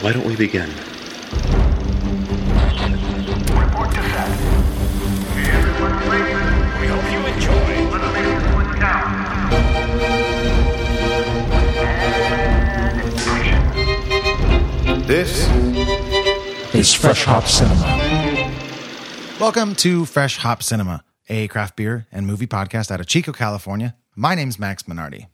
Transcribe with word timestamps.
Why 0.00 0.12
don't 0.12 0.24
we 0.24 0.36
begin? 0.36 0.68
Report 3.58 3.90
to 3.90 4.02
set. 4.10 4.30
Everyone? 5.34 5.98
We 6.80 6.86
hope 6.86 7.10
you 7.10 7.18
enjoy. 7.26 7.90
Let's 7.90 8.06
make 8.14 8.24
this 8.24 8.46
one 8.54 8.70
count. 8.78 9.08
And 12.78 13.12
action. 13.26 15.06
This 15.08 15.48
is 16.76 16.94
Fresh 16.94 17.24
Hop 17.24 17.48
Cinema. 17.48 17.88
Welcome 19.40 19.74
to 19.76 20.04
Fresh 20.04 20.36
Hop 20.36 20.62
Cinema, 20.62 21.02
a 21.28 21.48
craft 21.48 21.74
beer 21.74 22.06
and 22.12 22.24
movie 22.24 22.46
podcast 22.46 22.92
out 22.92 23.00
of 23.00 23.06
Chico, 23.08 23.32
California. 23.32 23.96
My 24.14 24.36
name's 24.36 24.60
Max 24.60 24.84
Minardi. 24.84 25.26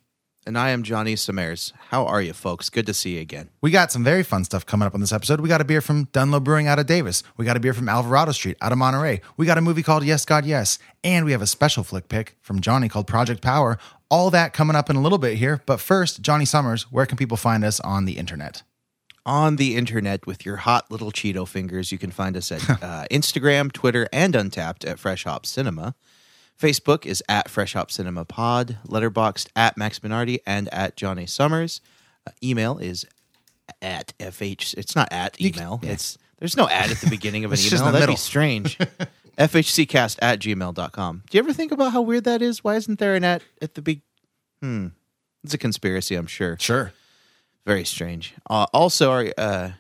And 0.47 0.59
I 0.59 0.71
am 0.71 0.83
Johnny 0.83 1.17
Summers. 1.17 1.73
How 1.89 2.05
are 2.05 2.21
you, 2.21 2.35
folks? 2.35 2.69
Good 2.69 2.85
to 2.87 2.93
see 2.93 3.15
you 3.15 3.23
again. 3.23 3.49
We 3.63 3.71
got 3.71 3.91
some 3.91 4.05
very 4.05 4.23
fun 4.23 4.45
stuff 4.45 4.67
coming 4.67 4.87
up 4.87 4.93
on 4.93 5.01
this 5.01 5.13
episode. 5.13 5.41
We 5.41 5.49
got 5.49 5.63
a 5.63 5.65
beer 5.65 5.81
from 5.81 6.05
Dunloe 6.07 6.45
Brewing 6.45 6.67
out 6.67 6.79
of 6.79 6.85
Davis. 6.85 7.23
We 7.39 7.47
got 7.47 7.57
a 7.57 7.61
beer 7.61 7.73
from 7.73 7.89
Alvarado 7.89 8.33
Street 8.33 8.59
out 8.61 8.71
of 8.71 8.77
Monterey. 8.77 9.23
We 9.39 9.47
got 9.47 9.57
a 9.57 9.63
movie 9.63 9.83
called 9.83 10.05
Yes, 10.05 10.27
God, 10.27 10.45
Yes. 10.45 10.79
And 11.03 11.25
we 11.25 11.33
have 11.33 11.41
a 11.41 11.47
special 11.47 11.83
flick 11.83 12.09
pick 12.09 12.37
from 12.43 12.61
Johnny 12.61 12.91
called 12.91 13.07
Project 13.07 13.41
Power. 13.41 13.79
All 14.11 14.31
that 14.31 14.53
coming 14.53 14.77
up 14.77 14.91
in 14.91 14.97
a 14.97 15.01
little 15.01 15.17
bit 15.19 15.39
here. 15.39 15.63
But 15.65 15.81
first, 15.81 16.21
Johnny 16.21 16.45
Summers, 16.45 16.93
where 16.93 17.07
can 17.07 17.17
people 17.17 17.39
find 17.39 17.65
us 17.65 17.81
on 17.81 18.05
the 18.05 18.19
internet? 18.19 18.63
On 19.25 19.57
the 19.57 19.77
internet 19.77 20.27
with 20.27 20.45
your 20.45 20.57
hot 20.57 20.91
little 20.91 21.11
Cheeto 21.11 21.49
fingers, 21.49 21.91
you 21.91 21.97
can 21.97 22.11
find 22.11 22.37
us 22.37 22.53
at 22.53 22.69
uh, 22.83 23.07
Instagram, 23.11 23.73
Twitter, 23.73 24.07
and 24.13 24.35
Untappd 24.35 24.87
at 24.87 24.99
Fresh 24.99 25.25
Hop 25.25 25.47
Cinema. 25.47 25.95
Facebook 26.59 27.05
is 27.05 27.23
at 27.29 27.51
Fresh 27.51 27.73
Hop 27.75 27.91
Cinema 27.91 28.25
Pod, 28.25 28.79
Letterboxd 28.87 29.49
at 29.57 29.77
Max 29.77 29.99
Minardi 30.01 30.39
and 30.47 30.73
at 30.73 30.97
Johnny 30.97 31.27
Summers. 31.27 31.81
Uh, 32.27 32.31
email 32.43 32.79
is 32.79 33.05
at 33.83 34.17
FH. 34.19 34.75
It's 34.79 34.95
not 34.95 35.09
at 35.13 35.41
email. 35.41 35.81
It's 35.83 36.17
there's 36.39 36.57
no 36.57 36.69
at 36.69 36.91
at 36.91 36.99
the 36.99 37.11
beginning 37.11 37.45
of 37.45 37.53
an 37.53 37.59
email. 37.65 37.79
That'd 37.79 38.01
middle. 38.01 38.15
be 38.15 38.19
strange. 38.19 38.79
FHCcast 39.39 40.19
at 40.23 40.39
gmail.com. 40.39 41.23
Do 41.29 41.37
you 41.37 41.43
ever 41.43 41.53
think 41.53 41.73
about 41.73 41.93
how 41.93 42.03
weird 42.03 42.25
that 42.25 42.41
is? 42.41 42.63
Why 42.63 42.77
isn't 42.77 42.99
there 42.99 43.17
an 43.17 43.25
at 43.25 43.43
at 43.61 43.75
the 43.75 43.83
big? 43.83 44.03
Hmm. 44.63 44.89
It's 45.43 45.55
a 45.55 45.59
conspiracy, 45.59 46.15
I'm 46.15 46.27
sure. 46.27 46.57
Sure. 46.59 46.93
Very 47.67 47.85
strange. 47.85 48.35
Uh, 48.49 48.67
also, 48.73 49.11
our 49.11 49.27
uh, 49.37 49.71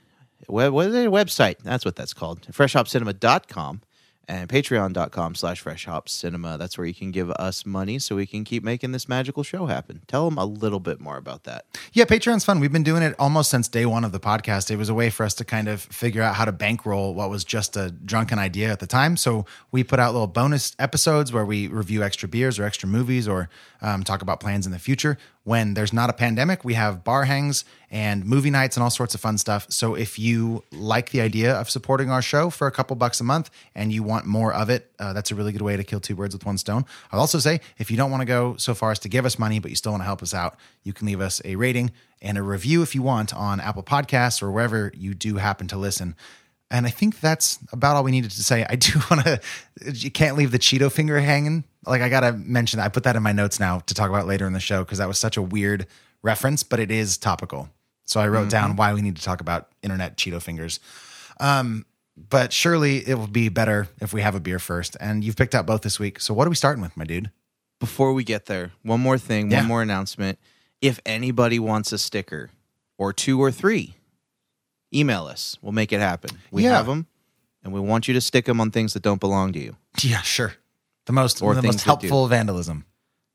web, 0.48 0.72
what 0.72 0.88
is 0.88 0.94
it? 0.94 1.08
website, 1.08 1.58
that's 1.62 1.84
what 1.84 1.96
that's 1.96 2.12
called, 2.12 2.42
freshhopcinema.com 2.52 3.80
and 4.28 4.48
patreon.com 4.48 5.34
slash 5.34 5.60
fresh 5.60 5.84
hop 5.86 6.08
cinema 6.08 6.56
That's 6.58 6.78
where 6.78 6.86
you 6.86 6.94
can 6.94 7.10
give 7.10 7.30
us 7.32 7.66
money 7.66 7.98
so 7.98 8.16
we 8.16 8.26
can 8.26 8.44
keep 8.44 8.62
making 8.62 8.92
this 8.92 9.08
magical 9.08 9.42
show 9.42 9.66
happen. 9.66 10.02
Tell 10.06 10.28
them 10.28 10.38
a 10.38 10.44
little 10.44 10.80
bit 10.80 11.00
more 11.00 11.16
about 11.16 11.44
that. 11.44 11.66
Yeah, 11.92 12.04
Patreon's 12.04 12.44
fun. 12.44 12.60
We've 12.60 12.72
been 12.72 12.82
doing 12.82 13.02
it 13.02 13.14
almost 13.18 13.50
since 13.50 13.68
day 13.68 13.86
one 13.86 14.04
of 14.04 14.12
the 14.12 14.20
podcast. 14.20 14.70
It 14.70 14.76
was 14.76 14.88
a 14.88 14.94
way 14.94 15.10
for 15.10 15.24
us 15.24 15.34
to 15.34 15.44
kind 15.44 15.68
of 15.68 15.80
figure 15.80 16.22
out 16.22 16.34
how 16.34 16.44
to 16.44 16.52
bankroll 16.52 17.14
what 17.14 17.30
was 17.30 17.44
just 17.44 17.76
a 17.76 17.90
drunken 17.90 18.38
idea 18.38 18.70
at 18.70 18.80
the 18.80 18.86
time. 18.86 19.16
So 19.16 19.46
we 19.70 19.84
put 19.84 19.98
out 19.98 20.12
little 20.12 20.26
bonus 20.26 20.74
episodes 20.78 21.32
where 21.32 21.44
we 21.44 21.68
review 21.68 22.02
extra 22.02 22.28
beers 22.28 22.58
or 22.58 22.64
extra 22.64 22.88
movies 22.88 23.28
or 23.28 23.48
um, 23.82 24.02
talk 24.04 24.22
about 24.22 24.40
plans 24.40 24.66
in 24.66 24.72
the 24.72 24.78
future. 24.78 25.18
When 25.44 25.74
there's 25.74 25.92
not 25.92 26.08
a 26.08 26.14
pandemic, 26.14 26.64
we 26.64 26.72
have 26.72 27.04
bar 27.04 27.24
hangs 27.24 27.66
and 27.90 28.24
movie 28.24 28.48
nights 28.48 28.78
and 28.78 28.82
all 28.82 28.88
sorts 28.88 29.14
of 29.14 29.20
fun 29.20 29.36
stuff. 29.36 29.66
So 29.68 29.94
if 29.94 30.18
you 30.18 30.64
like 30.72 31.10
the 31.10 31.20
idea 31.20 31.54
of 31.54 31.68
supporting 31.68 32.10
our 32.10 32.22
show 32.22 32.48
for 32.48 32.66
a 32.66 32.70
couple 32.70 32.96
bucks 32.96 33.20
a 33.20 33.24
month 33.24 33.50
and 33.74 33.92
you 33.92 34.02
want 34.02 34.24
more 34.24 34.54
of 34.54 34.70
it, 34.70 34.90
uh, 34.98 35.12
that's 35.12 35.30
a 35.30 35.34
really 35.34 35.52
good 35.52 35.60
way 35.60 35.76
to 35.76 35.84
kill 35.84 36.00
two 36.00 36.14
birds 36.14 36.34
with 36.34 36.46
one 36.46 36.56
stone. 36.56 36.86
I'll 37.12 37.20
also 37.20 37.38
say 37.38 37.60
if 37.76 37.90
you 37.90 37.96
don't 37.98 38.10
want 38.10 38.22
to 38.22 38.26
go 38.26 38.56
so 38.56 38.74
far 38.74 38.90
as 38.90 38.98
to 39.00 39.08
give 39.10 39.26
us 39.26 39.38
money, 39.38 39.58
but 39.58 39.70
you 39.70 39.76
still 39.76 39.92
want 39.92 40.00
to 40.00 40.06
help 40.06 40.22
us 40.22 40.32
out, 40.32 40.56
you 40.82 40.94
can 40.94 41.06
leave 41.06 41.20
us 41.20 41.42
a 41.44 41.56
rating 41.56 41.92
and 42.22 42.38
a 42.38 42.42
review 42.42 42.82
if 42.82 42.94
you 42.94 43.02
want 43.02 43.34
on 43.34 43.60
Apple 43.60 43.82
Podcasts 43.82 44.42
or 44.42 44.50
wherever 44.50 44.90
you 44.96 45.12
do 45.12 45.36
happen 45.36 45.68
to 45.68 45.76
listen. 45.76 46.16
And 46.70 46.86
I 46.86 46.90
think 46.90 47.20
that's 47.20 47.58
about 47.72 47.96
all 47.96 48.04
we 48.04 48.10
needed 48.10 48.30
to 48.32 48.42
say. 48.42 48.66
I 48.68 48.76
do 48.76 48.98
want 49.10 49.24
to, 49.24 49.40
you 49.92 50.10
can't 50.10 50.36
leave 50.36 50.50
the 50.50 50.58
Cheeto 50.58 50.90
finger 50.90 51.20
hanging. 51.20 51.64
Like, 51.86 52.02
I 52.02 52.08
got 52.08 52.20
to 52.20 52.32
mention 52.32 52.78
that. 52.78 52.86
I 52.86 52.88
put 52.88 53.04
that 53.04 53.16
in 53.16 53.22
my 53.22 53.32
notes 53.32 53.60
now 53.60 53.80
to 53.80 53.94
talk 53.94 54.08
about 54.08 54.26
later 54.26 54.46
in 54.46 54.52
the 54.54 54.60
show 54.60 54.82
because 54.84 54.98
that 54.98 55.08
was 55.08 55.18
such 55.18 55.36
a 55.36 55.42
weird 55.42 55.86
reference, 56.22 56.62
but 56.62 56.80
it 56.80 56.90
is 56.90 57.18
topical. 57.18 57.68
So 58.06 58.20
I 58.20 58.28
wrote 58.28 58.50
down 58.50 58.76
why 58.76 58.92
we 58.94 59.02
need 59.02 59.16
to 59.16 59.22
talk 59.22 59.40
about 59.40 59.68
internet 59.82 60.16
Cheeto 60.16 60.40
fingers. 60.42 60.80
Um, 61.40 61.84
but 62.16 62.52
surely 62.52 62.98
it 63.06 63.14
will 63.18 63.26
be 63.26 63.48
better 63.48 63.88
if 64.00 64.12
we 64.12 64.20
have 64.22 64.34
a 64.34 64.40
beer 64.40 64.58
first. 64.58 64.96
And 65.00 65.22
you've 65.24 65.36
picked 65.36 65.54
out 65.54 65.66
both 65.66 65.82
this 65.82 65.98
week. 65.98 66.20
So 66.20 66.32
what 66.34 66.46
are 66.46 66.50
we 66.50 66.56
starting 66.56 66.82
with, 66.82 66.96
my 66.96 67.04
dude? 67.04 67.30
Before 67.80 68.12
we 68.12 68.24
get 68.24 68.46
there, 68.46 68.72
one 68.82 69.00
more 69.00 69.18
thing, 69.18 69.50
Yeah. 69.50 69.58
one 69.60 69.66
more 69.68 69.82
announcement. 69.82 70.38
If 70.80 71.00
anybody 71.04 71.58
wants 71.58 71.92
a 71.92 71.98
sticker 71.98 72.50
or 72.98 73.12
two 73.12 73.40
or 73.40 73.50
three, 73.50 73.94
email 74.94 75.26
us. 75.26 75.56
We'll 75.62 75.72
make 75.72 75.92
it 75.92 76.00
happen. 76.00 76.30
We 76.50 76.64
Yeah. 76.64 76.76
have 76.76 76.86
them 76.86 77.06
and 77.62 77.72
we 77.72 77.80
want 77.80 78.06
you 78.08 78.14
to 78.14 78.20
stick 78.20 78.44
them 78.46 78.60
on 78.60 78.70
things 78.70 78.92
that 78.94 79.02
don't 79.02 79.20
belong 79.20 79.52
to 79.54 79.58
you. 79.58 79.76
Yeah, 80.02 80.22
sure. 80.22 80.54
The 81.06 81.12
most, 81.12 81.42
Or 81.42 81.54
the 81.54 81.62
most 81.62 81.82
helpful 81.82 82.26
vandalism. 82.28 82.84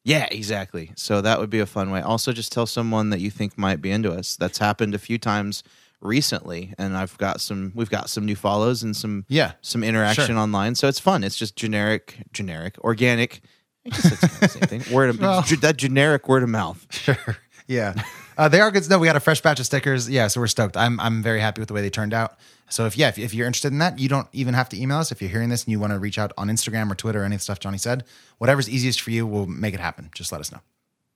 Yeah, 0.03 0.28
exactly. 0.31 0.92
So 0.96 1.22
that 1.22 1.40
would 1.40 1.50
be 1.50 1.59
a 1.59 1.66
fun 1.66 1.92
way. 1.92 2.02
Also, 2.02 2.31
just 2.31 2.52
tell 2.52 2.66
someone 2.66 3.09
that 3.12 3.19
you 3.19 3.30
think 3.30 3.58
might 3.58 3.81
be 3.81 3.92
into 3.92 4.12
us. 4.12 4.36
That's 4.36 4.58
happened 4.58 4.96
a 4.96 5.00
few 5.00 5.18
times 5.19 5.62
recently, 6.02 6.74
and 6.78 6.96
I've 6.98 7.18
got 7.18 7.42
some. 7.42 7.74
We've 7.75 7.90
got 7.90 8.09
some 8.09 8.25
new 8.25 8.36
follows 8.36 8.81
and 8.81 8.96
some 8.96 9.25
Yeah. 9.28 9.52
some 9.62 9.84
interaction 9.84 10.28
Sure. 10.28 10.38
online. 10.38 10.75
So 10.75 10.88
it's 10.88 11.00
fun. 11.00 11.24
It's 11.24 11.36
just 11.36 11.56
generic, 11.58 12.24
generic, 12.31 12.78
organic. 12.80 13.42
I 13.86 13.90
guess 13.90 14.06
it's 14.06 14.19
kind 14.22 14.34
of 14.34 14.40
the 14.40 14.48
same 14.48 14.62
thing. 14.81 14.94
Word 14.94 15.09
of 15.09 15.19
Well- 15.19 15.42
that 15.62 15.78
generic 15.78 16.28
word 16.28 16.44
of 16.44 16.50
mouth. 16.50 16.88
Sure. 16.92 17.38
Yeah. 17.68 18.02
Uh, 18.40 18.48
they 18.48 18.62
are 18.62 18.72
good. 18.72 18.90
No, 18.90 18.98
we 19.00 19.06
got 19.06 19.18
a 19.18 19.20
fresh 19.20 19.42
batch 19.42 19.60
of 19.60 19.66
stickers. 19.66 20.10
Yeah, 20.10 20.28
so 20.28 20.40
we're 20.40 20.48
stoked. 20.48 20.78
I'm 20.78 20.98
I'm 21.02 21.22
very 21.22 21.42
happy 21.42 21.60
with 21.60 21.68
the 21.68 21.74
way 21.74 21.82
they 21.82 21.90
turned 21.90 22.14
out. 22.14 22.40
So 22.70 22.86
if 22.86 22.98
yeah, 22.98 23.10
if, 23.10 23.20
if 23.20 23.34
you're 23.34 23.46
interested 23.46 23.74
in 23.74 23.80
that, 23.80 24.00
you 24.00 24.08
don't 24.08 24.30
even 24.32 24.54
have 24.54 24.70
to 24.70 24.82
email 24.82 25.00
us. 25.00 25.12
If 25.12 25.22
you're 25.22 25.30
hearing 25.30 25.50
this 25.50 25.66
and 25.66 25.74
you 25.74 25.80
want 25.80 25.92
to 25.92 26.00
reach 26.00 26.18
out 26.18 26.32
on 26.38 26.48
Instagram 26.48 26.90
or 26.90 26.96
Twitter 26.96 27.22
or 27.22 27.26
any 27.26 27.36
of 27.36 27.42
the 27.42 27.44
stuff 27.44 27.60
Johnny 27.60 27.78
said, 27.78 28.06
whatever's 28.38 28.70
easiest 28.70 29.02
for 29.02 29.12
you, 29.12 29.28
we'll 29.28 29.46
make 29.46 29.74
it 29.74 29.82
happen. 29.82 30.10
Just 30.16 30.32
let 30.32 30.40
us 30.40 30.54
know. 30.54 30.62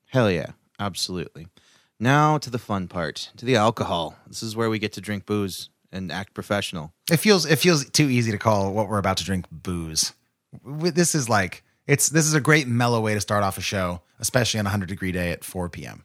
Hell 0.09 0.29
yeah, 0.29 0.47
absolutely. 0.81 1.47
Now 1.97 2.37
to 2.39 2.49
the 2.49 2.59
fun 2.59 2.89
part, 2.89 3.31
to 3.37 3.45
the 3.45 3.55
alcohol. 3.55 4.17
This 4.27 4.43
is 4.43 4.57
where 4.57 4.69
we 4.69 4.77
get 4.77 4.91
to 4.93 5.01
drink 5.01 5.25
booze 5.25 5.69
and 5.93 6.11
act 6.11 6.33
professional. 6.33 6.91
It 7.09 7.17
feels 7.17 7.45
it 7.45 7.55
feels 7.55 7.89
too 7.89 8.09
easy 8.09 8.31
to 8.31 8.37
call 8.37 8.73
what 8.73 8.89
we're 8.89 8.97
about 8.97 9.15
to 9.17 9.23
drink 9.23 9.45
booze. 9.49 10.11
This 10.65 11.15
is 11.15 11.29
like 11.29 11.63
it's 11.87 12.09
this 12.09 12.25
is 12.25 12.33
a 12.33 12.41
great 12.41 12.67
mellow 12.67 12.99
way 12.99 13.13
to 13.13 13.21
start 13.21 13.45
off 13.45 13.57
a 13.57 13.61
show, 13.61 14.01
especially 14.19 14.59
on 14.59 14.67
a 14.67 14.71
hundred 14.71 14.89
degree 14.89 15.13
day 15.13 15.31
at 15.31 15.45
4 15.45 15.69
p.m. 15.69 16.03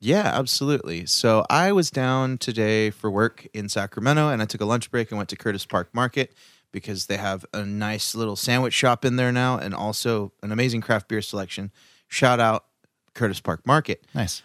Yeah, 0.00 0.30
absolutely. 0.34 1.06
So 1.06 1.44
I 1.48 1.72
was 1.72 1.90
down 1.90 2.38
today 2.38 2.90
for 2.90 3.10
work 3.10 3.46
in 3.54 3.68
Sacramento 3.68 4.28
and 4.28 4.42
I 4.42 4.44
took 4.44 4.60
a 4.60 4.66
lunch 4.66 4.90
break 4.90 5.10
and 5.10 5.16
went 5.16 5.30
to 5.30 5.36
Curtis 5.36 5.64
Park 5.64 5.88
Market 5.94 6.34
because 6.70 7.06
they 7.06 7.16
have 7.16 7.46
a 7.54 7.64
nice 7.64 8.14
little 8.14 8.36
sandwich 8.36 8.74
shop 8.74 9.04
in 9.04 9.16
there 9.16 9.32
now 9.32 9.58
and 9.58 9.74
also 9.74 10.32
an 10.42 10.52
amazing 10.52 10.82
craft 10.82 11.08
beer 11.08 11.22
selection. 11.22 11.72
Shout 12.08 12.40
out 12.40 12.66
Curtis 13.14 13.40
Park 13.40 13.66
Market. 13.66 14.04
Nice. 14.14 14.42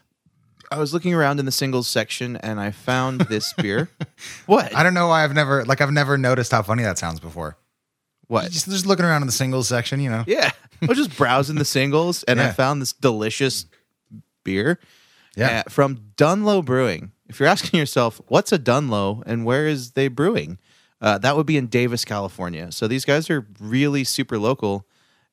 I 0.72 0.80
was 0.80 0.94
looking 0.94 1.14
around 1.14 1.40
in 1.40 1.46
the 1.46 1.52
singles 1.52 1.90
section 1.90 2.38
and 2.38 2.60
I 2.60 2.72
found 2.72 3.22
this 3.22 3.52
beer. 3.58 3.90
What? 4.46 4.74
I 4.74 4.84
don't 4.84 4.94
know 4.94 5.10
why 5.10 5.26
I've 5.26 5.34
never 5.34 5.66
like 5.66 5.82
I've 5.82 5.92
never 5.92 6.18
noticed 6.18 6.54
how 6.54 6.62
funny 6.64 6.84
that 6.84 6.98
sounds 6.98 7.20
before. 7.20 7.58
What? 8.28 8.50
Just, 8.50 8.70
just 8.70 8.86
looking 8.86 9.04
around 9.04 9.24
in 9.24 9.26
the 9.26 9.34
singles 9.34 9.68
section, 9.68 10.00
you 10.00 10.10
know. 10.10 10.24
Yeah. 10.26 10.52
I 10.82 10.86
was 10.86 10.98
just 10.98 11.18
browsing 11.18 11.58
the 11.58 11.66
singles 11.66 12.24
and 12.24 12.40
I 12.40 12.52
found 12.52 12.82
this 12.82 12.94
delicious 12.94 13.66
beer 14.46 14.80
Yeah. 15.36 15.64
uh, 15.66 15.70
from 15.70 15.98
Dunloe 16.18 16.64
Brewing. 16.66 17.12
If 17.30 17.40
you're 17.40 17.48
asking 17.50 17.80
yourself, 17.80 18.20
what's 18.28 18.52
a 18.52 18.60
Dunloe 18.60 19.24
and 19.26 19.46
where 19.46 19.68
is 19.68 19.92
they 19.92 20.08
brewing? 20.10 20.60
Uh, 21.00 21.18
that 21.20 21.36
would 21.38 21.46
be 21.48 21.58
in 21.58 21.68
Davis, 21.68 22.04
California. 22.06 22.72
So 22.72 22.88
these 22.88 23.06
guys 23.06 23.30
are 23.30 23.48
really 23.60 24.04
super 24.04 24.38
local 24.38 24.86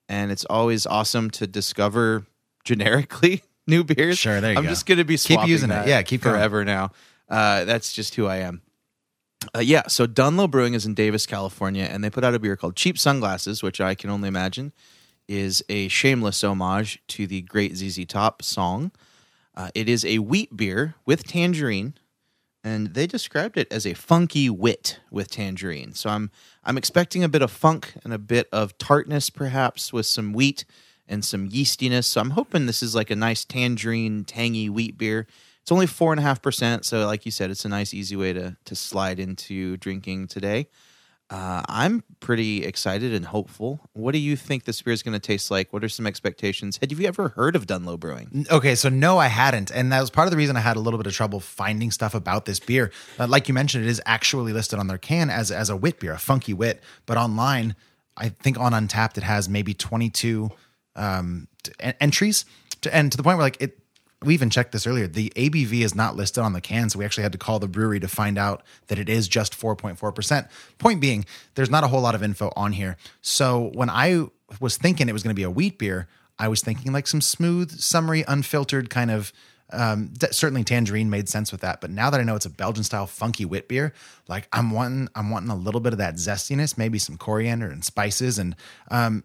and 0.09 0.31
it's 0.31 0.45
always 0.47 0.87
awesome 0.87 1.31
to 1.33 1.47
discover 1.47 2.25
generically 2.65 3.43
new 3.67 3.85
beers. 3.85 4.19
Sure, 4.19 4.41
there 4.41 4.53
you 4.53 4.59
I'm 4.59 4.65
go. 4.65 4.71
just 4.71 4.87
going 4.87 4.99
to 4.99 5.05
be 5.05 5.19
Keep 5.19 5.47
using 5.47 5.71
it. 5.71 5.75
that 5.75 5.89
Yeah, 5.89 6.03
keep 6.03 6.23
going. 6.23 6.37
forever 6.37 6.65
now. 6.65 6.93
Uh, 7.29 7.65
that's 7.65 7.93
just 7.93 8.15
who 8.15 8.27
I 8.27 8.37
am. 8.37 8.63
Uh, 9.55 9.61
yeah, 9.61 9.87
so 9.89 10.07
Dunloe 10.07 10.51
Brewing 10.51 10.75
is 10.75 10.87
in 10.87 10.95
Davis, 10.95 11.27
California, 11.27 11.85
and 11.85 12.03
they 12.03 12.11
put 12.11 12.25
out 12.25 12.35
a 12.35 12.39
beer 12.39 12.57
called 12.57 12.75
Cheap 12.75 12.99
Sunglasses, 12.99 13.63
which 13.63 13.81
I 13.81 13.95
can 13.95 14.11
only 14.11 14.29
imagine 14.29 14.73
is 15.29 15.63
a 15.69 15.89
shameless 15.89 16.43
homage 16.43 17.01
to 17.09 17.27
the 17.27 17.43
great 17.43 17.77
ZZ 17.77 18.07
Top 18.07 18.43
song. 18.43 18.91
Uh, 19.59 19.71
it 19.75 19.89
is 19.89 20.05
a 20.05 20.21
wheat 20.21 20.57
beer 20.57 20.95
with 21.05 21.27
tangerine, 21.27 21.95
and 22.63 22.95
they 22.95 23.09
described 23.09 23.59
it 23.59 23.67
as 23.73 23.85
a 23.85 23.93
funky 23.93 24.49
wit 24.49 25.01
with 25.11 25.29
tangerine. 25.29 25.93
So 25.95 26.11
I'm 26.11 26.31
I'm 26.63 26.79
expecting 26.79 27.25
a 27.25 27.29
bit 27.29 27.43
of 27.43 27.51
funk 27.51 27.95
and 28.05 28.13
a 28.13 28.19
bit 28.19 28.49
of 28.53 28.79
tartness, 28.79 29.31
perhaps 29.31 29.93
with 29.93 30.07
some 30.07 30.33
wheat 30.33 30.65
and 31.09 31.25
some 31.25 31.49
yeastiness. 31.49 32.05
So 32.05 32.21
I'm 32.21 32.31
hoping 32.31 32.67
this 32.67 32.85
is 32.85 32.95
like 32.95 33.11
a 33.11 33.17
nice 33.17 33.45
tangerine, 33.45 34.25
tangy 34.25 34.69
wheat 34.69 34.97
beer. 34.97 35.27
It's 35.63 35.73
only 35.73 35.89
four 35.89 36.13
and 36.13 36.21
a 36.21 36.23
half 36.23 36.41
percent, 36.41 36.85
so 36.85 37.05
like 37.05 37.27
you 37.27 37.33
said, 37.33 37.51
it's 37.51 37.65
a 37.65 37.69
nice, 37.69 37.93
easy 37.93 38.15
way 38.15 38.33
to 38.33 38.57
to 38.65 38.77
slide 38.77 39.19
into 39.19 39.77
drinking 39.77 40.29
today. 40.29 40.69
Uh, 41.31 41.63
I'm 41.69 42.03
pretty 42.21 42.65
excited 42.65 43.13
and 43.13 43.27
hopeful. 43.27 43.81
What 43.93 44.13
do 44.13 44.19
you 44.19 44.35
think 44.35 44.65
this 44.65 44.81
beer 44.81 44.95
is 44.95 45.03
going 45.03 45.13
to 45.13 45.19
taste 45.19 45.51
like? 45.51 45.71
What 45.75 45.85
are 45.85 45.89
some 45.89 46.07
expectations? 46.07 46.79
Had 46.79 46.91
you 46.91 47.07
ever 47.07 47.29
heard 47.29 47.55
of 47.55 47.67
Dunloe 47.67 48.01
Brewing? 48.01 48.47
Okay, 48.51 48.75
so 48.75 48.89
no, 48.89 49.19
I 49.19 49.27
hadn't, 49.27 49.71
and 49.71 49.93
that 49.93 50.01
was 50.01 50.09
part 50.09 50.27
of 50.27 50.31
the 50.31 50.39
reason 50.39 50.57
I 50.57 50.61
had 50.61 50.77
a 50.79 50.81
little 50.81 50.97
bit 50.97 51.07
of 51.07 51.13
trouble 51.13 51.41
finding 51.41 51.91
stuff 51.91 52.15
about 52.15 52.47
this 52.47 52.59
beer. 52.59 52.91
Uh, 53.19 53.27
like 53.27 53.47
you 53.47 53.53
mentioned, 53.53 53.85
it 53.85 53.91
is 53.91 54.01
actually 54.07 54.55
listed 54.55 54.79
on 54.79 54.87
their 54.87 54.97
can 54.97 55.29
as 55.29 55.51
as 55.51 55.69
a 55.69 55.77
wit 55.77 56.01
beer, 56.01 56.13
a 56.13 56.19
funky 56.19 56.55
wit, 56.55 56.83
but 57.05 57.19
online, 57.19 57.77
I 58.17 58.31
think 58.31 58.59
on 58.59 58.73
Untappd 58.73 59.19
it 59.19 59.23
has 59.25 59.51
maybe 59.51 59.75
twenty 59.75 60.09
two 60.09 60.51
um, 60.97 61.47
t- 61.63 61.73
entries, 62.01 62.47
and 62.91 63.13
to 63.13 63.19
the 63.19 63.23
point 63.23 63.37
where 63.37 63.45
like 63.45 63.61
it. 63.61 63.79
We 64.23 64.35
even 64.35 64.51
checked 64.51 64.73
this 64.73 64.87
earlier. 64.87 65.07
The 65.07 65.33
ABV 65.37 65.81
is 65.81 65.95
not 65.95 66.17
listed 66.17 66.43
on 66.43 66.53
the 66.53 66.61
can, 66.61 66.91
so 66.91 66.99
we 66.99 67.05
actually 67.05 67.23
had 67.23 67.33
to 67.33 67.39
call 67.39 67.61
the 67.61 67.69
brewery 67.69 68.01
to 68.01 68.09
find 68.09 68.37
out 68.37 68.65
that 68.89 68.99
it 68.99 69.09
is 69.09 69.29
just 69.29 69.59
4.4%. 69.59 70.49
Point 70.79 71.01
being, 71.01 71.25
there's 71.55 71.71
not 71.71 71.85
a 71.85 71.89
whole 71.89 72.01
lot 72.01 72.17
of 72.17 72.23
info 72.23 72.53
on 72.57 72.73
here. 72.73 72.97
So 73.21 73.71
when 73.75 73.89
I 73.89 74.27
was 74.61 74.77
thinking 74.77 75.09
it 75.09 75.13
was 75.13 75.23
going 75.23 75.35
to 75.35 75.39
be 75.39 75.45
a 75.45 75.51
wheat 75.51 75.79
beer, 75.79 76.09
I 76.39 76.49
was 76.49 76.63
thinking 76.63 76.93
like 76.93 77.07
some 77.07 77.21
smooth, 77.21 77.79
summery, 77.79 78.25
unfiltered 78.27 78.91
kind 78.91 79.11
of. 79.11 79.33
Um, 79.71 80.15
certainly 80.31 80.65
tangerine 80.65 81.11
made 81.11 81.29
sense 81.29 81.53
with 81.53 81.61
that, 81.61 81.83
but 81.83 81.91
now 81.91 82.09
that 82.09 82.19
I 82.19 82.23
know 82.23 82.35
it's 82.37 82.47
a 82.47 82.51
Belgian 82.51 82.85
style 82.85 83.07
funky 83.07 83.45
wit 83.45 83.69
beer, 83.69 83.93
like 84.27 84.49
I'm 84.51 84.71
wanting, 84.71 85.11
I'm 85.15 85.29
wanting 85.29 85.51
a 85.51 85.55
little 85.55 85.83
bit 85.83 85.93
of 85.93 85.99
that 85.99 86.15
zestiness, 86.15 86.79
maybe 86.79 86.99
some 86.99 87.19
coriander 87.19 87.69
and 87.69 87.85
spices, 87.85 88.39
and 88.39 88.57
um, 88.91 89.25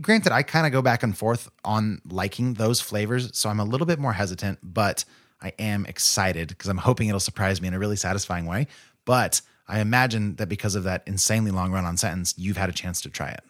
granted, 0.00 0.32
I 0.32 0.42
kind 0.42 0.66
of 0.66 0.72
go 0.72 0.82
back 0.82 1.02
and 1.02 1.16
forth 1.16 1.48
on 1.64 2.00
liking 2.08 2.54
those 2.54 2.80
flavors, 2.80 3.30
so 3.36 3.48
I'm 3.48 3.60
a 3.60 3.64
little 3.64 3.86
bit 3.86 3.98
more 3.98 4.12
hesitant, 4.12 4.58
but 4.62 5.04
I 5.40 5.52
am 5.58 5.86
excited 5.86 6.48
because 6.48 6.68
I'm 6.68 6.78
hoping 6.78 7.08
it'll 7.08 7.20
surprise 7.20 7.60
me 7.60 7.68
in 7.68 7.74
a 7.74 7.78
really 7.78 7.96
satisfying 7.96 8.46
way. 8.46 8.66
But 9.04 9.42
I 9.68 9.80
imagine 9.80 10.36
that 10.36 10.48
because 10.48 10.74
of 10.74 10.84
that 10.84 11.02
insanely 11.06 11.50
long 11.50 11.72
run 11.72 11.84
on 11.84 11.96
sentence, 11.96 12.34
you've 12.36 12.56
had 12.56 12.68
a 12.68 12.72
chance 12.72 13.00
to 13.02 13.10
try 13.10 13.30
it. 13.30 13.40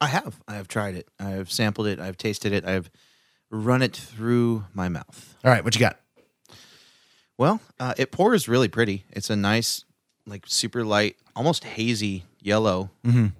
I 0.00 0.06
have. 0.06 0.40
I 0.48 0.54
have 0.54 0.68
tried 0.68 0.94
it. 0.94 1.08
I 1.18 1.30
have 1.30 1.50
sampled 1.50 1.86
it. 1.86 2.00
I've 2.00 2.16
tasted 2.16 2.52
it. 2.52 2.64
I've 2.64 2.90
run 3.50 3.82
it 3.82 3.96
through 3.96 4.64
my 4.72 4.88
mouth. 4.88 5.36
All 5.44 5.50
right, 5.50 5.64
what 5.64 5.74
you 5.74 5.80
got? 5.80 5.98
Well, 7.36 7.60
uh, 7.78 7.94
it 7.96 8.10
pours 8.12 8.48
really 8.48 8.68
pretty. 8.68 9.04
It's 9.10 9.30
a 9.30 9.36
nice, 9.36 9.84
like 10.26 10.44
super 10.46 10.84
light, 10.84 11.16
almost 11.34 11.64
hazy 11.64 12.24
yellow, 12.40 12.90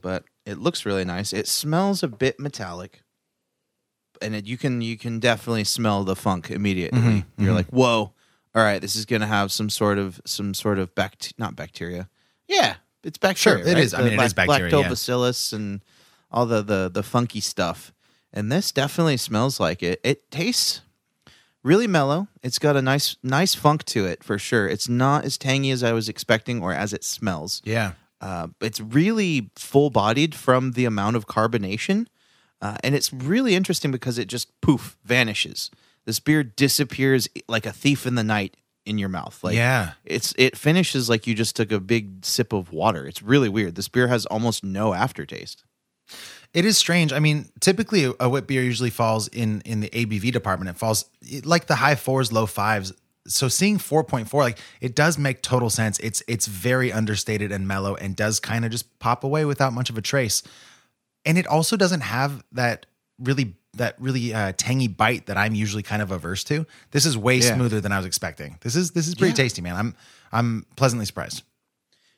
but 0.00 0.25
it 0.50 0.58
looks 0.58 0.85
really 0.85 1.05
nice. 1.05 1.32
It 1.32 1.47
smells 1.47 2.02
a 2.02 2.08
bit 2.08 2.41
metallic, 2.41 3.02
and 4.20 4.35
it, 4.35 4.47
you 4.47 4.58
can 4.58 4.81
you 4.81 4.99
can 4.99 5.20
definitely 5.20 5.64
smell 5.64 6.05
the 6.05 6.17
funk 6.17 6.50
immediately. 6.50 6.99
Mm-hmm, 6.99 7.43
You're 7.43 7.49
mm-hmm. 7.49 7.56
like, 7.56 7.69
whoa, 7.69 8.12
all 8.55 8.62
right, 8.62 8.81
this 8.81 8.97
is 8.97 9.06
gonna 9.06 9.26
have 9.26 9.52
some 9.52 9.70
sort 9.70 9.99
of 9.99 10.20
some 10.25 10.55
sort 10.55 10.79
of 10.79 10.94
bact 10.94 11.35
not 11.38 11.55
bacteria. 11.55 12.08
Yeah, 12.49 12.76
it's 13.05 13.19
bacteria. 13.19 13.64
Sure, 13.64 13.69
it 13.69 13.75
right? 13.75 13.85
is. 13.85 13.94
I 13.94 14.02
mean, 14.02 14.14
it 14.14 14.23
is 14.23 14.35
bacteria, 14.35 14.76
yeah. 14.76 14.88
Lactobacillus 14.88 15.52
and 15.52 15.81
all 16.31 16.47
the 16.47 16.62
the 16.62 16.91
the 16.93 17.03
funky 17.03 17.41
stuff. 17.41 17.93
And 18.32 18.50
this 18.50 18.70
definitely 18.70 19.17
smells 19.17 19.58
like 19.58 19.82
it. 19.82 20.00
It 20.05 20.31
tastes 20.31 20.82
really 21.62 21.87
mellow. 21.87 22.29
It's 22.43 22.58
got 22.58 22.76
a 22.76 22.82
nice 22.82 23.17
nice 23.23 23.55
funk 23.55 23.85
to 23.87 24.06
it 24.06 24.25
for 24.25 24.38
sure. 24.38 24.69
It's 24.69 24.88
not 24.88 25.25
as 25.25 25.38
tangy 25.38 25.70
as 25.70 25.82
I 25.82 25.93
was 25.93 26.08
expecting 26.08 26.62
or 26.62 26.73
as 26.73 26.93
it 26.93 27.05
smells. 27.05 27.62
Yeah. 27.64 27.93
Uh, 28.20 28.49
it's 28.61 28.81
really 28.81 29.50
full 29.56 29.90
bodied 29.90 30.34
from 30.34 30.72
the 30.72 30.84
amount 30.84 31.17
of 31.17 31.26
carbonation. 31.26 32.06
Uh, 32.62 32.76
and 32.84 32.94
it's 32.94 33.12
really 33.12 33.55
interesting 33.55 33.90
because 33.90 34.19
it 34.19 34.28
just 34.28 34.49
poof 34.61 34.96
vanishes. 35.05 35.70
This 36.05 36.20
beer 36.20 36.43
disappears 36.43 37.28
like 37.49 37.64
a 37.67 37.72
thief 37.72 38.06
in 38.06 38.14
the 38.17 38.22
night 38.25 38.56
in 38.84 38.99
your 38.99 39.08
mouth. 39.08 39.43
Like 39.43 39.55
Yeah. 39.56 39.93
it's 40.05 40.34
it 40.37 40.56
finishes 40.56 41.08
like 41.08 41.26
you 41.26 41.34
just 41.34 41.56
took 41.56 41.72
a 41.72 41.81
big 41.81 42.25
sip 42.25 42.52
of 42.52 42.72
water. 42.72 43.06
It's 43.06 43.22
really 43.22 43.49
weird. 43.49 43.75
This 43.76 43.88
beer 43.88 44.08
has 44.08 44.26
almost 44.26 44.62
no 44.64 44.93
aftertaste. 44.94 45.64
It 46.52 46.64
is 46.64 46.76
strange. 46.76 47.12
I 47.12 47.20
mean, 47.20 47.49
typically 47.61 48.05
a- 48.05 48.12
a 48.20 48.28
wit 48.28 48.46
beer 48.46 48.62
usually 48.62 48.90
falls 48.90 49.28
in 49.28 49.61
in 49.62 49.81
the 49.81 49.88
ABV 49.90 50.31
department. 50.32 50.69
It 50.70 50.78
falls 50.78 51.05
it- 51.22 51.46
like 51.46 51.67
the 51.67 51.76
high 51.76 51.94
fours, 51.94 52.32
low 52.32 52.46
fives. 52.46 52.93
So 53.32 53.49
seeing 53.49 53.79
4.4 53.79 54.32
like 54.35 54.59
it 54.81 54.94
does 54.94 55.19
make 55.19 55.43
total 55.43 55.71
sense. 55.71 55.99
It's 56.00 56.23
it's 56.29 56.47
very 56.47 56.93
understated 56.93 57.53
and 57.53 57.67
mellow 57.69 57.94
and 57.97 58.15
does 58.17 58.41
kind 58.41 58.65
of 58.65 58.71
just 58.71 58.99
pop 58.99 59.25
away 59.25 59.44
without 59.44 59.73
much 59.73 59.91
of 59.91 59.97
a 59.99 60.03
trace. 60.03 60.43
And 61.25 61.37
it 61.38 61.47
also 61.47 61.77
doesn't 61.77 62.00
have 62.03 62.43
that 62.53 62.87
really 63.19 63.55
that 63.75 63.94
really 64.00 64.35
uh, 64.35 64.53
tangy 64.56 64.88
bite 64.88 65.27
that 65.27 65.37
I'm 65.37 65.55
usually 65.55 65.82
kind 65.85 66.03
of 66.03 66.11
averse 66.11 66.43
to. 66.44 66.67
This 66.91 67.06
is 67.06 67.17
way 67.17 67.37
Yeah. 67.37 67.55
smoother 67.55 67.81
than 67.81 67.93
I 67.93 67.99
was 67.99 68.06
expecting. 68.06 68.59
This 68.62 68.75
is 68.75 68.91
this 68.93 69.06
is 69.06 69.15
pretty 69.15 69.31
Yeah. 69.32 69.37
tasty, 69.44 69.62
man. 69.62 69.77
I'm 69.77 69.94
I'm 70.32 70.67
pleasantly 70.77 71.06
surprised. 71.06 71.43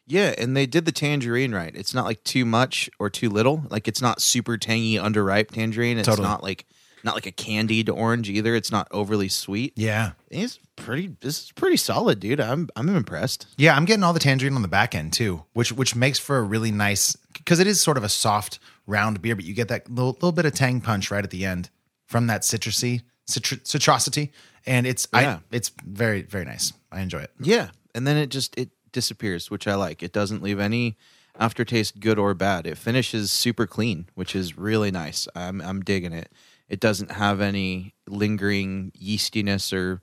Yeah, 0.07 0.35
and 0.37 0.57
they 0.57 0.67
did 0.67 0.85
the 0.85 0.93
tangerine 0.93 1.53
right. 1.55 1.73
It's 1.77 1.95
not 1.95 2.05
like 2.07 2.25
too 2.25 2.45
much 2.45 2.91
or 2.99 3.09
too 3.09 3.29
little. 3.31 3.65
Like 3.71 3.87
it's 3.87 4.03
not 4.03 4.21
super 4.21 4.59
tangy, 4.59 4.97
underripe 4.97 5.51
tangerine. 5.53 5.97
It's 5.99 6.09
Totally. 6.09 6.27
not 6.27 6.43
like 6.43 6.67
not 7.05 7.15
like 7.15 7.27
a 7.27 7.33
candied 7.33 7.89
orange 7.89 8.29
either. 8.31 8.55
It's 8.55 8.71
not 8.73 8.89
overly 8.91 9.29
sweet. 9.29 9.73
Yeah. 9.77 10.13
It's 10.31 10.59
pretty. 10.77 11.17
This 11.21 11.45
is 11.45 11.53
pretty 11.53 11.77
solid, 11.77 12.21
dude. 12.21 12.41
I'm 12.41 12.69
I'm 12.77 12.89
impressed. 12.89 13.47
Yeah, 13.57 13.77
I'm 13.77 13.85
getting 13.85 14.03
all 14.05 14.13
the 14.13 14.21
tangerine 14.21 14.55
on 14.55 14.63
the 14.63 14.69
back 14.69 14.95
end 14.95 15.13
too, 15.13 15.45
which 15.53 15.73
which 15.73 15.95
makes 15.97 16.19
for 16.19 16.39
a 16.39 16.43
really 16.43 16.71
nice 16.71 17.17
because 17.33 17.61
it 17.61 17.67
is 17.67 17.83
sort 17.83 17.97
of 17.97 18.05
a 18.05 18.09
soft 18.09 18.59
round 18.87 19.21
beer, 19.23 19.35
but 19.37 19.45
you 19.45 19.55
get 19.55 19.69
that 19.69 19.91
little, 19.91 20.13
little 20.13 20.33
bit 20.33 20.45
of 20.47 20.55
tang 20.55 20.81
punch 20.81 21.11
right 21.11 21.25
at 21.25 21.31
the 21.31 21.45
end 21.45 21.71
from 22.07 22.27
that 22.27 22.43
citrusy 22.43 23.03
citru- 23.29 23.65
citrosity, 23.67 24.33
and 24.67 24.87
it's 24.87 25.07
Yeah. 25.13 25.39
I 25.51 25.57
it's 25.57 25.71
very 25.85 26.23
very 26.23 26.45
nice. 26.45 26.73
I 26.91 27.01
enjoy 27.01 27.21
it. 27.21 27.31
Yeah, 27.41 27.71
and 27.95 28.07
then 28.07 28.17
it 28.17 28.29
just 28.29 28.57
it 28.59 28.71
disappears, 28.93 29.51
which 29.51 29.67
I 29.67 29.75
like. 29.75 30.03
It 30.03 30.13
doesn't 30.13 30.43
leave 30.43 30.61
any 30.61 30.97
aftertaste, 31.39 31.99
good 32.01 32.19
or 32.19 32.35
bad. 32.35 32.67
It 32.67 32.77
finishes 32.77 33.31
super 33.31 33.67
clean, 33.67 34.07
which 34.15 34.37
is 34.37 34.59
really 34.59 34.91
nice. 34.91 35.27
I'm 35.35 35.61
I'm 35.61 35.81
digging 35.81 36.13
it. 36.13 36.31
It 36.73 36.81
doesn't 36.81 37.13
have 37.13 37.43
any 37.43 37.93
lingering 38.09 38.93
yeastiness 38.99 39.73
or 39.73 40.01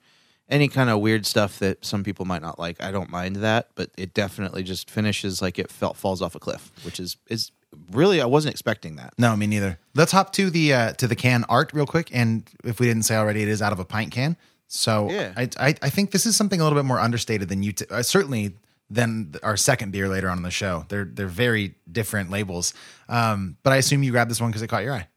any 0.47 0.67
kind 0.67 0.91
of 0.91 0.99
weird 0.99 1.25
stuff 1.25 1.57
that 1.59 1.83
some 1.83 2.03
people 2.03 2.25
might 2.25 2.43
not 2.43 2.59
like. 2.59 2.79
I 2.79 2.91
don't 2.91 3.09
mind 3.09 3.37
that, 3.37 3.69
but 3.73 3.89
it 3.97 4.13
definitely 4.13 4.61
just 4.61 4.87
finishes 4.87 5.41
like 5.41 5.57
it 5.57 5.71
felt 5.71 5.97
falls 5.97 6.21
off 6.21 6.35
a 6.35 6.39
cliff, 6.39 6.71
which 6.83 6.99
is 6.99 7.17
is 7.27 7.51
really 7.91 8.21
I 8.21 8.25
wasn't 8.27 8.53
expecting 8.53 8.97
that. 8.97 9.15
No, 9.17 9.35
me 9.35 9.47
neither. 9.47 9.79
Let's 9.95 10.11
hop 10.11 10.31
to 10.33 10.51
the 10.51 10.71
uh, 10.73 10.91
to 10.93 11.07
the 11.07 11.15
can 11.15 11.43
art 11.49 11.73
real 11.73 11.87
quick, 11.87 12.11
and 12.13 12.47
if 12.63 12.79
we 12.79 12.85
didn't 12.85 13.03
say 13.03 13.15
already, 13.15 13.41
it 13.41 13.47
is 13.49 13.61
out 13.63 13.73
of 13.73 13.79
a 13.79 13.85
pint 13.85 14.11
can. 14.11 14.37
So 14.67 15.09
Yeah. 15.09 15.33
I, 15.35 15.49
I 15.59 15.75
I 15.81 15.89
think 15.89 16.11
this 16.11 16.27
is 16.27 16.35
something 16.35 16.61
a 16.61 16.63
little 16.63 16.77
bit 16.77 16.85
more 16.85 16.99
understated 16.99 17.49
than 17.49 17.63
you 17.63 17.71
t- 17.71 17.85
uh, 17.89 18.03
certainly 18.03 18.53
than 18.91 19.33
our 19.43 19.57
second 19.57 19.91
beer 19.91 20.07
later 20.07 20.29
on 20.29 20.37
in 20.37 20.43
the 20.43 20.51
show. 20.51 20.85
They're 20.89 21.05
they're 21.05 21.27
very 21.27 21.73
different 21.91 22.29
labels, 22.29 22.75
um, 23.07 23.57
but 23.63 23.73
I 23.73 23.77
assume 23.77 24.03
you 24.03 24.11
grabbed 24.11 24.29
this 24.29 24.39
one 24.39 24.51
because 24.51 24.61
it 24.61 24.67
caught 24.67 24.83
your 24.83 24.93
eye. 24.93 25.07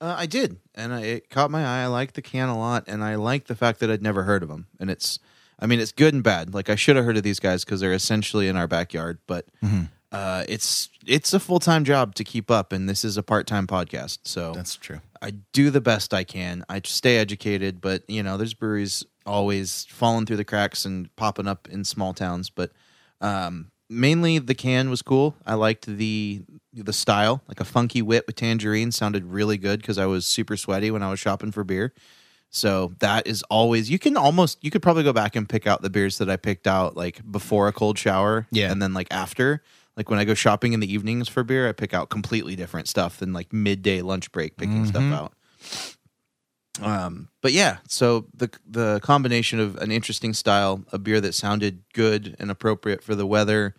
Uh, 0.00 0.14
I 0.16 0.26
did, 0.26 0.58
and 0.74 0.92
I, 0.92 1.00
it 1.02 1.30
caught 1.30 1.50
my 1.50 1.64
eye. 1.64 1.84
I 1.84 1.86
like 1.86 2.12
the 2.12 2.22
can 2.22 2.48
a 2.48 2.58
lot, 2.58 2.84
and 2.86 3.02
I 3.02 3.14
like 3.14 3.46
the 3.46 3.54
fact 3.54 3.80
that 3.80 3.90
I'd 3.90 4.02
never 4.02 4.24
heard 4.24 4.42
of 4.42 4.48
them. 4.48 4.66
And 4.78 4.90
it's, 4.90 5.18
I 5.58 5.66
mean, 5.66 5.80
it's 5.80 5.92
good 5.92 6.12
and 6.12 6.22
bad. 6.22 6.52
Like 6.52 6.68
I 6.68 6.74
should 6.74 6.96
have 6.96 7.04
heard 7.04 7.16
of 7.16 7.22
these 7.22 7.40
guys 7.40 7.64
because 7.64 7.80
they're 7.80 7.92
essentially 7.94 8.46
in 8.48 8.56
our 8.56 8.66
backyard, 8.66 9.18
but 9.26 9.46
uh, 10.12 10.44
it's 10.48 10.90
it's 11.06 11.32
a 11.32 11.40
full 11.40 11.58
time 11.58 11.84
job 11.84 12.14
to 12.16 12.24
keep 12.24 12.50
up, 12.50 12.72
and 12.72 12.88
this 12.88 13.04
is 13.04 13.16
a 13.16 13.22
part 13.22 13.46
time 13.46 13.66
podcast. 13.66 14.18
So 14.24 14.52
That's 14.52 14.76
true. 14.76 15.00
I 15.22 15.30
do 15.52 15.70
the 15.70 15.80
best 15.80 16.12
I 16.12 16.24
can. 16.24 16.64
I 16.68 16.80
stay 16.84 17.16
educated, 17.16 17.80
but 17.80 18.02
you 18.08 18.22
know, 18.22 18.36
there's 18.36 18.54
breweries 18.54 19.04
always 19.24 19.86
falling 19.90 20.26
through 20.26 20.36
the 20.36 20.44
cracks 20.44 20.84
and 20.84 21.14
popping 21.16 21.48
up 21.48 21.68
in 21.68 21.84
small 21.84 22.12
towns. 22.14 22.50
But 22.50 22.70
um, 23.20 23.70
mainly, 23.88 24.38
the 24.38 24.54
can 24.54 24.90
was 24.90 25.02
cool. 25.02 25.36
I 25.46 25.54
liked 25.54 25.86
the 25.86 26.42
the 26.82 26.92
style, 26.92 27.42
like 27.48 27.60
a 27.60 27.64
funky 27.64 28.02
wit 28.02 28.24
with 28.26 28.36
tangerine, 28.36 28.92
sounded 28.92 29.24
really 29.24 29.58
good 29.58 29.80
because 29.80 29.98
I 29.98 30.06
was 30.06 30.26
super 30.26 30.56
sweaty 30.56 30.90
when 30.90 31.02
I 31.02 31.10
was 31.10 31.18
shopping 31.20 31.52
for 31.52 31.64
beer. 31.64 31.92
So 32.50 32.94
that 33.00 33.26
is 33.26 33.42
always 33.50 33.90
you 33.90 33.98
can 33.98 34.16
almost 34.16 34.62
you 34.64 34.70
could 34.70 34.82
probably 34.82 35.02
go 35.02 35.12
back 35.12 35.34
and 35.36 35.48
pick 35.48 35.66
out 35.66 35.82
the 35.82 35.90
beers 35.90 36.18
that 36.18 36.30
I 36.30 36.36
picked 36.36 36.66
out 36.66 36.96
like 36.96 37.20
before 37.30 37.68
a 37.68 37.72
cold 37.72 37.98
shower, 37.98 38.46
Yeah. 38.50 38.70
and 38.70 38.80
then 38.80 38.94
like 38.94 39.08
after. 39.10 39.62
Like 39.96 40.10
when 40.10 40.18
I 40.18 40.24
go 40.24 40.34
shopping 40.34 40.74
in 40.74 40.80
the 40.80 40.92
evenings 40.92 41.26
for 41.26 41.42
beer, 41.42 41.66
I 41.66 41.72
pick 41.72 41.94
out 41.94 42.10
completely 42.10 42.54
different 42.54 42.86
stuff 42.86 43.16
than 43.18 43.32
like 43.32 43.50
midday 43.50 44.02
lunch 44.02 44.30
break 44.30 44.58
picking 44.58 44.84
stuff 44.84 45.02
out. 45.10 45.32
Um, 46.82 47.28
but 47.40 47.52
yeah, 47.52 47.78
so 47.88 48.26
the 48.34 48.50
the 48.68 49.00
combination 49.02 49.58
of 49.58 49.76
an 49.76 49.90
interesting 49.90 50.34
style, 50.34 50.84
a 50.92 50.98
beer 50.98 51.20
that 51.22 51.34
sounded 51.34 51.82
good 51.94 52.36
and 52.38 52.50
appropriate 52.50 53.02
for 53.02 53.14
the 53.14 53.26
weather 53.26 53.74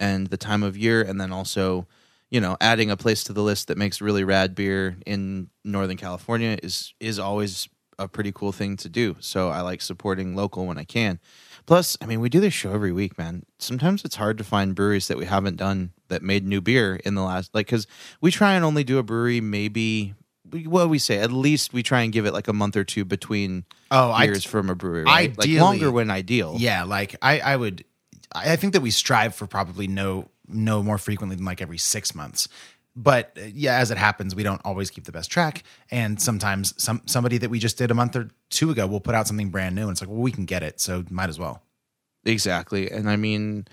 and 0.00 0.26
the 0.26 0.36
time 0.36 0.64
of 0.64 0.76
year, 0.76 1.00
and 1.00 1.20
then 1.20 1.30
also, 1.30 1.86
you 2.32 2.40
know, 2.40 2.56
adding 2.60 2.90
a 2.90 2.96
place 2.96 3.22
to 3.24 3.32
the 3.34 3.42
list 3.42 3.68
that 3.68 3.76
makes 3.76 4.00
really 4.00 4.24
rad 4.24 4.54
beer 4.54 4.96
in 5.06 5.50
Northern 5.64 5.96
California 5.98 6.58
is 6.62 6.94
is 6.98 7.18
always 7.18 7.68
a 7.98 8.08
pretty 8.08 8.32
cool 8.32 8.52
thing 8.52 8.76
to 8.78 8.88
do. 8.88 9.14
So 9.20 9.50
I 9.50 9.60
like 9.60 9.82
supporting 9.82 10.34
local 10.34 10.66
when 10.66 10.78
I 10.78 10.84
can. 10.84 11.20
Plus, 11.66 11.96
I 12.00 12.06
mean, 12.06 12.20
we 12.20 12.28
do 12.30 12.40
this 12.40 12.54
show 12.54 12.72
every 12.72 12.90
week, 12.90 13.16
man. 13.18 13.42
Sometimes 13.58 14.02
it's 14.04 14.16
hard 14.16 14.38
to 14.38 14.44
find 14.44 14.74
breweries 14.74 15.06
that 15.08 15.18
we 15.18 15.26
haven't 15.26 15.56
done 15.56 15.92
that 16.08 16.22
made 16.22 16.44
new 16.46 16.60
beer 16.62 16.96
in 17.04 17.14
the 17.14 17.22
last 17.22 17.54
like 17.54 17.66
because 17.66 17.86
we 18.22 18.30
try 18.30 18.54
and 18.54 18.64
only 18.64 18.82
do 18.82 18.98
a 18.98 19.02
brewery 19.02 19.40
maybe 19.42 20.14
what 20.66 20.82
do 20.84 20.88
we 20.88 20.98
say 20.98 21.16
at 21.18 21.32
least 21.32 21.72
we 21.72 21.82
try 21.82 22.02
and 22.02 22.12
give 22.12 22.26
it 22.26 22.32
like 22.34 22.48
a 22.48 22.52
month 22.52 22.76
or 22.76 22.84
two 22.84 23.04
between 23.04 23.64
Oh, 23.90 24.10
I- 24.10 24.26
beers 24.26 24.44
from 24.44 24.68
a 24.68 24.74
brewery 24.74 25.04
right? 25.04 25.30
like 25.38 25.46
ideally- 25.46 25.60
longer 25.60 25.90
when 25.90 26.10
ideal 26.10 26.56
Yeah, 26.58 26.84
like 26.84 27.16
I, 27.22 27.40
I 27.40 27.56
would 27.56 27.84
I 28.34 28.56
think 28.56 28.72
that 28.72 28.80
we 28.82 28.90
strive 28.90 29.34
for 29.34 29.46
probably 29.46 29.86
no 29.86 30.28
no 30.48 30.82
more 30.82 30.98
frequently 30.98 31.36
than 31.36 31.44
like 31.44 31.62
every 31.62 31.78
six 31.78 32.14
months. 32.14 32.48
But 32.94 33.36
uh, 33.40 33.44
yeah, 33.54 33.78
as 33.78 33.90
it 33.90 33.96
happens, 33.98 34.34
we 34.34 34.42
don't 34.42 34.60
always 34.64 34.90
keep 34.90 35.04
the 35.04 35.12
best 35.12 35.30
track, 35.30 35.62
and 35.90 36.20
sometimes 36.20 36.74
some 36.82 37.02
somebody 37.06 37.38
that 37.38 37.48
we 37.50 37.58
just 37.58 37.78
did 37.78 37.90
a 37.90 37.94
month 37.94 38.16
or 38.16 38.28
two 38.50 38.70
ago 38.70 38.86
will 38.86 39.00
put 39.00 39.14
out 39.14 39.26
something 39.26 39.48
brand 39.50 39.74
new, 39.74 39.82
and 39.82 39.92
it's 39.92 40.00
like, 40.02 40.10
well, 40.10 40.18
we 40.20 40.30
can 40.32 40.44
get 40.44 40.62
it, 40.62 40.80
so 40.80 41.04
might 41.10 41.28
as 41.30 41.38
well. 41.38 41.62
Exactly. 42.24 42.90
And 42.90 43.08
I 43.08 43.16
mean, 43.16 43.66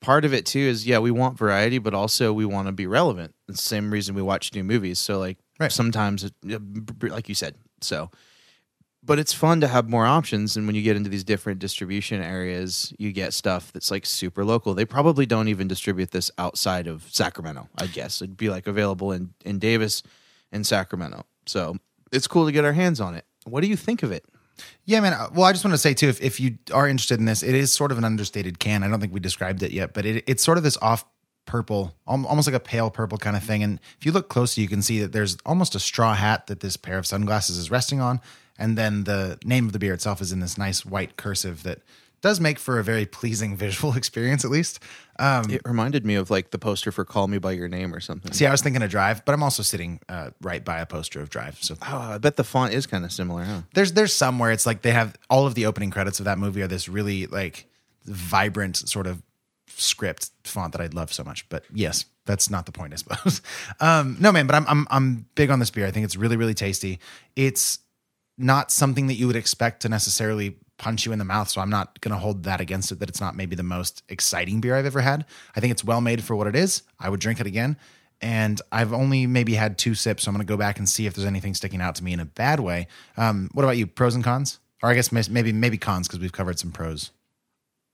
part 0.00 0.24
of 0.24 0.34
it 0.34 0.46
too 0.46 0.60
is 0.60 0.86
yeah, 0.86 0.98
we 0.98 1.10
want 1.10 1.38
variety, 1.38 1.78
but 1.78 1.94
also 1.94 2.32
we 2.32 2.44
want 2.44 2.68
to 2.68 2.72
be 2.72 2.86
relevant. 2.86 3.34
It's 3.48 3.60
the 3.62 3.66
same 3.66 3.90
reason 3.90 4.14
we 4.14 4.22
watch 4.22 4.54
new 4.54 4.64
movies. 4.64 4.98
So 4.98 5.18
like 5.18 5.38
Right. 5.58 5.72
sometimes, 5.72 6.24
it, 6.24 6.34
yeah, 6.42 6.58
b- 6.58 6.80
b- 6.98 7.08
like 7.08 7.28
you 7.30 7.34
said, 7.34 7.54
so. 7.80 8.10
But 9.06 9.20
it's 9.20 9.32
fun 9.32 9.60
to 9.60 9.68
have 9.68 9.88
more 9.88 10.04
options, 10.04 10.56
and 10.56 10.66
when 10.66 10.74
you 10.74 10.82
get 10.82 10.96
into 10.96 11.08
these 11.08 11.22
different 11.22 11.60
distribution 11.60 12.20
areas, 12.20 12.92
you 12.98 13.12
get 13.12 13.32
stuff 13.32 13.72
that's 13.72 13.90
like 13.90 14.04
super 14.04 14.44
local. 14.44 14.74
They 14.74 14.84
probably 14.84 15.26
don't 15.26 15.46
even 15.46 15.68
distribute 15.68 16.10
this 16.10 16.30
outside 16.38 16.88
of 16.88 17.06
Sacramento. 17.12 17.68
I 17.78 17.86
guess 17.86 18.20
it'd 18.20 18.36
be 18.36 18.50
like 18.50 18.66
available 18.66 19.12
in 19.12 19.32
in 19.44 19.60
Davis 19.60 20.02
and 20.50 20.66
Sacramento. 20.66 21.24
So 21.46 21.76
it's 22.12 22.26
cool 22.26 22.46
to 22.46 22.52
get 22.52 22.64
our 22.64 22.72
hands 22.72 23.00
on 23.00 23.14
it. 23.14 23.24
What 23.44 23.60
do 23.62 23.68
you 23.68 23.76
think 23.76 24.02
of 24.02 24.10
it? 24.10 24.24
Yeah, 24.84 25.00
man. 25.00 25.12
uh, 25.12 25.28
Well, 25.32 25.44
I 25.44 25.52
just 25.52 25.64
want 25.64 25.74
to 25.74 25.78
say 25.78 25.94
too, 25.94 26.08
if, 26.08 26.20
if 26.20 26.40
you 26.40 26.58
are 26.72 26.88
interested 26.88 27.18
in 27.20 27.26
this, 27.26 27.42
it 27.42 27.54
is 27.54 27.72
sort 27.72 27.92
of 27.92 27.98
an 27.98 28.04
understated 28.04 28.58
can. 28.58 28.82
I 28.82 28.88
don't 28.88 29.00
think 29.00 29.12
we 29.12 29.20
described 29.20 29.62
it 29.62 29.70
yet, 29.70 29.92
but 29.92 30.04
it, 30.06 30.24
it's 30.26 30.42
sort 30.42 30.58
of 30.58 30.64
this 30.64 30.78
off 30.82 31.04
purple, 31.44 31.94
almost 32.06 32.48
like 32.48 32.56
a 32.56 32.60
pale 32.60 32.90
purple 32.90 33.18
kind 33.18 33.36
of 33.36 33.42
thing. 33.44 33.62
And 33.62 33.78
if 33.98 34.04
you 34.06 34.10
look 34.12 34.28
closely, 34.28 34.62
you 34.62 34.68
can 34.68 34.82
see 34.82 35.00
that 35.00 35.12
there's 35.12 35.36
almost 35.46 35.74
a 35.74 35.78
straw 35.80 36.14
hat 36.14 36.48
that 36.48 36.60
this 36.60 36.76
pair 36.76 36.98
of 36.98 37.06
sunglasses 37.06 37.56
is 37.56 37.70
resting 37.70 38.00
on, 38.00 38.20
and 38.58 38.76
then 38.78 39.04
the 39.04 39.38
name 39.44 39.66
of 39.66 39.72
the 39.72 39.78
beer 39.78 39.94
itself 39.94 40.20
is 40.20 40.32
in 40.32 40.40
this 40.40 40.56
nice 40.58 40.84
white 40.86 41.16
cursive 41.16 41.62
that 41.64 41.80
does 42.22 42.40
make 42.40 42.58
for 42.58 42.78
a 42.78 42.84
very 42.84 43.04
pleasing 43.06 43.56
visual 43.64 43.94
experience, 43.96 44.44
at 44.44 44.50
least. 44.50 44.80
Um, 45.18 45.50
It 45.50 45.60
reminded 45.64 46.04
me 46.04 46.14
of 46.16 46.30
like 46.30 46.50
the 46.50 46.58
poster 46.58 46.90
for 46.90 47.04
"Call 47.04 47.28
Me 47.28 47.38
by 47.38 47.52
Your 47.52 47.68
Name" 47.68 47.94
or 47.94 48.00
something. 48.00 48.32
see, 48.32 48.46
I 48.46 48.50
was 48.50 48.62
thinking 48.62 48.82
of 48.82 48.90
Drive, 48.90 49.24
but 49.24 49.32
I'm 49.34 49.42
also 49.42 49.62
sitting 49.62 50.00
uh, 50.08 50.30
right 50.42 50.64
by 50.64 50.80
a 50.80 50.86
poster 50.86 51.20
of 51.20 51.28
Drive, 51.30 51.58
so 51.62 51.76
Oh, 51.82 51.96
I 52.14 52.18
bet 52.18 52.36
the 52.36 52.44
font 52.44 52.72
is 52.72 52.86
kind 52.86 53.04
of 53.04 53.12
similar, 53.12 53.44
huh? 53.44 53.60
there's 53.74 53.92
there's 53.92 54.12
some 54.14 54.38
where 54.38 54.50
it's 54.50 54.66
like 54.66 54.82
they 54.82 54.92
have 54.92 55.14
all 55.30 55.46
of 55.46 55.54
the 55.54 55.66
opening 55.66 55.90
credits 55.90 56.18
of 56.18 56.24
that 56.24 56.38
movie 56.38 56.62
are 56.62 56.66
this 56.68 56.88
really 56.88 57.26
like 57.26 57.66
vibrant 58.04 58.76
sort 58.76 59.06
of 59.06 59.22
script 59.68 60.30
font 60.44 60.72
that 60.72 60.80
I'd 60.80 60.94
love 60.94 61.12
so 61.12 61.22
much. 61.24 61.48
But 61.48 61.64
yes, 61.72 62.04
that's 62.24 62.48
not 62.50 62.66
the 62.66 62.72
point, 62.72 62.92
I 62.92 62.96
suppose. 62.96 63.42
Um, 63.80 64.16
no, 64.20 64.32
man, 64.32 64.46
but 64.46 64.54
I'm 64.56 64.66
I'm 64.68 64.86
I'm 64.90 65.26
big 65.34 65.50
on 65.50 65.58
this 65.60 65.70
beer. 65.70 65.86
I 65.86 65.90
think 65.90 66.04
it's 66.04 66.16
really 66.16 66.36
really 66.36 66.54
tasty. 66.54 66.98
It's 67.36 67.78
not 68.38 68.70
something 68.70 69.06
that 69.06 69.14
you 69.14 69.26
would 69.26 69.36
expect 69.36 69.82
to 69.82 69.88
necessarily 69.88 70.56
punch 70.78 71.06
you 71.06 71.12
in 71.12 71.18
the 71.18 71.24
mouth. 71.24 71.48
So 71.48 71.60
I'm 71.60 71.70
not 71.70 72.00
going 72.00 72.12
to 72.12 72.18
hold 72.18 72.44
that 72.44 72.60
against 72.60 72.92
it 72.92 72.98
that 73.00 73.08
it's 73.08 73.20
not 73.20 73.34
maybe 73.34 73.56
the 73.56 73.62
most 73.62 74.02
exciting 74.08 74.60
beer 74.60 74.76
I've 74.76 74.86
ever 74.86 75.00
had. 75.00 75.24
I 75.54 75.60
think 75.60 75.70
it's 75.70 75.84
well 75.84 76.00
made 76.00 76.22
for 76.22 76.36
what 76.36 76.46
it 76.46 76.54
is. 76.56 76.82
I 76.98 77.08
would 77.08 77.20
drink 77.20 77.40
it 77.40 77.46
again. 77.46 77.76
And 78.20 78.60
I've 78.72 78.92
only 78.92 79.26
maybe 79.26 79.54
had 79.54 79.78
two 79.78 79.94
sips. 79.94 80.24
So 80.24 80.30
I'm 80.30 80.34
going 80.34 80.46
to 80.46 80.50
go 80.50 80.56
back 80.56 80.78
and 80.78 80.88
see 80.88 81.06
if 81.06 81.14
there's 81.14 81.26
anything 81.26 81.54
sticking 81.54 81.80
out 81.80 81.94
to 81.96 82.04
me 82.04 82.12
in 82.12 82.20
a 82.20 82.24
bad 82.24 82.60
way. 82.60 82.88
Um, 83.16 83.50
what 83.52 83.62
about 83.62 83.76
you? 83.76 83.86
Pros 83.86 84.14
and 84.14 84.24
cons? 84.24 84.58
Or 84.82 84.90
I 84.90 84.94
guess 84.94 85.10
maybe 85.10 85.52
maybe 85.52 85.78
cons 85.78 86.06
because 86.06 86.20
we've 86.20 86.32
covered 86.32 86.58
some 86.58 86.70
pros. 86.70 87.10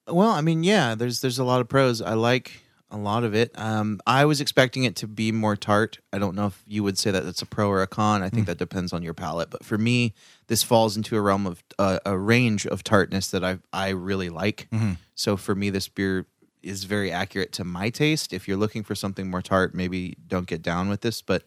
Well, 0.09 0.31
I 0.31 0.41
mean, 0.41 0.65
yeah, 0.65 0.95
there's 0.97 1.21
there's 1.21 1.39
a 1.39 1.45
lot 1.45 1.61
of 1.61 1.69
pros. 1.69 2.03
I 2.03 2.15
like 2.15 2.62
a 2.93 2.99
lot 2.99 3.25
of 3.25 3.35
it. 3.35 3.51
Um, 3.59 4.01
I 4.07 4.25
was 4.27 4.41
expecting 4.41 4.85
it 4.85 4.95
to 4.97 5.09
be 5.09 5.33
more 5.33 5.57
tart. 5.57 5.99
I 6.13 6.19
don't 6.19 6.37
know 6.37 6.47
if 6.47 6.63
you 6.67 6.85
would 6.85 6.99
say 6.99 7.11
that 7.11 7.25
that's 7.25 7.43
a 7.43 7.47
pro 7.47 7.69
or 7.69 7.83
a 7.83 7.87
con. 7.87 8.23
I 8.23 8.29
think 8.29 8.47
that 8.47 8.59
depends 8.59 8.93
on 8.93 9.03
your 9.03 9.15
palate. 9.15 9.51
But 9.51 9.65
for 9.65 9.79
me, 9.79 10.13
this 10.47 10.63
falls 10.63 10.97
into 10.97 11.17
a 11.17 11.21
realm 11.21 11.47
of 11.47 11.65
uh, 11.79 11.99
a 12.05 12.17
range 12.17 12.67
of 12.67 12.85
tartness 12.85 13.31
that 13.31 13.43
I 13.43 13.59
I 13.73 13.89
really 13.89 14.29
like. 14.29 14.69
So 15.15 15.37
for 15.37 15.55
me, 15.55 15.71
this 15.71 15.89
beer 15.89 16.27
is 16.63 16.85
very 16.85 17.11
accurate 17.11 17.51
to 17.53 17.65
my 17.65 17.91
taste. 17.91 18.33
If 18.33 18.47
you're 18.47 18.57
looking 18.57 18.85
for 18.85 18.95
something 18.95 19.29
more 19.29 19.43
tart, 19.43 19.75
maybe 19.75 20.17
don't 20.29 20.47
get 20.47 20.63
down 20.63 20.89
with 20.89 21.01
this. 21.01 21.23
But 21.23 21.45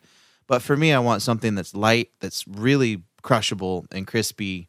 but 0.47 0.61
for 0.61 0.75
me, 0.75 0.93
I 0.93 0.99
want 0.99 1.21
something 1.21 1.55
that's 1.55 1.73
light, 1.75 2.09
that's 2.19 2.47
really 2.47 3.03
crushable 3.21 3.85
and 3.91 4.05
crispy 4.05 4.67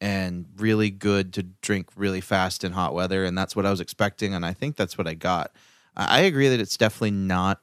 and 0.00 0.46
really 0.56 0.90
good 0.90 1.32
to 1.34 1.42
drink 1.42 1.88
really 1.96 2.20
fast 2.20 2.64
in 2.64 2.72
hot 2.72 2.94
weather. 2.94 3.24
And 3.24 3.36
that's 3.36 3.56
what 3.56 3.66
I 3.66 3.70
was 3.70 3.80
expecting. 3.80 4.34
And 4.34 4.46
I 4.46 4.52
think 4.52 4.76
that's 4.76 4.96
what 4.96 5.06
I 5.08 5.14
got. 5.14 5.52
I 5.98 6.20
agree 6.20 6.48
that 6.48 6.60
it's 6.60 6.76
definitely 6.76 7.10
not 7.10 7.60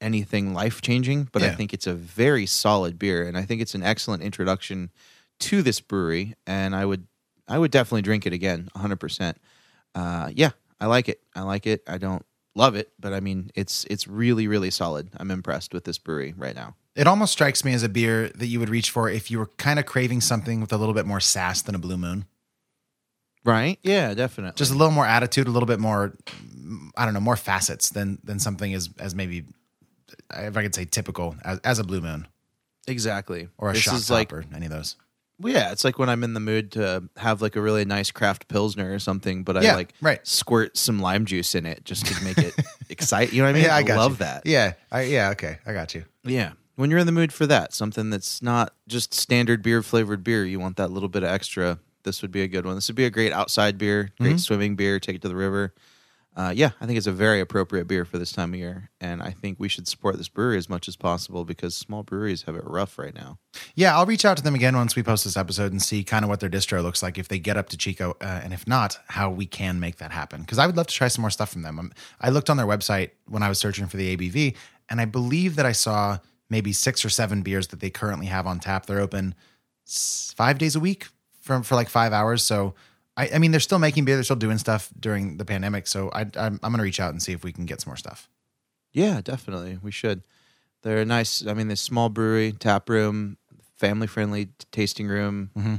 anything 0.00 0.52
life 0.52 0.82
changing, 0.82 1.28
but 1.32 1.42
I 1.42 1.54
think 1.54 1.72
it's 1.72 1.86
a 1.86 1.94
very 1.94 2.46
solid 2.46 2.98
beer. 2.98 3.26
And 3.26 3.36
I 3.36 3.42
think 3.42 3.62
it's 3.62 3.74
an 3.74 3.82
excellent 3.82 4.22
introduction 4.22 4.90
to 5.40 5.62
this 5.62 5.80
brewery. 5.80 6.34
And 6.46 6.74
I 6.74 6.84
would, 6.84 7.06
I 7.48 7.58
would 7.58 7.70
definitely 7.70 8.02
drink 8.02 8.26
it 8.26 8.32
again, 8.32 8.68
100%. 8.76 9.36
Uh, 9.94 10.30
yeah, 10.34 10.50
I 10.80 10.86
like 10.86 11.08
it. 11.08 11.20
I 11.34 11.42
like 11.42 11.66
it. 11.66 11.82
I 11.86 11.98
don't 11.98 12.24
love 12.54 12.74
it, 12.74 12.90
but 12.98 13.12
I 13.12 13.20
mean, 13.20 13.50
it's, 13.54 13.84
it's 13.88 14.06
really, 14.06 14.48
really 14.48 14.70
solid. 14.70 15.08
I'm 15.16 15.30
impressed 15.30 15.72
with 15.72 15.84
this 15.84 15.98
brewery 15.98 16.34
right 16.36 16.54
now. 16.54 16.74
It 16.94 17.06
almost 17.06 17.32
strikes 17.32 17.64
me 17.64 17.74
as 17.74 17.82
a 17.82 17.88
beer 17.88 18.30
that 18.30 18.46
you 18.46 18.58
would 18.58 18.70
reach 18.70 18.90
for 18.90 19.08
if 19.10 19.30
you 19.30 19.38
were 19.38 19.50
kind 19.58 19.78
of 19.78 19.86
craving 19.86 20.22
something 20.22 20.60
with 20.60 20.72
a 20.72 20.78
little 20.78 20.94
bit 20.94 21.06
more 21.06 21.20
sass 21.20 21.62
than 21.62 21.74
a 21.74 21.78
Blue 21.78 21.98
Moon. 21.98 22.24
Right? 23.46 23.78
Yeah, 23.82 24.12
definitely. 24.14 24.56
Just 24.56 24.72
a 24.72 24.76
little 24.76 24.92
more 24.92 25.06
attitude, 25.06 25.46
a 25.48 25.50
little 25.50 25.66
bit 25.66 25.78
more, 25.80 26.14
I 26.96 27.04
don't 27.04 27.14
know, 27.14 27.20
more 27.20 27.36
facets 27.36 27.90
than 27.90 28.18
than 28.24 28.38
something 28.38 28.74
as 28.74 28.90
as 28.98 29.14
maybe, 29.14 29.44
if 30.34 30.56
I 30.56 30.62
could 30.62 30.74
say, 30.74 30.84
typical 30.84 31.36
as, 31.44 31.58
as 31.60 31.78
a 31.78 31.84
Blue 31.84 32.00
Moon 32.00 32.26
exactly. 32.88 33.48
or 33.58 33.70
a 33.70 33.72
this 33.72 33.82
shot 33.82 33.94
is 33.96 34.06
top 34.08 34.14
like 34.14 34.32
or 34.32 34.44
any 34.54 34.66
of 34.66 34.72
those. 34.72 34.96
Well, 35.38 35.52
yeah, 35.52 35.70
it's 35.70 35.84
like 35.84 35.98
when 35.98 36.08
I'm 36.08 36.24
in 36.24 36.32
the 36.32 36.40
mood 36.40 36.72
to 36.72 37.10
have 37.18 37.42
like 37.42 37.56
a 37.56 37.60
really 37.60 37.84
nice 37.84 38.10
craft 38.10 38.48
pilsner 38.48 38.94
or 38.94 38.98
something, 38.98 39.44
but 39.44 39.56
I 39.58 39.62
Yeah, 39.62 39.74
like 39.74 39.92
right. 40.00 40.26
squirt 40.26 40.78
some 40.78 40.98
lime 40.98 41.26
juice 41.26 41.54
in 41.54 41.66
it 41.66 41.84
just 41.84 42.06
to 42.06 42.24
make 42.24 42.38
it 42.38 42.54
excite. 42.88 43.34
You 43.34 43.42
know 43.42 43.48
what 43.48 43.50
I 43.50 43.52
mean? 43.52 43.64
Yeah, 43.64 43.76
I 43.76 43.82
got 43.82 43.98
love 43.98 44.12
you. 44.12 44.16
that. 44.18 44.46
Yeah, 44.46 44.72
I, 44.90 45.02
yeah, 45.02 45.30
okay, 45.32 45.58
I 45.66 45.74
got 45.74 45.94
you. 45.94 46.04
Yeah. 46.24 46.52
When 46.76 46.90
you're 46.90 46.98
in 46.98 47.06
the 47.06 47.12
mood 47.12 47.34
for 47.34 47.46
that, 47.46 47.74
something 47.74 48.08
that's 48.08 48.40
not 48.42 48.72
just 48.88 49.12
standard 49.12 49.62
beer 49.62 49.82
flavored 49.82 50.24
beer, 50.24 50.44
you 50.46 50.58
want 50.58 50.76
that 50.78 50.90
little 50.90 51.08
bit 51.10 51.22
of 51.22 51.28
extra. 51.28 51.78
This 52.06 52.22
would 52.22 52.32
be 52.32 52.40
a 52.42 52.48
good 52.48 52.64
one. 52.64 52.74
This 52.76 52.88
would 52.88 52.96
be 52.96 53.04
a 53.04 53.10
great 53.10 53.32
outside 53.34 53.76
beer, 53.76 54.10
great 54.18 54.28
Mm-hmm. 54.30 54.36
swimming 54.38 54.76
beer. 54.76 54.98
Take 54.98 55.16
it 55.16 55.22
to 55.22 55.28
the 55.28 55.36
river. 55.36 55.74
Uh, 56.34 56.52
yeah, 56.54 56.70
I 56.82 56.86
think 56.86 56.98
it's 56.98 57.06
a 57.06 57.12
very 57.12 57.40
appropriate 57.40 57.86
beer 57.88 58.04
for 58.04 58.18
this 58.18 58.30
time 58.30 58.52
of 58.52 58.58
year, 58.60 58.90
and 59.00 59.22
I 59.22 59.30
think 59.30 59.58
we 59.58 59.68
should 59.70 59.88
support 59.88 60.18
this 60.18 60.28
brewery 60.28 60.58
as 60.58 60.68
much 60.68 60.86
as 60.86 60.94
possible 60.94 61.46
because 61.46 61.74
small 61.74 62.02
breweries 62.02 62.42
have 62.42 62.54
it 62.56 62.62
rough 62.66 62.98
right 62.98 63.14
now. 63.14 63.38
Yeah, 63.74 63.96
I'll 63.96 64.04
reach 64.04 64.26
out 64.26 64.36
to 64.36 64.42
them 64.42 64.54
again 64.54 64.76
once 64.76 64.94
we 64.94 65.02
post 65.02 65.24
this 65.24 65.34
episode 65.38 65.72
and 65.72 65.80
see 65.80 66.04
kind 66.04 66.26
of 66.26 66.28
what 66.28 66.40
their 66.40 66.50
distro 66.50 66.82
looks 66.82 67.02
like 67.02 67.16
if 67.16 67.28
they 67.28 67.38
get 67.38 67.56
up 67.56 67.70
to 67.70 67.78
Chico, 67.78 68.18
uh, 68.20 68.42
and 68.44 68.52
if 68.52 68.66
not, 68.66 68.98
how 69.08 69.30
we 69.30 69.46
can 69.46 69.80
make 69.80 69.96
that 69.96 70.10
happen. 70.10 70.42
Because 70.42 70.58
I 70.58 70.66
would 70.66 70.76
love 70.76 70.88
to 70.88 70.94
try 70.94 71.08
some 71.08 71.22
more 71.22 71.30
stuff 71.30 71.48
from 71.50 71.62
them. 71.62 71.78
Um, 71.78 71.90
I 72.20 72.28
looked 72.28 72.50
on 72.50 72.58
their 72.58 72.66
website 72.66 73.12
when 73.26 73.42
I 73.42 73.48
was 73.48 73.58
searching 73.58 73.86
for 73.86 73.96
the 73.96 74.14
ABV, 74.14 74.54
and 74.90 75.00
I 75.00 75.06
believe 75.06 75.56
that 75.56 75.64
I 75.64 75.72
saw 75.72 76.18
maybe 76.50 76.74
six 76.74 77.02
or 77.02 77.08
seven 77.08 77.40
beers 77.40 77.68
that 77.68 77.80
they 77.80 77.88
currently 77.88 78.26
have 78.26 78.46
on 78.46 78.60
tap. 78.60 78.84
They're 78.84 79.00
open 79.00 79.34
five 79.86 80.58
days 80.58 80.76
a 80.76 80.80
week 80.80 81.06
from 81.46 81.62
for 81.62 81.76
like 81.76 81.88
five 81.88 82.12
hours. 82.12 82.42
So. 82.42 82.74
I, 83.18 83.30
I 83.36 83.38
mean, 83.38 83.50
they're 83.50 83.60
still 83.60 83.78
making 83.78 84.04
beer. 84.04 84.16
They're 84.16 84.24
still 84.24 84.36
doing 84.36 84.58
stuff 84.58 84.90
during 85.00 85.38
the 85.38 85.46
pandemic. 85.46 85.86
So 85.86 86.10
I, 86.12 86.26
I'm, 86.36 86.60
I'm 86.62 86.70
going 86.70 86.76
to 86.76 86.82
reach 86.82 87.00
out 87.00 87.12
and 87.12 87.22
see 87.22 87.32
if 87.32 87.42
we 87.42 87.50
can 87.50 87.64
get 87.64 87.80
some 87.80 87.88
more 87.92 87.96
stuff. 87.96 88.28
Yeah, 88.92 89.22
definitely. 89.22 89.78
We 89.82 89.90
should. 89.90 90.22
They're 90.82 90.98
a 90.98 91.06
nice. 91.06 91.46
I 91.46 91.54
mean, 91.54 91.68
this 91.68 91.80
small 91.80 92.10
brewery, 92.10 92.52
tap 92.52 92.90
room, 92.90 93.38
family 93.78 94.06
friendly 94.06 94.50
tasting 94.70 95.08
room. 95.08 95.50
Mm-hmm. 95.56 95.74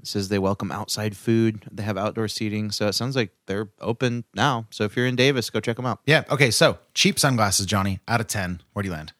It 0.00 0.06
says 0.06 0.28
they 0.28 0.38
welcome 0.38 0.70
outside 0.70 1.16
food. 1.16 1.64
They 1.72 1.84
have 1.84 1.96
outdoor 1.96 2.28
seating. 2.28 2.70
So 2.70 2.88
it 2.88 2.92
sounds 2.92 3.16
like 3.16 3.30
they're 3.46 3.70
open 3.80 4.24
now. 4.34 4.66
So 4.68 4.84
if 4.84 4.94
you're 4.94 5.06
in 5.06 5.16
Davis, 5.16 5.48
go 5.48 5.60
check 5.60 5.76
them 5.76 5.86
out. 5.86 6.00
Yeah. 6.04 6.24
Okay. 6.30 6.50
So 6.50 6.76
cheap 6.92 7.18
sunglasses, 7.18 7.64
Johnny. 7.64 8.00
Out 8.06 8.20
of 8.20 8.26
ten, 8.26 8.60
where 8.74 8.82
do 8.82 8.90
you 8.90 8.94
land? 8.94 9.14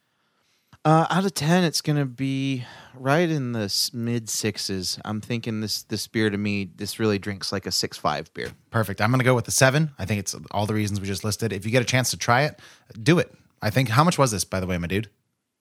Uh, 0.84 1.06
out 1.08 1.24
of 1.24 1.32
ten, 1.32 1.64
it's 1.64 1.80
gonna 1.80 2.04
be 2.04 2.64
right 2.94 3.28
in 3.28 3.52
the 3.52 3.90
mid 3.92 4.28
sixes. 4.28 4.98
I'm 5.04 5.20
thinking 5.20 5.60
this 5.60 5.82
this 5.82 6.06
beer 6.06 6.30
to 6.30 6.38
me, 6.38 6.70
this 6.76 6.98
really 6.98 7.18
drinks 7.18 7.52
like 7.52 7.66
a 7.66 7.72
six 7.72 7.96
five 7.96 8.32
beer. 8.34 8.50
Perfect. 8.70 9.00
I'm 9.00 9.10
going 9.10 9.20
to 9.20 9.24
go 9.24 9.34
with 9.34 9.44
the 9.44 9.50
seven. 9.50 9.90
I 9.98 10.04
think 10.04 10.20
it's 10.20 10.34
all 10.50 10.66
the 10.66 10.74
reasons 10.74 11.00
we 11.00 11.06
just 11.06 11.24
listed. 11.24 11.52
If 11.52 11.64
you 11.64 11.70
get 11.70 11.82
a 11.82 11.86
chance 11.86 12.10
to 12.10 12.16
try 12.16 12.42
it, 12.42 12.60
do 13.02 13.18
it. 13.18 13.32
I 13.62 13.70
think. 13.70 13.88
How 13.88 14.04
much 14.04 14.18
was 14.18 14.30
this, 14.30 14.44
by 14.44 14.60
the 14.60 14.66
way, 14.66 14.78
my 14.78 14.86
dude? 14.86 15.08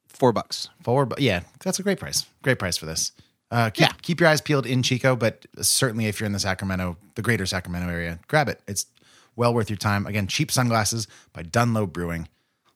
Four 0.08 0.32
bucks. 0.34 0.70
Four. 0.84 1.06
But 1.06 1.22
yeah, 1.22 1.42
that's 1.63 1.80
a 1.80 1.84
great 1.84 2.00
price. 2.00 2.25
Great 2.42 2.60
price 2.60 2.77
for 2.77 2.86
this. 2.86 3.12
Uh, 3.50 3.70
keep, 3.70 4.01
keep 4.01 4.20
your 4.20 4.30
eyes 4.30 4.42
peeled 4.42 4.65
in 4.65 4.82
Chico, 4.82 5.15
but 5.15 5.46
certainly 5.62 6.08
if 6.08 6.20
you're 6.20 6.25
in 6.25 6.34
the 6.34 6.39
Sacramento, 6.39 6.98
the 7.13 7.22
greater 7.22 7.46
Sacramento 7.46 7.88
area, 7.88 8.20
grab 8.27 8.50
it. 8.50 8.60
It's 8.68 8.88
well 9.36 9.53
worth 9.53 9.70
your 9.70 9.77
time. 9.77 10.08
Again, 10.08 10.25
cheap 10.25 10.51
sunglasses 10.51 11.08
by 11.34 11.44
Dunloe 11.44 11.92
Brewing. 11.92 12.27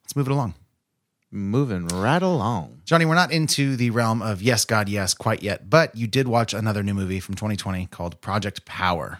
Let's 0.04 0.14
move 0.14 0.28
it 0.28 0.32
along. 0.32 0.54
Moving 1.30 1.86
right 1.88 2.22
along. 2.22 2.80
Johnny, 2.84 3.04
we're 3.04 3.14
not 3.14 3.30
into 3.30 3.76
the 3.76 3.90
realm 3.90 4.22
of 4.22 4.40
yes, 4.40 4.64
God, 4.64 4.88
yes, 4.88 5.12
quite 5.12 5.42
yet, 5.42 5.68
but 5.68 5.94
you 5.94 6.06
did 6.06 6.26
watch 6.26 6.54
another 6.54 6.82
new 6.82 6.94
movie 6.94 7.20
from 7.20 7.34
2020 7.34 7.86
called 7.86 8.20
Project 8.22 8.64
Power. 8.64 9.18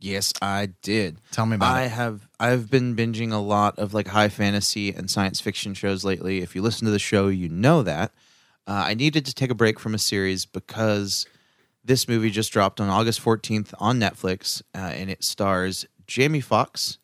Yes, 0.00 0.32
I 0.42 0.70
did. 0.82 1.18
Tell 1.30 1.46
me 1.46 1.54
about 1.54 1.76
I 1.76 1.82
it. 1.82 1.84
I 1.84 1.88
have 1.88 2.28
I've 2.40 2.70
been 2.70 2.96
binging 2.96 3.32
a 3.32 3.38
lot 3.38 3.78
of 3.78 3.94
like 3.94 4.08
high 4.08 4.28
fantasy 4.28 4.92
and 4.92 5.08
science 5.08 5.40
fiction 5.40 5.74
shows 5.74 6.04
lately. 6.04 6.42
If 6.42 6.54
you 6.54 6.60
listen 6.60 6.86
to 6.86 6.90
the 6.90 6.98
show, 6.98 7.28
you 7.28 7.48
know 7.48 7.82
that. 7.82 8.12
Uh, 8.66 8.82
I 8.86 8.94
needed 8.94 9.24
to 9.26 9.34
take 9.34 9.50
a 9.50 9.54
break 9.54 9.78
from 9.78 9.94
a 9.94 9.98
series 9.98 10.46
because 10.46 11.26
this 11.84 12.08
movie 12.08 12.30
just 12.30 12.52
dropped 12.52 12.80
on 12.80 12.88
August 12.88 13.22
14th 13.22 13.74
on 13.78 14.00
Netflix, 14.00 14.62
uh, 14.74 14.78
and 14.78 15.08
it 15.08 15.22
stars 15.22 15.86
Jamie 16.06 16.40
Foxx 16.40 16.98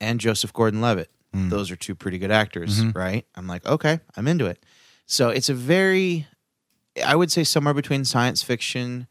and 0.00 0.18
Joseph 0.18 0.52
Gordon-Levitt. 0.52 1.10
Mm. 1.34 1.50
Those 1.50 1.70
are 1.70 1.76
two 1.76 1.94
pretty 1.94 2.18
good 2.18 2.30
actors, 2.30 2.80
mm-hmm. 2.80 2.98
right? 2.98 3.26
I'm 3.34 3.46
like, 3.46 3.66
okay, 3.66 4.00
I'm 4.16 4.28
into 4.28 4.46
it. 4.46 4.62
So 5.06 5.28
it's 5.28 5.48
a 5.48 5.54
very, 5.54 6.26
I 7.04 7.16
would 7.16 7.30
say, 7.30 7.44
somewhere 7.44 7.74
between 7.74 8.04
science 8.04 8.42
fiction, 8.42 9.06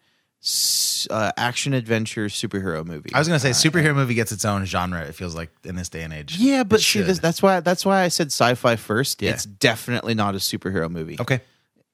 uh, 1.10 1.32
action 1.38 1.74
adventure, 1.74 2.26
superhero 2.28 2.86
movie. 2.86 3.14
I 3.14 3.20
was 3.20 3.28
gonna 3.28 3.40
say 3.40 3.52
uh, 3.52 3.54
superhero 3.54 3.96
movie 3.96 4.14
gets 4.14 4.32
its 4.32 4.46
own 4.46 4.66
genre. 4.66 5.02
It 5.02 5.16
feels 5.16 5.36
like 5.36 5.52
in 5.64 5.76
this 5.76 5.90
day 5.90 6.04
and 6.04 6.14
age. 6.14 6.38
yeah, 6.38 6.64
but 6.64 6.82
see, 6.82 7.02
this, 7.02 7.20
that's 7.20 7.42
why 7.42 7.60
that's 7.60 7.86
why 7.86 8.02
I 8.02 8.08
said 8.08 8.28
sci-fi 8.28 8.76
first. 8.76 9.22
Yeah. 9.22 9.32
It's 9.32 9.46
definitely 9.46 10.16
not 10.16 10.36
a 10.36 10.40
superhero 10.40 10.90
movie. 10.90 11.18
okay. 11.20 11.42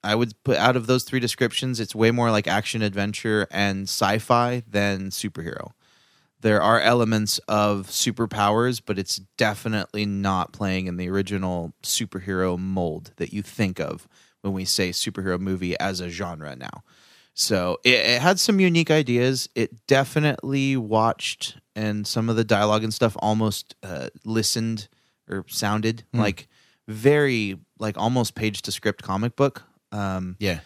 I 0.02 0.16
would 0.16 0.34
put 0.46 0.58
out 0.58 0.78
of 0.78 0.88
those 0.88 1.04
three 1.04 1.20
descriptions, 1.20 1.82
it's 1.82 1.94
way 1.94 2.12
more 2.12 2.32
like 2.32 2.48
action 2.48 2.82
adventure 2.82 3.48
and 3.52 3.84
sci-fi 3.84 4.64
than 4.66 5.10
superhero. 5.10 5.72
There 6.42 6.62
are 6.62 6.80
elements 6.80 7.40
of 7.48 7.88
superpowers, 7.88 8.82
but 8.86 8.98
it's 8.98 9.18
definitely 9.38 10.06
not 10.06 10.54
playing 10.54 10.88
in 10.88 10.98
the 10.98 11.10
original 11.10 11.74
superhero 11.84 12.58
mold 12.58 13.12
that 13.18 13.34
you 13.34 13.42
think 13.42 13.80
of 13.80 14.08
when 14.42 14.54
we 14.54 14.64
say 14.66 14.92
superhero 14.92 15.40
movie 15.40 15.78
as 15.80 16.00
a 16.00 16.10
genre 16.10 16.56
now. 16.56 16.84
So 17.34 17.78
it, 17.84 17.96
it 17.96 18.22
had 18.22 18.40
some 18.40 18.60
unique 18.60 18.92
ideas. 18.92 19.50
It 19.56 19.86
definitely 19.88 20.76
watched, 20.78 21.58
and 21.76 22.06
some 22.08 22.30
of 22.30 22.36
the 22.36 22.44
dialogue 22.44 22.84
and 22.84 22.94
stuff 22.94 23.16
almost 23.20 23.76
uh, 23.84 24.10
listened 24.26 24.88
or 25.30 25.46
sounded 25.48 26.04
like 26.14 26.48
very 26.88 27.58
like 27.78 27.98
almost 27.98 28.36
page 28.36 28.62
to 28.64 28.72
script 28.72 29.04
comic 29.04 29.36
book. 29.36 29.64
Um, 29.92 30.36
Yeah. 30.40 30.60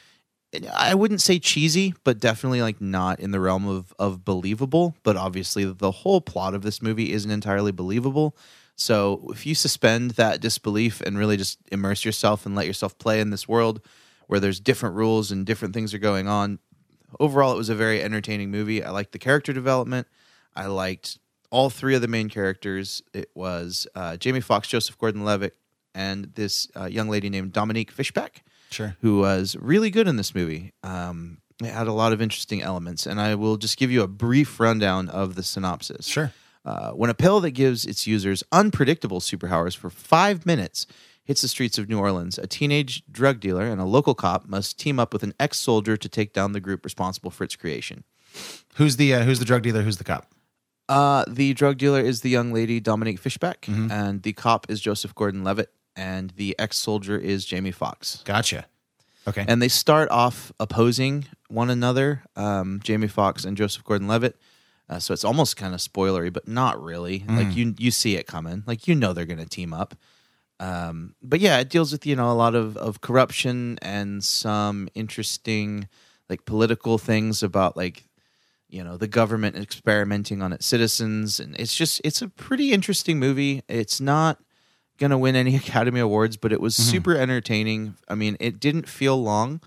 I 0.72 0.94
wouldn't 0.94 1.22
say 1.22 1.40
cheesy, 1.40 1.94
but 2.04 2.20
definitely 2.20 2.62
like 2.62 2.80
not 2.80 3.20
in 3.20 3.32
the 3.32 3.40
realm 3.40 3.68
of 3.68 3.94
of 3.98 4.24
believable. 4.24 4.96
But 5.04 5.18
obviously, 5.18 5.66
the 5.66 5.92
whole 5.92 6.22
plot 6.22 6.54
of 6.54 6.62
this 6.62 6.82
movie 6.82 7.12
isn't 7.12 7.32
entirely 7.32 7.72
believable. 7.72 8.36
So 8.76 9.28
if 9.30 9.46
you 9.46 9.56
suspend 9.56 10.12
that 10.12 10.42
disbelief 10.42 11.02
and 11.02 11.18
really 11.18 11.38
just 11.38 11.60
immerse 11.72 12.04
yourself 12.04 12.46
and 12.46 12.56
let 12.56 12.68
yourself 12.68 12.98
play 12.98 13.20
in 13.20 13.30
this 13.30 13.48
world 13.48 13.82
where 14.28 14.40
there's 14.40 14.60
different 14.60 14.96
rules 14.96 15.32
and 15.32 15.46
different 15.46 15.74
things 15.74 15.94
are 15.94 16.00
going 16.00 16.28
on, 16.28 16.60
overall 17.20 17.54
it 17.54 17.58
was 17.58 17.70
a 17.70 17.76
very 17.76 18.02
entertaining 18.02 18.50
movie. 18.50 18.84
I 18.84 18.90
liked 18.90 19.12
the 19.12 19.20
character 19.20 19.54
development. 19.54 20.08
I 20.56 20.66
liked 20.66 21.20
all 21.52 21.70
three 21.70 21.94
of 21.94 22.02
the 22.02 22.08
main 22.08 22.30
characters. 22.30 23.04
It 23.14 23.30
was 23.36 23.86
uh, 23.94 24.18
Jamie 24.18 24.42
Foxx, 24.42 24.68
Joseph 24.68 24.98
Gordon-Levitt, 24.98 25.56
and 25.94 26.34
this 26.34 26.68
uh, 26.76 26.86
young 26.86 27.10
lady 27.10 27.30
named 27.30 27.54
Dominique 27.54 27.92
Fishback 27.92 28.44
Sure. 28.74 28.96
who 29.02 29.20
was 29.20 29.56
really 29.60 29.90
good 29.90 30.08
in 30.08 30.18
this 30.18 30.34
movie. 30.34 30.74
Um, 30.84 31.38
it 31.62 31.68
had 31.72 31.88
a 31.88 31.94
lot 31.94 32.12
of 32.14 32.22
interesting 32.22 32.62
elements, 32.62 33.06
and 33.06 33.22
I 33.22 33.36
will 33.36 33.58
just 33.58 33.78
give 33.78 33.92
you 33.92 34.02
a 34.02 34.08
brief 34.08 34.60
rundown 34.60 35.08
of 35.10 35.36
the 35.36 35.44
synopsis. 35.44 36.08
Sure. 36.08 36.34
Uh, 36.66 36.92
when 36.92 37.10
a 37.10 37.14
pill 37.14 37.40
that 37.42 37.52
gives 37.52 37.86
its 37.86 38.08
users 38.08 38.44
unpredictable 38.52 39.20
superpowers 39.20 39.76
for 39.76 39.90
five 39.90 40.46
minutes 40.46 40.88
hits 41.26 41.42
the 41.42 41.48
streets 41.48 41.78
of 41.78 41.90
New 41.90 42.00
Orleans, 42.00 42.38
a 42.38 42.48
teenage 42.48 43.04
drug 43.12 43.40
dealer 43.40 43.66
and 43.66 43.80
a 43.80 43.86
local 43.86 44.16
cop 44.16 44.48
must 44.48 44.80
team 44.80 45.00
up 45.00 45.14
with 45.14 45.24
an 45.24 45.34
ex 45.40 45.60
soldier 45.60 45.96
to 45.98 46.10
take 46.10 46.34
down 46.34 46.52
the 46.54 46.60
group 46.60 46.84
responsible 46.84 47.32
for 47.32 47.44
its 47.44 47.56
creation. 47.56 48.04
Who's 48.76 48.96
the 48.98 49.14
uh, 49.14 49.24
who's 49.24 49.40
the 49.40 49.46
drug 49.46 49.62
dealer? 49.62 49.82
Who's 49.84 49.98
the 49.98 50.04
cop? 50.04 50.28
Uh, 50.90 51.24
the 51.28 51.54
drug 51.54 51.78
dealer 51.78 52.02
is 52.02 52.22
the 52.22 52.30
young 52.30 52.52
lady 52.52 52.80
Dominique 52.80 53.20
Fishback, 53.20 53.68
and 53.92 54.22
the 54.24 54.34
cop 54.34 54.70
is 54.70 54.82
Joseph 54.82 55.16
Gordon 55.16 55.44
Levitt, 55.44 55.72
and 55.96 56.32
the 56.32 56.56
ex 56.60 56.78
soldier 56.78 57.18
is 57.18 57.46
Jamie 57.46 57.72
Foxx. 57.72 58.22
Gotcha. 58.26 58.66
Okay. 59.26 59.46
and 59.48 59.62
they 59.62 59.70
start 59.70 60.10
off 60.12 60.52
opposing 60.60 61.26
one 61.48 61.70
another, 61.70 62.24
um, 62.36 62.82
Jamie 62.84 63.08
Foxx 63.08 63.46
and 63.46 63.56
Joseph 63.56 63.86
Gordon-Levitt. 63.86 64.36
Uh, 64.90 65.00
so 65.00 65.14
it's 65.14 65.24
almost 65.24 65.56
kind 65.56 65.74
of 65.74 65.80
spoilery, 65.80 66.32
but 66.32 66.46
not 66.46 66.84
really. 66.84 67.24
Like 67.30 67.56
you, 67.56 67.74
you 67.78 67.90
see 67.90 68.18
it 68.18 68.28
coming. 68.28 68.64
Like 68.68 68.86
you 68.86 68.96
know 68.96 69.14
they're 69.14 69.26
going 69.26 69.40
to 69.40 69.48
team 69.48 69.74
up. 69.74 69.96
Um, 70.60 71.16
but 71.22 71.40
yeah, 71.40 71.58
it 71.60 71.70
deals 71.70 71.92
with 71.92 72.06
you 72.06 72.16
know 72.16 72.30
a 72.32 72.34
lot 72.34 72.54
of 72.54 72.76
of 72.78 73.02
corruption 73.02 73.80
and 73.82 74.24
some 74.24 74.90
interesting 74.94 75.88
like 76.30 76.46
political 76.46 76.98
things 76.98 77.44
about 77.44 77.76
like 77.78 78.04
you 78.70 78.84
know 78.84 78.98
the 78.98 79.08
government 79.08 79.56
experimenting 79.56 80.42
on 80.42 80.52
its 80.54 80.66
citizens, 80.66 81.40
and 81.40 81.56
it's 81.58 81.76
just 81.76 82.02
it's 82.04 82.22
a 82.22 82.28
pretty 82.28 82.72
interesting 82.72 83.20
movie. 83.20 83.64
It's 83.68 84.00
not 84.02 84.40
gonna 84.98 85.18
win 85.18 85.36
any 85.36 85.56
Academy 85.64 86.00
Awards, 86.00 86.38
but 86.38 86.52
it 86.52 86.62
was 86.62 86.76
super 86.76 87.16
entertaining. 87.16 87.96
I 88.08 88.16
mean, 88.16 88.38
it 88.40 88.60
didn't 88.60 88.88
feel 88.88 89.22
long. 89.22 89.62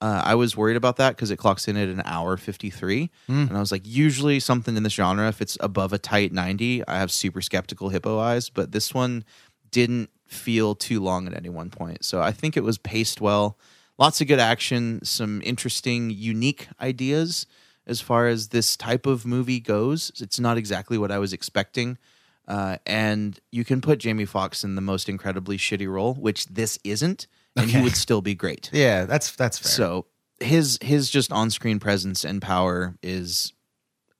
Uh, 0.00 0.20
I 0.24 0.34
was 0.34 0.56
worried 0.56 0.76
about 0.76 0.96
that 0.96 1.14
because 1.14 1.30
it 1.30 1.36
clocks 1.36 1.68
in 1.68 1.76
at 1.76 1.88
an 1.88 2.02
hour 2.04 2.36
fifty 2.36 2.70
three, 2.70 3.10
and 3.28 3.56
I 3.56 3.60
was 3.60 3.70
like, 3.70 3.82
usually 3.84 4.40
something 4.40 4.76
in 4.76 4.82
this 4.82 4.94
genre, 4.94 5.28
if 5.28 5.40
it's 5.40 5.56
above 5.60 5.92
a 5.92 5.98
tight 5.98 6.32
ninety, 6.32 6.86
I 6.88 6.98
have 6.98 7.12
super 7.12 7.40
skeptical 7.40 7.88
hippo 7.90 8.18
eyes. 8.18 8.48
But 8.50 8.72
this 8.72 8.92
one 8.92 9.24
didn't 9.70 10.10
feel 10.26 10.74
too 10.74 11.00
long 11.00 11.26
at 11.26 11.34
any 11.34 11.48
one 11.50 11.70
point, 11.70 12.04
so 12.04 12.20
I 12.20 12.32
think 12.32 12.56
it 12.56 12.64
was 12.64 12.78
paced 12.78 13.20
well. 13.20 13.56
Lots 13.98 14.20
of 14.20 14.26
good 14.26 14.40
action, 14.40 15.04
some 15.04 15.40
interesting, 15.44 16.10
unique 16.10 16.66
ideas 16.80 17.46
as 17.86 18.00
far 18.00 18.26
as 18.26 18.48
this 18.48 18.76
type 18.76 19.06
of 19.06 19.24
movie 19.26 19.60
goes. 19.60 20.10
It's 20.20 20.40
not 20.40 20.56
exactly 20.56 20.98
what 20.98 21.12
I 21.12 21.18
was 21.18 21.32
expecting. 21.32 21.98
Uh, 22.48 22.76
and 22.86 23.38
you 23.50 23.64
can 23.64 23.80
put 23.80 23.98
Jamie 23.98 24.24
Foxx 24.24 24.64
in 24.64 24.74
the 24.74 24.80
most 24.80 25.08
incredibly 25.08 25.56
shitty 25.56 25.88
role, 25.88 26.14
which 26.14 26.46
this 26.46 26.78
isn't, 26.84 27.26
and 27.56 27.70
he 27.70 27.80
would 27.80 27.96
still 27.96 28.20
be 28.20 28.34
great. 28.34 28.70
yeah, 28.72 29.04
that's 29.04 29.34
that's 29.36 29.58
fair. 29.58 29.70
So 29.70 30.06
his 30.40 30.78
his 30.82 31.08
just 31.08 31.32
on 31.32 31.50
screen 31.50 31.78
presence 31.78 32.24
and 32.24 32.42
power 32.42 32.96
is 33.02 33.52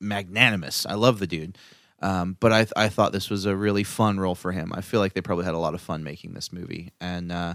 magnanimous. 0.01 0.87
I 0.87 0.95
love 0.95 1.19
the 1.19 1.27
dude. 1.27 1.59
Um, 2.01 2.37
but 2.41 2.53
I 2.53 2.67
I 2.77 2.89
thought 2.89 3.13
this 3.13 3.31
was 3.31 3.47
a 3.47 3.57
really 3.57 3.85
fun 3.85 4.19
role 4.19 4.35
for 4.35 4.53
him. 4.53 4.73
I 4.75 4.81
feel 4.81 5.01
like 5.01 5.15
they 5.15 5.21
probably 5.21 5.45
had 5.45 5.55
a 5.55 5.59
lot 5.59 5.75
of 5.75 5.81
fun 5.81 6.03
making 6.03 6.35
this 6.35 6.53
movie, 6.53 6.93
and 7.01 7.31
uh, 7.31 7.55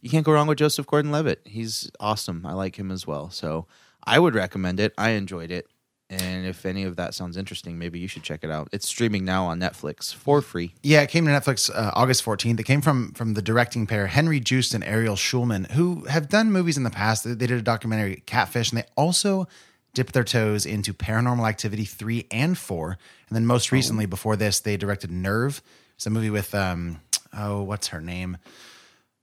you 0.00 0.10
can't 0.10 0.24
go 0.24 0.32
wrong 0.32 0.46
with 0.46 0.58
Joseph 0.58 0.86
Gordon-Levitt. 0.86 1.42
He's 1.44 1.90
awesome. 2.00 2.44
I 2.46 2.52
like 2.52 2.76
him 2.76 2.90
as 2.90 3.06
well. 3.06 3.30
So 3.30 3.66
I 4.04 4.18
would 4.18 4.34
recommend 4.34 4.80
it. 4.80 4.92
I 4.98 5.10
enjoyed 5.10 5.50
it. 5.50 5.68
And 6.08 6.46
if 6.46 6.64
any 6.64 6.84
of 6.84 6.96
that 6.96 7.14
sounds 7.14 7.36
interesting, 7.36 7.78
maybe 7.78 7.98
you 7.98 8.06
should 8.06 8.22
check 8.22 8.44
it 8.44 8.50
out. 8.50 8.68
It's 8.70 8.86
streaming 8.86 9.24
now 9.24 9.46
on 9.46 9.58
Netflix 9.58 10.14
for 10.14 10.40
free. 10.40 10.72
Yeah, 10.82 11.02
it 11.02 11.08
came 11.08 11.24
to 11.26 11.32
Netflix 11.32 11.68
uh, 11.68 11.90
August 11.94 12.24
14th. 12.24 12.60
It 12.60 12.62
came 12.62 12.80
from 12.80 13.10
from 13.12 13.34
the 13.34 13.42
directing 13.42 13.86
pair 13.88 14.06
Henry 14.06 14.38
Joost 14.38 14.72
and 14.72 14.84
Ariel 14.84 15.16
Schulman, 15.16 15.68
who 15.72 16.04
have 16.04 16.28
done 16.28 16.52
movies 16.52 16.76
in 16.76 16.84
the 16.84 16.90
past. 16.90 17.24
They 17.24 17.34
they 17.34 17.48
did 17.48 17.58
a 17.58 17.62
documentary 17.62 18.22
Catfish, 18.26 18.70
and 18.70 18.78
they 18.78 18.86
also 18.96 19.48
dipped 19.94 20.12
their 20.12 20.24
toes 20.24 20.64
into 20.64 20.92
Paranormal 20.92 21.48
Activity 21.48 21.86
3 21.86 22.26
and 22.30 22.56
4. 22.56 22.90
And 22.90 22.98
then 23.34 23.46
most 23.46 23.72
recently, 23.72 24.04
before 24.04 24.36
this, 24.36 24.60
they 24.60 24.76
directed 24.76 25.10
Nerve. 25.10 25.62
It's 25.96 26.06
a 26.06 26.10
movie 26.10 26.30
with 26.30 26.54
um 26.54 27.00
oh, 27.36 27.62
what's 27.62 27.88
her 27.88 28.00
name? 28.00 28.38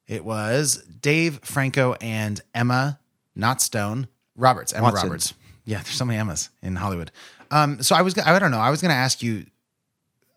It 0.08 0.26
was 0.26 0.84
Dave 0.84 1.39
Franco 1.43 1.93
and 2.02 2.41
Emma, 2.54 3.00
not 3.36 3.62
Stone, 3.62 4.08
Roberts, 4.36 4.74
Emma 4.74 4.84
Watson. 4.84 5.08
Roberts. 5.08 5.34
Yeah, 5.65 5.78
there's 5.78 5.95
so 5.95 6.06
many 6.06 6.19
Emmas 6.19 6.49
in 6.62 6.76
Hollywood. 6.76 7.12
Um, 7.52 7.82
so 7.82 7.95
I 7.95 8.02
was, 8.02 8.17
I 8.17 8.38
don't 8.39 8.52
know, 8.52 8.60
I 8.60 8.69
was 8.69 8.82
going 8.82 8.89
to 8.89 8.95
ask 8.95 9.21
you 9.23 9.45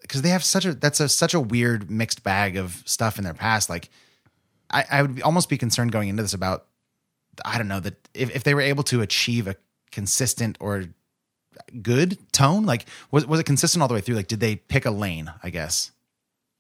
because 0.03 0.23
they 0.23 0.29
have 0.29 0.45
such 0.45 0.65
a 0.65 0.75
that's 0.75 1.01
a 1.01 1.09
such 1.09 1.35
a 1.35 1.41
weird 1.41 1.91
mixed 1.91 2.23
bag 2.23 2.57
of 2.57 2.83
stuff 2.87 3.19
in 3.19 3.25
their 3.25 3.35
past. 3.35 3.69
Like, 3.71 3.89
I, 4.71 4.85
I 4.91 5.03
would 5.03 5.23
almost 5.23 5.49
be 5.49 5.59
concerned 5.59 5.91
going 5.93 6.09
into 6.09 6.23
this 6.23 6.35
about 6.35 6.67
I 7.45 7.59
don't 7.59 7.69
know 7.69 7.81
that 7.81 8.09
if, 8.15 8.35
if 8.37 8.45
they 8.45 8.55
were 8.55 8.61
able 8.61 8.83
to 8.85 9.01
achieve 9.03 9.47
a 9.49 9.57
consistent 9.91 10.57
or 10.61 10.85
good 11.83 12.19
tone, 12.33 12.65
like 12.67 12.87
was 13.11 13.27
was 13.27 13.41
it 13.41 13.45
consistent 13.47 13.83
all 13.83 13.89
the 13.89 13.95
way 13.95 14.01
through? 14.01 14.17
Like, 14.17 14.29
did 14.29 14.41
they 14.41 14.57
pick 14.57 14.85
a 14.87 14.91
lane? 14.91 15.33
I 15.43 15.51
guess. 15.51 15.91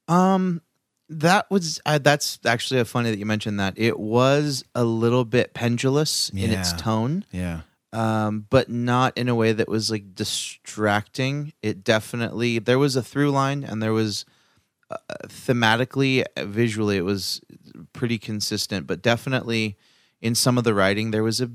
Um, 0.09 0.61
that 1.09 1.49
was 1.51 1.81
uh, 1.87 1.99
that's 1.99 2.39
actually 2.45 2.83
funny 2.85 3.11
that 3.11 3.19
you 3.19 3.27
mentioned 3.27 3.61
that. 3.61 3.75
It 3.77 3.99
was 3.99 4.65
a 4.75 4.83
little 4.85 5.25
bit 5.25 5.55
pendulous 5.55 6.31
in 6.31 6.51
its 6.51 6.73
Yeah. 6.73 6.77
tone, 6.79 7.25
Yeah. 7.31 7.61
Um, 7.93 8.47
but 8.51 8.69
not 8.69 9.17
in 9.17 9.29
a 9.29 9.35
way 9.35 9.53
that 9.53 9.69
was 9.69 9.91
like 9.91 10.15
distracting. 10.15 11.53
It 11.63 11.85
definitely 11.85 12.59
there 12.59 12.79
was 12.79 12.97
a 12.97 13.03
through 13.03 13.31
line, 13.31 13.65
and 13.65 13.83
there 13.83 13.93
was 13.93 14.25
uh, 14.91 14.97
thematically, 15.27 16.25
visually, 16.39 16.97
it 16.97 17.05
was 17.05 17.41
pretty 17.93 18.19
consistent. 18.19 18.87
But 18.87 19.03
definitely 19.03 19.77
in 20.21 20.35
some 20.35 20.59
of 20.59 20.65
the 20.65 20.75
writing, 20.75 21.11
there 21.11 21.23
was 21.25 21.41
a 21.41 21.51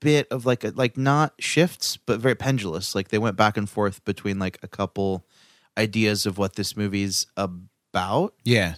bit 0.00 0.26
of 0.30 0.44
like 0.44 0.64
a, 0.64 0.72
like 0.74 0.96
not 0.96 1.34
shifts, 1.38 1.96
but 1.96 2.20
very 2.20 2.34
pendulous. 2.34 2.94
Like 2.94 3.08
they 3.08 3.18
went 3.18 3.36
back 3.36 3.56
and 3.56 3.68
forth 3.68 4.04
between 4.04 4.38
like 4.38 4.58
a 4.62 4.68
couple 4.68 5.24
ideas 5.78 6.26
of 6.26 6.38
what 6.38 6.56
this 6.56 6.76
movie's 6.76 7.26
about 7.36 8.34
Yeah. 8.44 8.74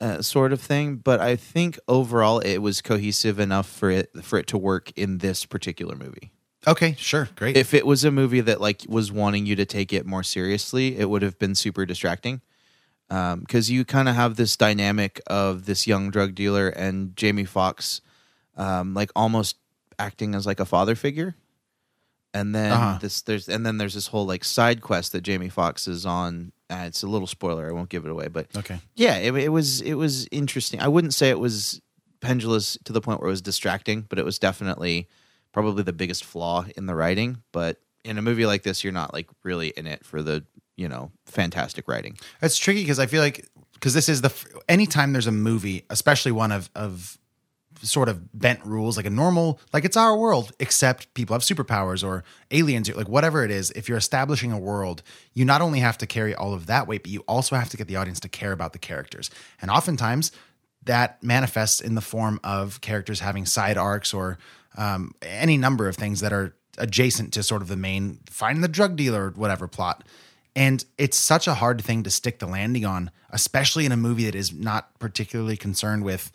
uh, 0.00 0.22
sort 0.22 0.52
of 0.52 0.60
thing. 0.60 0.96
But 0.96 1.20
I 1.20 1.34
think 1.36 1.78
overall 1.88 2.38
it 2.38 2.58
was 2.58 2.80
cohesive 2.80 3.38
enough 3.40 3.68
for 3.68 3.90
it 3.90 4.10
for 4.22 4.38
it 4.38 4.46
to 4.48 4.58
work 4.58 4.92
in 4.96 5.18
this 5.18 5.44
particular 5.44 5.96
movie. 5.96 6.30
Okay. 6.68 6.94
Sure. 6.98 7.28
Great. 7.34 7.56
If 7.56 7.74
it 7.74 7.86
was 7.86 8.04
a 8.04 8.10
movie 8.10 8.40
that 8.42 8.60
like 8.60 8.82
was 8.88 9.10
wanting 9.10 9.46
you 9.46 9.56
to 9.56 9.64
take 9.66 9.92
it 9.92 10.06
more 10.06 10.22
seriously, 10.22 10.96
it 10.98 11.08
would 11.10 11.22
have 11.22 11.38
been 11.38 11.54
super 11.54 11.84
distracting. 11.86 12.40
Because 13.08 13.70
you 13.70 13.84
kind 13.86 14.08
of 14.08 14.14
have 14.16 14.36
this 14.36 14.54
dynamic 14.56 15.20
of 15.28 15.64
this 15.64 15.86
young 15.86 16.10
drug 16.10 16.34
dealer 16.34 16.68
and 16.68 17.16
Jamie 17.16 17.46
Foxx 17.46 18.02
um, 18.56 18.92
like 18.92 19.10
almost 19.16 19.56
acting 19.98 20.34
as 20.34 20.44
like 20.46 20.60
a 20.60 20.66
father 20.66 20.94
figure. 20.94 21.34
and 22.34 22.54
then 22.54 22.72
Uh-huh. 22.72 22.98
this 23.00 23.22
there's 23.22 23.48
and 23.48 23.64
then 23.64 23.78
there's 23.78 23.94
this 23.94 24.08
whole 24.08 24.26
like 24.26 24.44
side 24.44 24.82
quest 24.82 25.12
that 25.12 25.22
Jamie 25.22 25.48
Foxx 25.48 25.88
is 25.88 26.04
on. 26.04 26.52
Uh, 26.70 26.84
it's 26.86 27.02
a 27.02 27.06
little 27.06 27.26
spoiler. 27.26 27.66
I 27.66 27.72
won't 27.72 27.88
give 27.88 28.04
it 28.04 28.10
away, 28.10 28.28
but 28.28 28.46
Okay. 28.54 28.78
yeah, 28.94 29.16
it, 29.16 29.34
it 29.34 29.48
was 29.48 29.80
it 29.80 29.94
was 29.94 30.28
interesting. 30.30 30.78
I 30.82 30.88
wouldn't 30.88 31.14
say 31.14 31.30
it 31.30 31.38
was 31.40 31.80
pendulous 32.20 32.76
to 32.84 32.92
the 32.92 33.00
point 33.00 33.20
where 33.20 33.28
it 33.28 33.32
was 33.32 33.40
distracting, 33.40 34.02
but 34.02 34.18
it 34.18 34.24
was 34.26 34.38
definitely 34.38 35.08
probably 35.58 35.82
the 35.82 35.92
biggest 35.92 36.24
flaw 36.24 36.64
in 36.76 36.86
the 36.86 36.94
writing. 36.94 37.42
But 37.50 37.80
in 38.04 38.16
a 38.16 38.22
movie 38.22 38.46
like 38.46 38.62
this, 38.62 38.84
you're 38.84 38.92
not 38.92 39.12
like 39.12 39.28
really 39.42 39.70
in 39.70 39.88
it 39.88 40.04
for 40.04 40.22
the 40.22 40.44
you 40.76 40.88
know 40.88 41.10
fantastic 41.26 41.88
writing. 41.88 42.16
It's 42.40 42.56
tricky 42.56 42.82
because 42.82 43.00
I 43.00 43.06
feel 43.06 43.20
like 43.20 43.48
because 43.74 43.92
this 43.92 44.08
is 44.08 44.20
the 44.20 44.32
anytime 44.68 45.12
there's 45.12 45.26
a 45.26 45.32
movie, 45.32 45.84
especially 45.90 46.30
one 46.30 46.52
of 46.52 46.70
of 46.76 47.18
sort 47.82 48.08
of 48.08 48.38
bent 48.38 48.64
rules, 48.64 48.96
like 48.96 49.06
a 49.06 49.10
normal, 49.10 49.58
like 49.72 49.84
it's 49.84 49.96
our 49.96 50.16
world, 50.16 50.52
except 50.60 51.12
people 51.14 51.34
have 51.34 51.42
superpowers 51.42 52.06
or 52.06 52.22
aliens, 52.52 52.88
like 52.94 53.08
whatever 53.08 53.44
it 53.44 53.50
is. 53.50 53.72
If 53.72 53.88
you're 53.88 53.98
establishing 53.98 54.52
a 54.52 54.58
world, 54.58 55.02
you 55.34 55.44
not 55.44 55.60
only 55.60 55.80
have 55.80 55.98
to 55.98 56.06
carry 56.06 56.36
all 56.36 56.54
of 56.54 56.66
that 56.66 56.86
weight, 56.86 57.02
but 57.02 57.10
you 57.10 57.24
also 57.26 57.56
have 57.56 57.68
to 57.70 57.76
get 57.76 57.88
the 57.88 57.96
audience 57.96 58.20
to 58.20 58.28
care 58.28 58.52
about 58.52 58.74
the 58.74 58.78
characters. 58.78 59.28
And 59.60 59.72
oftentimes, 59.72 60.30
that 60.84 61.20
manifests 61.22 61.80
in 61.80 61.96
the 61.96 62.00
form 62.00 62.38
of 62.44 62.80
characters 62.80 63.20
having 63.20 63.44
side 63.44 63.76
arcs 63.76 64.14
or 64.14 64.38
um, 64.76 65.12
any 65.22 65.56
number 65.56 65.88
of 65.88 65.96
things 65.96 66.20
that 66.20 66.32
are 66.32 66.54
adjacent 66.78 67.32
to 67.34 67.42
sort 67.42 67.62
of 67.62 67.68
the 67.68 67.76
main 67.76 68.20
finding 68.30 68.62
the 68.62 68.68
drug 68.68 68.96
dealer 68.96 69.26
or 69.26 69.30
whatever 69.30 69.68
plot. 69.68 70.04
And 70.56 70.84
it's 70.96 71.16
such 71.16 71.46
a 71.46 71.54
hard 71.54 71.82
thing 71.82 72.02
to 72.02 72.10
stick 72.10 72.38
the 72.38 72.46
landing 72.46 72.84
on, 72.84 73.10
especially 73.30 73.86
in 73.86 73.92
a 73.92 73.96
movie 73.96 74.24
that 74.24 74.34
is 74.34 74.52
not 74.52 74.98
particularly 74.98 75.56
concerned 75.56 76.04
with 76.04 76.32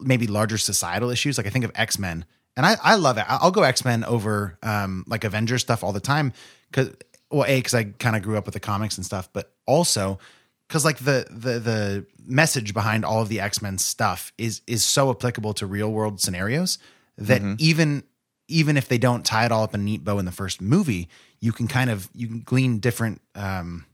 maybe 0.00 0.26
larger 0.26 0.58
societal 0.58 1.10
issues. 1.10 1.38
Like 1.38 1.46
I 1.46 1.50
think 1.50 1.64
of 1.64 1.72
X 1.74 1.98
Men, 1.98 2.24
and 2.56 2.66
I, 2.66 2.76
I 2.82 2.96
love 2.96 3.18
it. 3.18 3.24
I'll 3.28 3.52
go 3.52 3.62
X 3.62 3.84
Men 3.84 4.04
over 4.04 4.58
um, 4.62 5.04
like 5.06 5.24
Avengers 5.24 5.62
stuff 5.62 5.84
all 5.84 5.92
the 5.92 6.00
time 6.00 6.32
because 6.70 6.90
well, 7.30 7.44
a 7.46 7.58
because 7.58 7.74
I 7.74 7.84
kind 7.84 8.16
of 8.16 8.22
grew 8.22 8.36
up 8.36 8.46
with 8.46 8.54
the 8.54 8.60
comics 8.60 8.96
and 8.96 9.06
stuff, 9.06 9.28
but 9.32 9.52
also 9.66 10.18
because 10.66 10.84
like 10.84 10.98
the 10.98 11.26
the 11.30 11.58
the 11.60 12.06
message 12.26 12.74
behind 12.74 13.04
all 13.04 13.22
of 13.22 13.28
the 13.28 13.40
X 13.40 13.62
Men 13.62 13.78
stuff 13.78 14.32
is 14.38 14.62
is 14.66 14.84
so 14.84 15.10
applicable 15.10 15.54
to 15.54 15.66
real 15.66 15.92
world 15.92 16.20
scenarios 16.20 16.78
that 17.20 17.42
even 17.58 18.02
even 18.48 18.76
if 18.76 18.88
they 18.88 18.98
don't 18.98 19.24
tie 19.24 19.44
it 19.44 19.52
all 19.52 19.62
up 19.62 19.74
in 19.74 19.80
a 19.80 19.84
neat 19.84 20.02
bow 20.04 20.18
in 20.18 20.24
the 20.24 20.32
first 20.32 20.60
movie, 20.60 21.08
you 21.40 21.52
can 21.52 21.68
kind 21.68 21.88
of 21.90 22.08
you 22.14 22.26
can 22.26 22.40
glean 22.40 22.78
different 22.80 23.20
um, 23.34 23.84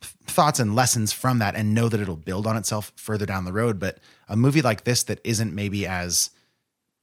thoughts 0.00 0.58
and 0.58 0.74
lessons 0.74 1.12
from 1.12 1.38
that 1.38 1.54
and 1.54 1.74
know 1.74 1.88
that 1.88 2.00
it'll 2.00 2.16
build 2.16 2.46
on 2.46 2.56
itself 2.56 2.92
further 2.96 3.26
down 3.26 3.44
the 3.44 3.52
road. 3.52 3.78
But 3.78 3.98
a 4.28 4.36
movie 4.36 4.62
like 4.62 4.84
this 4.84 5.02
that 5.04 5.20
isn't 5.24 5.54
maybe 5.54 5.86
as 5.86 6.30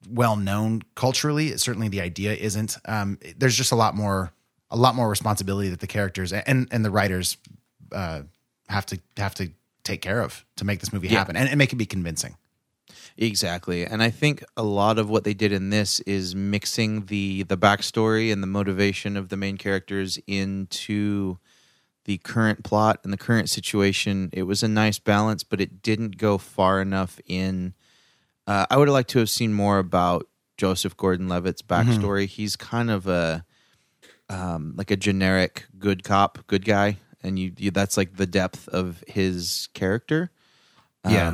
well 0.09 0.35
known 0.35 0.81
culturally, 0.95 1.55
certainly 1.57 1.87
the 1.87 2.01
idea 2.01 2.33
isn't. 2.33 2.77
Um, 2.85 3.17
there's 3.37 3.55
just 3.55 3.71
a 3.71 3.75
lot 3.75 3.95
more 3.95 4.31
a 4.71 4.75
lot 4.77 4.95
more 4.95 5.07
responsibility 5.09 5.69
that 5.69 5.79
the 5.79 5.87
characters 5.87 6.33
and 6.33 6.67
and 6.71 6.83
the 6.83 6.91
writers 6.91 7.37
uh, 7.91 8.21
have 8.67 8.85
to 8.87 8.99
have 9.17 9.35
to 9.35 9.49
take 9.83 10.01
care 10.01 10.21
of 10.21 10.43
to 10.57 10.65
make 10.65 10.79
this 10.79 10.91
movie 10.91 11.07
Yeah. 11.07 11.19
happen 11.19 11.35
and, 11.37 11.47
and 11.47 11.57
make 11.57 11.71
it 11.71 11.75
be 11.77 11.85
convincing. 11.85 12.35
Exactly, 13.17 13.85
and 13.85 14.03
I 14.03 14.09
think 14.09 14.43
a 14.57 14.63
lot 14.63 14.99
of 14.99 15.09
what 15.09 15.23
they 15.23 15.33
did 15.33 15.53
in 15.53 15.69
this 15.69 16.01
is 16.01 16.35
mixing 16.35 17.05
the 17.05 17.43
the 17.43 17.57
backstory 17.57 18.31
and 18.31 18.43
the 18.43 18.47
motivation 18.47 19.15
of 19.15 19.29
the 19.29 19.37
main 19.37 19.57
characters 19.57 20.19
into 20.27 21.37
the 22.03 22.17
current 22.19 22.63
plot 22.63 22.99
and 23.03 23.13
the 23.13 23.17
current 23.17 23.49
situation. 23.49 24.29
It 24.33 24.43
was 24.43 24.63
a 24.63 24.67
nice 24.67 24.99
balance, 24.99 25.43
but 25.43 25.61
it 25.61 25.81
didn't 25.81 26.17
go 26.17 26.37
far 26.37 26.81
enough 26.81 27.19
in. 27.25 27.73
Uh, 28.47 28.65
I 28.69 28.77
would 28.77 28.87
have 28.89 28.93
liked 28.93 29.09
to 29.11 29.19
have 29.19 29.29
seen 29.29 29.53
more 29.53 29.79
about 29.79 30.27
Joseph 30.57 30.95
Gordon-Levitt's 30.97 31.61
backstory. 31.61 32.27
He's 32.27 32.55
kind 32.55 32.91
of 32.91 33.07
a 33.07 33.45
um, 34.29 34.73
like 34.77 34.91
a 34.91 34.95
generic 34.95 35.65
good 35.77 36.03
cop, 36.03 36.45
good 36.47 36.65
guy, 36.65 36.97
and 37.23 37.39
you, 37.39 37.53
you 37.57 37.71
that's 37.71 37.97
like 37.97 38.17
the 38.17 38.25
depth 38.25 38.67
of 38.69 39.03
his 39.07 39.69
character. 39.73 40.31
Yeah. 41.07 41.33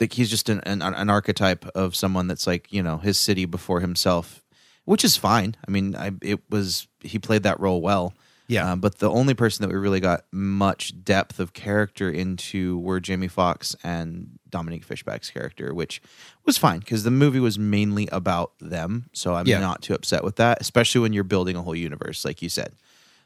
Like 0.00 0.12
he's 0.12 0.28
just 0.30 0.48
an, 0.48 0.60
an 0.66 0.82
an 0.82 1.08
archetype 1.10 1.64
of 1.74 1.96
someone 1.96 2.28
that's 2.28 2.46
like 2.46 2.72
you 2.72 2.82
know 2.82 2.98
his 2.98 3.18
city 3.18 3.44
before 3.46 3.80
himself, 3.80 4.42
which 4.84 5.04
is 5.04 5.16
fine. 5.16 5.56
I 5.66 5.70
mean, 5.70 5.94
I 5.96 6.12
it 6.22 6.40
was 6.50 6.86
he 7.00 7.18
played 7.18 7.42
that 7.44 7.58
role 7.60 7.80
well. 7.80 8.12
Yeah. 8.48 8.70
Um, 8.72 8.78
but 8.80 8.98
the 9.00 9.10
only 9.10 9.34
person 9.34 9.62
that 9.66 9.74
we 9.74 9.80
really 9.80 9.98
got 9.98 10.24
much 10.30 11.02
depth 11.02 11.40
of 11.40 11.52
character 11.52 12.08
into 12.08 12.78
were 12.78 13.00
Jamie 13.00 13.26
Foxx 13.26 13.74
and 13.82 14.38
Dominique 14.48 14.84
Fishback's 14.86 15.30
character, 15.30 15.74
which 15.74 16.00
was 16.44 16.56
fine 16.56 16.78
because 16.78 17.02
the 17.02 17.10
movie 17.10 17.40
was 17.40 17.58
mainly 17.58 18.06
about 18.12 18.52
them. 18.60 19.06
So 19.12 19.34
I'm 19.34 19.48
Yeah. 19.48 19.58
not 19.58 19.82
too 19.82 19.94
upset 19.94 20.22
with 20.22 20.36
that, 20.36 20.58
especially 20.60 21.00
when 21.00 21.12
you're 21.12 21.24
building 21.24 21.56
a 21.56 21.62
whole 21.62 21.74
universe, 21.74 22.24
like 22.24 22.40
you 22.40 22.48
said. 22.48 22.74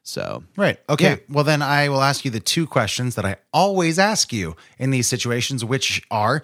So 0.03 0.43
Right. 0.57 0.79
Okay. 0.89 1.11
Yeah. 1.11 1.17
Well, 1.29 1.45
then 1.45 1.61
I 1.61 1.91
will 1.91 2.01
ask 2.03 2.25
you 2.25 2.31
the 2.31 2.41
two 2.41 2.67
questions 2.67 3.15
that 3.17 3.27
I 3.27 3.37
always 3.53 3.99
ask 3.99 4.33
you 4.33 4.57
in 4.79 4.91
these 4.91 5.07
situations, 5.07 5.63
which 5.67 6.03
are 6.11 6.43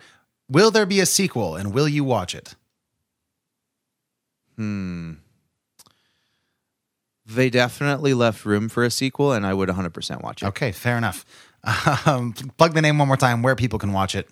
Will 0.48 0.70
there 0.70 0.86
be 0.86 1.00
a 1.00 1.06
sequel 1.06 1.56
and 1.56 1.72
will 1.72 1.88
you 1.88 2.04
watch 2.04 2.34
it? 2.34 2.54
Hmm. 4.56 5.14
They 7.26 7.50
definitely 7.50 8.14
left 8.14 8.44
room 8.44 8.68
for 8.68 8.84
a 8.84 8.90
sequel, 8.90 9.32
and 9.32 9.44
I 9.44 9.52
would 9.52 9.68
100% 9.68 10.22
watch 10.22 10.42
it. 10.42 10.46
Okay. 10.46 10.72
Fair 10.72 10.96
enough. 10.96 11.24
Um, 12.06 12.32
plug 12.58 12.74
the 12.74 12.82
name 12.82 12.98
one 12.98 13.08
more 13.08 13.16
time 13.16 13.42
where 13.42 13.56
people 13.56 13.80
can 13.80 13.92
watch 13.92 14.14
it. 14.14 14.28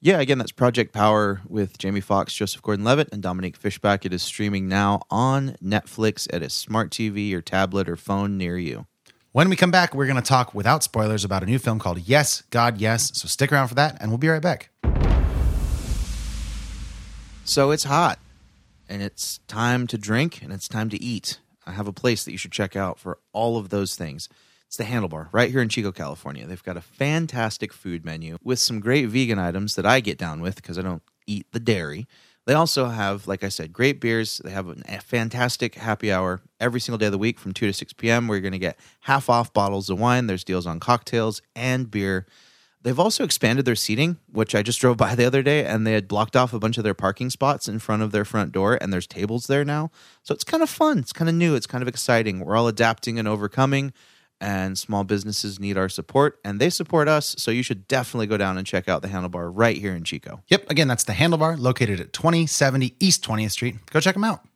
Yeah, 0.00 0.18
again, 0.18 0.38
that's 0.38 0.50
Project 0.50 0.92
Power 0.92 1.40
with 1.48 1.78
Jamie 1.78 2.00
Foxx, 2.00 2.34
Joseph 2.34 2.60
Gordon-Levitt, 2.62 3.10
and 3.12 3.22
Dominique 3.22 3.56
Fishback. 3.56 4.04
It 4.04 4.12
is 4.12 4.22
streaming 4.22 4.68
now 4.68 5.02
on 5.08 5.56
Netflix 5.62 6.26
at 6.34 6.42
a 6.42 6.50
smart 6.50 6.90
TV 6.90 7.32
or 7.32 7.40
tablet 7.40 7.88
or 7.88 7.94
phone 7.94 8.36
near 8.36 8.58
you. 8.58 8.86
When 9.30 9.48
we 9.48 9.54
come 9.56 9.70
back, 9.70 9.94
we're 9.94 10.06
going 10.06 10.16
to 10.16 10.22
talk 10.22 10.52
without 10.52 10.82
spoilers 10.82 11.24
about 11.24 11.42
a 11.44 11.46
new 11.46 11.60
film 11.60 11.78
called 11.78 12.00
Yes, 12.00 12.42
God, 12.50 12.78
Yes. 12.78 13.16
So 13.16 13.28
stick 13.28 13.52
around 13.52 13.68
for 13.68 13.76
that 13.76 13.96
and 14.00 14.10
we'll 14.10 14.18
be 14.18 14.28
right 14.28 14.42
back. 14.42 14.70
So 17.46 17.72
it's 17.72 17.84
hot, 17.84 18.18
and 18.88 19.02
it's 19.02 19.38
time 19.48 19.86
to 19.88 19.98
drink, 19.98 20.40
and 20.42 20.50
it's 20.50 20.66
time 20.66 20.88
to 20.88 21.02
eat. 21.02 21.40
I 21.66 21.72
have 21.72 21.86
a 21.86 21.92
place 21.92 22.24
that 22.24 22.32
you 22.32 22.38
should 22.38 22.52
check 22.52 22.74
out 22.74 22.98
for 22.98 23.18
all 23.34 23.58
of 23.58 23.68
those 23.68 23.96
things. 23.96 24.30
It's 24.66 24.78
the 24.78 24.84
Handlebar 24.84 25.28
right 25.30 25.50
here 25.50 25.60
in 25.60 25.68
Chico, 25.68 25.92
California. 25.92 26.46
They've 26.46 26.62
got 26.62 26.78
a 26.78 26.80
fantastic 26.80 27.74
food 27.74 28.02
menu 28.02 28.38
with 28.42 28.60
some 28.60 28.80
great 28.80 29.10
vegan 29.10 29.38
items 29.38 29.74
that 29.74 29.84
I 29.84 30.00
get 30.00 30.16
down 30.16 30.40
with 30.40 30.56
because 30.56 30.78
I 30.78 30.82
don't 30.82 31.02
eat 31.26 31.46
the 31.52 31.60
dairy. 31.60 32.08
They 32.46 32.54
also 32.54 32.86
have, 32.86 33.28
like 33.28 33.44
I 33.44 33.50
said, 33.50 33.74
great 33.74 34.00
beers. 34.00 34.38
They 34.42 34.50
have 34.50 34.68
a 34.68 35.00
fantastic 35.00 35.74
happy 35.74 36.10
hour 36.10 36.40
every 36.58 36.80
single 36.80 36.98
day 36.98 37.06
of 37.06 37.12
the 37.12 37.18
week 37.18 37.38
from 37.38 37.52
2 37.52 37.66
to 37.66 37.72
6 37.74 37.92
p.m. 37.92 38.26
where 38.26 38.36
you're 38.36 38.42
going 38.42 38.52
to 38.52 38.58
get 38.58 38.78
half 39.00 39.28
off 39.28 39.52
bottles 39.52 39.90
of 39.90 40.00
wine. 40.00 40.28
There's 40.28 40.44
deals 40.44 40.66
on 40.66 40.80
cocktails 40.80 41.42
and 41.54 41.90
beer. 41.90 42.26
They've 42.84 43.00
also 43.00 43.24
expanded 43.24 43.64
their 43.64 43.76
seating, 43.76 44.18
which 44.30 44.54
I 44.54 44.62
just 44.62 44.78
drove 44.78 44.98
by 44.98 45.14
the 45.14 45.24
other 45.24 45.42
day, 45.42 45.64
and 45.64 45.86
they 45.86 45.94
had 45.94 46.06
blocked 46.06 46.36
off 46.36 46.52
a 46.52 46.58
bunch 46.58 46.76
of 46.76 46.84
their 46.84 46.92
parking 46.92 47.30
spots 47.30 47.66
in 47.66 47.78
front 47.78 48.02
of 48.02 48.12
their 48.12 48.26
front 48.26 48.52
door, 48.52 48.76
and 48.78 48.92
there's 48.92 49.06
tables 49.06 49.46
there 49.46 49.64
now. 49.64 49.90
So 50.22 50.34
it's 50.34 50.44
kind 50.44 50.62
of 50.62 50.68
fun. 50.68 50.98
It's 50.98 51.12
kind 51.12 51.30
of 51.30 51.34
new. 51.34 51.54
It's 51.54 51.66
kind 51.66 51.80
of 51.80 51.88
exciting. 51.88 52.40
We're 52.40 52.56
all 52.56 52.68
adapting 52.68 53.18
and 53.18 53.26
overcoming, 53.26 53.94
and 54.38 54.76
small 54.76 55.02
businesses 55.02 55.58
need 55.58 55.78
our 55.78 55.88
support, 55.88 56.38
and 56.44 56.60
they 56.60 56.68
support 56.68 57.08
us. 57.08 57.34
So 57.38 57.50
you 57.50 57.62
should 57.62 57.88
definitely 57.88 58.26
go 58.26 58.36
down 58.36 58.58
and 58.58 58.66
check 58.66 58.86
out 58.86 59.00
the 59.00 59.08
Handlebar 59.08 59.50
right 59.50 59.78
here 59.78 59.94
in 59.94 60.04
Chico. 60.04 60.42
Yep. 60.48 60.70
Again, 60.70 60.86
that's 60.86 61.04
the 61.04 61.14
Handlebar 61.14 61.58
located 61.58 62.00
at 62.00 62.12
2070 62.12 62.96
East 63.00 63.24
20th 63.24 63.52
Street. 63.52 63.76
Go 63.90 64.00
check 64.00 64.14
them 64.14 64.24
out. 64.24 64.46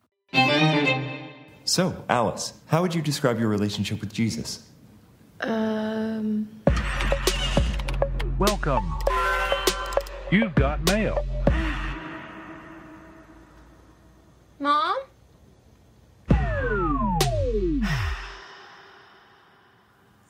So, 1.65 2.03
Alice, 2.07 2.53
how 2.67 2.83
would 2.83 2.93
you 2.93 3.01
describe 3.01 3.39
your 3.39 3.49
relationship 3.49 4.01
with 4.01 4.13
Jesus? 4.13 4.67
Um, 5.41 6.47
Welcome. 8.39 8.95
You've 10.31 10.55
got 10.55 10.81
mail. 10.85 11.25
Mom? 14.59 14.97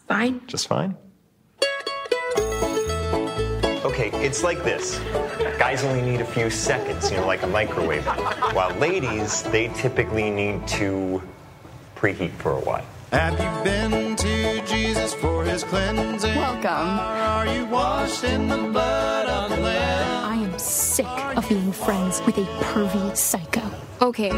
Fine. 0.08 0.41
Just 0.48 0.67
fine. 0.67 0.98
Okay, 3.86 4.10
it's 4.26 4.43
like 4.43 4.63
this. 4.63 4.98
Guys 5.60 5.84
only 5.84 6.02
need 6.02 6.22
a 6.22 6.26
few 6.26 6.50
seconds, 6.50 7.12
you 7.12 7.17
know, 7.17 7.28
like 7.28 7.43
a 7.43 7.48
microwave. 7.48 8.08
While 8.56 8.76
ladies, 8.80 9.43
they 9.43 9.67
typically 9.76 10.32
need 10.32 10.67
to 10.69 11.22
preheat 11.95 12.32
for 12.32 12.54
a 12.54 12.60
while. 12.62 12.86
Have 13.12 13.34
you 13.34 13.63
been 13.63 14.15
to 14.15 14.38
Jesus 15.60 15.72
for 15.72 15.78
his 15.78 15.95
cleansing? 15.95 16.36
Welcome. 16.36 17.00
Are 17.00 17.48
you 17.48 17.65
washed 17.65 18.24
in 18.24 18.48
the 18.48 18.58
blood 18.58 19.28
of 19.28 19.50
the 19.50 19.58
Lamb? 19.62 20.26
I 20.26 20.36
am 20.36 20.60
sick 20.60 21.06
of 21.06 21.48
being 21.50 21.72
friends 21.72 22.22
with 22.26 22.38
a 22.38 22.45
pervy 22.63 23.15
psycho. 23.15 23.62
Okay, 24.02 24.30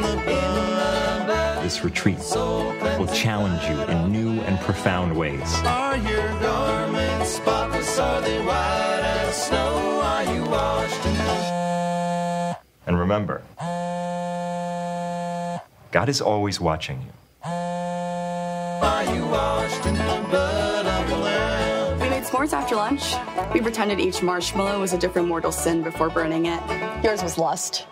This 1.61 1.83
retreat 1.83 2.17
will 2.33 3.07
challenge 3.07 3.63
you 3.63 3.79
in 3.93 4.11
new 4.11 4.41
and 4.41 4.59
profound 4.61 5.15
ways. 5.15 5.53
Are 5.65 5.97
your 5.97 6.27
garments 6.39 7.29
spotless? 7.35 7.99
Are 7.99 8.21
they 8.21 8.39
white 8.43 9.01
as 9.03 9.47
snow? 9.47 10.01
Are 10.01 10.23
you 10.23 10.43
washed 10.45 11.05
in 11.05 11.13
the 11.13 12.57
And 12.87 12.99
remember, 12.99 13.43
God 15.91 16.09
is 16.09 16.21
always 16.21 16.59
watching 16.59 17.01
you. 17.01 17.11
Are 17.43 19.15
you 19.15 19.25
washed 19.27 19.85
in 19.85 19.93
the 19.93 20.25
blood 20.29 20.70
s'mores 22.31 22.53
after 22.53 22.75
lunch. 22.75 23.15
We 23.53 23.61
pretended 23.61 23.99
each 23.99 24.23
marshmallow 24.23 24.79
was 24.79 24.93
a 24.93 24.97
different 24.97 25.27
mortal 25.27 25.51
sin 25.51 25.83
before 25.83 26.09
burning 26.09 26.45
it. 26.45 26.61
Yours 27.03 27.21
was 27.21 27.37
lust. 27.37 27.85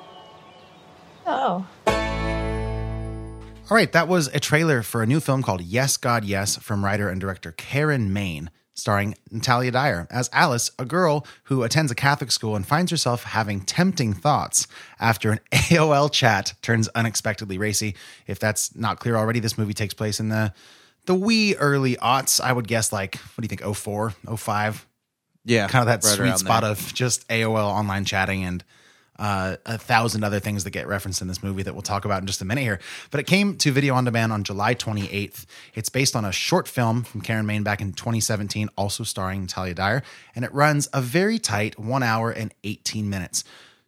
Oh. 1.27 1.65
All 3.69 3.75
right, 3.75 3.91
that 3.91 4.07
was 4.07 4.27
a 4.29 4.39
trailer 4.39 4.81
for 4.81 5.03
a 5.03 5.05
new 5.05 5.19
film 5.19 5.43
called 5.43 5.61
Yes, 5.61 5.97
God, 5.97 6.25
Yes 6.25 6.57
from 6.57 6.83
writer 6.83 7.09
and 7.09 7.21
director 7.21 7.51
Karen 7.51 8.11
Maine, 8.11 8.49
starring 8.73 9.13
Natalia 9.29 9.71
Dyer 9.71 10.07
as 10.09 10.29
Alice, 10.33 10.71
a 10.79 10.85
girl 10.85 11.27
who 11.43 11.61
attends 11.61 11.91
a 11.91 11.95
Catholic 11.95 12.31
school 12.31 12.55
and 12.55 12.65
finds 12.65 12.89
herself 12.89 13.25
having 13.25 13.61
tempting 13.61 14.13
thoughts 14.13 14.67
after 14.99 15.31
an 15.31 15.39
AOL 15.51 16.11
chat 16.11 16.53
turns 16.63 16.87
unexpectedly 16.95 17.59
racy. 17.59 17.95
If 18.25 18.39
that's 18.39 18.75
not 18.75 18.99
clear 18.99 19.17
already, 19.17 19.39
this 19.39 19.57
movie 19.57 19.73
takes 19.75 19.93
place 19.93 20.19
in 20.19 20.29
the 20.29 20.53
the 21.09 21.15
wee 21.15 21.55
early 21.55 21.95
aughts. 21.95 22.39
I 22.39 22.53
would 22.53 22.67
guess 22.67 22.93
like, 22.93 23.15
what 23.17 23.41
do 23.41 23.45
you 23.45 23.57
think, 23.57 23.75
04, 23.75 24.13
05? 24.37 24.85
Yeah, 25.43 25.67
Kind 25.67 25.81
of 25.81 25.87
that 25.87 26.07
right 26.07 26.15
sweet 26.17 26.37
spot 26.37 26.61
there. 26.61 26.69
of 26.71 26.93
just 26.93 27.27
AOL 27.29 27.65
online 27.65 28.05
chatting 28.05 28.43
and 28.43 28.63
uh, 29.17 29.55
a 29.65 29.79
thousand 29.79 30.23
other 30.23 30.39
things 30.39 30.65
that 30.65 30.69
get 30.69 30.87
referenced 30.87 31.19
in 31.23 31.27
this 31.27 31.41
movie 31.41 31.63
that 31.63 31.73
we'll 31.73 31.81
talk 31.81 32.05
about 32.05 32.21
in 32.21 32.27
just 32.27 32.41
a 32.43 32.45
minute 32.45 32.61
here. 32.61 32.79
But 33.09 33.21
it 33.21 33.25
came 33.25 33.57
to 33.57 33.71
video 33.71 33.95
on 33.95 34.03
demand 34.05 34.31
on 34.31 34.43
July 34.43 34.75
28th. 34.75 35.47
It's 35.73 35.89
based 35.89 36.15
on 36.15 36.25
a 36.25 36.31
short 36.31 36.67
film 36.67 37.01
from 37.03 37.21
Karen 37.21 37.47
Maine 37.47 37.63
back 37.63 37.81
in 37.81 37.93
2017, 37.93 38.69
also 38.77 39.03
starring 39.03 39.41
Natalia 39.41 39.73
Dyer, 39.73 40.03
and 40.35 40.45
it 40.45 40.53
runs 40.53 40.87
a 40.93 41.01
very 41.01 41.39
tight 41.39 41.79
one 41.79 42.03
hour 42.03 42.29
and 42.29 42.53
18 42.63 43.09
minutes. 43.09 43.43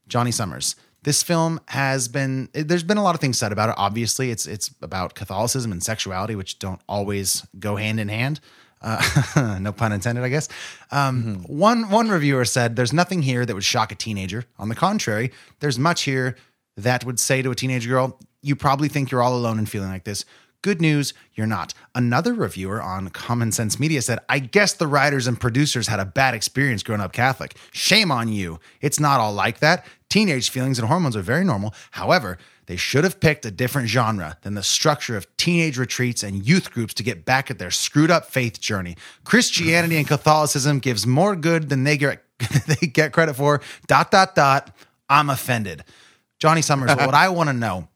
Johnny 0.08 0.32
Summers. 0.32 0.76
This 1.04 1.24
film 1.24 1.60
has 1.68 2.08
been 2.08 2.50
there's 2.54 2.84
been 2.84 2.98
a 2.98 3.04
lot 3.04 3.16
of 3.16 3.22
things 3.22 3.38
said 3.38 3.52
about 3.52 3.70
it. 3.70 3.76
Obviously, 3.78 4.32
it's 4.32 4.46
it's 4.46 4.72
about 4.82 5.16
Catholicism 5.16 5.72
and 5.72 5.82
sexuality, 5.82 6.36
which 6.36 6.60
don't 6.60 6.82
always 6.88 7.46
go 7.60 7.76
hand 7.76 8.00
in 8.00 8.08
hand. 8.10 8.40
Uh, 8.84 9.60
no 9.62 9.72
pun 9.72 9.92
intended, 9.92 10.24
I 10.24 10.30
guess. 10.30 10.48
Um, 10.92 11.44
One 11.48 11.90
one 11.90 12.10
reviewer 12.10 12.46
said, 12.46 12.76
"There's 12.76 12.94
nothing 12.94 13.22
here 13.24 13.46
that 13.46 13.54
would 13.54 13.64
shock 13.64 13.92
a 13.92 13.96
teenager. 13.96 14.46
On 14.60 14.70
the 14.70 14.76
contrary, 14.76 15.32
there's 15.60 15.80
much 15.80 16.04
here 16.04 16.36
that 16.78 17.06
would 17.06 17.20
say 17.20 17.42
to 17.42 17.52
a 17.52 17.56
teenage 17.56 17.88
girl, 17.88 18.20
you 18.42 18.56
probably 18.56 18.88
think 18.88 19.12
you're 19.12 19.22
all 19.22 19.36
alone 19.36 19.58
and 19.58 19.70
feeling 19.70 19.90
like 19.90 20.04
this. 20.04 20.26
Good 20.64 20.80
news, 20.80 21.14
you're 21.34 21.48
not. 21.48 21.74
Another 21.96 22.34
reviewer 22.36 22.82
on 22.82 23.10
Common 23.10 23.52
Sense 23.52 23.80
Media 23.80 24.02
said, 24.02 24.20
I 24.30 24.38
guess 24.38 24.74
the 24.74 24.86
writers 24.86 25.26
and 25.26 25.40
producers 25.40 25.88
had 25.88 26.00
a 26.00 26.06
bad 26.06 26.36
experience 26.36 26.84
growing 26.84 27.02
up 27.02 27.14
Catholic. 27.14 27.56
Shame 27.72 28.12
on 28.12 28.28
you. 28.30 28.60
It's 28.80 29.00
not 29.00 29.20
all 29.20 29.34
like 29.34 29.60
that. 29.60 29.86
Teenage 30.12 30.50
feelings 30.50 30.78
and 30.78 30.90
hormones 30.90 31.16
are 31.16 31.22
very 31.22 31.46
normal. 31.46 31.74
However, 31.92 32.38
they 32.66 32.76
should 32.76 33.06
have 33.06 33.22
picked 33.22 33.46
a 33.46 33.50
different 33.50 33.88
genre 33.88 34.38
than 34.42 34.56
the 34.56 34.62
structure 34.62 35.16
of 35.16 35.26
teenage 35.38 35.78
retreats 35.78 36.22
and 36.22 36.46
youth 36.46 36.70
groups 36.70 36.94
to 36.96 37.04
get 37.04 37.24
back 37.24 37.50
at 37.50 37.60
their 37.60 37.72
screwed 37.72 38.12
up 38.12 38.26
faith 38.26 38.60
journey. 38.60 38.98
Christianity 39.24 39.96
and 39.96 40.06
Catholicism 40.06 40.80
gives 40.80 41.08
more 41.08 41.38
good 41.38 41.70
than 41.70 41.86
they 41.86 41.96
get, 41.96 42.26
they 42.68 42.88
get 42.88 43.14
credit 43.14 43.36
for. 43.36 43.62
Dot, 43.88 44.12
dot, 44.12 44.36
dot. 44.36 44.76
I'm 45.10 45.30
offended. 45.30 45.86
Johnny 46.40 46.62
Summers, 46.62 46.94
what 46.94 47.14
I 47.14 47.30
want 47.30 47.48
to 47.48 47.54
know 47.54 47.88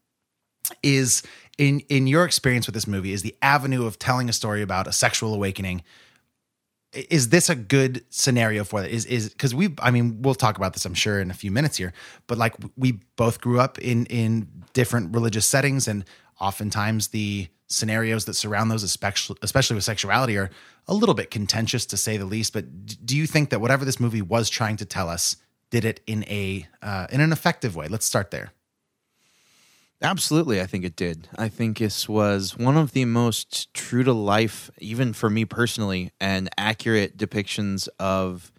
is 0.81 1.21
in 1.57 1.81
in 1.89 2.07
your 2.07 2.23
experience 2.23 2.65
with 2.65 2.75
this 2.75 2.87
movie 2.87 3.11
is 3.11 3.23
the 3.23 3.35
avenue 3.41 3.85
of 3.85 3.99
telling 3.99 4.29
a 4.29 4.33
story 4.33 4.61
about 4.61 4.87
a 4.87 4.93
sexual 4.93 5.33
awakening 5.33 5.83
is 6.95 7.29
this 7.29 7.49
a 7.49 7.55
good 7.55 8.03
scenario 8.09 8.63
for 8.63 8.81
that? 8.81 8.89
Is 8.89 9.05
is 9.05 9.29
because 9.29 9.53
we 9.53 9.73
i 9.79 9.91
mean 9.91 10.21
we'll 10.21 10.35
talk 10.35 10.57
about 10.57 10.73
this 10.73 10.85
i'm 10.85 10.93
sure 10.93 11.19
in 11.19 11.29
a 11.29 11.33
few 11.33 11.51
minutes 11.51 11.77
here 11.77 11.93
but 12.27 12.37
like 12.37 12.55
we 12.77 12.99
both 13.15 13.41
grew 13.41 13.59
up 13.59 13.77
in 13.79 14.05
in 14.07 14.47
different 14.73 15.13
religious 15.13 15.47
settings 15.47 15.87
and 15.87 16.05
oftentimes 16.39 17.09
the 17.09 17.47
scenarios 17.67 18.25
that 18.25 18.35
surround 18.35 18.69
those 18.69 18.83
especially 18.83 19.35
especially 19.41 19.75
with 19.75 19.83
sexuality 19.83 20.37
are 20.37 20.49
a 20.87 20.93
little 20.93 21.15
bit 21.15 21.31
contentious 21.31 21.85
to 21.85 21.97
say 21.97 22.17
the 22.17 22.25
least 22.25 22.53
but 22.53 22.65
do 23.05 23.17
you 23.17 23.25
think 23.25 23.49
that 23.49 23.59
whatever 23.59 23.83
this 23.85 23.99
movie 23.99 24.21
was 24.21 24.49
trying 24.49 24.77
to 24.77 24.85
tell 24.85 25.09
us 25.09 25.37
did 25.69 25.85
it 25.85 25.99
in 26.07 26.23
a 26.25 26.67
uh, 26.81 27.07
in 27.09 27.21
an 27.21 27.31
effective 27.31 27.75
way? 27.75 27.87
Let's 27.87 28.05
start 28.05 28.31
there 28.31 28.53
Absolutely, 30.01 30.59
I 30.61 30.65
think 30.65 30.83
it 30.85 30.95
did. 30.95 31.27
I 31.37 31.47
think 31.49 31.77
this 31.79 32.07
was 32.07 32.57
one 32.57 32.77
of 32.77 32.91
the 32.91 33.05
most 33.05 33.73
true 33.73 34.03
to 34.03 34.13
life, 34.13 34.69
even 34.77 35.13
for 35.13 35.29
me 35.29 35.45
personally, 35.45 36.11
and 36.19 36.49
accurate 36.57 37.17
depictions 37.17 37.87
of 37.99 38.51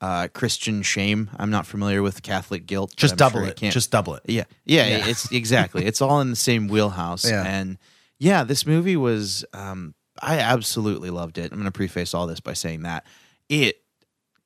uh, 0.00 0.28
Christian 0.32 0.82
shame. 0.82 1.30
I'm 1.38 1.50
not 1.50 1.66
familiar 1.66 2.02
with 2.02 2.22
Catholic 2.22 2.66
guilt. 2.66 2.94
Just 2.96 3.16
double 3.16 3.40
sure 3.40 3.48
it. 3.48 3.56
can't- 3.56 3.74
Just 3.74 3.90
double 3.90 4.14
it. 4.14 4.22
Yeah, 4.26 4.44
yeah, 4.64 4.86
Yeah. 4.86 5.06
it's 5.08 5.30
exactly. 5.32 5.84
It's 5.84 6.00
all 6.00 6.20
in 6.20 6.30
the 6.30 6.36
same 6.36 6.68
wheelhouse. 6.68 7.28
Yeah. 7.28 7.42
And 7.44 7.78
yeah, 8.18 8.44
this 8.44 8.64
movie 8.66 8.96
was. 8.96 9.44
Um, 9.52 9.94
I 10.22 10.38
absolutely 10.38 11.10
loved 11.10 11.36
it. 11.36 11.52
I'm 11.52 11.58
going 11.58 11.64
to 11.66 11.70
preface 11.72 12.14
all 12.14 12.26
this 12.26 12.40
by 12.40 12.54
saying 12.54 12.82
that 12.82 13.04
it 13.50 13.82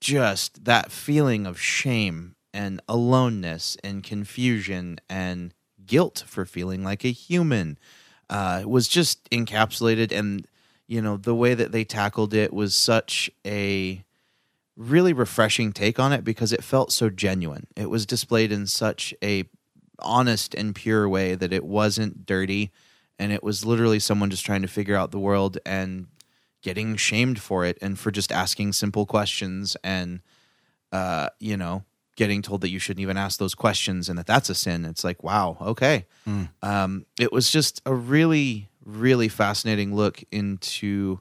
just 0.00 0.64
that 0.64 0.90
feeling 0.90 1.46
of 1.46 1.60
shame 1.60 2.34
and 2.52 2.80
aloneness 2.88 3.76
and 3.84 4.02
confusion 4.02 4.98
and 5.08 5.54
guilt 5.90 6.22
for 6.28 6.46
feeling 6.46 6.84
like 6.84 7.04
a 7.04 7.10
human 7.10 7.76
uh, 8.30 8.62
was 8.64 8.86
just 8.86 9.28
encapsulated. 9.30 10.12
And 10.12 10.46
you 10.86 11.02
know 11.02 11.16
the 11.16 11.34
way 11.34 11.54
that 11.54 11.72
they 11.72 11.84
tackled 11.84 12.32
it 12.32 12.52
was 12.52 12.74
such 12.74 13.28
a 13.44 14.04
really 14.76 15.12
refreshing 15.12 15.72
take 15.72 15.98
on 15.98 16.12
it 16.12 16.22
because 16.24 16.52
it 16.52 16.62
felt 16.64 16.92
so 16.92 17.10
genuine. 17.10 17.66
It 17.76 17.90
was 17.90 18.06
displayed 18.06 18.52
in 18.52 18.68
such 18.68 19.12
a 19.22 19.44
honest 19.98 20.54
and 20.54 20.74
pure 20.74 21.08
way 21.08 21.34
that 21.34 21.52
it 21.52 21.64
wasn't 21.64 22.24
dirty. 22.24 22.70
And 23.18 23.32
it 23.32 23.42
was 23.42 23.64
literally 23.66 23.98
someone 23.98 24.30
just 24.30 24.46
trying 24.46 24.62
to 24.62 24.68
figure 24.68 24.96
out 24.96 25.10
the 25.10 25.18
world 25.18 25.58
and 25.66 26.06
getting 26.62 26.96
shamed 26.96 27.40
for 27.40 27.64
it 27.64 27.78
and 27.82 27.98
for 27.98 28.12
just 28.12 28.30
asking 28.30 28.72
simple 28.72 29.06
questions 29.06 29.76
and 29.82 30.20
uh 30.92 31.28
you 31.38 31.56
know 31.56 31.84
getting 32.20 32.42
told 32.42 32.60
that 32.60 32.68
you 32.68 32.78
shouldn't 32.78 33.00
even 33.00 33.16
ask 33.16 33.38
those 33.38 33.54
questions 33.54 34.08
and 34.08 34.18
that 34.18 34.26
that's 34.26 34.50
a 34.50 34.54
sin 34.54 34.84
it's 34.84 35.04
like 35.08 35.22
wow 35.22 35.56
okay 35.72 36.04
um 36.62 37.06
it 37.18 37.32
was 37.32 37.50
just 37.50 37.80
a 37.86 37.94
really 37.94 38.68
really 38.84 39.28
fascinating 39.28 39.94
look 39.94 40.22
into 40.30 41.18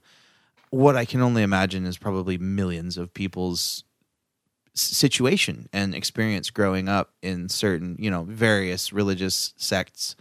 what 0.72 0.98
i 0.98 1.06
can 1.06 1.22
only 1.22 1.42
imagine 1.42 1.86
is 1.86 1.98
probably 1.98 2.38
millions 2.38 2.98
of 2.98 3.14
people's 3.14 3.86
situation 4.74 5.70
and 5.72 5.96
experience 5.96 6.50
growing 6.50 6.90
up 6.90 7.08
in 7.22 7.48
certain 7.48 7.96
you 7.98 8.12
know 8.12 8.24
various 8.24 8.92
religious 8.92 9.54
sects 9.56 10.16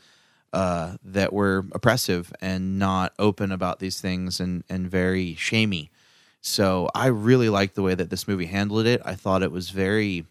uh, 0.52 0.96
that 1.04 1.32
were 1.32 1.66
oppressive 1.72 2.32
and 2.40 2.78
not 2.78 3.12
open 3.18 3.52
about 3.52 3.78
these 3.80 4.00
things 4.00 4.40
and 4.40 4.64
and 4.68 4.90
very 4.90 5.34
shamey. 5.34 5.90
So 6.40 6.88
I 6.94 7.06
really 7.08 7.48
liked 7.48 7.74
the 7.74 7.82
way 7.82 7.94
that 7.94 8.10
this 8.10 8.26
movie 8.26 8.46
handled 8.46 8.86
it. 8.86 9.02
I 9.04 9.14
thought 9.14 9.42
it 9.42 9.52
was 9.52 9.70
very, 9.70 10.24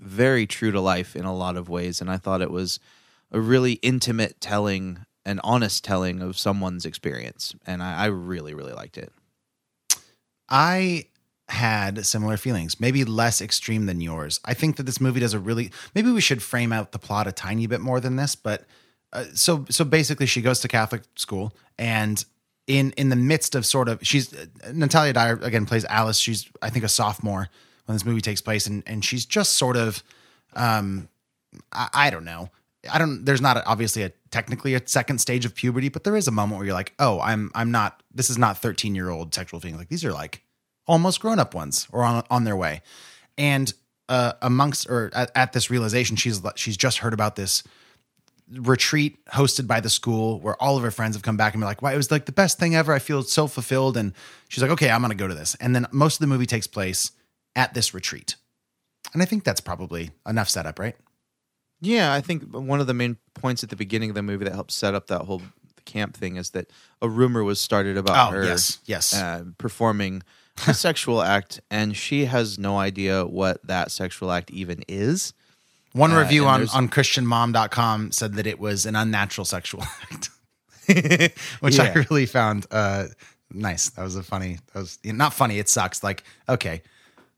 very 0.00 0.46
true 0.46 0.70
to 0.70 0.80
life 0.80 1.16
in 1.16 1.24
a 1.24 1.34
lot 1.34 1.56
of 1.56 1.68
ways, 1.68 2.00
and 2.00 2.10
I 2.10 2.16
thought 2.16 2.42
it 2.42 2.50
was 2.50 2.80
a 3.30 3.40
really 3.40 3.74
intimate 3.74 4.40
telling, 4.40 5.04
an 5.24 5.40
honest 5.42 5.84
telling 5.84 6.22
of 6.22 6.38
someone's 6.38 6.84
experience, 6.84 7.54
and 7.66 7.82
I, 7.82 8.04
I 8.04 8.06
really, 8.06 8.54
really 8.54 8.72
liked 8.72 8.98
it. 8.98 9.12
I 10.48 11.06
had 11.48 12.06
similar 12.06 12.36
feelings, 12.36 12.80
maybe 12.80 13.04
less 13.04 13.42
extreme 13.42 13.86
than 13.86 14.00
yours. 14.00 14.40
I 14.44 14.54
think 14.54 14.76
that 14.76 14.84
this 14.84 15.00
movie 15.00 15.20
does 15.20 15.34
a 15.34 15.38
really 15.38 15.70
maybe 15.94 16.10
we 16.10 16.20
should 16.20 16.42
frame 16.42 16.72
out 16.72 16.92
the 16.92 16.98
plot 16.98 17.26
a 17.26 17.32
tiny 17.32 17.66
bit 17.66 17.80
more 17.80 18.00
than 18.00 18.16
this, 18.16 18.34
but 18.34 18.64
uh, 19.12 19.24
so 19.34 19.66
so 19.68 19.84
basically 19.84 20.26
she 20.26 20.42
goes 20.42 20.60
to 20.60 20.68
Catholic 20.68 21.02
school 21.16 21.54
and 21.78 22.24
in 22.66 22.92
in 22.92 23.10
the 23.10 23.16
midst 23.16 23.54
of 23.54 23.66
sort 23.66 23.88
of 23.88 23.98
she's 24.02 24.34
uh, 24.34 24.46
Natalia 24.72 25.12
Dyer 25.12 25.38
again 25.42 25.66
plays 25.66 25.84
Alice. 25.84 26.18
She's 26.18 26.48
I 26.62 26.70
think 26.70 26.84
a 26.84 26.88
sophomore 26.88 27.48
when 27.86 27.94
this 27.94 28.04
movie 28.04 28.20
takes 28.20 28.40
place 28.40 28.66
and 28.66 28.82
and 28.86 29.04
she's 29.04 29.24
just 29.26 29.54
sort 29.54 29.76
of 29.76 30.02
um 30.54 31.08
I, 31.72 31.88
I 31.94 32.10
don't 32.10 32.24
know. 32.24 32.50
I 32.90 32.98
don't 32.98 33.24
there's 33.24 33.40
not 33.40 33.56
a, 33.56 33.64
obviously 33.66 34.02
a 34.02 34.12
technically 34.30 34.74
a 34.74 34.82
second 34.86 35.18
stage 35.18 35.44
of 35.44 35.54
puberty, 35.54 35.88
but 35.88 36.04
there 36.04 36.16
is 36.16 36.28
a 36.28 36.32
moment 36.32 36.58
where 36.58 36.66
you're 36.66 36.74
like, 36.74 36.92
"Oh, 36.98 37.20
I'm 37.20 37.50
I'm 37.54 37.70
not 37.70 38.02
this 38.12 38.30
is 38.30 38.38
not 38.38 38.60
13-year-old 38.60 39.34
sexual 39.34 39.60
feelings. 39.60 39.78
Like 39.78 39.88
these 39.88 40.04
are 40.04 40.12
like 40.12 40.42
almost 40.86 41.20
grown-up 41.20 41.54
ones 41.54 41.88
or 41.92 42.02
on 42.02 42.24
on 42.30 42.44
their 42.44 42.56
way." 42.56 42.82
And 43.38 43.72
uh 44.08 44.34
amongst 44.42 44.88
or 44.88 45.10
at, 45.14 45.30
at 45.34 45.52
this 45.52 45.70
realization 45.70 46.16
she's 46.16 46.42
she's 46.56 46.76
just 46.76 46.98
heard 46.98 47.14
about 47.14 47.36
this 47.36 47.62
retreat 48.52 49.24
hosted 49.26 49.66
by 49.66 49.80
the 49.80 49.88
school 49.88 50.38
where 50.40 50.62
all 50.62 50.76
of 50.76 50.82
her 50.82 50.90
friends 50.90 51.16
have 51.16 51.22
come 51.22 51.38
back 51.38 51.54
and 51.54 51.62
be 51.62 51.64
like, 51.64 51.80
"Wow, 51.80 51.92
it 51.92 51.96
was 51.96 52.10
like 52.10 52.26
the 52.26 52.32
best 52.32 52.58
thing 52.58 52.74
ever. 52.74 52.92
I 52.92 52.98
feel 52.98 53.22
so 53.22 53.46
fulfilled." 53.46 53.96
And 53.96 54.12
she's 54.48 54.62
like, 54.62 54.72
"Okay, 54.72 54.90
I'm 54.90 55.02
to 55.02 55.14
go 55.14 55.28
to 55.28 55.34
this." 55.34 55.54
And 55.56 55.74
then 55.74 55.86
most 55.90 56.16
of 56.16 56.20
the 56.20 56.26
movie 56.26 56.46
takes 56.46 56.66
place 56.66 57.12
at 57.56 57.74
this 57.74 57.94
retreat. 57.94 58.36
And 59.12 59.22
I 59.22 59.26
think 59.26 59.44
that's 59.44 59.60
probably 59.60 60.10
enough 60.26 60.48
setup, 60.48 60.78
right? 60.78 60.96
Yeah, 61.80 62.12
I 62.12 62.20
think 62.20 62.44
one 62.54 62.80
of 62.80 62.86
the 62.86 62.94
main 62.94 63.18
points 63.34 63.62
at 63.62 63.70
the 63.70 63.76
beginning 63.76 64.10
of 64.10 64.14
the 64.14 64.22
movie 64.22 64.44
that 64.44 64.54
helped 64.54 64.72
set 64.72 64.94
up 64.94 65.06
that 65.08 65.22
whole 65.22 65.42
camp 65.84 66.16
thing 66.16 66.36
is 66.36 66.50
that 66.50 66.70
a 67.02 67.08
rumor 67.08 67.44
was 67.44 67.60
started 67.60 67.96
about 67.96 68.28
Oh, 68.32 68.36
her 68.36 68.44
yes, 68.44 68.78
yes. 68.86 69.14
Uh, 69.14 69.44
performing 69.58 70.22
a 70.66 70.72
sexual 70.86 71.20
act, 71.20 71.60
and 71.70 71.94
she 71.96 72.24
has 72.24 72.58
no 72.58 72.78
idea 72.78 73.26
what 73.26 73.64
that 73.66 73.90
sexual 73.90 74.30
act 74.32 74.50
even 74.50 74.82
is. 74.88 75.34
One 75.92 76.12
Uh, 76.12 76.20
review 76.20 76.46
on, 76.46 76.68
on 76.70 76.88
christianmom.com 76.88 78.12
said 78.12 78.34
that 78.34 78.46
it 78.46 78.58
was 78.58 78.86
an 78.86 78.96
unnatural 78.96 79.44
sexual 79.44 79.82
act. 80.12 80.30
which 81.60 81.78
I 81.78 81.92
really 81.92 82.26
found 82.26 82.66
uh, 82.70 83.06
nice. 83.50 83.90
That 83.90 84.02
was 84.02 84.16
a 84.16 84.22
funny. 84.22 84.58
That 84.72 84.80
was 84.80 84.98
not 85.04 85.32
funny. 85.32 85.58
It 85.58 85.68
sucks. 85.68 86.02
Like 86.02 86.24
okay. 86.48 86.82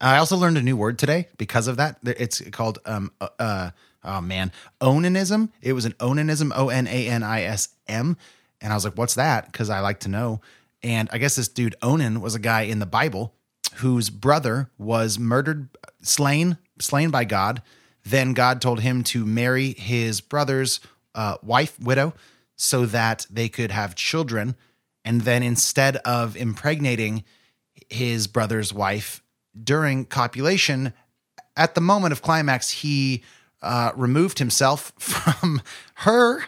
I 0.01 0.19
also 0.19 0.37
learned 0.37 0.59
a 0.59 0.63
new 0.63 0.77
word 0.77 0.99
today 0.99 1.29
because 1.39 1.69
of 1.69 1.77
that. 1.79 1.99
It's 2.05 2.41
called 2.51 2.79
um 2.85 3.13
uh, 3.21 3.29
uh 3.39 3.71
oh 4.05 4.21
man 4.21 4.53
onanism. 4.81 5.51
It 5.63 5.73
was 5.73 5.85
an 5.85 5.93
onanism. 5.95 6.53
O 6.55 6.69
n 6.69 6.87
a 6.87 7.09
n 7.09 7.23
i 7.23 7.43
s 7.43 7.69
m. 7.87 8.17
And 8.61 8.73
I 8.73 8.77
was 8.77 8.85
like, 8.85 8.97
what's 8.97 9.15
that? 9.15 9.51
Because 9.53 9.71
I 9.71 9.81
like 9.81 10.01
to 10.01 10.09
know. 10.09 10.41
And 10.83 11.09
I 11.13 11.19
guess 11.19 11.37
this 11.37 11.49
dude 11.49 11.75
Onan 11.83 12.21
was 12.21 12.35
a 12.35 12.41
guy 12.41 12.63
in 12.63 12.79
the 12.79 12.87
Bible 12.87 13.35
whose 13.77 14.11
brother 14.11 14.71
was 14.79 15.19
murdered, 15.19 15.69
slain, 16.03 16.59
slain 16.79 17.11
by 17.11 17.25
God. 17.25 17.63
Then 18.05 18.35
God 18.35 18.61
told 18.63 18.81
him 18.81 19.03
to 19.05 19.27
marry 19.27 19.73
his 19.73 20.21
brother's 20.21 20.81
uh, 21.15 21.37
wife, 21.43 21.79
widow, 21.81 22.15
so 22.55 22.87
that 22.87 23.27
they 23.31 23.49
could 23.49 23.71
have 23.71 23.95
children. 23.95 24.57
And 25.05 25.23
then 25.23 25.43
instead 25.43 25.97
of 25.99 26.37
impregnating 26.37 27.25
his 27.91 28.27
brother's 28.27 28.73
wife 28.73 29.23
during 29.63 30.05
copulation, 30.05 30.93
at 31.57 31.75
the 31.75 31.81
moment 31.81 32.13
of 32.13 32.23
climax, 32.23 32.71
he 32.71 33.23
uh, 33.63 33.93
removed 33.97 34.39
himself 34.39 34.93
from 34.99 35.63
her 35.95 36.45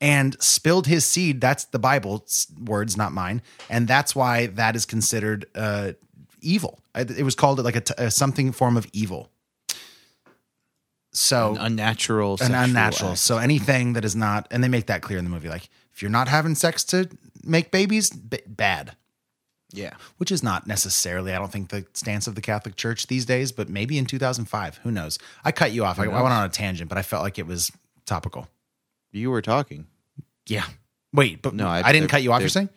and 0.00 0.36
spilled 0.42 0.86
his 0.86 1.04
seed. 1.04 1.40
That's 1.40 1.64
the 1.64 1.78
Bible's 1.78 2.46
words, 2.62 2.96
not 2.96 3.12
mine. 3.12 3.42
And 3.68 3.86
that's 3.88 4.14
why 4.14 4.46
that 4.46 4.76
is 4.76 4.86
considered 4.86 5.46
uh, 5.54 5.92
evil. 6.40 6.80
It 6.94 7.22
was 7.24 7.34
called 7.34 7.58
like 7.60 7.76
a, 7.76 7.80
t- 7.80 7.94
a 7.98 8.10
something 8.10 8.52
form 8.52 8.76
of 8.76 8.86
evil. 8.92 9.30
So 11.12 11.52
An 11.52 11.58
unnatural, 11.58 12.38
an 12.40 12.54
unnatural. 12.54 13.10
act. 13.12 13.18
So 13.20 13.38
anything 13.38 13.94
that 13.94 14.04
is 14.04 14.14
not, 14.14 14.46
and 14.50 14.62
they 14.62 14.68
make 14.68 14.86
that 14.86 15.02
clear 15.02 15.18
in 15.18 15.24
the 15.24 15.30
movie. 15.30 15.48
Like 15.48 15.68
if 15.92 16.02
you're 16.02 16.10
not 16.10 16.28
having 16.28 16.54
sex 16.54 16.84
to 16.84 17.08
make 17.42 17.70
babies, 17.70 18.10
b- 18.10 18.38
bad. 18.46 18.96
Yeah. 19.72 19.94
Which 20.18 20.30
is 20.32 20.42
not 20.42 20.66
necessarily, 20.66 21.32
I 21.34 21.38
don't 21.38 21.50
think, 21.52 21.68
the 21.70 21.86
stance 21.94 22.26
of 22.26 22.34
the 22.34 22.40
Catholic 22.40 22.76
Church 22.76 23.06
these 23.06 23.24
days, 23.24 23.52
but 23.52 23.68
maybe 23.68 23.98
in 23.98 24.06
2005. 24.06 24.78
Who 24.82 24.90
knows? 24.90 25.18
I 25.44 25.52
cut 25.52 25.72
you 25.72 25.84
off. 25.84 25.98
I, 25.98 26.04
I 26.04 26.08
went 26.08 26.26
on 26.34 26.44
a 26.44 26.48
tangent, 26.48 26.88
but 26.88 26.98
I 26.98 27.02
felt 27.02 27.22
like 27.22 27.38
it 27.38 27.46
was 27.46 27.70
topical. 28.06 28.48
You 29.12 29.30
were 29.30 29.42
talking. 29.42 29.86
Yeah. 30.46 30.64
Wait, 31.12 31.42
but 31.42 31.54
No, 31.54 31.66
I- 31.68 31.82
I, 31.84 31.92
didn't 31.92 32.10
they're- 32.10 32.20
you 32.20 32.32
off. 32.32 32.40
You're 32.40 32.48
saying? 32.48 32.68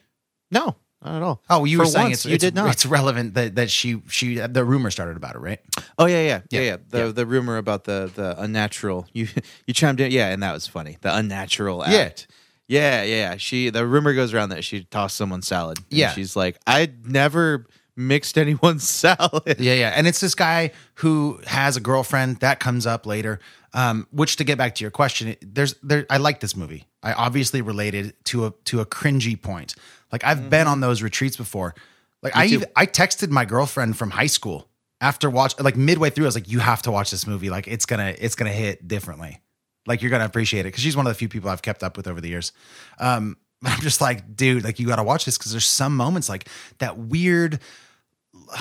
No, 0.51 0.75
not 1.03 1.15
at 1.15 1.21
all. 1.21 1.41
Oh, 1.49 1.65
you 1.65 1.77
For 1.77 1.83
were 1.83 1.89
saying 1.89 2.05
once, 2.05 2.13
it's, 2.19 2.25
you 2.25 2.35
it's- 2.35 2.41
did 2.51 2.55
not. 2.55 2.71
It's 2.71 2.85
relevant 2.85 3.33
that 3.33 3.55
that 3.55 3.69
she 3.71 4.01
she 4.07 4.35
the 4.37 4.63
rumor 4.63 4.89
started 4.91 5.17
about 5.17 5.35
it, 5.35 5.39
right? 5.39 5.59
Oh 5.97 6.05
yeah, 6.05 6.21
yeah, 6.21 6.41
yeah, 6.49 6.59
Yeah, 6.59 6.61
yeah. 6.71 6.77
The 6.89 6.97
yeah. 6.97 7.11
the 7.11 7.25
rumor 7.25 7.57
about 7.57 7.83
the 7.85 8.11
the 8.13 8.39
unnatural. 8.41 9.07
You 9.13 9.27
you 9.67 9.73
chimed 9.73 9.99
in, 9.99 10.11
yeah, 10.11 10.29
and 10.29 10.41
that 10.43 10.53
was 10.53 10.65
funny. 10.67 10.97
The 11.01 11.15
unnatural 11.15 11.83
act. 11.83 12.27
Yeah, 12.29 12.35
yeah, 12.67 13.03
yeah. 13.03 13.37
She 13.37 13.69
the 13.69 13.85
rumor 13.85 14.13
goes 14.13 14.33
around 14.33 14.49
that 14.49 14.63
she 14.63 14.83
tossed 14.85 15.15
someone 15.15 15.41
salad. 15.41 15.77
And 15.79 15.85
Yeah. 15.89 16.11
she's 16.11 16.35
like, 16.35 16.57
I 16.67 16.91
never 17.05 17.65
mixed 17.95 18.37
anyone's 18.37 18.87
salad. 18.87 19.57
Yeah, 19.59 19.73
yeah. 19.73 19.93
And 19.95 20.07
it's 20.07 20.19
this 20.19 20.35
guy 20.35 20.71
who 20.95 21.39
has 21.47 21.77
a 21.77 21.81
girlfriend 21.81 22.37
that 22.37 22.59
comes 22.59 22.85
up 22.87 23.05
later. 23.05 23.39
Um, 23.75 24.07
which 24.11 24.35
to 24.35 24.43
get 24.43 24.57
back 24.59 24.75
to 24.75 24.83
your 24.83 24.91
question, 24.91 25.29
it- 25.29 25.55
there's 25.55 25.73
there 25.81 26.05
I 26.09 26.17
like 26.17 26.39
this 26.39 26.55
movie. 26.55 26.85
I 27.01 27.13
obviously 27.13 27.61
related 27.61 28.13
to 28.25 28.45
a 28.45 28.53
to 28.65 28.79
a 28.81 28.85
cringy 28.85 29.39
point. 29.41 29.73
Like 30.11 30.23
I've 30.23 30.49
been 30.49 30.67
on 30.67 30.79
those 30.79 31.01
retreats 31.01 31.37
before. 31.37 31.73
Like 32.21 32.35
I 32.37 32.45
even, 32.45 32.69
I 32.75 32.85
texted 32.85 33.29
my 33.31 33.43
girlfriend 33.45 33.97
from 33.97 34.11
high 34.11 34.27
school 34.27 34.69
after 35.01 35.29
watch 35.29 35.59
like 35.59 35.75
midway 35.75 36.09
through. 36.11 36.25
I 36.25 36.27
was 36.27 36.35
like, 36.35 36.49
you 36.49 36.59
have 36.59 36.83
to 36.83 36.91
watch 36.91 37.09
this 37.11 37.25
movie. 37.27 37.49
Like 37.49 37.67
it's 37.67 37.85
gonna 37.87 38.15
it's 38.17 38.35
gonna 38.35 38.51
hit 38.51 38.87
differently. 38.87 39.41
Like 39.85 40.01
you're 40.01 40.11
gonna 40.11 40.25
appreciate 40.25 40.61
it 40.61 40.63
because 40.65 40.81
she's 40.83 40.95
one 40.95 41.05
of 41.05 41.11
the 41.11 41.17
few 41.17 41.29
people 41.29 41.49
I've 41.49 41.61
kept 41.61 41.83
up 41.83 41.97
with 41.97 42.07
over 42.07 42.21
the 42.21 42.29
years. 42.29 42.51
Um, 42.99 43.37
I'm 43.65 43.79
just 43.81 44.01
like, 44.01 44.35
dude, 44.35 44.63
like 44.63 44.79
you 44.79 44.87
got 44.87 44.97
to 44.97 45.03
watch 45.03 45.23
this 45.25 45.37
because 45.37 45.51
there's 45.51 45.65
some 45.67 45.95
moments 45.95 46.27
like 46.27 46.47
that 46.79 46.97
weird 46.97 47.59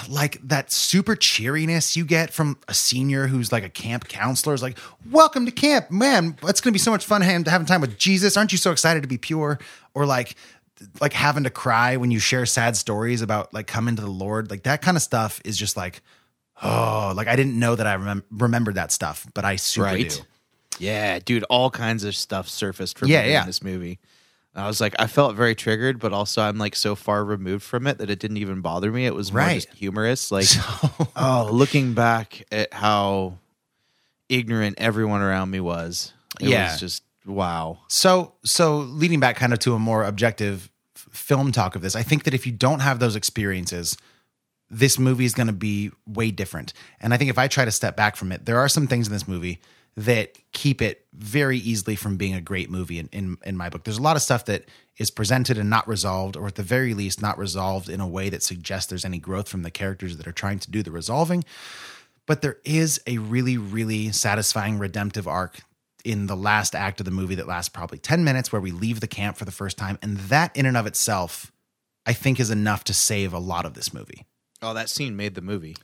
like 0.09 0.39
that 0.47 0.71
super 0.73 1.17
cheeriness 1.17 1.97
you 1.97 2.05
get 2.05 2.33
from 2.33 2.57
a 2.69 2.75
senior 2.75 3.27
who's 3.27 3.51
like 3.53 3.65
a 3.65 3.69
camp 3.69 4.09
counselor 4.09 4.55
is 4.55 4.63
like, 4.63 4.79
welcome 5.11 5.45
to 5.47 5.53
camp, 5.53 5.91
man. 5.91 6.37
It's 6.45 6.61
going 6.61 6.71
to 6.71 6.73
be 6.73 6.79
so 6.79 6.91
much 6.91 7.05
fun 7.05 7.21
having, 7.21 7.45
having 7.45 7.67
time 7.67 7.81
with 7.81 7.99
Jesus. 7.99 8.37
Aren't 8.37 8.53
you 8.53 8.59
so 8.59 8.71
excited 8.71 9.03
to 9.03 9.09
be 9.09 9.19
pure? 9.19 9.59
Or 9.95 10.07
like, 10.07 10.37
like 11.01 11.13
having 11.13 11.45
to 11.45 11.51
cry 11.51 11.97
when 11.97 12.11
you 12.11 12.19
share 12.19 12.47
sad 12.47 12.77
stories 12.77 13.23
about 13.23 13.53
like 13.53 13.67
coming 13.67 13.97
to 13.97 14.03
the 14.03 14.11
Lord. 14.11 14.51
Like 14.51 14.63
that 14.65 14.83
kind 14.83 14.97
of 14.97 15.03
stuff 15.03 15.41
is 15.45 15.57
just 15.57 15.77
like, 15.77 16.03
oh, 16.63 17.13
like 17.17 17.29
I 17.29 17.37
didn't 17.37 17.59
know 17.59 17.75
that 17.75 17.87
I 17.87 17.97
remem- 17.97 18.25
remembered 18.31 18.77
that 18.77 18.93
stuff, 18.93 19.27
but 19.35 19.45
I 19.45 19.57
super 19.57 19.85
Right. 19.87 20.09
do. 20.11 20.17
Yeah, 20.79 21.19
dude, 21.19 21.45
all 21.45 21.71
kinds 21.71 22.05
of 22.05 22.15
stuff 22.17 22.49
surfaced 22.49 22.99
for 22.99 23.07
Yeah, 23.07 23.23
me 23.23 23.31
yeah. 23.33 23.41
in 23.43 23.47
this 23.47 23.63
movie. 23.63 23.99
I 24.55 24.67
was 24.67 24.81
like, 24.83 24.95
I 24.99 25.07
felt 25.07 25.35
very 25.35 25.55
triggered, 25.55 25.99
but 25.99 26.13
also 26.13 26.43
I'm 26.43 26.59
like 26.59 26.77
so 26.77 26.95
far 26.95 27.25
removed 27.25 27.63
from 27.63 27.87
it 27.87 27.97
that 27.99 28.11
it 28.11 28.19
didn't 28.19 28.37
even 28.37 28.61
bother 28.61 28.93
me. 28.93 29.07
It 29.07 29.15
was 29.15 29.33
more 29.33 29.39
Right. 29.41 29.55
just 29.63 29.71
humorous. 29.75 30.31
Like, 30.31 30.47
oh, 31.17 31.49
looking 31.51 31.95
back 31.95 32.45
at 32.53 32.73
how 32.75 33.39
ignorant 34.29 34.75
everyone 34.79 35.23
around 35.23 35.51
me 35.51 35.61
was, 35.61 36.13
it 36.41 36.49
Yeah. 36.49 36.71
was 36.73 36.81
just 36.81 37.03
wow. 37.25 37.79
So, 37.89 38.35
so 38.45 38.79
leading 38.79 39.21
back 39.21 39.37
kind 39.37 39.53
of 39.53 39.59
to 39.61 39.75
a 39.75 39.79
more 39.79 40.05
objective 40.05 40.71
f- 40.97 41.09
film 41.13 41.53
talk 41.53 41.75
of 41.77 41.83
this, 41.83 41.95
I 41.97 42.03
think 42.03 42.25
that 42.25 42.35
if 42.35 42.45
you 42.47 42.53
don't 42.53 42.81
have 42.81 42.99
those 42.99 43.17
experiences, 43.17 43.97
this 44.69 44.99
movie 44.99 45.25
is 45.25 45.35
going 45.35 45.47
to 45.47 45.53
be 45.53 45.93
way 46.07 46.31
different. 46.31 46.73
And 47.01 47.13
I 47.15 47.17
think 47.17 47.31
if 47.31 47.39
I 47.39 47.47
try 47.49 47.65
to 47.65 47.71
step 47.71 47.97
back 47.97 48.17
from 48.17 48.33
it, 48.33 48.45
there 48.47 48.59
are 48.59 48.69
some 48.69 48.87
things 48.87 49.07
in 49.07 49.13
this 49.13 49.29
movie 49.29 49.61
that 49.97 50.39
keep 50.53 50.81
it 50.81 51.07
very 51.13 51.59
easily 51.59 51.97
from 51.97 52.17
being 52.17 52.35
a 52.35 52.41
great 52.41 52.71
movie 52.71 52.99
in, 52.99 53.09
in, 53.13 53.37
in 53.45 53.57
my 53.57 53.69
book. 53.69 53.85
There's 53.85 53.99
a 53.99 54.03
lot 54.03 54.17
of 54.17 54.23
stuff 54.23 54.47
that 54.47 54.65
is 54.97 55.11
presented 55.11 55.59
and 55.59 55.69
not 55.69 55.87
resolved, 55.87 56.37
or 56.37 56.47
at 56.47 56.55
the 56.55 56.63
very 56.63 56.95
least, 56.95 57.21
not 57.21 57.39
resolved 57.39 57.89
in 57.89 58.01
a 58.01 58.09
way 58.09 58.31
that 58.31 58.43
suggests 58.43 58.89
there's 58.89 59.05
any 59.05 59.19
growth 59.19 59.49
from 59.49 59.63
the 59.63 59.71
characters 59.71 60.17
that 60.17 60.27
are 60.27 60.33
trying 60.33 60.59
to 60.61 60.71
do 60.71 60.83
the 60.83 60.91
resolving 60.91 61.45
but 62.25 62.41
there 62.41 62.59
is 62.65 63.01
a 63.09 63.19
really 63.19 63.59
really 63.59 64.13
satisfying 64.13 64.79
redemptive 64.79 65.27
arc 65.27 65.63
in 66.05 66.29
the 66.29 66.37
last 66.37 66.73
act 66.73 67.01
of 67.01 67.05
the 67.05 67.11
movie 67.11 67.35
that 67.35 67.49
lasts 67.49 67.69
probably 67.69 67.99
10 67.99 68.23
minutes 68.23 68.53
where 68.53 68.61
we 68.61 68.71
leave 68.71 69.01
the 69.01 69.09
camp 69.09 69.37
for 69.37 69.45
the 69.45 69.51
first 69.51 69.77
time 69.77 69.99
and 70.03 70.17
that 70.19 70.57
in 70.57 70.65
and 70.65 70.77
of 70.77 70.87
itself 70.87 71.51
i 72.07 72.13
think 72.13 72.39
is 72.39 72.49
enough 72.49 72.85
to 72.85 72.95
save 72.95 73.33
a 73.33 73.39
lot 73.41 73.67
of 73.67 73.75
this 73.75 73.93
movie 73.93 74.25
Oh, 74.63 74.75
that 74.75 74.89
scene 74.89 75.17
made 75.17 75.35
the 75.35 75.43
movie. 75.43 75.77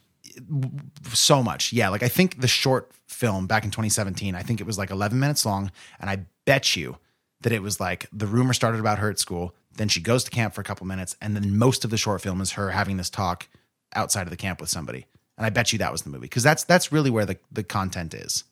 So 1.13 1.43
much. 1.43 1.73
Yeah 1.73 1.89
like 1.89 2.03
i 2.03 2.07
think 2.07 2.41
the 2.41 2.47
short 2.47 2.91
film 3.07 3.47
back 3.47 3.63
in 3.63 3.71
2017 3.71 4.35
i 4.35 4.41
think 4.41 4.61
it 4.61 4.67
was 4.67 4.77
like 4.77 4.91
11 4.91 5.19
minutes 5.19 5.45
long 5.45 5.71
and 5.99 6.09
i 6.09 6.25
bet 6.45 6.75
you 6.75 6.97
that 7.41 7.51
it 7.51 7.61
was 7.61 7.79
like 7.79 8.07
the 8.13 8.27
rumor 8.27 8.53
started 8.53 8.79
about 8.79 8.99
her 8.99 9.09
at 9.09 9.19
school 9.19 9.55
then 9.79 9.87
she 9.87 10.01
goes 10.01 10.23
to 10.23 10.31
camp 10.31 10.53
for 10.53 10.61
a 10.61 10.63
couple 10.63 10.85
minutes 10.85 11.15
and 11.21 11.35
then 11.35 11.57
most 11.57 11.83
of 11.83 11.89
the 11.89 11.97
short 11.97 12.21
film 12.21 12.41
is 12.41 12.51
her 12.51 12.71
having 12.71 12.97
this 12.97 13.09
talk 13.09 13.47
outside 13.93 14.23
of 14.23 14.29
the 14.29 14.37
camp 14.37 14.59
with 14.61 14.69
somebody. 14.69 15.05
And 15.37 15.45
i 15.45 15.49
bet 15.49 15.71
you 15.71 15.79
that 15.79 15.91
was 15.91 16.03
the 16.03 16.09
movie 16.09 16.23
because 16.23 16.43
that's 16.43 16.63
that's 16.63 16.91
really 16.91 17.09
where 17.09 17.25
the, 17.25 17.37
the 17.51 17.63
content 17.63 18.13
is. 18.13 18.43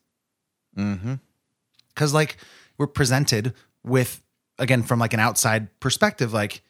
Mm-hmm. 0.77 1.15
because 1.89 2.13
like 2.13 2.37
we're 2.77 2.85
presented 2.87 3.53
with 3.83 4.21
again 4.59 4.83
from 4.83 4.99
like 4.99 5.13
an 5.13 5.19
outside 5.19 5.79
perspective 5.79 6.33
like 6.33 6.61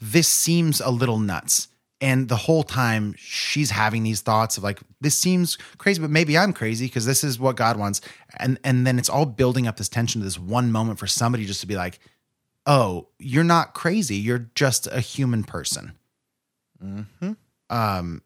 this 0.00 0.26
seems 0.26 0.80
a 0.80 0.90
little 0.90 1.20
nuts 1.20 1.68
and 2.00 2.28
the 2.28 2.36
whole 2.36 2.62
time 2.62 3.14
she's 3.16 3.70
having 3.70 4.02
these 4.02 4.20
thoughts 4.20 4.58
of 4.58 4.64
like 4.64 4.80
this 5.00 5.16
seems 5.16 5.56
crazy 5.78 6.00
but 6.00 6.10
maybe 6.10 6.36
i'm 6.36 6.52
crazy 6.52 6.86
because 6.86 7.06
this 7.06 7.24
is 7.24 7.38
what 7.38 7.56
god 7.56 7.78
wants. 7.78 8.00
And 8.38 8.58
and 8.64 8.86
then 8.86 8.98
it's 8.98 9.08
all 9.08 9.26
building 9.26 9.66
up 9.66 9.76
this 9.76 9.88
tension 9.88 10.20
to 10.20 10.24
this 10.24 10.38
one 10.38 10.72
moment 10.72 10.98
for 10.98 11.06
somebody 11.06 11.46
just 11.46 11.60
to 11.60 11.66
be 11.66 11.76
like 11.76 11.98
oh 12.66 13.08
you're 13.18 13.44
not 13.44 13.74
crazy. 13.74 14.16
You're 14.16 14.50
just 14.54 14.86
a 14.88 15.00
human 15.00 15.44
person. 15.44 15.92
Mm-hmm. 16.84 17.32
um 17.70 18.20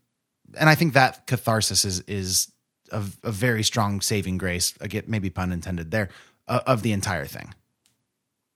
and 0.58 0.68
i 0.68 0.74
think 0.74 0.94
that 0.94 1.28
catharsis 1.28 1.84
is 1.84 2.00
is 2.08 2.50
a, 2.90 3.00
a 3.22 3.30
very 3.30 3.62
strong 3.62 4.00
saving 4.00 4.38
grace 4.38 4.74
again 4.80 5.04
maybe 5.06 5.30
pun 5.30 5.52
intended 5.52 5.92
there 5.92 6.08
uh, 6.48 6.58
of 6.66 6.82
the 6.82 6.90
entire 6.92 7.26
thing. 7.26 7.54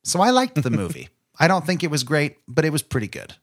So 0.03 0.21
i 0.21 0.31
liked 0.31 0.61
the 0.61 0.71
movie. 0.83 1.11
I 1.39 1.49
don't 1.49 1.65
think 1.65 1.85
it 1.85 1.91
was 1.91 2.03
great 2.03 2.39
but 2.49 2.65
it 2.65 2.71
was 2.71 2.83
pretty 2.83 3.07
good 3.07 3.35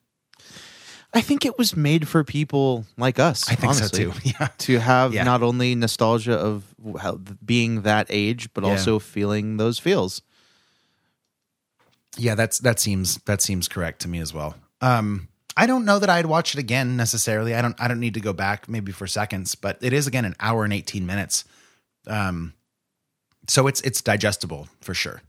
I 1.13 1.21
think 1.21 1.45
it 1.45 1.57
was 1.57 1.75
made 1.75 2.07
for 2.07 2.23
people 2.23 2.85
like 2.97 3.19
us. 3.19 3.49
I 3.51 3.55
think 3.55 3.73
so, 3.73 3.87
too. 3.87 4.13
Yeah. 4.23 4.47
To 4.59 4.79
have 4.79 5.13
Yeah. 5.13 5.23
not 5.25 5.43
only 5.43 5.75
nostalgia 5.75 6.37
of 6.37 6.63
how, 7.01 7.19
being 7.45 7.81
that 7.81 8.07
age, 8.09 8.49
but 8.53 8.63
Yeah. 8.63 8.69
also 8.71 8.97
feeling 8.99 9.57
those 9.57 9.77
feels. 9.79 10.21
yeah 12.17 12.35
that's 12.35 12.59
that 12.59 12.77
seems 12.79 13.17
that 13.25 13.41
seems 13.41 13.67
correct 13.69 14.01
to 14.01 14.07
me 14.09 14.19
as 14.19 14.33
well 14.33 14.53
um 14.81 15.29
i 15.55 15.65
don't 15.65 15.85
know 15.85 15.97
that 15.97 16.09
i'd 16.09 16.25
watch 16.25 16.53
it 16.53 16.59
again 16.59 16.97
necessarily 16.97 17.55
i 17.55 17.61
don't 17.61 17.79
i 17.79 17.87
don't 17.87 18.01
need 18.01 18.13
to 18.15 18.19
go 18.19 18.33
back 18.33 18.67
maybe 18.67 18.91
for 18.91 19.07
seconds 19.07 19.55
but 19.55 19.77
it 19.81 19.93
is 19.93 20.07
again 20.07 20.25
an 20.25 20.35
hour 20.41 20.65
and 20.65 20.73
18 20.73 21.05
minutes 21.05 21.45
um 22.07 22.53
so 23.47 23.65
it's 23.67 23.79
it's 23.81 24.01
digestible 24.01 24.67
for 24.81 24.93
sure 24.93 25.21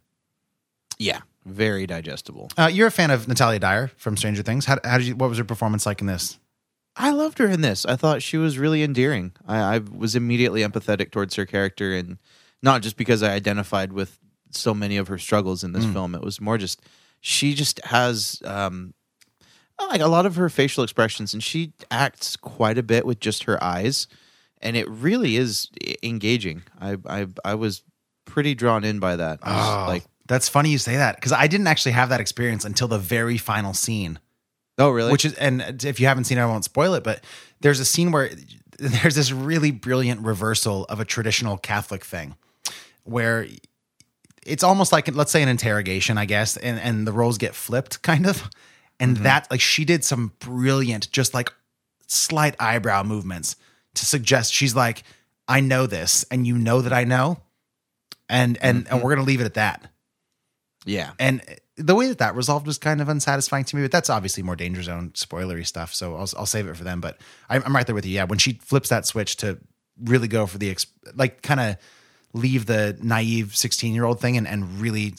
Yeah, 0.98 1.20
very 1.45 1.86
digestible. 1.86 2.51
uh, 2.57 2.70
you're 2.72 2.86
a 2.86 2.90
fan 2.93 3.11
of 3.11 3.26
natalia 3.28 3.59
dyer 3.59 3.90
from 3.97 4.16
stranger 4.16 4.43
things 4.43 4.64
how, 4.66 4.78
how 4.84 4.99
did 4.99 5.07
you 5.07 5.16
what 5.16 5.28
was 5.28 5.38
her 5.38 5.45
performance 5.45 5.86
like 5.86 6.01
in 6.01 6.07
this 6.07 6.38
I 6.95 7.11
loved 7.11 7.38
her 7.38 7.47
in 7.47 7.62
this. 7.62 7.86
I 7.86 7.97
thought 7.97 8.20
she 8.20 8.36
was 8.36 8.59
really 8.59 8.82
endearing. 8.82 9.32
I, 9.49 9.76
I 9.76 9.78
was 9.78 10.14
immediately 10.14 10.61
empathetic 10.61 11.11
towards 11.11 11.34
her 11.36 11.47
character, 11.47 11.95
and 11.95 12.18
not 12.62 12.82
just 12.82 12.99
because 12.99 13.22
I 13.22 13.32
identified 13.32 13.95
with 13.95 14.18
so 14.51 14.74
many 14.74 14.99
of 14.99 15.09
her 15.09 15.16
struggles 15.16 15.64
in 15.64 15.72
this 15.72 15.86
film. 15.86 16.14
It 16.14 16.20
was 16.20 16.38
more 16.38 16.59
just 16.59 16.82
she 17.22 17.55
just 17.55 17.82
has 17.86 18.43
um, 18.45 18.93
like 19.80 20.03
a 20.03 20.07
lot 20.07 20.26
of 20.26 20.36
her 20.36 20.51
facial 20.51 20.84
expressions, 20.84 21.32
and 21.32 21.43
she 21.43 21.72
acts 21.90 22.36
quite 22.36 22.76
a 22.76 22.82
bit 22.82 23.07
with 23.07 23.20
just 23.20 23.45
her 23.45 23.62
eyes, 23.64 24.07
and 24.61 24.76
it 24.76 24.86
really 24.86 25.36
is 25.36 25.68
engaging. 26.03 26.62
I 26.78 26.99
I 27.07 27.26
I 27.43 27.55
was 27.55 27.82
pretty 28.26 28.55
drawn 28.55 28.84
in 28.84 28.99
by 28.99 29.16
that. 29.16 29.40
Oh, 29.43 29.84
like, 29.88 30.05
that's 30.33 30.49
funny 30.49 30.70
you 30.70 30.78
say 30.78 30.97
that 30.97 31.16
because 31.16 31.33
I 31.33 31.47
didn't 31.47 31.66
actually 31.66 31.93
have 31.93 32.09
that 32.09 32.20
experience 32.20 32.64
until 32.64 32.89
the 32.89 32.99
very 32.99 33.37
final 33.37 33.74
scene. 33.74 34.18
oh 34.78 34.89
really? 34.89 35.12
Which 35.12 35.26
is, 35.26 35.35
and 35.35 35.85
if 35.85 36.01
you 36.01 36.07
haven't 36.07 36.24
seen 36.24 36.39
it, 36.39 36.41
I 36.41 36.47
won't 36.47 36.64
spoil 36.64 36.95
it. 36.95 37.05
But 37.05 37.22
there's 37.61 37.80
a 37.80 37.85
scene 37.85 38.12
where 38.12 38.30
there's 38.78 39.14
this 39.14 39.30
really 39.30 39.70
brilliant 39.70 40.22
reversal 40.22 40.85
of 40.85 41.01
a 41.01 41.05
traditional 41.05 41.59
Catholic 41.59 42.05
thing, 42.05 42.35
where 43.05 43.47
it's 44.47 44.64
almost 44.64 44.91
like 44.91 45.14
let's 45.14 45.30
say 45.30 45.43
an 45.43 45.49
interrogation, 45.49 46.16
I 46.16 46.24
guess, 46.24 46.57
and 46.57 46.80
and 46.80 47.07
the 47.07 47.12
roles 47.12 47.37
get 47.37 47.55
flipped, 47.55 48.03
kind 48.03 48.26
of. 48.26 48.49
And 48.99 49.16
mm-hmm. 49.16 49.24
that 49.24 49.51
like 49.51 49.61
she 49.61 49.85
did 49.85 50.03
some 50.03 50.33
brilliant, 50.39 51.12
just 51.12 51.35
like 51.35 51.53
slight 52.07 52.57
eyebrow 52.59 53.03
movements 53.03 53.57
to 53.95 54.07
suggest 54.07 54.55
she's 54.55 54.74
like, 54.74 55.03
I 55.47 55.61
know 55.61 55.87
this, 55.87 56.24
and 56.30 56.47
you 56.47 56.57
know 56.57 56.80
that 56.80 56.93
I 56.93 57.05
know, 57.05 57.41
and 58.28 58.57
and 58.62 58.78
and 58.78 58.87
mm-hmm. 58.87 59.01
we're 59.05 59.14
gonna 59.14 59.26
leave 59.26 59.43
it 59.43 59.45
at 59.45 59.55
that. 59.55 59.91
Yeah. 60.85 61.12
And 61.18 61.43
the 61.76 61.95
way 61.95 62.09
that 62.09 62.18
that 62.18 62.35
resolved 62.35 62.66
was 62.66 62.78
kind 62.78 63.01
of 63.01 63.09
unsatisfying 63.09 63.64
to 63.64 63.76
me, 63.76 63.83
but 63.83 63.93
that's 63.93 64.11
obviously 64.11 64.43
more 64.43 64.57
danger 64.57 64.83
zone 64.83 65.11
spoilery 65.14 65.66
stuff. 65.66 65.95
So 65.95 66.16
I'll, 66.16 66.28
I'll 66.37 66.47
save 66.47 66.68
it 66.68 66.76
for 66.76 66.85
them. 66.85 67.01
But 67.01 67.18
I'm, 67.49 67.62
I'm 67.64 67.74
right 67.74 67.87
there 67.87 67.95
with 67.95 68.07
you. 68.07 68.12
Yeah. 68.12 68.24
When 68.24 68.39
she 68.39 68.55
flips 68.55 68.89
that 68.91 69.07
switch 69.07 69.37
to 69.39 69.59
really 70.03 70.28
go 70.28 70.47
for 70.47 70.59
the, 70.59 70.70
ex- 70.70 70.87
like, 71.14 71.43
kind 71.43 71.61
of 71.61 71.76
leave 72.33 72.66
the 72.66 72.99
naive 73.03 73.57
16 73.57 73.95
year 73.95 74.05
old 74.05 74.20
thing 74.20 74.37
and, 74.37 74.47
and 74.47 74.80
really 74.80 75.14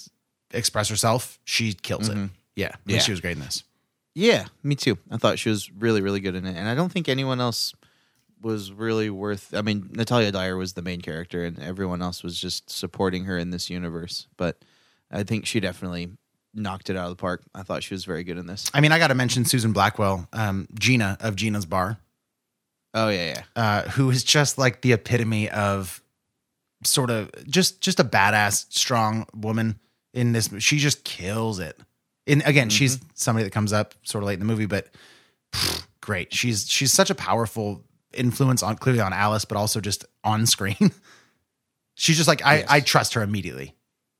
express 0.51 0.89
herself, 0.89 1.39
she 1.43 1.74
kills 1.74 2.09
it. 2.09 2.16
Mm-hmm. 2.16 2.34
Yeah. 2.55 2.72
I 2.76 2.78
Yeah. 2.86 2.99
She 2.99 3.11
was 3.11 3.22
great 3.22 3.38
in 3.38 3.43
this. 3.43 3.64
Yeah, 4.16 4.45
me 4.61 4.76
too. 4.76 4.97
I 5.09 5.18
thought 5.18 5.39
she 5.39 5.49
was 5.49 5.72
really, 5.72 6.01
really 6.01 6.20
good 6.20 6.36
in 6.36 6.45
it, 6.45 6.55
and 6.55 6.68
I 6.68 6.76
don't 6.76 6.91
think 6.91 7.09
anyone 7.09 7.41
else 7.41 7.74
was 8.41 8.72
really 8.72 9.09
worth. 9.09 9.53
I 9.55 9.61
mean, 9.61 9.89
Natalia 9.91 10.32
Dyer 10.32 10.55
was 10.55 10.74
the 10.74 10.82
main 10.82 11.01
character, 11.01 11.43
and 11.43 11.57
everyone 11.59 12.01
else 12.01 12.22
was 12.22 12.39
just 12.39 12.70
supporting 12.70 13.26
her 13.26 13.38
in 13.38 13.49
this 13.49 13.70
universe. 13.70 14.28
But 14.38 14.64
I 15.14 15.24
think 15.24 15.45
she 15.45 15.59
definitely 15.59 16.09
knocked 16.53 16.89
it 16.89 16.97
out 16.97 17.05
of 17.05 17.11
the 17.11 17.22
park. 17.22 17.43
I 17.55 17.64
thought 17.64 17.84
she 17.84 17.93
was 17.93 18.03
very 18.05 18.24
good 18.24 18.38
in 18.38 18.47
this. 18.47 18.70
I 18.74 18.82
mean, 18.82 18.91
I 18.91 18.99
got 18.99 19.07
to 19.07 19.16
mention 19.16 19.45
Susan 19.45 19.72
Blackwell, 19.74 20.28
um, 20.34 20.68
Gina 20.78 21.18
of 21.22 21.36
Gina's 21.36 21.66
Bar, 21.66 21.97
Oh 22.93 23.09
yeah, 23.09 23.36
yeah. 23.55 23.61
uh, 23.61 23.89
who 23.91 24.09
is 24.09 24.24
just 24.24 24.57
like 24.57 24.82
the 24.82 24.93
epitome 24.93 25.49
of 25.49 26.01
sort 26.84 27.09
of 27.09 27.32
just 27.47 27.82
just 27.82 27.99
a 27.99 28.03
badass, 28.03 28.66
strong 28.74 29.26
woman 29.34 29.80
in 30.14 30.32
this. 30.34 30.49
She 30.59 30.78
just 30.78 31.03
kills 31.03 31.59
it. 31.59 31.80
And 32.28 32.41
again, 32.45 32.70
she's 32.70 32.99
somebody 33.16 33.43
that 33.45 33.51
comes 33.51 33.74
up 33.74 33.95
sort 34.03 34.24
of 34.24 34.28
late 34.28 34.34
in 34.36 34.39
the 34.39 34.45
movie, 34.45 34.66
but 34.68 34.88
pff, 35.53 35.86
great. 36.01 36.34
She's 36.34 36.70
she's 36.70 36.93
such 36.93 37.09
a 37.09 37.16
powerful 37.16 37.84
influence 38.14 38.61
on 38.64 38.76
clearly 38.78 39.01
on 39.01 39.11
Alice, 39.11 39.45
but 39.45 39.57
also 39.57 39.80
just 39.82 40.05
on 40.24 40.45
screen. 40.45 40.91
she's 41.95 42.16
just 42.18 42.28
like 42.28 42.45
I 42.45 42.57
Yes. 42.59 42.66
I 42.70 42.80
trust 42.80 43.14
her 43.16 43.22
immediately. 43.24 43.76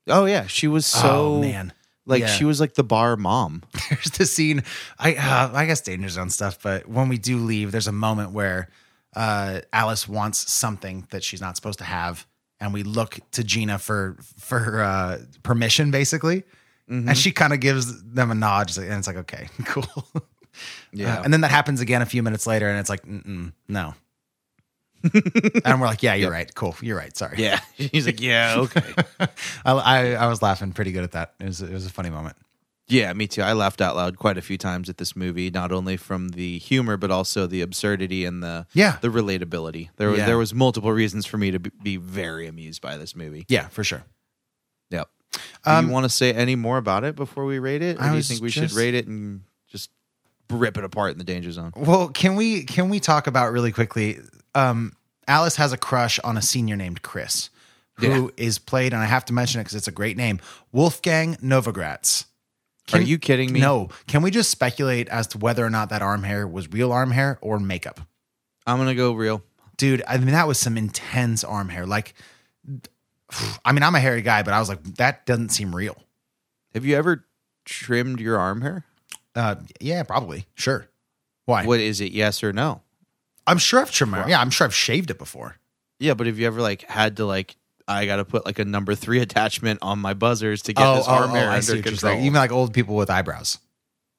Oh 0.08 0.24
yeah, 0.26 0.46
she 0.46 0.68
was 0.68 0.86
so 0.86 1.36
oh 1.36 1.40
man. 1.40 1.72
like 2.06 2.20
Yeah. 2.22 2.26
she 2.28 2.44
was 2.44 2.60
like 2.60 2.74
the 2.74 2.84
bar 2.84 3.16
mom. 3.16 3.62
there's 3.90 4.10
the 4.10 4.26
scene 4.26 4.62
i 4.98 5.14
uh, 5.14 5.50
i 5.54 5.64
guess 5.66 5.80
danger 5.80 6.08
zone 6.08 6.30
stuff 6.30 6.58
but 6.62 6.86
when 6.88 7.08
we 7.08 7.18
do 7.18 7.38
leave 7.38 7.72
there's 7.72 7.86
a 7.88 7.92
moment 7.92 8.32
where 8.32 8.68
uh 9.16 9.60
alice 9.72 10.08
wants 10.08 10.50
something 10.52 11.06
that 11.10 11.22
she's 11.24 11.40
not 11.40 11.56
supposed 11.56 11.78
to 11.78 11.84
have 11.84 12.26
and 12.60 12.72
we 12.74 12.82
look 12.82 13.18
to 13.32 13.42
gina 13.44 13.78
for 13.78 14.16
for 14.38 14.82
uh 14.82 15.18
permission 15.42 15.90
basically 15.90 16.42
and 16.88 17.16
she 17.16 17.32
kind 17.32 17.52
of 17.54 17.60
gives 17.60 18.02
them 18.02 18.30
a 18.30 18.34
nod 18.34 18.76
and 18.76 18.92
it's 18.92 19.06
like 19.06 19.16
okay 19.16 19.48
cool 19.64 19.86
Yeah. 20.92 21.18
Uh, 21.18 21.22
and 21.24 21.32
then 21.32 21.40
that 21.40 21.50
happens 21.50 21.80
again 21.80 22.02
a 22.02 22.06
few 22.06 22.22
minutes 22.22 22.46
later 22.46 22.68
and 22.68 22.78
it's 22.78 22.90
like 22.90 23.04
no 23.68 23.94
and 25.64 25.80
we're 25.80 25.86
like 25.86 26.02
yeah 26.02 26.14
you're 26.14 26.30
Yep. 26.30 26.32
right 26.32 26.54
cool 26.54 26.74
you're 26.80 26.96
right 26.96 27.16
sorry 27.16 27.36
Yeah, 27.38 27.60
he's 27.74 28.06
like, 28.06 28.20
yeah, 28.20 28.54
okay. 28.58 28.94
I, 29.64 29.72
I 29.72 30.06
i 30.12 30.26
was 30.26 30.40
laughing 30.42 30.72
pretty 30.72 30.92
good 30.92 31.04
at 31.04 31.12
that 31.12 31.34
it 31.40 31.44
was 31.46 31.60
it 31.62 31.72
was 31.72 31.86
a 31.86 31.90
funny 31.90 32.10
moment 32.10 32.36
Yeah, 32.86 33.12
me 33.14 33.26
too. 33.26 33.40
I 33.42 33.54
laughed 33.54 33.80
out 33.80 33.96
loud 33.96 34.18
quite 34.18 34.36
a 34.36 34.42
few 34.42 34.58
times 34.58 34.90
at 34.90 34.98
this 34.98 35.16
movie, 35.16 35.50
not 35.50 35.72
only 35.72 35.96
from 35.96 36.28
the 36.30 36.58
humor 36.58 36.96
but 36.98 37.10
also 37.10 37.46
the 37.46 37.62
absurdity 37.62 38.24
and 38.26 38.42
the 38.42 38.66
Yeah. 38.74 38.98
the 39.00 39.08
relatability. 39.08 39.88
There 39.96 40.10
was 40.10 40.18
Yeah. 40.18 40.26
there 40.26 40.36
was 40.38 40.52
multiple 40.52 40.92
reasons 40.92 41.24
for 41.26 41.38
me 41.38 41.50
to 41.50 41.58
be, 41.58 41.96
very 41.96 42.46
amused 42.46 42.82
by 42.82 42.96
this 42.98 43.14
movie. 43.16 43.44
yeah 43.48 43.68
for 43.68 43.84
sure 43.84 44.04
Yep. 44.90 45.08
Do 45.32 45.40
Um, 45.70 45.86
you 45.86 45.92
want 45.92 46.04
to 46.04 46.10
say 46.10 46.32
any 46.34 46.56
more 46.56 46.76
about 46.78 47.04
it 47.04 47.16
before 47.16 47.44
we 47.46 47.58
rate 47.58 47.80
it, 47.82 47.96
or 47.98 48.02
I 48.02 48.10
do 48.10 48.16
you 48.16 48.22
think 48.22 48.42
we 48.42 48.50
just- 48.50 48.74
should 48.74 48.78
rate 48.78 48.94
it 48.94 49.06
and 49.08 49.40
rip 50.50 50.76
it 50.76 50.84
apart 50.84 51.12
in 51.12 51.18
the 51.18 51.24
danger 51.24 51.50
zone? 51.52 51.72
Well, 51.76 52.08
can 52.08 52.36
we 52.36 52.64
can 52.64 52.88
we 52.88 53.00
talk 53.00 53.26
about 53.26 53.52
really 53.52 53.72
quickly? 53.72 54.18
Um, 54.54 54.92
Alice 55.26 55.56
has 55.56 55.72
a 55.72 55.76
crush 55.76 56.18
on 56.20 56.36
a 56.36 56.42
senior 56.42 56.76
named 56.76 57.02
Chris, 57.02 57.50
who 57.94 58.32
is 58.36 58.58
played, 58.58 58.92
and 58.92 59.02
I 59.02 59.06
have 59.06 59.24
to 59.26 59.32
mention 59.32 59.60
it 59.60 59.64
because 59.64 59.74
it's 59.74 59.88
a 59.88 59.92
great 59.92 60.16
name, 60.16 60.40
Wolfgang 60.72 61.36
Novogratz. 61.36 62.26
Are 62.92 63.00
you 63.00 63.18
kidding 63.18 63.52
me? 63.52 63.60
No. 63.60 63.88
Can 64.06 64.22
we 64.22 64.30
just 64.30 64.50
speculate 64.50 65.08
as 65.08 65.26
to 65.28 65.38
whether 65.38 65.64
or 65.64 65.70
not 65.70 65.88
that 65.88 66.02
arm 66.02 66.22
hair 66.22 66.46
was 66.46 66.70
real 66.70 66.92
arm 66.92 67.10
hair 67.10 67.38
or 67.40 67.58
makeup? 67.58 68.00
I'm 68.66 68.76
gonna 68.78 68.94
go 68.94 69.12
real. 69.12 69.42
Dude, 69.76 70.02
I 70.06 70.18
mean 70.18 70.32
that 70.32 70.46
was 70.46 70.58
some 70.58 70.76
intense 70.76 71.44
arm 71.44 71.68
hair. 71.68 71.86
Like, 71.86 72.14
I 73.64 73.72
mean, 73.72 73.82
I'm 73.82 73.94
a 73.94 74.00
hairy 74.00 74.22
guy, 74.22 74.42
but 74.42 74.52
I 74.54 74.60
was 74.60 74.68
like, 74.68 74.82
that 74.96 75.26
doesn't 75.26 75.48
seem 75.48 75.74
real. 75.74 75.96
Have 76.74 76.84
you 76.84 76.96
ever 76.96 77.24
trimmed 77.64 78.20
your 78.20 78.38
arm 78.38 78.60
hair? 78.60 78.84
Uh, 79.34 79.56
yeah, 79.80 80.02
probably, 80.02 80.46
sure. 80.54 80.88
Why? 81.46 81.66
What 81.66 81.80
is 81.80 82.00
it? 82.00 82.12
Yes 82.12 82.42
or 82.42 82.52
no? 82.52 82.82
I'm 83.46 83.58
sure 83.58 83.80
I've 83.80 83.90
trimmed 83.90 84.12
my. 84.12 84.26
Yeah, 84.26 84.40
I'm 84.40 84.50
sure 84.50 84.66
I've 84.66 84.74
shaved 84.74 85.10
it 85.10 85.18
before. 85.18 85.56
Yeah, 85.98 86.14
but 86.14 86.26
have 86.26 86.38
you 86.38 86.46
ever 86.46 86.60
like 86.60 86.82
had 86.82 87.16
to 87.18 87.26
like 87.26 87.56
I 87.86 88.06
got 88.06 88.16
to 88.16 88.24
put 88.24 88.46
like 88.46 88.58
a 88.58 88.64
number 88.64 88.94
three 88.94 89.20
attachment 89.20 89.80
on 89.82 89.98
my 89.98 90.14
buzzers 90.14 90.62
to 90.62 90.72
get 90.72 90.86
oh, 90.86 90.96
this 90.96 91.08
oh, 91.08 91.12
arm 91.12 91.30
oh, 91.30 91.34
hair 91.34 91.62
see 91.62 91.72
under 91.72 91.90
control? 91.90 92.18
Even 92.18 92.34
like 92.34 92.52
old 92.52 92.72
people 92.72 92.96
with 92.96 93.10
eyebrows. 93.10 93.58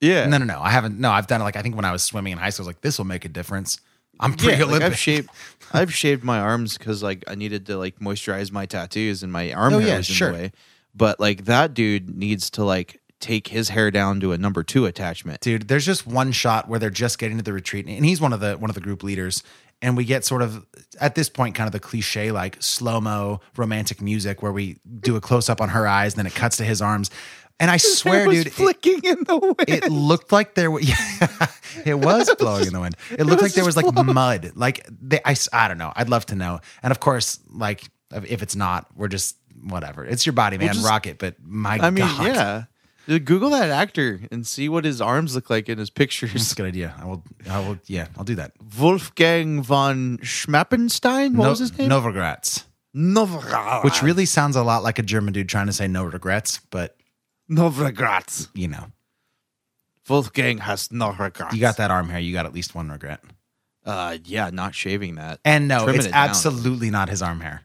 yeah, 0.01 0.27
No, 0.27 0.37
no, 0.37 0.45
no. 0.45 0.59
I 0.61 0.69
haven't. 0.69 0.99
No, 0.99 1.11
I've 1.11 1.27
done 1.27 1.41
it. 1.41 1.43
Like 1.43 1.55
I 1.55 1.61
think 1.61 1.75
when 1.75 1.85
I 1.85 1.91
was 1.91 2.03
swimming 2.03 2.33
in 2.33 2.37
high 2.37 2.49
school, 2.49 2.65
I 2.65 2.67
was 2.67 2.75
like 2.75 2.81
this 2.81 2.97
will 2.97 3.05
make 3.05 3.25
a 3.25 3.29
difference. 3.29 3.79
I'm 4.19 4.31
yeah. 4.31 4.37
pretty 4.37 4.63
like, 4.63 4.81
I've 4.81 4.97
shaved, 4.97 5.29
I've 5.73 5.93
shaved 5.93 6.23
my 6.23 6.39
arms 6.39 6.77
because 6.77 7.03
like 7.03 7.23
I 7.27 7.35
needed 7.35 7.65
to 7.67 7.77
like 7.77 7.99
moisturize 7.99 8.51
my 8.51 8.65
tattoos 8.65 9.23
and 9.23 9.31
my 9.31 9.51
arm 9.53 9.73
Oh, 9.73 9.79
hair 9.79 9.87
yeah, 9.89 9.97
was 9.97 10.09
in 10.09 10.15
sure. 10.15 10.31
the 10.31 10.33
way. 10.35 10.51
But 10.93 11.19
like 11.19 11.45
that 11.45 11.73
dude 11.73 12.15
needs 12.15 12.51
to 12.51 12.63
like 12.63 13.01
take 13.19 13.47
his 13.47 13.69
hair 13.69 13.91
down 13.91 14.19
to 14.19 14.31
a 14.31 14.37
number 14.37 14.63
two 14.63 14.85
attachment. 14.85 15.41
Dude, 15.41 15.67
there's 15.67 15.85
just 15.85 16.05
one 16.05 16.31
shot 16.31 16.67
where 16.67 16.79
they're 16.79 16.89
just 16.89 17.17
getting 17.19 17.37
to 17.37 17.43
the 17.43 17.53
retreat, 17.53 17.85
and 17.87 18.05
he's 18.05 18.19
one 18.21 18.33
of 18.33 18.39
the 18.39 18.57
one 18.57 18.69
of 18.69 18.75
the 18.75 18.81
group 18.81 19.03
leaders. 19.03 19.43
And 19.81 19.97
we 19.97 20.05
get 20.05 20.23
sort 20.23 20.41
of 20.41 20.65
at 21.01 21.15
this 21.15 21.27
point 21.29 21.53
kind 21.53 21.67
of 21.67 21.73
the 21.73 21.79
cliche 21.81 22.31
like 22.31 22.55
slow 22.61 23.01
mo 23.01 23.41
romantic 23.57 24.01
music 24.01 24.41
where 24.41 24.51
we 24.53 24.77
do 25.01 25.15
a 25.17 25.21
close 25.21 25.49
up 25.49 25.59
on 25.61 25.69
her 25.69 25.87
eyes, 25.87 26.13
and 26.13 26.19
then 26.19 26.25
it 26.27 26.33
cuts 26.35 26.57
to 26.57 26.63
his 26.63 26.81
arms. 26.81 27.09
And 27.59 27.71
I 27.71 27.77
swear, 27.77 28.19
Hair 28.19 28.27
was 28.27 28.37
dude, 28.37 28.47
it, 28.47 28.53
flicking 28.53 28.99
in 29.03 29.23
the 29.25 29.37
wind. 29.37 29.55
it 29.67 29.89
looked 29.89 30.31
like 30.31 30.55
there 30.55 30.69
was 30.71 30.87
yeah, 31.19 31.47
it 31.85 31.95
was 31.95 32.33
blowing 32.35 32.67
in 32.67 32.73
the 32.73 32.79
wind. 32.81 32.95
It 33.11 33.23
looked 33.25 33.41
like 33.41 33.53
there 33.53 33.63
was 33.65 33.77
like 33.77 33.93
mud. 33.93 34.51
Like 34.55 34.85
they, 34.89 35.21
I 35.53 35.67
don't 35.67 35.77
know. 35.77 35.93
I'd 35.95 36.09
love 36.09 36.25
to 36.27 36.35
know. 36.35 36.59
And 36.83 36.91
of 36.91 36.99
course, 36.99 37.39
like 37.49 37.83
if 38.11 38.41
it's 38.43 38.55
not, 38.55 38.87
we're 38.95 39.07
just 39.07 39.37
whatever. 39.63 40.05
It's 40.05 40.25
your 40.25 40.33
body, 40.33 40.57
man. 40.57 40.73
just- 40.73 40.85
Rock 40.85 41.07
it. 41.07 41.17
But 41.17 41.35
my 41.41 41.79
I 41.81 41.89
mean, 41.91 42.05
God. 42.05 42.25
yeah. 42.27 42.63
Dude, 43.07 43.25
Google 43.25 43.51
that 43.51 43.69
actor 43.69 44.21
and 44.31 44.45
see 44.47 44.67
what 44.67 44.83
his 44.83 44.99
arms 44.99 45.35
look 45.35 45.49
like 45.49 45.69
in 45.69 45.77
his 45.77 45.89
pictures. 45.89 46.33
That's 46.33 46.51
a 46.53 46.55
good 46.55 46.65
idea. 46.65 46.95
I 46.99 47.05
will. 47.05 47.23
I 47.49 47.59
will. 47.59 47.77
Yeah, 47.85 48.07
I'll 48.17 48.23
do 48.23 48.35
that. 48.35 48.53
Wolfgang 48.79 49.61
von 49.61 50.17
Schmappenstein. 50.19 51.35
What 51.35 51.43
No- 51.43 51.49
was 51.51 51.59
his 51.59 51.77
name? 51.77 51.89
Novogratz, 51.89 52.63
Novogratz. 52.95 53.83
which 53.83 54.01
really 54.01 54.25
sounds 54.25 54.55
a 54.55 54.63
lot 54.63 54.81
like 54.83 54.97
a 54.99 55.03
German 55.03 55.33
dude 55.33 55.49
trying 55.49 55.67
to 55.67 55.73
say 55.73 55.87
no 55.87 56.03
regrets, 56.03 56.59
but 56.71 56.97
Novogratz. 57.49 58.49
you 58.53 58.67
know, 58.67 58.87
Wolfgang 60.09 60.59
has 60.59 60.91
no 60.91 61.11
regrets. 61.13 61.53
you 61.53 61.59
got 61.61 61.77
that 61.77 61.91
arm 61.91 62.09
hair. 62.09 62.19
You 62.19 62.33
got 62.33 62.45
at 62.45 62.53
least 62.53 62.75
one 62.75 62.89
regret. 62.89 63.21
Uh, 63.85 64.17
yeah, 64.25 64.49
not 64.51 64.73
shaving 64.73 65.15
that. 65.15 65.39
And 65.45 65.67
no, 65.67 65.87
it's 65.87 66.07
it 66.07 66.11
absolutely 66.13 66.89
not 66.89 67.09
his 67.09 67.21
arm 67.21 67.39
hair. 67.41 67.61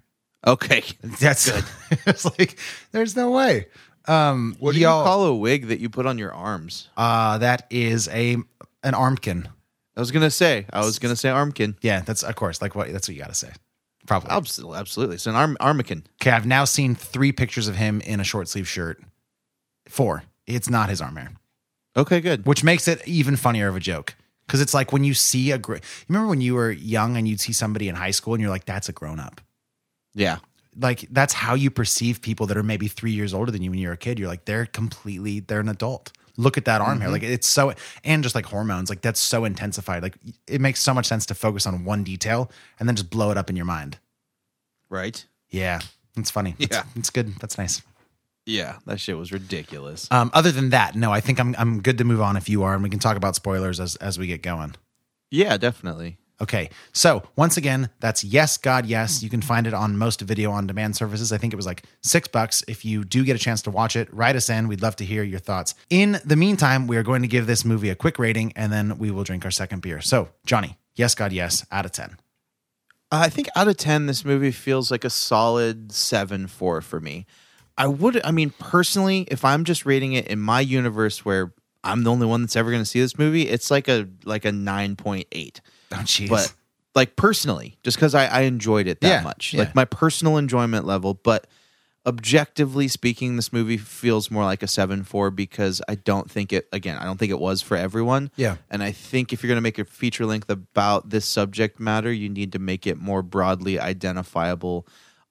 Okay. 0.47 0.83
That's 1.03 1.51
good. 1.51 1.65
it's 2.07 2.25
like 2.39 2.59
there's 2.93 3.17
no 3.17 3.31
way. 3.31 3.69
Um, 4.07 4.57
What 4.59 4.73
do 4.73 4.79
you 4.81 4.87
y'all- 4.87 5.05
call 5.05 5.25
a 5.27 5.35
wig 5.35 5.69
that 5.69 5.81
you 5.81 5.89
put 5.91 6.07
on 6.07 6.19
your 6.19 6.33
arms? 6.33 6.89
Uh, 6.97 7.39
that 7.39 7.67
is 7.71 8.09
a 8.09 8.35
an 8.83 8.95
armkin. 8.95 9.47
I 9.97 10.01
was 10.01 10.11
gonna 10.11 10.31
say. 10.31 10.67
I 10.73 10.81
was 10.81 10.99
gonna 10.99 11.17
say 11.17 11.29
armkin. 11.29 11.77
Yeah, 11.83 12.01
that's 12.01 12.23
of 12.23 12.35
course 12.37 12.63
like 12.63 12.75
what 12.75 12.93
that's 12.93 13.09
what 13.09 13.15
you 13.15 13.21
got 13.21 13.29
to 13.29 13.35
say. 13.35 13.51
Probably. 14.07 14.31
Absolutely, 14.31 14.79
absolutely. 14.79 15.15
It's 15.17 15.27
an 15.27 15.35
arm 15.35 15.57
armican. 15.61 16.05
Okay, 16.23 16.31
I've 16.31 16.47
now 16.47 16.65
seen 16.65 16.95
three 16.95 17.33
pictures 17.33 17.69
of 17.69 17.77
him 17.77 18.01
in 18.01 18.19
a 18.21 18.25
short 18.25 18.49
sleeve 18.49 18.67
shirt. 18.67 19.03
Four. 19.89 20.25
It's 20.47 20.71
not 20.71 20.89
his 20.89 21.01
arm 21.01 21.17
hair, 21.17 21.33
Okay, 21.97 22.21
good. 22.21 22.47
which 22.47 22.65
makes 22.65 22.89
it 22.89 23.07
even 23.07 23.37
funnier 23.37 23.69
of 23.69 23.77
a 23.77 23.81
joke. 23.81 24.15
Because 24.47 24.61
it's 24.61 24.75
like 24.75 24.93
when 24.93 25.05
you 25.05 25.15
see 25.15 25.53
a. 25.53 25.57
You 25.59 25.81
remember 26.09 26.29
when 26.29 26.41
you 26.41 26.55
were 26.55 26.73
young 26.73 27.17
and 27.17 27.29
you'd 27.29 27.41
see 27.41 27.53
somebody 27.53 27.89
in 27.89 27.95
high 27.95 28.11
school 28.11 28.35
and 28.35 28.41
you're 28.41 28.51
like, 28.51 28.65
"That's 28.65 28.89
a 28.89 28.93
grown 28.93 29.21
up." 29.21 29.41
Yeah. 30.15 30.39
Like 30.81 31.07
that's 31.11 31.33
how 31.35 31.55
you 31.55 31.71
perceive 31.71 32.23
people 32.23 32.47
that 32.47 32.57
are 32.57 32.63
maybe 32.63 32.89
three 32.89 33.13
years 33.13 33.33
older 33.35 33.53
than 33.53 33.63
you 33.63 33.71
when 33.71 33.79
you're 33.79 33.93
a 33.93 33.97
kid. 33.97 34.19
You're 34.19 34.29
like, 34.29 34.45
they're 34.47 34.67
completely, 34.67 35.41
they're 35.41 35.61
an 35.61 35.69
adult. 35.69 36.13
Look 36.37 36.57
at 36.57 36.65
that 36.65 36.81
arm 36.81 37.01
hair. 37.01 37.09
Mhm. 37.11 37.13
Like 37.13 37.23
it's 37.23 37.47
so, 37.49 37.73
and 38.05 38.23
just 38.23 38.35
like 38.35 38.47
hormones, 38.47 38.89
like 38.89 39.03
that's 39.03 39.21
so 39.21 39.45
intensified. 39.45 40.03
Like 40.03 40.17
it 40.47 40.61
makes 40.61 40.81
so 40.81 40.95
much 40.95 41.07
sense 41.07 41.27
to 41.27 41.35
focus 41.35 41.67
on 41.67 41.85
one 41.85 42.03
detail 42.05 42.51
and 42.79 42.89
then 42.89 42.97
just 42.97 43.11
blow 43.11 43.31
it 43.31 43.37
up 43.37 43.51
in 43.51 43.57
your 43.57 43.67
mind. 43.67 43.99
Right? 44.89 45.25
Yeah. 45.51 45.81
It's 46.17 46.31
funny. 46.31 46.55
It's- 46.59 46.69
Yeah. 46.79 46.85
It's, 46.97 47.11
good. 47.11 47.35
That's 47.41 47.59
nice. 47.59 47.83
Yeah, 48.47 48.79
that 48.87 48.99
shit 48.99 49.17
was 49.19 49.31
ridiculous. 49.33 50.09
Um, 50.11 50.31
other 50.35 50.51
than 50.51 50.71
that, 50.71 50.97
no, 50.97 51.13
I 51.13 51.21
think 51.21 51.39
I'm, 51.39 51.55
I'm 51.59 51.83
good 51.83 51.99
to 51.99 52.05
move 52.05 52.21
on 52.21 52.37
if 52.37 52.49
you 52.49 52.63
are, 52.63 52.75
and 52.75 52.83
we 52.83 52.89
can 52.89 52.99
talk 52.99 53.17
about 53.17 53.37
spoilers 53.37 53.79
as, 53.79 53.97
as 53.97 54.19
we 54.19 54.27
get 54.27 54.43
going. 54.43 54.75
Yeah, 55.31 55.57
definitely. 55.57 56.17
Okay. 56.41 56.71
So 56.93 57.23
once 57.37 57.57
again, 57.57 57.91
that's 58.01 58.25
Yes, 58.25 58.57
God, 58.57 58.87
Yes. 58.87 59.23
You 59.23 59.29
can 59.29 59.43
find 59.43 59.67
it 59.67 59.75
on 59.75 59.97
most 59.97 60.21
video 60.23 60.51
on 60.51 60.67
demand 60.67 60.97
services. 60.97 61.33
I 61.33 61.39
think 61.39 61.53
it 61.53 61.57
was 61.57 61.67
like 61.67 61.85
six 62.03 62.29
bucks. 62.29 62.65
If 62.67 62.85
you 62.85 63.05
do 63.05 63.25
get 63.25 63.37
a 63.37 63.39
chance 63.39 63.63
to 63.63 63.71
watch 63.71 63.95
it, 63.95 64.13
write 64.13 64.37
us 64.37 64.49
in. 64.49 64.69
We'd 64.69 64.83
love 64.83 64.97
to 64.97 65.05
hear 65.05 65.23
your 65.23 65.39
thoughts. 65.39 65.75
In 65.91 66.19
the 66.25 66.37
meantime, 66.37 66.87
we 66.87 66.97
are 66.97 67.03
going 67.03 67.23
to 67.23 67.29
give 67.29 67.47
this 67.47 67.65
movie 67.65 67.91
a 67.91 67.95
quick 67.95 68.19
rating 68.19 68.53
and 68.57 68.73
then 68.73 68.97
we 68.99 69.11
will 69.11 69.25
drink 69.25 69.45
our 69.45 69.51
second 69.51 69.83
beer. 69.83 70.01
So, 70.01 70.29
Johnny, 70.47 70.79
Yes, 70.95 71.15
God, 71.15 71.33
Yes, 71.33 71.67
out 71.71 71.85
of 71.85 71.93
10. 71.93 72.17
I 73.13 73.29
think 73.29 73.49
out 73.57 73.69
of 73.69 73.77
10, 73.77 74.07
this 74.07 74.25
movie 74.25 74.53
feels 74.53 74.91
like 74.91 75.05
a 75.05 75.11
solid 75.11 75.93
7 75.93 76.47
4 76.47 76.81
for 76.81 77.01
me. 77.01 77.27
I 77.77 77.87
would, 77.87 78.21
I 78.25 78.31
mean, 78.31 78.51
personally, 78.59 79.27
if 79.31 79.45
I'm 79.45 79.65
just 79.65 79.87
rating 79.87 80.13
it 80.13 80.27
in 80.27 80.39
my 80.39 80.61
universe 80.61 81.25
where 81.25 81.53
I'm 81.83 82.05
the 82.05 82.11
only 82.11 82.27
one 82.27 82.43
that's 82.43 82.57
ever 82.57 82.71
going 82.71 82.83
to 82.83 82.87
see 82.89 83.01
this 83.01 83.19
movie, 83.19 83.49
it's 83.49 83.71
like 83.71 83.89
a 83.89 84.07
like 84.25 84.45
a 84.45 84.51
9.8. 84.51 85.61
Oh, 85.93 85.97
jeez. 85.99 86.29
But 86.29 86.53
like 86.95 87.17
personally, 87.17 87.79
just 87.83 87.97
because 87.97 88.15
I, 88.15 88.27
I 88.27 88.41
enjoyed 88.43 88.87
it 88.87 89.01
that 89.01 89.09
Yeah, 89.09 89.23
much, 89.23 89.53
yeah. 89.55 89.61
like 89.61 89.75
my 89.75 89.85
personal 89.85 90.37
enjoyment 90.37 90.87
level, 90.87 91.15
but 91.15 91.47
objectively 92.07 92.89
speaking, 92.89 93.37
this 93.37 93.53
movie 93.53 93.77
feels 93.77 94.31
more 94.31 94.45
like 94.45 94.63
a 94.63 94.67
7 94.67 95.05
4 95.05 95.31
because 95.31 95.83
I 95.89 95.95
don't 95.97 96.31
think 96.31 96.53
it, 96.53 96.67
again, 96.73 96.97
I 96.99 97.05
don't 97.05 97.19
think 97.19 97.31
it 97.31 97.39
was 97.39 97.63
for 97.63 97.77
everyone. 97.77 98.31
Yeah. 98.37 98.57
And 98.71 98.83
I 98.83 98.91
think 98.93 99.33
if 99.33 99.43
you're 99.43 99.49
going 99.49 99.57
to 99.59 99.63
make 99.63 99.79
a 99.79 99.85
feature 99.85 100.27
length 100.27 100.51
about 100.51 101.11
this 101.11 101.27
subject 101.27 101.79
matter, 101.79 102.13
you 102.13 102.29
need 102.29 102.53
to 102.53 102.59
make 102.59 102.87
it 102.87 102.97
more 102.99 103.23
broadly 103.23 103.79
identifiable 103.79 104.87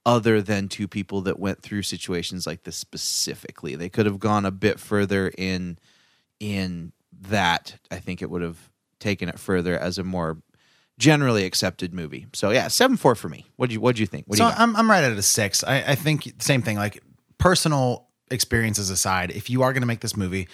other 0.06 0.42
than 0.42 0.70
two 0.70 0.88
people 0.88 1.22
that 1.22 1.40
went 1.40 1.62
through 1.62 1.82
situations 1.82 2.48
like 2.48 2.64
this 2.64 2.76
specifically. 2.78 3.76
They 3.76 3.90
could 3.90 4.06
have 4.06 4.20
gone 4.20 4.46
a 4.46 4.52
bit 4.52 4.80
further 4.80 5.30
in 5.38 5.78
in 6.40 6.94
that. 7.22 7.78
I 7.92 7.98
think 7.98 8.22
it 8.22 8.30
would 8.30 8.42
have 8.42 8.70
taken 9.00 9.28
it 9.28 9.40
further 9.40 9.78
as 9.78 9.98
a 9.98 10.04
more 10.04 10.38
generally 11.00 11.46
accepted 11.46 11.94
movie. 11.94 12.28
So 12.34 12.52
yeah, 12.52 12.68
7-4 12.68 13.18
for 13.18 13.30
me. 13.30 13.46
What 13.56 13.70
do 13.70 13.74
you 13.74 13.82
what 13.82 13.96
do 13.96 14.02
you 14.02 14.06
think? 14.06 14.26
What 14.28 14.38
so 14.38 14.48
you? 14.48 14.54
I'm, 14.56 14.76
I'm 14.76 14.92
right 14.92 15.04
at 15.04 15.14
a 15.14 15.22
six. 15.24 15.64
I, 15.64 15.78
I 15.78 15.96
think 15.96 16.34
same 16.40 16.62
thing, 16.62 16.78
like 16.78 17.02
personal 17.40 18.08
experiences 18.30 18.92
aside, 18.92 19.32
if 19.32 19.50
you 19.50 19.64
are 19.64 19.74
going 19.74 19.82
to 19.82 19.88
make 19.88 20.02
this 20.02 20.16
movie, 20.16 20.48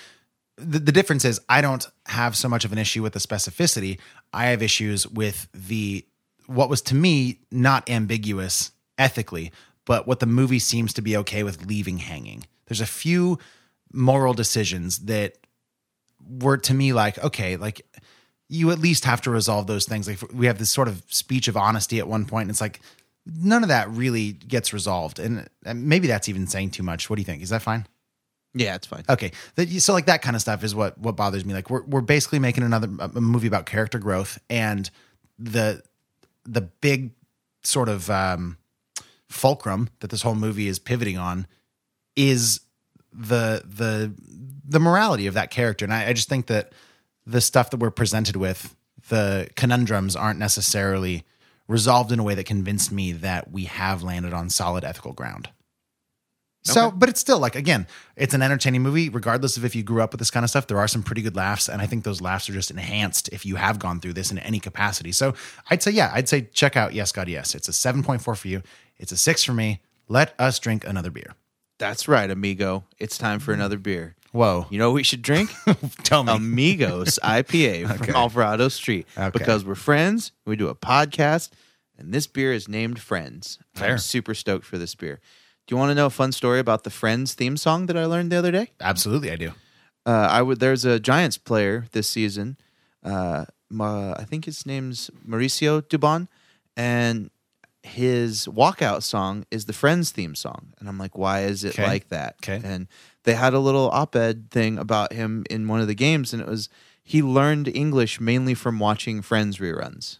the, 0.57 0.79
the 0.79 0.91
difference 0.91 1.25
is 1.25 1.41
I 1.49 1.59
don't 1.59 1.85
have 2.05 2.37
so 2.37 2.47
much 2.47 2.63
of 2.63 2.71
an 2.71 2.77
issue 2.77 3.01
with 3.03 3.13
the 3.13 3.19
specificity. 3.19 3.99
I 4.31 4.45
have 4.45 4.61
issues 4.61 5.05
with 5.05 5.49
the 5.53 6.05
what 6.47 6.69
was 6.69 6.81
to 6.83 6.95
me 6.95 7.39
not 7.51 7.89
ambiguous 7.89 8.71
ethically, 8.97 9.51
but 9.85 10.07
what 10.07 10.19
the 10.19 10.27
movie 10.27 10.59
seems 10.59 10.93
to 10.93 11.01
be 11.01 11.17
okay 11.17 11.43
with 11.43 11.65
leaving 11.65 11.97
hanging. 11.97 12.45
There's 12.67 12.81
a 12.81 12.85
few 12.85 13.39
moral 13.91 14.33
decisions 14.33 14.99
that 14.99 15.37
were 16.27 16.57
to 16.57 16.73
me 16.73 16.93
like, 16.93 17.17
okay, 17.23 17.57
like 17.57 17.81
you 18.47 18.71
at 18.71 18.79
least 18.79 19.05
have 19.05 19.21
to 19.21 19.31
resolve 19.31 19.67
those 19.67 19.85
things. 19.85 20.07
Like 20.07 20.19
we 20.33 20.45
have 20.45 20.57
this 20.57 20.71
sort 20.71 20.87
of 20.87 21.03
speech 21.07 21.47
of 21.47 21.57
honesty 21.57 21.99
at 21.99 22.07
one 22.07 22.25
point, 22.25 22.43
and 22.43 22.51
it's 22.51 22.61
like 22.61 22.79
none 23.25 23.63
of 23.63 23.69
that 23.69 23.89
really 23.89 24.33
gets 24.33 24.73
resolved. 24.73 25.19
And 25.19 25.49
maybe 25.65 26.07
that's 26.07 26.29
even 26.29 26.47
saying 26.47 26.71
too 26.71 26.83
much. 26.83 27.09
What 27.09 27.15
do 27.15 27.21
you 27.21 27.25
think? 27.25 27.41
Is 27.41 27.49
that 27.49 27.61
fine? 27.61 27.87
yeah, 28.55 28.75
it's 28.75 28.87
fine. 28.87 29.03
Okay, 29.09 29.31
so 29.79 29.91
like 29.91 30.05
that 30.05 30.21
kind 30.21 30.35
of 30.35 30.41
stuff 30.41 30.63
is 30.63 30.73
what 30.73 30.97
what 30.97 31.17
bothers 31.17 31.43
me. 31.43 31.53
Like 31.53 31.69
we're 31.69 31.83
we're 31.83 32.01
basically 32.01 32.39
making 32.39 32.63
another 32.63 32.89
a 32.99 33.19
movie 33.19 33.47
about 33.47 33.65
character 33.65 33.99
growth, 33.99 34.39
and 34.49 34.89
the 35.37 35.83
the 36.45 36.61
big 36.61 37.11
sort 37.63 37.89
of 37.89 38.09
um, 38.09 38.57
fulcrum 39.29 39.89
that 39.99 40.09
this 40.09 40.21
whole 40.21 40.35
movie 40.35 40.69
is 40.69 40.79
pivoting 40.79 41.17
on 41.17 41.47
is 42.15 42.61
the 43.11 43.61
the 43.65 44.13
the 44.65 44.79
morality 44.79 45.27
of 45.27 45.33
that 45.33 45.51
character. 45.51 45.83
And 45.83 45.93
I, 45.93 46.07
I 46.07 46.13
just 46.13 46.29
think 46.29 46.47
that 46.47 46.71
the 47.25 47.41
stuff 47.41 47.69
that 47.71 47.77
we're 47.77 47.91
presented 47.91 48.35
with, 48.35 48.75
the 49.09 49.49
conundrums, 49.55 50.15
aren't 50.15 50.39
necessarily 50.39 51.23
resolved 51.67 52.11
in 52.11 52.19
a 52.19 52.23
way 52.23 52.35
that 52.35 52.45
convinced 52.45 52.91
me 52.91 53.11
that 53.11 53.51
we 53.51 53.65
have 53.65 54.03
landed 54.03 54.33
on 54.33 54.49
solid 54.49 54.83
ethical 54.83 55.13
ground. 55.13 55.49
So, 56.67 56.89
but 56.89 57.09
it's 57.09 57.19
still 57.19 57.37
like 57.37 57.55
again, 57.55 57.85
it's 58.15 58.33
an 58.33 58.41
entertaining 58.41 58.81
movie, 58.81 59.09
regardless 59.09 59.55
of 59.55 59.63
if 59.63 59.75
you 59.75 59.83
grew 59.83 60.01
up 60.01 60.11
with 60.11 60.19
this 60.19 60.31
kind 60.31 60.43
of 60.43 60.49
stuff. 60.49 60.65
There 60.65 60.79
are 60.79 60.87
some 60.87 61.03
pretty 61.03 61.21
good 61.21 61.35
laughs, 61.35 61.69
and 61.69 61.79
I 61.79 61.85
think 61.85 62.03
those 62.03 62.21
laughs 62.21 62.49
are 62.49 62.53
just 62.53 62.71
enhanced 62.71 63.29
if 63.31 63.45
you 63.45 63.55
have 63.55 63.77
gone 63.77 63.99
through 63.99 64.13
this 64.13 64.31
in 64.31 64.39
any 64.39 64.59
capacity. 64.59 65.11
So, 65.11 65.35
I'd 65.69 65.83
say, 65.83 65.91
yeah, 65.91 66.09
I'd 66.11 66.27
say 66.27 66.41
check 66.41 66.75
out 66.75 66.93
Yes 66.93 67.11
God 67.11 67.27
Yes. 67.27 67.53
It's 67.53 67.67
a 67.67 67.73
seven 67.73 68.01
point 68.01 68.23
four 68.23 68.33
for 68.33 68.47
you. 68.47 68.63
It's 68.97 69.11
a 69.11 69.17
six 69.17 69.43
for 69.43 69.53
me. 69.53 69.81
Let 70.07 70.33
us 70.39 70.57
drink 70.57 70.87
another 70.87 71.11
beer. 71.11 71.35
That's 71.77 72.07
right, 72.07 72.31
amigo. 72.31 72.85
It's 72.97 73.17
time 73.17 73.39
for 73.39 73.53
another 73.53 73.77
beer. 73.77 74.15
Whoa! 74.35 74.67
You 74.69 74.77
know 74.79 74.89
what 74.89 74.95
we 74.95 75.03
should 75.03 75.21
drink? 75.21 75.49
Tell 76.03 76.23
me. 76.25 76.33
Amigos 76.33 77.17
IPA 77.23 77.85
Okay. 77.89 77.97
from 78.07 78.15
Alvarado 78.15 78.67
Street. 78.67 79.07
Okay. 79.17 79.29
Because 79.31 79.63
we're 79.63 79.75
friends, 79.75 80.33
we 80.45 80.55
do 80.57 80.67
a 80.67 80.75
podcast, 80.75 81.51
and 81.97 82.13
this 82.13 82.27
beer 82.27 82.51
is 82.51 82.67
named 82.67 82.99
Friends. 82.99 83.59
Fair. 83.73 83.91
I'm 83.93 83.97
super 83.97 84.33
stoked 84.33 84.65
for 84.65 84.77
this 84.77 84.93
beer. 84.93 85.19
Do 85.67 85.73
you 85.73 85.77
want 85.79 85.91
to 85.91 85.95
know 85.95 86.07
a 86.07 86.09
fun 86.11 86.31
story 86.33 86.59
about 86.59 86.83
the 86.83 86.89
Friends 86.89 87.33
theme 87.33 87.55
song 87.55 87.85
that 87.85 87.95
I 87.97 88.05
learned 88.05 88.31
the 88.31 88.35
other 88.35 88.51
day? 88.51 88.71
Absolutely, 88.81 89.31
I 89.31 89.35
do. 89.37 89.51
Uh, 90.05 90.27
I 90.29 90.41
would. 90.41 90.59
There's 90.59 90.83
a 90.85 90.99
Giants 90.99 91.37
player 91.37 91.85
this 91.93 92.07
season. 92.09 92.57
Uh, 93.03 93.45
I 93.71 94.23
think 94.27 94.45
his 94.45 94.65
name's 94.65 95.09
Mauricio 95.27 95.81
Dubon, 95.81 96.27
and 96.75 97.31
his 97.83 98.47
walkout 98.47 99.03
song 99.03 99.45
is 99.49 99.65
the 99.65 99.73
Friends 99.73 100.11
theme 100.11 100.35
song. 100.35 100.73
And 100.79 100.89
I'm 100.89 100.97
like, 100.97 101.17
why 101.17 101.41
is 101.43 101.63
it 101.63 101.69
Okay. 101.79 101.85
like 101.87 102.09
that? 102.09 102.35
Okay. 102.43 102.59
And 102.63 102.87
they 103.25 103.33
had 103.33 103.53
a 103.53 103.59
little 103.59 103.89
op-ed 103.91 104.49
thing 104.49 104.77
about 104.77 105.13
him 105.13 105.43
in 105.49 105.67
one 105.67 105.81
of 105.81 105.87
the 105.87 105.95
games, 105.95 106.31
and 106.33 106.41
it 106.41 106.47
was 106.47 106.69
he 107.03 107.21
learned 107.21 107.67
English 107.75 108.19
mainly 108.19 108.53
from 108.55 108.79
watching 108.79 109.21
Friends 109.21 109.57
reruns. 109.57 110.17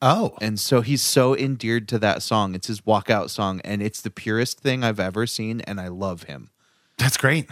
Oh, 0.00 0.36
And 0.40 0.58
so 0.58 0.80
he's 0.80 1.02
so 1.02 1.36
endeared 1.36 1.88
to 1.88 1.98
that 2.00 2.22
song. 2.22 2.54
It's 2.56 2.66
his 2.66 2.80
walkout 2.80 3.30
song, 3.30 3.60
and 3.64 3.80
it's 3.80 4.00
the 4.00 4.10
purest 4.10 4.58
thing 4.60 4.82
I've 4.82 4.98
ever 5.00 5.26
seen, 5.26 5.60
and 5.62 5.80
I 5.80 5.88
love 5.88 6.24
him. 6.24 6.50
that's 6.98 7.16
great. 7.16 7.48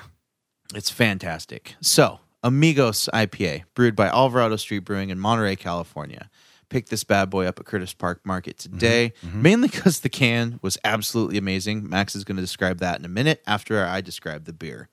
It's 0.75 0.91
fantastic. 0.91 1.75
So, 1.81 2.21
Amigos 2.43 3.09
IPA, 3.13 3.65
brewed 3.75 3.95
by 3.97 4.07
Alvarado 4.09 4.57
Street 4.57 4.81
Brewing 4.81 5.11
in 5.11 5.19
Monterey, 5.19 5.57
California. 5.57 6.29
Picked 6.71 6.89
this 6.89 7.05
bad 7.05 7.29
boy 7.29 7.47
up 7.47 7.61
at 7.61 7.67
Curtis 7.67 7.93
Park 7.93 8.25
Market 8.25 8.57
mm-hmm. 8.57 8.73
today, 8.73 9.13
mm-hmm. 9.25 9.43
mainly 9.43 9.69
because 9.69 10.01
the 10.01 10.09
can 10.09 10.59
was 10.63 10.79
absolutely 10.85 11.37
amazing. 11.37 11.89
Max 11.89 12.17
is 12.17 12.25
going 12.25 12.37
to 12.37 12.43
describe 12.43 12.79
that 12.79 12.99
in 12.99 13.05
a 13.05 13.09
minute 13.09 13.43
after 13.47 13.85
I 13.85 14.01
describe 14.01 14.45
the 14.45 14.53
beer. 14.53 14.89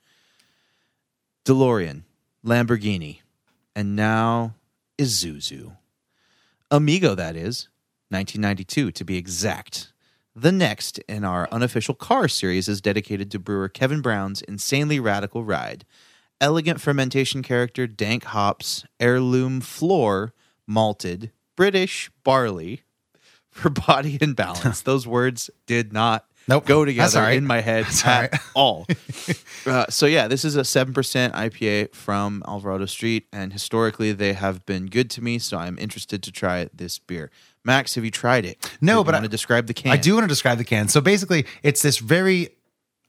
DeLorean, 1.45 2.03
Lamborghini, 2.45 3.19
and 3.75 3.95
now 3.95 4.55
Isuzu. 4.97 5.77
Amigo, 6.69 7.15
that 7.15 7.37
is, 7.37 7.69
1992 8.09 8.91
to 8.91 9.05
be 9.05 9.17
exact. 9.17 9.93
The 10.35 10.51
next 10.51 10.99
in 11.07 11.23
our 11.23 11.47
unofficial 11.51 11.95
car 11.95 12.27
series 12.27 12.67
is 12.67 12.81
dedicated 12.81 13.31
to 13.31 13.39
brewer 13.39 13.69
Kevin 13.69 14.01
Brown's 14.01 14.41
insanely 14.41 14.99
radical 14.99 15.43
ride. 15.43 15.85
Elegant 16.39 16.79
fermentation 16.79 17.41
character, 17.41 17.87
dank 17.87 18.25
hops, 18.25 18.85
heirloom 18.99 19.61
floor, 19.61 20.33
malted, 20.67 21.31
British 21.57 22.09
barley 22.23 22.83
for 23.51 23.69
body 23.87 24.17
and 24.21 24.33
balance. 24.37 24.79
Those 24.81 25.05
words 25.05 25.49
did 25.65 25.91
not 25.91 26.25
Nope. 26.47 26.65
go 26.65 26.85
together 26.85 27.19
right. 27.19 27.35
in 27.37 27.45
my 27.45 27.59
head 27.59 27.83
That's 27.87 28.05
at 28.05 28.31
right. 28.31 28.41
all. 28.55 28.87
Uh, 29.65 29.85
so 29.89 30.05
yeah, 30.05 30.29
this 30.29 30.45
is 30.45 30.55
a 30.55 30.63
seven 30.63 30.93
percent 30.93 31.33
IPA 31.33 31.93
from 31.93 32.41
Alvarado 32.47 32.85
Street, 32.85 33.27
and 33.33 33.51
historically 33.51 34.13
they 34.13 34.31
have 34.31 34.65
been 34.65 34.85
good 34.85 35.09
to 35.11 35.21
me. 35.21 35.39
So 35.39 35.57
I'm 35.57 35.77
interested 35.77 36.23
to 36.23 36.31
try 36.31 36.69
this 36.73 36.99
beer. 36.99 37.29
Max, 37.65 37.95
have 37.95 38.05
you 38.05 38.11
tried 38.11 38.45
it? 38.45 38.77
No, 38.79 39.03
but 39.03 39.11
want 39.11 39.25
to 39.25 39.29
describe 39.29 39.67
the 39.67 39.73
can. 39.73 39.91
I 39.91 39.97
do 39.97 40.13
want 40.13 40.23
to 40.23 40.29
describe 40.29 40.57
the 40.57 40.63
can. 40.63 40.87
So 40.87 41.01
basically, 41.01 41.45
it's 41.63 41.81
this 41.81 41.97
very 41.97 42.55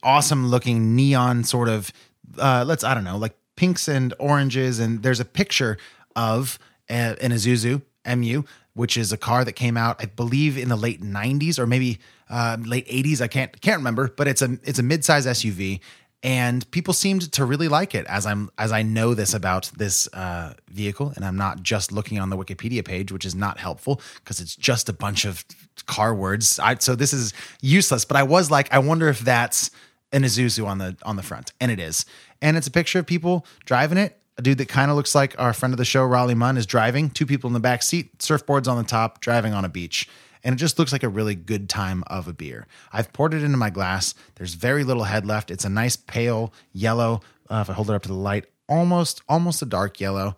awesome 0.02 0.48
looking 0.48 0.96
neon 0.96 1.44
sort 1.44 1.68
of 1.68 1.92
uh 2.38 2.64
let's 2.66 2.82
I 2.82 2.94
don't 2.94 3.04
know, 3.04 3.18
like 3.18 3.36
pinks 3.54 3.86
and 3.86 4.14
oranges 4.18 4.78
and 4.80 5.02
there's 5.02 5.20
a 5.20 5.24
picture 5.24 5.76
of 6.16 6.58
uh, 6.90 7.14
an 7.20 7.30
Isuzu 7.32 7.82
MU 8.06 8.42
which 8.74 8.96
is 8.96 9.12
a 9.12 9.16
car 9.16 9.44
that 9.44 9.52
came 9.52 9.76
out 9.76 9.96
I 10.00 10.06
believe 10.06 10.56
in 10.56 10.68
the 10.68 10.76
late 10.76 11.02
90s 11.02 11.58
or 11.58 11.66
maybe 11.66 11.98
uh, 12.30 12.56
late 12.64 12.86
80s 12.88 13.20
I 13.20 13.28
can't 13.28 13.60
can't 13.60 13.78
remember, 13.78 14.08
but 14.16 14.28
it's 14.28 14.42
a 14.42 14.58
it's 14.64 14.78
a 14.78 14.82
mid-size 14.82 15.26
SUV 15.26 15.80
and 16.22 16.68
people 16.72 16.94
seemed 16.94 17.30
to 17.32 17.44
really 17.44 17.68
like 17.68 17.94
it 17.94 18.04
as 18.06 18.26
I'm 18.26 18.50
as 18.58 18.72
I 18.72 18.82
know 18.82 19.14
this 19.14 19.34
about 19.34 19.70
this 19.76 20.08
uh, 20.12 20.54
vehicle, 20.68 21.12
and 21.14 21.24
I'm 21.24 21.36
not 21.36 21.62
just 21.62 21.92
looking 21.92 22.18
on 22.18 22.28
the 22.28 22.36
Wikipedia 22.36 22.84
page, 22.84 23.12
which 23.12 23.24
is 23.24 23.34
not 23.34 23.58
helpful 23.58 24.00
because 24.16 24.40
it's 24.40 24.56
just 24.56 24.88
a 24.88 24.92
bunch 24.92 25.24
of 25.24 25.44
car 25.86 26.14
words. 26.14 26.58
I, 26.58 26.74
so 26.76 26.96
this 26.96 27.12
is 27.12 27.32
useless. 27.62 28.04
But 28.04 28.16
I 28.16 28.24
was 28.24 28.50
like, 28.50 28.72
I 28.72 28.80
wonder 28.80 29.08
if 29.08 29.20
that's 29.20 29.70
an 30.12 30.22
Isuzu 30.22 30.66
on 30.66 30.78
the 30.78 30.96
on 31.04 31.14
the 31.14 31.22
front, 31.22 31.52
and 31.60 31.70
it 31.70 31.78
is, 31.78 32.04
and 32.42 32.56
it's 32.56 32.66
a 32.66 32.72
picture 32.72 32.98
of 32.98 33.06
people 33.06 33.46
driving 33.64 33.98
it. 33.98 34.18
A 34.38 34.42
dude 34.42 34.58
that 34.58 34.68
kind 34.68 34.90
of 34.90 34.96
looks 34.96 35.14
like 35.14 35.34
our 35.38 35.52
friend 35.52 35.74
of 35.74 35.78
the 35.78 35.84
show, 35.84 36.04
Raleigh 36.04 36.34
Munn, 36.34 36.56
is 36.56 36.64
driving. 36.64 37.10
Two 37.10 37.26
people 37.26 37.48
in 37.48 37.54
the 37.54 37.60
back 37.60 37.82
seat, 37.82 38.16
surfboards 38.18 38.68
on 38.68 38.78
the 38.78 38.88
top, 38.88 39.20
driving 39.20 39.52
on 39.52 39.64
a 39.64 39.68
beach 39.68 40.08
and 40.44 40.54
it 40.54 40.56
just 40.58 40.78
looks 40.78 40.92
like 40.92 41.02
a 41.02 41.08
really 41.08 41.34
good 41.34 41.68
time 41.68 42.04
of 42.06 42.28
a 42.28 42.32
beer. 42.32 42.66
I've 42.92 43.12
poured 43.12 43.34
it 43.34 43.42
into 43.42 43.56
my 43.56 43.70
glass. 43.70 44.14
There's 44.36 44.54
very 44.54 44.84
little 44.84 45.04
head 45.04 45.26
left. 45.26 45.50
It's 45.50 45.64
a 45.64 45.68
nice 45.68 45.96
pale 45.96 46.52
yellow. 46.72 47.20
Uh, 47.50 47.58
if 47.62 47.70
I 47.70 47.72
hold 47.72 47.90
it 47.90 47.94
up 47.94 48.02
to 48.02 48.08
the 48.08 48.14
light, 48.14 48.46
almost 48.68 49.22
almost 49.28 49.62
a 49.62 49.66
dark 49.66 50.00
yellow. 50.00 50.36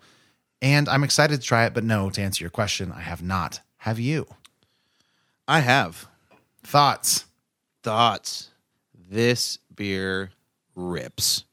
And 0.61 0.87
I'm 0.87 1.03
excited 1.03 1.41
to 1.41 1.47
try 1.47 1.65
it, 1.65 1.73
but 1.73 1.83
no, 1.83 2.09
to 2.09 2.21
answer 2.21 2.43
your 2.43 2.51
question, 2.51 2.91
I 2.91 3.01
have 3.01 3.23
not. 3.23 3.61
Have 3.77 3.99
you? 3.99 4.27
I 5.47 5.59
have 5.59 6.07
Thoughts? 6.63 7.25
thoughts. 7.83 8.51
This 9.09 9.57
beer 9.75 10.31
rips. 10.75 11.45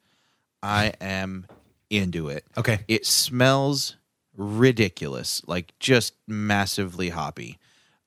I 0.62 0.92
am 1.00 1.46
into 1.90 2.28
it. 2.28 2.44
Okay. 2.56 2.80
It 2.88 3.06
smells 3.06 3.96
ridiculous, 4.36 5.42
like 5.46 5.72
just 5.78 6.14
massively 6.26 7.10
hoppy. 7.10 7.58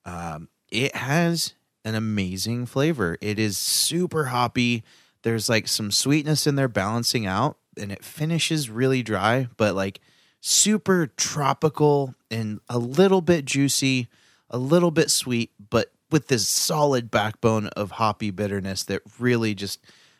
Um, 0.05 0.49
it 0.69 0.95
has 0.95 1.53
an 1.83 1.95
amazing 1.95 2.65
flavor. 2.65 3.17
It 3.21 3.37
is 3.39 3.57
super 3.57 4.25
hoppy. 4.25 4.83
There's 5.23 5.49
like 5.49 5.67
some 5.67 5.91
sweetness 5.91 6.47
in 6.47 6.55
there 6.55 6.67
balancing 6.67 7.25
out, 7.25 7.57
and 7.77 7.91
it 7.91 8.03
finishes 8.03 8.69
really 8.69 9.03
dry, 9.03 9.47
but 9.57 9.75
like 9.75 9.99
super 10.39 11.07
tropical 11.17 12.15
and 12.29 12.59
a 12.69 12.79
little 12.79 13.21
bit 13.21 13.45
juicy, 13.45 14.07
a 14.49 14.57
little 14.57 14.91
bit 14.91 15.11
sweet, 15.11 15.51
but 15.69 15.91
with 16.09 16.27
this 16.27 16.47
solid 16.47 17.09
backbone 17.09 17.67
of 17.67 17.91
hoppy 17.91 18.31
bitterness 18.31 18.83
that 18.83 19.01
really 19.19 19.55
just 19.55 19.79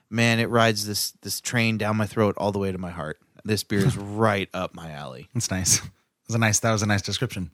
man, 0.09 0.39
it 0.39 0.49
rides 0.49 0.85
this 0.85 1.11
this 1.21 1.39
train 1.41 1.77
down 1.77 1.97
my 1.97 2.05
throat 2.05 2.35
all 2.37 2.51
the 2.51 2.59
way 2.59 2.71
to 2.71 2.77
my 2.77 2.91
heart. 2.91 3.19
This 3.45 3.63
beer 3.63 3.79
is 3.79 3.97
right 3.97 4.49
up 4.53 4.73
my 4.75 4.91
alley. 4.91 5.29
That's 5.33 5.51
nice. 5.51 5.79
That 5.79 5.89
was 6.27 6.35
a 6.35 6.39
nice. 6.39 6.59
That 6.59 6.71
was 6.71 6.81
a 6.81 6.85
nice 6.85 7.01
description. 7.01 7.51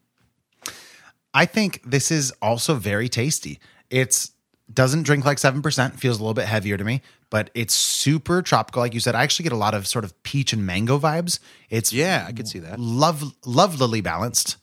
I 1.34 1.46
think 1.46 1.82
this 1.86 2.12
is 2.12 2.32
also 2.42 2.76
very 2.76 3.10
tasty. 3.10 3.60
It's 3.90 4.32
doesn't 4.74 5.04
drink 5.04 5.26
like 5.26 5.40
seven 5.40 5.62
percent. 5.62 6.00
Feels 6.00 6.18
a 6.20 6.22
little 6.22 6.34
bit 6.34 6.46
heavier 6.46 6.78
to 6.78 6.84
me, 6.84 7.02
but 7.30 7.50
it's 7.54 7.74
super 7.74 8.42
tropical. 8.42 8.82
Like 8.82 8.94
you 8.94 9.00
said, 9.00 9.16
I 9.16 9.24
actually 9.24 9.44
get 9.44 9.52
a 9.54 9.58
lot 9.58 9.74
of 9.74 9.88
sort 9.88 10.04
of 10.04 10.22
peach 10.24 10.54
and 10.54 10.66
mango 10.66 11.00
vibes. 11.00 11.40
It's 11.70 11.94
Yeah, 11.94 12.26
I 12.28 12.32
could 12.34 12.48
see 12.48 12.60
that. 12.60 12.80
love 12.80 13.22
lovelily 13.46 14.04
balanced. 14.04 14.58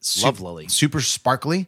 Su- 0.00 0.26
Lovelily. 0.26 0.70
super 0.70 1.00
sparkly. 1.00 1.66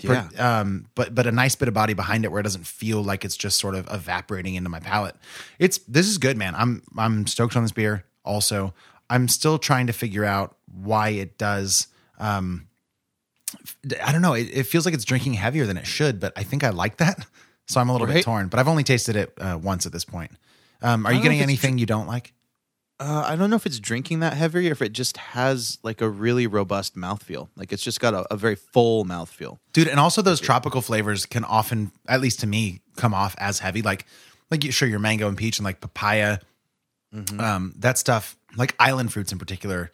Yeah. 0.00 0.28
Um, 0.38 0.86
but 0.94 1.14
but 1.14 1.26
a 1.26 1.32
nice 1.32 1.54
bit 1.56 1.68
of 1.68 1.74
body 1.74 1.94
behind 1.94 2.24
it 2.24 2.30
where 2.30 2.40
it 2.40 2.44
doesn't 2.44 2.66
feel 2.66 3.02
like 3.02 3.24
it's 3.24 3.36
just 3.36 3.58
sort 3.58 3.74
of 3.74 3.88
evaporating 3.90 4.54
into 4.54 4.68
my 4.68 4.78
palate. 4.78 5.16
It's 5.58 5.78
this 5.78 6.06
is 6.06 6.18
good, 6.18 6.36
man. 6.36 6.54
I'm 6.54 6.82
I'm 6.98 7.26
stoked 7.26 7.56
on 7.56 7.62
this 7.62 7.72
beer. 7.72 8.04
Also, 8.26 8.74
I'm 9.08 9.28
still 9.28 9.58
trying 9.58 9.86
to 9.86 9.92
figure 9.92 10.24
out 10.24 10.56
why 10.66 11.10
it 11.10 11.38
does. 11.38 11.88
Um, 12.18 12.68
I 14.04 14.12
don't 14.12 14.22
know. 14.22 14.34
It, 14.34 14.48
it 14.52 14.62
feels 14.64 14.84
like 14.84 14.94
it's 14.94 15.04
drinking 15.04 15.34
heavier 15.34 15.66
than 15.66 15.76
it 15.76 15.86
should, 15.86 16.18
but 16.20 16.32
I 16.36 16.42
think 16.42 16.64
I 16.64 16.70
like 16.70 16.96
that. 16.98 17.26
So 17.68 17.80
I'm 17.80 17.88
a 17.88 17.92
little 17.92 18.06
bit 18.06 18.22
torn. 18.22 18.46
But 18.46 18.60
I've 18.60 18.68
only 18.68 18.84
tasted 18.84 19.16
it 19.16 19.32
uh, 19.40 19.58
once 19.60 19.86
at 19.86 19.92
this 19.92 20.04
point. 20.04 20.30
Um, 20.82 21.04
are 21.04 21.12
you 21.12 21.20
getting 21.20 21.40
anything 21.40 21.78
you 21.78 21.86
don't 21.86 22.06
like? 22.06 22.32
Uh, 23.00 23.24
I 23.26 23.34
don't 23.34 23.50
know 23.50 23.56
if 23.56 23.66
it's 23.66 23.80
drinking 23.80 24.20
that 24.20 24.34
heavy 24.34 24.68
or 24.68 24.70
if 24.70 24.80
it 24.80 24.92
just 24.92 25.16
has 25.16 25.76
like 25.82 26.00
a 26.00 26.08
really 26.08 26.46
robust 26.46 26.94
mouthfeel. 26.94 27.48
Like 27.56 27.72
it's 27.72 27.82
just 27.82 27.98
got 27.98 28.14
a, 28.14 28.24
a 28.32 28.36
very 28.36 28.54
full 28.54 29.04
mouthfeel. 29.04 29.58
dude 29.72 29.88
and 29.88 29.98
also 29.98 30.22
those 30.22 30.38
tropical 30.38 30.80
flavors 30.80 31.26
can 31.26 31.42
often 31.42 31.90
at 32.06 32.20
least 32.20 32.38
to 32.38 32.46
me 32.46 32.82
come 32.96 33.12
off 33.12 33.34
as 33.38 33.58
heavy 33.58 33.82
like 33.82 34.06
like 34.48 34.62
you- 34.62 34.70
sure 34.70 34.86
your 34.88 35.00
mango 35.00 35.26
and 35.26 35.36
peach 35.36 35.58
and 35.58 35.64
like 35.64 35.80
papaya 35.80 36.38
um 37.38 37.72
that 37.78 37.96
stuff 37.98 38.36
like 38.56 38.74
island 38.78 39.12
fruits 39.12 39.32
in 39.32 39.38
particular 39.38 39.90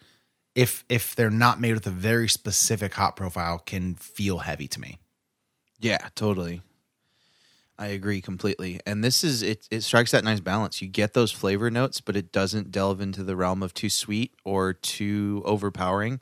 if 0.55 0.83
if 0.89 1.15
they're 1.15 1.29
not 1.29 1.59
made 1.59 1.73
with 1.73 1.87
a 1.87 1.91
very 1.91 2.27
specific 2.27 2.93
hot 2.93 3.15
profile 3.15 3.59
can 3.59 3.95
feel 3.95 4.39
heavy 4.39 4.67
to 4.67 4.79
me 4.79 4.99
Yeah, 5.79 6.09
totally. 6.15 6.61
I 7.77 7.87
agree 7.87 8.21
completely. 8.21 8.79
And 8.85 9.03
this 9.03 9.23
is 9.23 9.41
it 9.41 9.67
it 9.71 9.81
strikes 9.81 10.11
that 10.11 10.23
nice 10.23 10.39
balance. 10.39 10.81
You 10.81 10.87
get 10.87 11.13
those 11.13 11.31
flavor 11.31 11.71
notes, 11.71 12.01
but 12.01 12.15
it 12.15 12.31
doesn't 12.31 12.71
delve 12.71 13.01
into 13.01 13.23
the 13.23 13.35
realm 13.35 13.63
of 13.63 13.73
too 13.73 13.89
sweet 13.89 14.33
or 14.45 14.73
too 14.73 15.41
overpowering. 15.43 16.19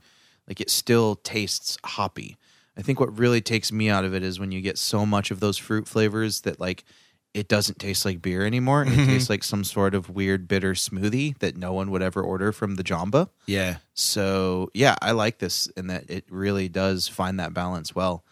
Like 0.47 0.61
it 0.61 0.69
still 0.69 1.15
tastes 1.15 1.77
hoppy. 1.83 2.37
I 2.77 2.81
think 2.81 2.99
what 2.99 3.17
really 3.19 3.41
takes 3.41 3.71
me 3.71 3.89
out 3.89 4.05
of 4.05 4.13
it 4.15 4.23
is 4.23 4.39
when 4.39 4.51
you 4.51 4.61
get 4.61 4.77
so 4.77 5.05
much 5.05 5.29
of 5.29 5.41
those 5.41 5.57
fruit 5.57 5.87
flavors 5.87 6.41
that 6.41 6.59
like 6.59 6.85
it 7.34 7.47
doesn't 7.47 7.79
taste 7.79 8.03
like 8.05 8.21
beer 8.21 8.45
anymore. 8.45 8.84
It 8.84 9.05
tastes 9.05 9.29
like 9.29 9.43
some 9.43 9.63
sort 9.63 9.95
of 9.95 10.09
weird 10.09 10.47
bitter 10.47 10.73
smoothie 10.73 11.38
that 11.39 11.55
no 11.55 11.71
one 11.73 11.89
would 11.91 12.01
ever 12.01 12.21
order 12.21 12.51
from 12.51 12.75
the 12.75 12.84
Jamba. 12.84 13.29
yeah 13.47 13.77
So 13.93 14.69
yeah, 14.73 14.95
I 15.01 15.11
like 15.11 15.39
this 15.39 15.67
in 15.77 15.88
that 15.88 16.09
it 16.09 16.25
really 16.29 16.67
does 16.69 17.07
find 17.07 17.39
that 17.39 17.53
balance 17.53 17.95
well. 17.95 18.25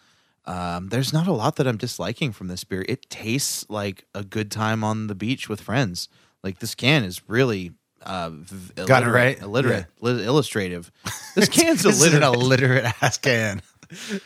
Um, 0.46 0.88
there's 0.88 1.12
not 1.12 1.26
a 1.26 1.32
lot 1.32 1.56
that 1.56 1.66
I'm 1.66 1.76
disliking 1.76 2.32
from 2.32 2.48
this 2.48 2.64
beer. 2.64 2.84
It 2.88 3.08
tastes 3.08 3.64
like 3.70 4.06
a 4.14 4.24
good 4.24 4.50
time 4.50 4.82
on 4.84 5.06
the 5.06 5.14
beach 5.14 5.48
with 5.48 5.60
friends. 5.60 6.08
Like 6.42 6.58
this 6.58 6.74
can 6.74 7.04
is 7.04 7.20
really 7.28 7.72
uh, 8.02 8.30
v- 8.32 8.84
Got 8.86 9.02
it 9.04 9.10
right? 9.10 9.40
illiterate, 9.40 9.86
li- 10.00 10.24
illustrative. 10.24 10.90
This 11.36 11.48
can's 11.48 11.84
this 11.84 12.02
is 12.02 12.12
an 12.12 12.22
illiterate, 12.24 12.82
illiterate 12.84 13.02
ass 13.02 13.16
can 13.18 13.62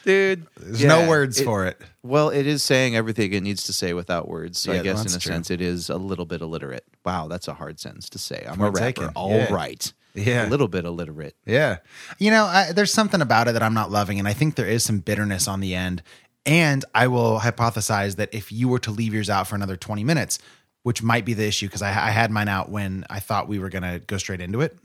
dude. 0.05 0.47
there's 0.57 0.83
Yeah, 0.83 0.89
no 0.89 1.09
words 1.09 1.41
it- 1.41 1.45
for 1.45 1.67
it 1.67 1.81
Well, 2.03 2.29
it 2.31 2.47
is 2.47 2.63
saying 2.63 2.97
everything 2.97 3.33
it 3.33 3.43
needs 3.43 3.65
to 3.65 3.73
say 3.73 3.93
without 3.95 4.29
words. 4.29 4.59
So 4.59 4.73
Yeah, 4.73 4.81
I 4.81 4.83
guess 4.83 5.01
in 5.01 5.07
a 5.07 5.11
true. 5.21 5.33
sense, 5.33 5.51
it 5.51 5.61
is 5.61 5.89
a 5.91 5.97
little 5.97 6.27
bit 6.27 6.41
illiterate. 6.43 6.85
Wow, 7.05 7.29
that's 7.29 7.49
a 7.49 7.55
hard 7.55 7.81
sentence 7.81 8.09
to 8.11 8.19
say. 8.19 8.45
I'm 8.49 8.57
Point 8.59 8.79
a 8.79 8.81
rapper. 8.83 8.87
taken. 9.03 9.09
All 9.15 9.31
Yeah. 9.31 9.53
right. 9.53 9.93
Yeah. 10.15 10.47
a 10.47 10.49
little 10.49 10.69
bit 10.69 10.85
illiterate. 10.85 11.35
Yeah. 11.45 11.79
You 12.19 12.31
know, 12.31 12.45
I, 12.45 12.71
there's 12.73 12.93
something 12.93 13.21
about 13.21 13.49
it 13.49 13.53
that 13.53 13.63
I'm 13.65 13.75
not 13.75 13.91
loving, 13.91 14.19
and 14.21 14.29
I 14.29 14.33
think 14.33 14.55
there 14.55 14.69
is 14.69 14.85
some 14.85 14.99
bitterness 15.01 15.49
on 15.49 15.59
the 15.61 15.75
end. 15.75 16.03
And 16.47 16.85
I 16.95 17.09
will 17.09 17.41
hypothesize 17.41 18.17
that 18.17 18.29
if 18.33 18.53
you 18.53 18.69
were 18.69 18.79
to 18.81 18.91
leave 18.91 19.13
yours 19.15 19.29
out 19.31 19.49
for 19.49 19.57
another 19.57 19.77
20 19.77 20.05
minutes, 20.05 20.39
which 20.83 21.03
might 21.03 21.25
be 21.25 21.33
the 21.35 21.47
issue, 21.47 21.67
because 21.67 21.81
I, 21.83 21.89
I 21.89 22.11
had 22.11 22.31
mine 22.31 22.49
out 22.49 22.69
when 22.71 23.05
I 23.11 23.19
thought 23.19 23.49
we 23.49 23.59
were 23.59 23.71
going 23.71 23.83
to 23.83 23.99
go 24.07 24.19
straight 24.19 24.41
into 24.43 24.61
it, 24.61 24.77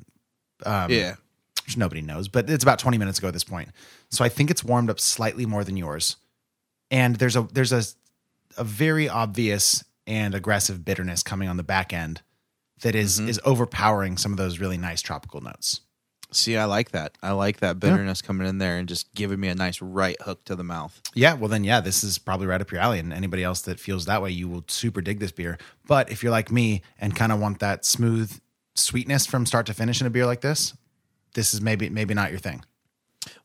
um, 0.66 0.90
yeah. 0.90 1.16
which 1.66 1.78
nobody 1.78 2.02
knows, 2.02 2.28
but 2.30 2.50
it's 2.50 2.64
about 2.64 2.80
20 2.80 2.98
minutes 2.98 3.20
ago 3.20 3.28
at 3.28 3.34
this 3.34 3.44
point. 3.44 3.70
So 4.10 4.26
I 4.26 4.30
think 4.30 4.50
it's 4.50 4.64
warmed 4.64 4.90
up 4.90 5.00
slightly 5.00 5.46
more 5.46 5.64
than 5.64 5.78
yours. 5.78 6.18
And 6.92 7.16
there's 7.18 7.36
a 7.36 7.44
there's 7.54 7.72
a 7.72 7.84
a 8.58 8.64
very 8.64 9.08
obvious 9.08 9.84
and 10.08 10.34
aggressive 10.34 10.84
bitterness 10.84 11.22
coming 11.22 11.48
on 11.48 11.58
the 11.58 11.64
back 11.64 11.94
end 11.94 12.22
that 12.82 12.96
is- 12.96 13.20
mm-hmm. 13.20 13.30
is 13.30 13.40
overpowering 13.46 14.18
some 14.18 14.32
of 14.32 14.38
those 14.38 14.60
really 14.60 14.78
nice 14.78 15.02
tropical 15.02 15.40
notes. 15.40 15.82
See, 16.32 16.58
I 16.58 16.66
like 16.66 16.92
that. 16.92 17.18
I 17.24 17.32
like 17.32 17.60
that 17.60 17.80
bitterness 17.80 18.22
coming 18.22 18.48
in 18.48 18.60
there 18.60 18.78
and 18.78 18.88
just 18.88 19.14
giving 19.16 19.40
me 19.40 19.48
a 19.48 19.56
nice 19.56 19.82
right 19.82 20.20
hook 20.22 20.46
to 20.46 20.56
the 20.56 20.64
mouth. 20.64 21.02
Yeah, 21.16 21.34
well 21.34 21.50
then 21.50 21.64
yeah, 21.64 21.80
this 21.80 22.04
is 22.04 22.20
probably 22.20 22.46
right 22.46 22.62
up 22.62 22.72
your 22.72 22.82
alley. 22.82 23.00
And 23.00 23.12
anybody 23.12 23.44
else 23.44 23.62
that 23.62 23.80
feels 23.80 24.06
that 24.06 24.22
way, 24.22 24.30
you 24.30 24.48
will 24.48 24.64
super 24.68 25.02
dig 25.02 25.20
this 25.20 25.32
beer. 25.32 25.58
But 25.88 26.12
if 26.12 26.22
you're 26.22 26.32
like 26.32 26.52
me 26.52 26.84
and 27.00 27.16
kind 27.16 27.32
of 27.32 27.40
want 27.40 27.60
that 27.60 27.84
smooth 27.84 28.40
sweetness 28.76 29.26
from 29.26 29.48
start 29.48 29.66
to 29.68 29.74
finish 29.74 30.02
in 30.02 30.08
a 30.08 30.12
beer 30.12 30.28
like 30.28 30.42
this, 30.42 30.76
this 31.34 31.54
is 31.54 31.62
maybe 31.62 31.90
maybe 31.90 32.14
not 32.14 32.30
your 32.30 32.40
thing. 32.40 32.64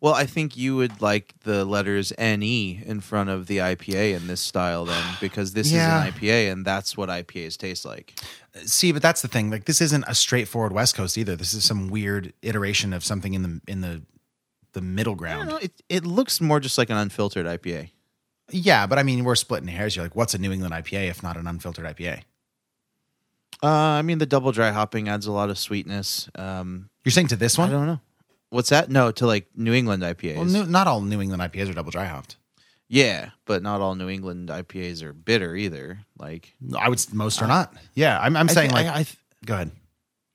Well, 0.04 0.12
I 0.12 0.26
think 0.26 0.54
you 0.54 0.76
would 0.76 1.00
like 1.00 1.32
the 1.44 1.64
letters 1.64 2.12
NE 2.18 2.82
in 2.84 3.00
front 3.00 3.30
of 3.30 3.46
the 3.46 3.56
IPA 3.56 4.14
in 4.16 4.26
this 4.26 4.42
style 4.42 4.84
then, 4.84 5.02
because 5.20 5.54
this 5.54 5.72
Yeah. 5.72 6.04
is 6.04 6.08
an 6.08 6.12
IPA 6.12 6.52
and 6.52 6.62
that's 6.66 6.94
what 6.94 7.08
IPAs 7.08 7.56
taste 7.56 7.86
like. 7.86 8.12
See, 8.66 8.92
but 8.92 9.00
that's 9.00 9.22
the 9.22 9.28
thing. 9.28 9.50
Like 9.50 9.64
this 9.64 9.80
isn't 9.80 10.04
a 10.06 10.14
straightforward 10.14 10.72
West 10.72 10.94
Coast 10.94 11.16
either. 11.16 11.36
This 11.36 11.54
is 11.54 11.64
some 11.64 11.88
weird 11.88 12.34
iteration 12.42 12.92
of 12.92 13.02
something 13.02 13.32
in 13.32 13.42
the 13.42 13.60
in 13.66 13.80
the 13.80 14.02
the 14.74 14.82
middle 14.82 15.12
I 15.12 15.16
don't 15.16 15.18
ground. 15.46 15.48
know. 15.48 15.56
It, 15.56 15.72
it 15.88 16.04
looks 16.04 16.38
more 16.38 16.60
just 16.60 16.76
like 16.76 16.90
an 16.90 16.98
unfiltered 16.98 17.46
IPA. 17.46 17.88
Yeah, 18.50 18.86
but 18.86 18.98
I 18.98 19.04
mean, 19.04 19.24
we're 19.24 19.36
splitting 19.36 19.68
hairs. 19.68 19.96
You're 19.96 20.04
like, 20.04 20.14
what's 20.14 20.34
a 20.34 20.38
New 20.38 20.52
England 20.52 20.74
IPA 20.74 21.08
if 21.08 21.22
not 21.22 21.38
an 21.38 21.46
unfiltered 21.46 21.86
IPA? 21.86 22.24
Uh, 23.62 23.68
I 23.68 24.02
mean, 24.02 24.18
the 24.18 24.26
double 24.26 24.52
dry 24.52 24.70
hopping 24.70 25.08
adds 25.08 25.26
a 25.26 25.32
lot 25.32 25.48
of 25.48 25.58
sweetness. 25.58 26.28
Um, 26.34 26.90
You're 27.04 27.12
saying 27.12 27.28
to 27.28 27.36
this 27.36 27.56
one? 27.56 27.70
I 27.70 27.72
one? 27.72 27.86
don't 27.86 27.94
know. 27.94 28.00
What's 28.54 28.70
that? 28.70 28.88
No, 28.90 29.10
to 29.12 29.26
like 29.26 29.46
New 29.56 29.72
England 29.74 30.02
IPAs. 30.02 30.36
Well, 30.36 30.44
new, 30.44 30.64
not 30.66 30.86
all 30.86 31.00
New 31.00 31.20
England 31.20 31.42
IPAs 31.42 31.68
are 31.70 31.74
double 31.74 31.90
dry 31.90 32.04
hopped. 32.06 32.36
yeah, 32.88 33.30
but 33.46 33.62
not 33.62 33.80
all 33.80 33.94
New 33.96 34.08
England 34.08 34.48
IPAs 34.48 35.02
are 35.02 35.12
bitter 35.12 35.56
either. 35.56 35.98
Like, 36.18 36.54
I 36.78 36.88
would 36.88 37.00
most 37.12 37.42
are 37.42 37.48
not. 37.48 37.74
Yeah, 37.94 38.18
I'm, 38.20 38.36
I'm 38.36 38.48
I 38.48 38.52
saying 38.52 38.70
thi- 38.70 38.76
like. 38.76 38.86
I, 38.86 38.90
I, 39.00 39.02
th- 39.02 39.16
go 39.44 39.54
ahead. 39.54 39.70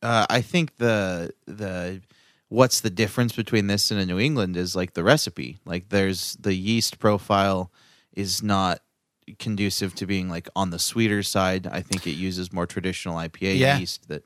uh, 0.02 0.26
I 0.30 0.42
think 0.42 0.76
the 0.78 1.34
the 1.46 2.02
what's 2.50 2.82
the 2.82 2.90
difference 2.90 3.34
between 3.36 3.68
this 3.68 3.92
and 3.92 4.00
a 4.00 4.06
New 4.06 4.20
England 4.20 4.58
is 4.58 4.76
like 4.76 4.94
the 4.96 5.04
recipe. 5.04 5.60
Like 5.66 5.90
there's 5.90 6.34
the 6.42 6.54
yeast 6.56 7.00
profile 7.00 7.72
is 8.14 8.42
not 8.44 8.82
conducive 9.38 9.94
to 9.96 10.06
being 10.08 10.28
like 10.30 10.50
on 10.56 10.72
the 10.72 10.80
sweeter 10.80 11.24
side. 11.24 11.68
I 11.68 11.82
think 11.82 12.08
it 12.08 12.14
uses 12.18 12.52
more 12.52 12.66
traditional 12.66 13.16
IPA 13.16 13.60
Yeah. 13.60 13.78
yeast 13.78 14.08
that 14.10 14.24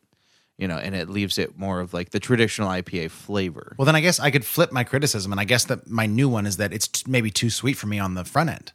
you 0.64 0.70
know, 0.70 0.78
and 0.78 0.95
it 0.95 1.09
leaves 1.09 1.38
it 1.38 1.57
more 1.57 1.82
of 1.82 1.93
like 1.93 2.11
the 2.11 2.22
traditional 2.22 2.70
IPA 2.70 3.11
flavor. 3.11 3.76
Well, 3.78 3.86
then 3.86 3.97
I 3.97 3.99
guess 3.99 4.18
I 4.18 4.32
could 4.32 4.45
flip 4.45 4.72
my 4.72 4.86
criticism, 4.86 5.34
and 5.34 5.41
I 5.41 5.43
guess 5.43 5.66
that 5.66 5.89
my 5.89 6.05
new 6.05 6.30
one 6.30 6.45
is 6.45 6.55
that 6.55 6.72
it's 6.72 6.88
t- 6.88 7.03
maybe 7.05 7.30
too 7.30 7.49
sweet 7.49 7.74
for 7.74 7.88
me 7.88 7.99
on 7.99 8.14
the 8.14 8.24
front 8.24 8.49
end. 8.49 8.72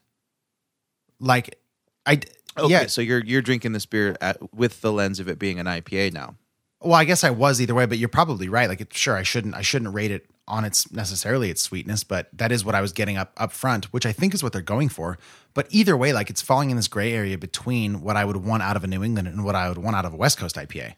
Like, 1.19 1.59
I 2.05 2.21
Okay, 2.59 2.71
yeah. 2.71 2.87
so 2.89 3.01
you're 3.01 3.25
you're 3.25 3.41
drinking 3.41 3.73
this 3.73 3.87
beer 3.87 4.19
at, 4.21 4.53
with 4.53 4.83
the 4.83 4.93
lens 4.93 5.19
of 5.19 5.29
it 5.29 5.39
being 5.39 5.59
an 5.59 5.65
IPA 5.65 6.13
now. 6.13 6.35
Well, 6.83 6.93
I 6.93 7.05
guess 7.05 7.25
I 7.25 7.31
was 7.31 7.59
either 7.59 7.75
way, 7.75 7.87
but 7.87 7.97
you're 7.97 8.11
probably 8.11 8.51
right. 8.51 8.69
Like, 8.69 8.83
it, 8.83 8.93
sure, 8.93 9.17
I 9.17 9.23
shouldn't 9.23 9.55
I 9.55 9.63
shouldn't 9.63 9.95
rate 9.95 10.11
it 10.11 10.27
on 10.47 10.67
its 10.67 10.93
necessarily 10.93 11.49
its 11.49 11.63
sweetness, 11.63 12.05
but 12.05 12.29
that 12.35 12.53
is 12.53 12.67
what 12.67 12.75
I 12.75 12.83
was 12.83 12.93
getting 12.93 13.17
up 13.17 13.33
up 13.39 13.53
front, 13.53 13.87
which 13.95 14.05
I 14.05 14.13
think 14.13 14.35
is 14.35 14.43
what 14.43 14.53
they're 14.53 14.61
going 14.61 14.91
for. 14.91 15.19
But 15.55 15.69
either 15.71 15.97
way, 15.97 16.13
like 16.13 16.29
it's 16.29 16.43
falling 16.43 16.69
in 16.69 16.77
this 16.77 16.87
gray 16.87 17.15
area 17.15 17.39
between 17.39 18.03
what 18.03 18.17
I 18.17 18.27
would 18.27 18.37
want 18.37 18.63
out 18.63 18.77
of 18.77 18.85
a 18.85 18.87
New 18.87 19.03
England 19.03 19.27
and 19.27 19.43
what 19.43 19.55
I 19.55 19.71
would 19.71 19.79
want 19.79 19.97
out 19.97 20.05
of 20.05 20.13
a 20.13 20.17
West 20.17 20.37
Coast 20.37 20.57
IPA. 20.57 20.97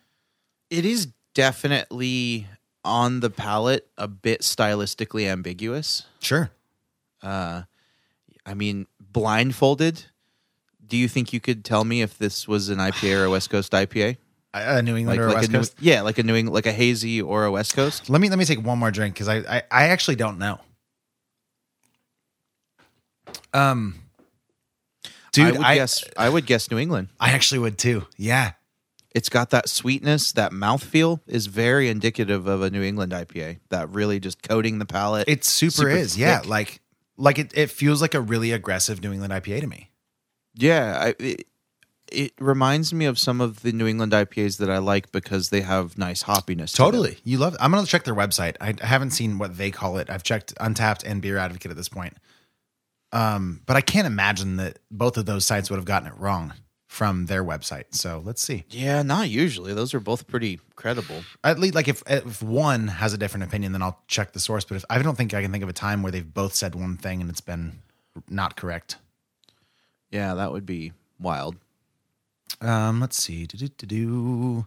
It 0.70 0.84
is 0.86 1.08
definitely 1.34 2.46
on 2.84 3.20
the 3.20 3.30
palate 3.30 3.88
a 3.98 4.08
bit 4.08 4.40
stylistically 4.40 5.26
ambiguous. 5.26 6.04
Sure. 6.20 6.50
Uh, 7.22 7.62
I 8.46 8.54
mean, 8.54 8.86
blindfolded. 9.00 10.06
Do 10.86 10.96
you 10.96 11.08
think 11.08 11.32
you 11.32 11.40
could 11.40 11.64
tell 11.64 11.84
me 11.84 12.02
if 12.02 12.18
this 12.18 12.48
was 12.48 12.68
an 12.68 12.78
IPA 12.78 13.20
or 13.20 13.24
a 13.24 13.30
West 13.30 13.50
Coast 13.50 13.72
IPA? 13.72 14.16
A 14.52 14.82
New 14.82 14.96
England 14.96 15.20
or 15.20 15.26
a 15.26 15.28
like 15.28 15.36
West 15.36 15.48
a 15.48 15.52
New, 15.52 15.58
Coast? 15.58 15.74
yeah, 15.78 16.02
like 16.02 16.18
a 16.18 16.24
New 16.24 16.34
England, 16.34 16.54
like 16.54 16.66
a 16.66 16.72
hazy 16.72 17.22
or 17.22 17.44
a 17.44 17.52
West 17.52 17.76
Coast. 17.76 18.10
Let 18.10 18.20
me 18.20 18.28
let 18.28 18.36
me 18.36 18.44
take 18.44 18.60
one 18.60 18.80
more 18.80 18.90
drink 18.90 19.14
because 19.14 19.28
I, 19.28 19.36
I 19.36 19.62
I 19.70 19.84
actually 19.90 20.16
don't 20.16 20.40
know. 20.40 20.58
Um, 23.54 23.94
dude, 25.30 25.46
I 25.46 25.50
would 25.52 25.60
I 25.60 25.74
guess 25.76 26.04
I 26.16 26.28
would 26.28 26.46
guess 26.46 26.68
New 26.68 26.78
England. 26.78 27.10
I 27.20 27.30
actually 27.30 27.60
would 27.60 27.78
too. 27.78 28.06
Yeah, 28.16 28.54
It's 29.12 29.28
got 29.28 29.50
that 29.50 29.68
sweetness, 29.68 30.32
that 30.32 30.52
mouthfeel 30.52 31.20
is 31.26 31.46
very 31.46 31.88
indicative 31.88 32.46
of 32.46 32.62
a 32.62 32.70
New 32.70 32.82
England 32.82 33.12
IPA. 33.12 33.58
That 33.70 33.90
really 33.90 34.20
just 34.20 34.42
coating 34.42 34.78
the 34.78 34.86
palate. 34.86 35.28
it 35.28 35.44
super, 35.44 35.72
Super 35.72 35.88
is. 35.90 36.16
Yeah, 36.16 36.42
like 36.46 36.80
like 37.16 37.38
it 37.38 37.50
it 37.56 37.70
feels 37.70 38.00
like 38.00 38.14
a 38.14 38.20
really 38.20 38.52
aggressive 38.52 39.02
New 39.02 39.12
England 39.12 39.32
IPA 39.32 39.60
to 39.62 39.66
me. 39.66 39.90
yeah, 40.54 40.96
I, 41.00 41.14
it, 41.18 41.46
it 42.12 42.32
reminds 42.40 42.92
me 42.92 43.04
of 43.06 43.18
some 43.18 43.40
of 43.40 43.62
the 43.62 43.72
New 43.72 43.86
England 43.86 44.12
IPAs 44.12 44.58
that 44.58 44.70
I 44.70 44.78
like 44.78 45.10
because 45.12 45.50
they 45.50 45.60
have 45.62 45.96
nice 45.98 46.24
hoppiness. 46.24 46.70
to. 46.72 46.76
Totally, 46.76 47.18
you 47.24 47.38
love. 47.38 47.54
It. 47.54 47.60
I'm 47.60 47.72
gonna 47.72 47.86
check 47.86 48.04
their 48.04 48.14
website. 48.14 48.56
I, 48.60 48.74
I 48.80 48.86
haven't 48.86 49.10
seen 49.10 49.38
what 49.38 49.56
they 49.56 49.70
call 49.72 49.98
it. 49.98 50.08
I've 50.08 50.22
checked 50.22 50.54
Untappd 50.56 51.02
and 51.04 51.20
Beer 51.20 51.36
Advocate 51.36 51.70
at 51.72 51.76
this 51.76 51.88
point. 51.88 52.16
Um, 53.12 53.60
but 53.66 53.76
I 53.76 53.80
can't 53.80 54.06
imagine 54.06 54.56
that 54.58 54.78
both 54.88 55.16
of 55.16 55.26
those 55.26 55.44
sites 55.44 55.68
would 55.68 55.76
have 55.78 55.84
gotten 55.84 56.06
it 56.06 56.16
wrong 56.16 56.54
from 56.90 57.26
their 57.26 57.44
website. 57.44 57.84
So 57.92 58.20
let's 58.24 58.42
see. 58.42 58.64
Yeah, 58.68 59.02
not 59.02 59.30
usually. 59.30 59.72
Those 59.74 59.94
are 59.94 60.00
both 60.00 60.26
pretty 60.26 60.58
credible. 60.74 61.22
At 61.44 61.56
least, 61.56 61.76
like 61.76 61.86
if 61.86 62.02
if 62.08 62.42
one 62.42 62.88
has 62.88 63.14
a 63.14 63.16
different 63.16 63.44
opinion, 63.44 63.70
then 63.70 63.80
I'll 63.80 64.02
check 64.08 64.32
the 64.32 64.40
source. 64.40 64.64
But 64.64 64.74
if 64.74 64.84
I 64.90 65.00
don't 65.00 65.14
think 65.14 65.32
I 65.32 65.40
can 65.40 65.52
think 65.52 65.62
of 65.62 65.70
a 65.70 65.72
time 65.72 66.02
where 66.02 66.10
they've 66.10 66.34
both 66.34 66.52
said 66.52 66.74
one 66.74 66.96
thing 66.96 67.20
and 67.20 67.30
it's 67.30 67.40
been 67.40 67.78
not 68.28 68.56
correct. 68.56 68.96
Yeah, 70.10 70.34
that 70.34 70.50
would 70.50 70.66
be 70.66 70.92
wild. 71.20 71.54
Um, 72.60 73.00
let's 73.00 73.22
see. 73.22 73.46
Do-do-do-do. 73.46 74.66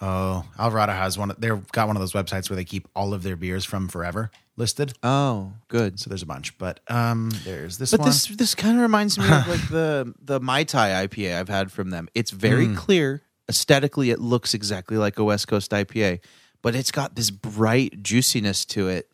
Oh, 0.00 0.44
Alvarado 0.58 0.92
has 0.92 1.16
one. 1.16 1.32
They've 1.38 1.70
got 1.70 1.86
one 1.86 1.94
of 1.94 2.00
those 2.00 2.14
websites 2.14 2.50
where 2.50 2.56
they 2.56 2.64
keep 2.64 2.88
all 2.96 3.14
of 3.14 3.22
their 3.22 3.36
beers 3.36 3.64
from 3.64 3.86
forever 3.86 4.32
listed. 4.56 4.92
Oh, 5.02 5.52
good. 5.68 5.98
So 5.98 6.08
there's 6.08 6.22
a 6.22 6.26
bunch, 6.26 6.56
but 6.58 6.80
um, 6.88 7.30
there's 7.44 7.78
this 7.78 7.90
But 7.90 8.00
one. 8.00 8.08
this 8.08 8.26
this 8.26 8.54
kind 8.54 8.76
of 8.76 8.82
reminds 8.82 9.18
me 9.18 9.24
of 9.24 9.48
like 9.48 9.68
the 9.68 10.14
the 10.20 10.40
Mai 10.40 10.64
Tai 10.64 11.06
IPA 11.06 11.38
I've 11.38 11.48
had 11.48 11.72
from 11.72 11.90
them. 11.90 12.08
It's 12.14 12.30
very 12.30 12.66
Mm. 12.66 12.76
clear 12.76 13.22
aesthetically. 13.48 14.10
It 14.10 14.20
looks 14.20 14.54
exactly 14.54 14.96
like 14.96 15.18
a 15.18 15.24
West 15.24 15.48
Coast 15.48 15.70
IPA, 15.72 16.20
but 16.62 16.74
it's 16.74 16.90
got 16.90 17.16
this 17.16 17.30
bright 17.30 18.02
juiciness 18.02 18.64
to 18.66 18.88
it, 18.88 19.10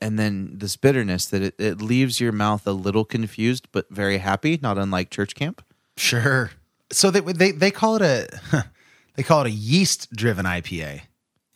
and 0.00 0.18
then 0.18 0.52
this 0.58 0.76
bitterness 0.76 1.26
that 1.26 1.42
it, 1.42 1.54
it 1.58 1.82
leaves 1.82 2.20
your 2.20 2.32
mouth 2.32 2.66
a 2.66 2.72
little 2.72 3.04
confused 3.04 3.68
but 3.72 3.86
very 3.90 4.18
happy. 4.18 4.58
Not 4.62 4.78
unlike 4.78 5.10
Church 5.10 5.34
Camp. 5.34 5.62
Sure. 5.96 6.50
So 6.92 7.10
they 7.10 7.20
they 7.20 7.50
they 7.52 7.70
call 7.70 7.96
it 7.96 8.02
a 8.02 8.64
they 9.16 9.22
call 9.22 9.42
it 9.42 9.46
a 9.48 9.50
yeast 9.50 10.10
driven 10.12 10.46
IPA, 10.46 11.02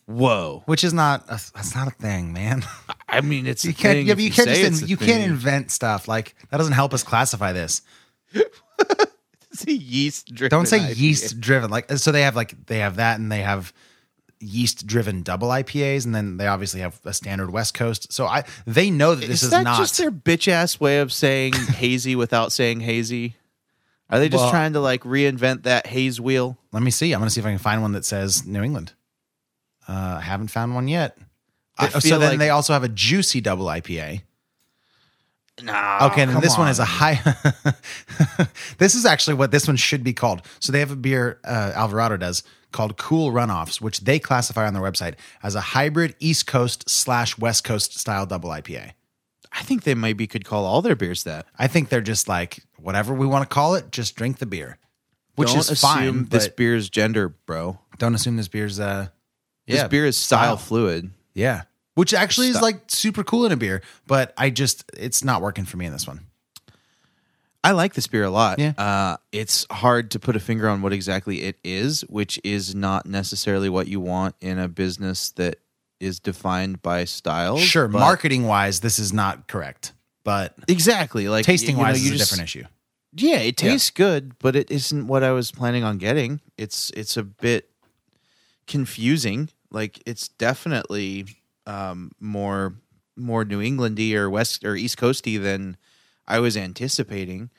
Whoa! 0.07 0.63
which 0.65 0.83
is 0.83 0.93
not 0.93 1.23
a, 1.25 1.39
that's 1.53 1.75
not 1.75 1.87
a 1.87 1.91
thing, 1.91 2.31
man. 2.33 2.63
I 3.09 3.21
mean, 3.21 3.47
it's 3.47 3.65
You 3.65 3.71
a 3.71 3.73
can't 3.73 3.93
thing 3.97 4.07
yeah, 4.07 4.13
but 4.13 4.23
you 4.23 4.31
can't 4.31 4.47
just 4.49 4.83
in, 4.83 4.87
you 4.89 4.95
thing. 4.97 5.07
can't 5.07 5.23
invent 5.23 5.71
stuff 5.71 6.07
like 6.07 6.35
that 6.51 6.57
doesn't 6.57 6.73
help 6.73 6.93
us 6.93 7.03
classify 7.03 7.51
this. 7.53 7.81
It's 9.51 9.65
a 9.67 9.71
yeast 9.73 10.33
driven. 10.35 10.49
Don't 10.49 10.65
say 10.65 10.91
yeast 10.91 11.39
driven. 11.39 11.69
Like 11.71 11.89
so 11.91 12.11
they 12.11 12.23
have 12.23 12.35
like 12.35 12.65
they 12.65 12.79
have 12.79 12.97
that 12.97 13.19
and 13.19 13.31
they 13.31 13.41
have 13.41 13.71
yeast 14.41 14.85
driven 14.85 15.23
double 15.23 15.47
IPAs 15.47 16.03
and 16.05 16.13
then 16.13 16.35
they 16.35 16.45
obviously 16.45 16.81
have 16.81 16.99
a 17.05 17.13
standard 17.13 17.51
West 17.51 17.73
Coast. 17.73 18.11
So 18.11 18.25
I 18.25 18.43
they 18.67 18.89
know 18.91 19.15
that 19.15 19.25
this 19.25 19.37
is 19.37 19.43
is, 19.43 19.49
that 19.51 19.63
not 19.63 19.77
just 19.77 19.97
their 19.97 20.11
bitch 20.11 20.49
ass 20.49 20.77
way 20.77 20.99
of 20.99 21.13
saying 21.13 21.53
hazy 21.69 22.17
without 22.17 22.51
saying 22.51 22.81
hazy? 22.81 23.37
Are 24.09 24.19
they 24.19 24.27
just 24.27 24.43
Well- 24.43 24.51
trying 24.51 24.73
to 24.73 24.81
like 24.81 25.03
reinvent 25.03 25.63
that 25.63 25.87
haze 25.87 26.19
wheel? 26.19 26.57
Let 26.73 26.83
me 26.83 26.91
see. 26.91 27.13
I'm 27.13 27.21
going 27.21 27.27
to 27.29 27.33
see 27.33 27.39
if 27.39 27.45
I 27.45 27.51
can 27.51 27.57
find 27.57 27.81
one 27.81 27.93
that 27.93 28.03
says 28.03 28.45
New 28.45 28.61
England. 28.61 28.91
Uh, 29.87 30.17
I 30.17 30.21
haven't 30.21 30.47
found 30.47 30.73
one 30.75 30.87
yet. 30.87 31.17
I 31.77 31.89
so 31.89 32.17
then 32.19 32.31
like- 32.31 32.39
they 32.39 32.49
also 32.49 32.73
have 32.73 32.83
a 32.83 32.89
juicy 32.89 33.41
double 33.41 33.65
IPA. 33.65 34.21
Nah. 35.61 36.07
Okay, 36.07 36.21
and 36.21 36.29
then 36.29 36.35
come 36.35 36.41
this 36.41 36.57
one 36.57 36.67
is 36.67 36.79
a 36.79 36.85
high. 36.85 37.13
this 38.77 38.93
is 38.93 39.05
actually 39.05 39.35
what 39.35 39.51
this 39.51 39.67
one 39.67 39.77
should 39.77 40.03
be 40.03 40.11
called. 40.11 40.41
So 40.59 40.73
they 40.73 40.79
have 40.79 40.91
a 40.91 40.97
beer, 40.97 41.39
uh, 41.45 41.71
Alvarado 41.75 42.17
does, 42.17 42.43
called 42.73 42.97
Cool 42.97 43.31
Runoffs, 43.31 43.79
which 43.79 44.01
they 44.01 44.19
classify 44.19 44.67
on 44.67 44.73
their 44.73 44.83
website 44.83 45.15
as 45.41 45.55
a 45.55 45.61
hybrid 45.61 46.13
East 46.19 46.45
Coast 46.45 46.89
slash 46.89 47.37
West 47.37 47.63
Coast 47.63 47.97
style 47.97 48.25
double 48.25 48.49
IPA. 48.49 48.91
I 49.53 49.61
think 49.61 49.83
they 49.83 49.95
maybe 49.95 50.27
could 50.27 50.43
call 50.43 50.65
all 50.65 50.81
their 50.81 50.95
beers 50.97 51.23
that. 51.23 51.45
I 51.57 51.67
think 51.67 51.87
they're 51.87 52.01
just 52.01 52.27
like 52.27 52.59
whatever 52.77 53.13
we 53.13 53.25
want 53.25 53.49
to 53.49 53.53
call 53.53 53.75
it, 53.75 53.91
just 53.91 54.17
drink 54.17 54.39
the 54.39 54.45
beer, 54.45 54.77
which 55.35 55.49
Don't 55.49 55.59
is 55.59 55.71
assume 55.71 55.89
fine. 55.89 56.25
this 56.25 56.47
but 56.49 56.57
beer's 56.57 56.89
gender, 56.89 57.29
bro. 57.29 57.79
don't 57.97 58.13
assume 58.13 58.35
this 58.35 58.49
beer's 58.49 58.77
uh, 58.77 59.07
This 59.67 59.77
yeah, 59.77 59.87
beer 59.87 60.05
is 60.05 60.17
style 60.17 60.57
style. 60.57 60.57
fluid. 60.57 61.11
Yeah. 61.33 61.63
Which 61.95 62.13
actually 62.13 62.49
is 62.49 62.61
like 62.61 62.81
super 62.87 63.23
cool 63.23 63.45
in 63.45 63.51
a 63.53 63.57
beer, 63.57 63.81
but 64.05 64.33
I 64.37 64.49
just 64.49 64.83
it's 64.97 65.23
not 65.23 65.41
working 65.41 65.63
for 65.65 65.77
me 65.77 65.85
in 65.85 65.93
this 65.93 66.05
one. 66.05 66.27
I 67.63 67.71
like 67.71 67.95
this 67.95 68.05
beer 68.05 68.25
a 68.25 68.29
lot. 68.29 68.59
Yeah. 68.59 68.73
Uh, 68.77 69.17
it's 69.31 69.65
hard 69.71 70.11
to 70.11 70.19
put 70.19 70.35
a 70.35 70.39
finger 70.39 70.69
on 70.69 70.83
what 70.83 70.93
exactly 70.93 71.41
it 71.43 71.57
is, 71.63 72.01
which 72.01 72.39
is 72.43 72.75
not 72.75 73.07
necessarily 73.07 73.69
what 73.69 73.87
you 73.87 73.99
want 73.99 74.35
in 74.39 74.59
a 74.59 74.67
business 74.67 75.31
that 75.31 75.55
is 75.99 76.19
defined 76.19 76.83
by 76.83 77.05
styles. 77.05 77.61
Sure, 77.61 77.87
but- 77.87 77.99
marketing 77.99 78.43
wise, 78.43 78.81
this 78.81 78.99
is 78.99 79.11
not 79.13 79.47
correct, 79.47 79.93
but 80.23 80.53
Exactly. 80.67 81.27
Like 81.27 81.45
tasting 81.45 81.77
wise 81.77 82.05
is 82.05 82.11
a 82.11 82.17
different 82.17 82.43
issue. 82.43 82.65
Yeah, 83.13 83.37
it 83.37 83.55
tastes 83.57 83.89
good, 83.89 84.37
but 84.39 84.55
it 84.57 84.69
isn't 84.69 85.07
what 85.07 85.23
I 85.23 85.31
was 85.31 85.49
planning 85.49 85.83
on 85.85 85.97
getting. 85.97 86.41
It's 86.57 86.91
it's 86.91 87.15
a 87.15 87.23
bit 87.23 87.69
confusing. 88.67 89.49
Like 89.71 90.01
it's 90.05 90.27
definitely 90.29 91.25
um, 91.67 92.11
more 92.19 92.75
more 93.17 93.45
New 93.45 93.61
Englandy 93.61 94.13
or 94.13 94.29
West 94.29 94.63
or 94.65 94.75
East 94.75 94.97
Coasty 94.97 95.41
than 95.41 95.77
I 96.27 96.39
was 96.39 96.57
anticipating, 96.57 97.49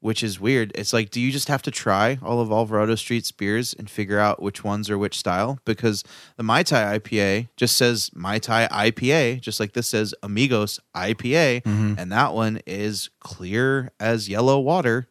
which 0.00 0.22
is 0.22 0.40
weird. 0.40 0.72
It's 0.74 0.92
like, 0.94 1.10
do 1.10 1.20
you 1.20 1.30
just 1.30 1.48
have 1.48 1.60
to 1.62 1.70
try 1.70 2.18
all 2.22 2.40
of 2.40 2.50
Alvarado 2.50 2.94
Street's 2.94 3.30
beers 3.32 3.74
and 3.74 3.88
figure 3.90 4.18
out 4.18 4.40
which 4.42 4.64
ones 4.64 4.88
are 4.88 4.96
which 4.96 5.18
style? 5.18 5.58
Because 5.66 6.04
the 6.36 6.42
Mai 6.42 6.62
Tai 6.62 6.98
IPA 6.98 7.48
just 7.56 7.76
says 7.76 8.10
Mai 8.14 8.38
Tai 8.38 8.66
IPA, 8.68 9.40
just 9.42 9.60
like 9.60 9.72
this 9.74 9.88
says 9.88 10.14
Amigos 10.22 10.80
IPA, 10.96 11.62
Mm-hmm. 11.64 11.94
and 11.98 12.10
that 12.12 12.32
one 12.32 12.60
is 12.66 13.10
clear 13.20 13.90
as 14.00 14.28
yellow 14.28 14.58
water. 14.58 15.06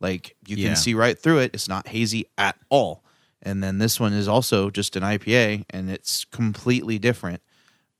Like 0.00 0.36
you 0.46 0.56
can 0.56 0.64
Yeah. 0.66 0.74
see 0.74 0.94
right 0.94 1.18
through 1.18 1.38
it. 1.38 1.52
It's 1.54 1.68
not 1.68 1.88
hazy 1.88 2.26
at 2.36 2.56
all. 2.68 3.02
And 3.42 3.62
then 3.62 3.78
this 3.78 4.00
one 4.00 4.12
is 4.12 4.28
also 4.28 4.70
just 4.70 4.96
an 4.96 5.02
IPA, 5.02 5.64
and 5.70 5.90
it's 5.90 6.24
completely 6.24 6.98
different 6.98 7.42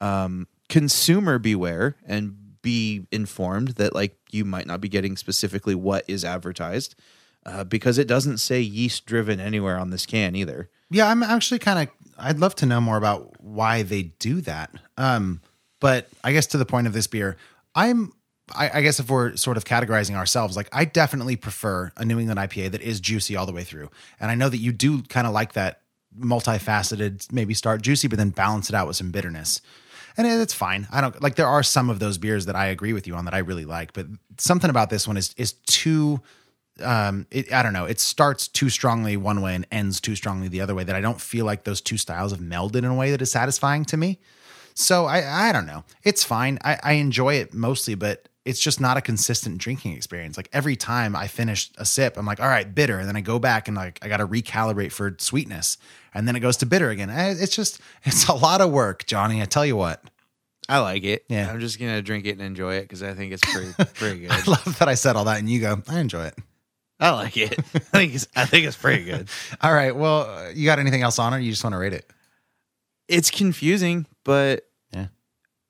um, 0.01 0.49
consumer 0.69 1.39
beware 1.39 1.97
and 2.05 2.37
be 2.63 3.07
informed 3.13 3.69
that 3.69 3.95
like 3.95 4.17
you 4.31 4.45
might 4.45 4.67
not 4.67 4.81
be 4.81 4.89
getting 4.89 5.17
specifically 5.17 5.75
what 5.75 6.05
is 6.09 6.25
advertised 6.25 6.95
uh, 7.47 7.65
because 7.65 7.99
it 7.99 8.07
doesn't 8.07 8.39
say 8.39 8.61
yeast 8.61 9.07
driven 9.07 9.41
anywhere 9.41 9.79
on 9.79 9.91
this 9.91 10.07
can 10.07 10.35
either. 10.35 10.69
Yeah, 10.91 11.09
I'm 11.09 11.23
actually 11.23 11.59
kind 11.59 11.89
of. 11.89 11.89
I'd 12.19 12.39
love 12.39 12.55
to 12.57 12.67
know 12.67 12.81
more 12.81 12.97
about 12.97 13.41
why 13.41 13.83
they 13.83 14.03
do 14.19 14.41
that. 14.43 14.71
Um, 14.97 15.41
but 15.81 16.09
I 16.25 16.33
guess 16.33 16.47
to 16.49 16.59
the 16.59 16.67
point 16.67 16.87
of 16.87 16.93
this 16.93 17.07
beer, 17.07 17.37
I'm. 17.75 18.13
I, 18.55 18.71
I 18.75 18.83
guess 18.83 19.01
if 19.01 19.11
we're 19.11 19.37
sort 19.37 19.57
of 19.57 19.65
categorizing 19.65 20.15
ourselves, 20.15 20.57
like 20.57 20.69
I 20.73 20.85
definitely 20.85 21.37
prefer 21.37 21.93
a 21.97 22.05
New 22.05 22.19
England 22.19 22.39
IPA 22.39 22.73
that 22.73 22.83
is 22.83 23.01
juicy 23.01 23.37
all 23.37 23.47
the 23.47 23.53
way 23.53 23.65
through, 23.65 23.91
and 24.21 24.31
I 24.31 24.35
know 24.35 24.49
that 24.49 24.59
you 24.59 24.73
do 24.73 25.03
kind 25.03 25.27
of 25.27 25.33
like 25.33 25.53
that 25.55 25.83
multifaceted, 26.19 27.31
maybe 27.33 27.55
start 27.55 27.83
juicy, 27.83 28.09
but 28.09 28.19
then 28.19 28.31
balance 28.31 28.69
it 28.69 28.75
out 28.75 28.87
with 28.87 28.97
some 28.97 29.11
bitterness. 29.11 29.61
And 30.17 30.27
it's 30.27 30.55
fine. 30.55 30.89
I 30.91 31.01
don't 31.01 31.23
like. 31.23 31.37
There 31.37 31.47
are 31.47 31.63
some 31.63 31.91
of 31.91 32.01
those 32.01 32.19
beers 32.19 32.47
that 32.47 32.57
I 32.57 32.67
agree 32.67 32.93
with 32.93 33.07
you 33.07 33.15
on 33.15 33.25
that 33.27 33.35
I 33.35 33.39
really 33.39 33.65
like, 33.65 33.93
but 33.93 34.07
something 34.37 34.69
about 34.69 34.91
this 34.91 35.07
one 35.07 35.17
is 35.17 35.33
is 35.37 35.53
too 35.53 36.21
um, 36.83 37.27
it, 37.31 37.53
I 37.53 37.63
don't 37.63 37.73
know. 37.73 37.85
It 37.85 38.01
starts 38.01 38.49
too 38.49 38.69
strongly 38.69 39.17
one 39.17 39.41
way 39.43 39.55
and 39.55 39.67
ends 39.71 40.01
too 40.01 40.17
strongly 40.17 40.49
the 40.49 40.61
other 40.61 40.75
way. 40.75 40.85
That 40.85 40.97
I 40.97 41.01
don't 41.01 41.21
feel 41.21 41.45
like 41.45 41.65
those 41.65 41.81
two 41.81 41.97
styles 41.97 42.33
have 42.33 42.41
melded 42.41 42.79
in 42.79 42.87
a 42.87 42.95
way 42.95 43.11
that 43.11 43.23
is 43.23 43.31
satisfying 43.31 43.85
to 43.87 43.97
me. 43.97 44.19
So 44.75 45.07
I, 45.07 45.49
I 45.49 45.53
don't 45.53 45.67
know. 45.67 45.85
It's 46.05 46.23
fine. 46.23 46.59
I, 46.63 46.79
I 46.83 46.93
enjoy 46.95 47.35
it 47.35 47.53
mostly, 47.53 47.95
but 47.97 48.29
it's 48.49 48.59
just 48.61 48.81
not 48.81 48.97
a 48.97 49.01
consistent 49.01 49.59
drinking 49.59 49.93
experience. 49.93 50.37
Like 50.37 50.49
every 50.53 50.75
time 50.75 51.15
I 51.15 51.27
finish 51.29 51.71
a 51.79 51.85
sip, 51.85 52.17
I'm 52.17 52.27
like, 52.27 52.41
all 52.41 52.49
right, 52.49 52.73
bitter, 52.75 52.99
and 52.99 53.07
then 53.09 53.15
I 53.17 53.21
go 53.21 53.39
back 53.39 53.69
and 53.69 53.77
like 53.77 53.99
I 54.03 54.09
got 54.09 54.17
to 54.17 54.27
recalibrate 54.27 54.91
for 54.93 55.15
sweetness, 55.19 55.77
and 56.15 56.27
then 56.27 56.35
it 56.35 56.41
goes 56.41 56.57
to 56.59 56.67
bitter 56.67 56.91
again. 56.91 57.11
Eh, 57.11 57.35
It's 57.39 57.55
just 57.55 57.81
it's 58.05 58.27
a 58.29 58.35
lot 58.35 58.61
of 58.61 58.71
work, 58.71 59.07
Johnny. 59.07 59.41
I 59.43 59.45
tell 59.45 59.67
you 59.67 59.77
what. 59.77 60.03
I 60.71 60.79
like 60.81 61.05
it. 61.05 61.25
Yeah. 61.29 61.51
I'm 61.51 61.61
just 61.61 61.79
gonna 61.79 62.03
drink 62.03 62.27
it 62.27 62.33
and 62.33 62.43
enjoy 62.43 62.75
it 62.75 62.83
because 62.83 63.03
I 63.03 63.15
think 63.15 63.33
it's 63.33 63.43
pretty 63.45 63.73
pretty 63.95 64.21
good. 64.21 64.33
I 64.33 64.43
love 64.47 64.79
that 64.81 64.89
I 64.89 64.95
said 64.95 65.15
all 65.17 65.25
that, 65.27 65.39
and 65.39 65.49
you 65.49 65.61
go, 65.61 65.81
I 65.89 66.01
enjoy 66.01 66.25
it. 66.27 66.35
I 67.01 67.11
like 67.11 67.37
it. 67.37 67.53
I 67.75 67.79
think 67.79 68.15
it's 68.15 68.27
I 68.35 68.45
think 68.45 68.67
it's 68.67 68.77
pretty 68.77 69.05
good. 69.05 69.29
All 69.61 69.73
right. 69.73 69.95
Well, 69.95 70.51
you 70.53 70.65
got 70.67 70.81
anything 70.81 71.03
else 71.03 71.21
on 71.21 71.33
it? 71.33 71.37
Or 71.37 71.39
you 71.39 71.53
just 71.53 71.63
want 71.63 71.75
to 71.75 71.79
rate 71.79 71.93
it? 71.93 72.11
It's 73.07 73.31
confusing, 73.31 74.05
but 74.25 74.67
Yeah. 74.93 75.07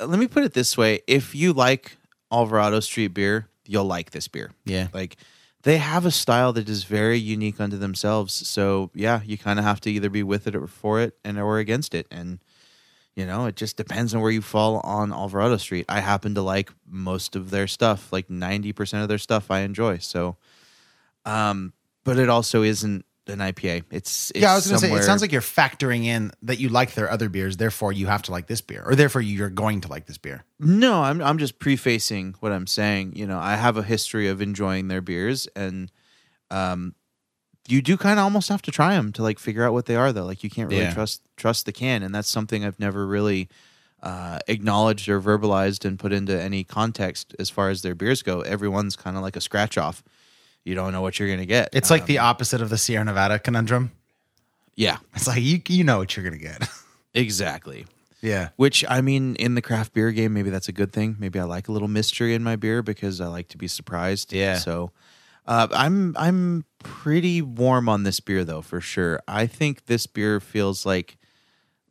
let 0.01 0.19
me 0.19 0.27
put 0.27 0.45
it 0.45 0.55
this 0.55 0.79
way: 0.79 1.01
if 1.07 1.35
you 1.35 1.53
like 1.53 1.98
Alvarado 2.33 2.81
Street 2.81 3.09
beer, 3.09 3.49
you'll 3.67 3.85
like 3.85 4.11
this 4.11 4.29
beer. 4.29 4.53
Yeah. 4.65 4.89
Like 4.93 5.17
they 5.63 5.79
have 5.79 6.07
a 6.07 6.11
style 6.11 6.53
that 6.55 6.69
is 6.69 6.85
very 6.85 7.19
unique 7.19 7.61
unto 7.61 7.77
themselves. 7.77 8.35
So 8.49 8.91
yeah, 8.95 9.21
you 9.25 9.37
kind 9.37 9.59
of 9.59 9.65
have 9.65 9.81
to 9.83 9.91
either 9.91 10.11
be 10.11 10.23
with 10.23 10.47
it 10.47 10.55
or 10.55 10.67
for 10.67 11.01
it, 11.01 11.17
and 11.25 11.39
or 11.39 11.59
against 11.59 11.95
it, 11.95 12.07
and 12.11 12.39
you 13.15 13.27
know 13.27 13.47
it 13.47 13.57
just 13.57 13.77
depends 13.77 14.15
on 14.15 14.21
where 14.21 14.31
you 14.31 14.43
fall 14.43 14.81
on 14.81 15.13
Alvarado 15.13 15.57
Street. 15.57 15.87
I 15.89 16.01
happen 16.01 16.35
to 16.35 16.43
like 16.43 16.71
most 16.87 17.35
of 17.37 17.51
their 17.51 17.67
stuff, 17.67 18.13
like 18.13 18.31
ninety 18.31 18.73
percent 18.73 19.03
of 19.03 19.09
their 19.09 19.19
stuff. 19.19 19.51
I 19.51 19.61
enjoy 19.61 19.99
so. 19.99 20.37
Um, 21.25 21.73
but 22.05 22.19
it 22.19 22.29
also 22.29 22.63
isn't 22.63 23.05
an 23.29 23.39
IPA. 23.39 23.85
It's, 23.91 24.31
it's 24.31 24.41
yeah, 24.41 24.53
I 24.53 24.55
was 24.55 24.67
going 24.67 24.81
to 24.81 24.87
say, 24.87 24.93
it 24.95 25.05
sounds 25.05 25.21
like 25.21 25.33
you're 25.33 25.41
factoring 25.41 26.05
in 26.05 26.33
that 26.43 26.59
you 26.59 26.69
like 26.69 26.95
their 26.95 27.11
other 27.11 27.29
beers, 27.29 27.57
therefore 27.57 27.93
you 27.93 28.07
have 28.07 28.23
to 28.23 28.33
like 28.33 28.47
this 28.47 28.61
beer, 28.61 28.83
or 28.87 28.95
therefore 28.95 29.21
you're 29.21 29.51
going 29.51 29.81
to 29.83 29.89
like 29.89 30.07
this 30.07 30.19
beer. 30.19 30.45
No, 30.59 31.03
I'm 31.03 31.21
I'm 31.23 31.39
just 31.39 31.59
prefacing 31.59 32.35
what 32.41 32.53
I'm 32.53 32.67
saying. 32.67 33.15
You 33.17 33.27
know, 33.27 33.39
I 33.39 33.57
have 33.57 33.77
a 33.77 33.83
history 33.83 34.29
of 34.29 34.41
enjoying 34.41 34.89
their 34.89 35.01
beers, 35.01 35.47
and 35.55 35.91
um, 36.51 36.95
you 37.69 37.83
do 37.83 37.97
kind 37.97 38.19
of 38.19 38.25
almost 38.25 38.49
have 38.49 38.63
to 38.63 38.71
try 38.71 38.95
them 38.95 39.13
to 39.13 39.23
like 39.23 39.39
figure 39.39 39.65
out 39.65 39.73
what 39.73 39.87
they 39.87 39.97
are, 39.97 40.13
though. 40.13 40.25
Like 40.25 40.43
you 40.43 40.51
can't 40.51 40.69
really 40.71 40.83
Yeah. 40.83 40.95
trust 40.95 41.23
trust 41.37 41.67
the 41.67 41.73
can, 41.73 42.03
and 42.03 42.15
that's 42.15 42.29
something 42.29 42.65
I've 42.65 42.81
never 42.81 43.07
really 43.07 43.49
uh, 44.03 44.39
acknowledged 44.47 45.09
or 45.09 45.21
verbalized 45.21 45.85
and 45.85 45.99
put 45.99 46.13
into 46.13 46.41
any 46.41 46.63
context 46.65 47.35
as 47.39 47.51
far 47.51 47.69
as 47.69 47.83
their 47.83 47.95
beers 47.95 48.23
go. 48.23 48.41
Everyone's 48.43 48.95
kind 48.97 49.17
of 49.17 49.23
like 49.23 49.37
a 49.37 49.41
scratch 49.41 49.77
off. 49.77 50.03
You 50.69 50.75
don't 50.77 50.93
know 50.93 51.01
what 51.03 51.19
you're 51.19 51.29
gonna 51.29 51.47
get. 51.47 51.71
It's 51.73 51.91
like 51.91 52.03
Um, 52.03 52.07
the 52.07 52.19
opposite 52.19 52.61
of 52.61 52.69
the 52.71 52.79
Sierra 52.79 53.05
Nevada 53.05 53.39
conundrum. 53.41 53.91
yeah, 54.77 54.99
It's 55.17 55.27
like 55.27 55.43
you 55.43 55.61
you 55.69 55.83
know 55.83 55.99
what 55.99 56.15
you're 56.17 56.25
going 56.29 56.39
to 56.39 56.45
get. 56.45 56.69
exactly. 57.15 57.87
yeah. 58.21 58.51
Which 58.57 58.85
I 58.89 59.01
mean, 59.01 59.35
in 59.37 59.55
the 59.55 59.63
craft 59.63 59.93
beer 59.95 60.13
game, 60.13 60.33
maybe 60.35 60.51
that's 60.51 60.69
a 60.69 60.73
good 60.73 60.93
thing. 60.93 61.17
Maybe 61.19 61.39
I 61.41 61.45
like 61.45 61.69
a 61.69 61.73
little 61.73 61.89
mystery 61.89 62.35
in 62.35 62.43
my 62.45 62.55
beer 62.57 62.83
because 62.83 63.21
I 63.21 63.27
like 63.27 63.49
to 63.49 63.59
be 63.59 63.67
surprised. 63.69 64.33
Yeah. 64.33 64.59
So, 64.59 64.93
uh, 65.47 65.67
I'm 65.73 66.15
I'm 66.19 66.65
pretty 66.79 67.41
warm 67.43 67.89
on 67.89 68.03
this 68.05 68.21
beer 68.21 68.45
though, 68.45 68.63
for 68.63 68.81
sure. 68.81 69.21
I 69.27 69.47
think 69.47 69.87
this 69.87 70.07
beer 70.07 70.39
feels 70.41 70.85
like 70.87 71.17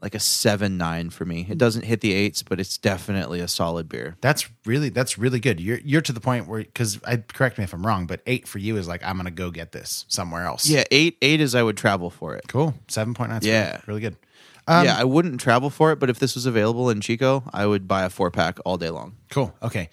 like 0.02 0.14
a 0.14 0.20
seven 0.20 0.78
nine 0.78 1.10
for 1.10 1.26
me. 1.26 1.48
It 1.50 1.58
doesn't 1.58 1.84
hit 1.84 2.02
the 2.02 2.14
eights, 2.14 2.44
but 2.44 2.60
it's 2.60 2.78
definitely 2.78 3.40
a 3.40 3.48
solid 3.48 3.90
beer. 3.90 4.16
That's 4.22 4.50
really 4.66 4.90
that's 4.90 5.18
really 5.18 5.40
good. 5.40 5.60
You're 5.60 5.80
you're 5.84 6.02
to 6.02 6.14
the 6.14 6.20
point 6.20 6.48
where 6.48 6.64
because 6.64 7.00
I 7.04 7.18
correct 7.18 7.58
me 7.58 7.64
if 7.64 7.74
I'm 7.74 7.86
wrong, 7.86 8.06
but 8.06 8.22
eight 8.28 8.48
for 8.48 8.60
you 8.60 8.78
is 8.78 8.88
like 8.88 9.04
I'm 9.04 9.18
to 9.24 9.32
go 9.32 9.50
get 9.50 9.72
this 9.72 10.06
somewhere 10.08 10.44
else. 10.44 10.68
Yeah, 10.68 10.84
eight 10.92 11.18
eight 11.22 11.42
is 11.42 11.56
I 11.56 11.64
would 11.64 11.78
travel 11.78 12.10
for 12.10 12.36
it. 12.36 12.46
Cool. 12.48 12.76
Seven 12.88 13.14
point 13.14 13.32
nine. 13.32 13.42
Yeah. 13.44 13.82
Really 13.88 14.02
good. 14.02 14.18
Um, 14.68 14.86
yeah, 14.86 14.98
I 14.98 15.06
wouldn't 15.06 15.40
travel 15.40 15.70
for 15.70 15.94
it, 15.94 16.00
but 16.00 16.10
if 16.10 16.20
this 16.20 16.36
was 16.36 16.46
available 16.46 16.90
in 16.90 17.00
Chico, 17.00 17.44
I 17.54 17.66
would 17.66 17.88
buy 17.88 18.04
a 18.04 18.10
four 18.10 18.30
pack 18.32 18.60
all 18.66 18.78
day 18.78 18.90
long. 18.90 19.16
Cool. 19.32 19.56
Okay. 19.64 19.90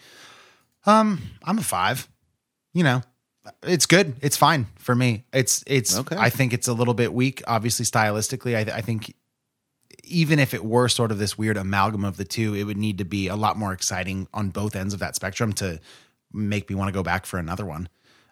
Um, 0.84 1.22
I'm 1.44 1.58
a 1.58 1.62
five. 1.62 2.08
You 2.72 2.82
know, 2.82 3.02
it's 3.62 3.86
good. 3.86 4.16
It's 4.20 4.36
fine 4.36 4.66
for 4.76 4.94
me. 4.94 5.26
It's 5.32 5.62
it's. 5.66 5.96
Okay. 5.96 6.16
I 6.18 6.28
think 6.28 6.52
it's 6.52 6.66
a 6.66 6.72
little 6.72 6.92
bit 6.94 7.14
weak. 7.14 7.40
Obviously, 7.46 7.86
stylistically, 7.86 8.56
I, 8.56 8.78
I 8.78 8.80
think 8.80 9.14
even 10.06 10.38
if 10.38 10.54
it 10.54 10.64
were 10.64 10.88
sort 10.88 11.10
of 11.10 11.18
this 11.18 11.36
weird 11.38 11.56
amalgam 11.56 12.04
of 12.04 12.16
the 12.16 12.24
two, 12.24 12.54
it 12.54 12.64
would 12.64 12.76
need 12.76 12.98
to 12.98 13.04
be 13.04 13.28
a 13.28 13.36
lot 13.36 13.56
more 13.56 13.72
exciting 13.72 14.28
on 14.34 14.50
both 14.50 14.76
ends 14.76 14.94
of 14.94 15.00
that 15.00 15.14
spectrum 15.16 15.52
to 15.54 15.80
make 16.32 16.68
me 16.68 16.76
want 16.76 16.88
to 16.88 16.92
go 16.92 17.02
back 17.02 17.26
for 17.26 17.38
another 17.38 17.64
one. 17.64 17.88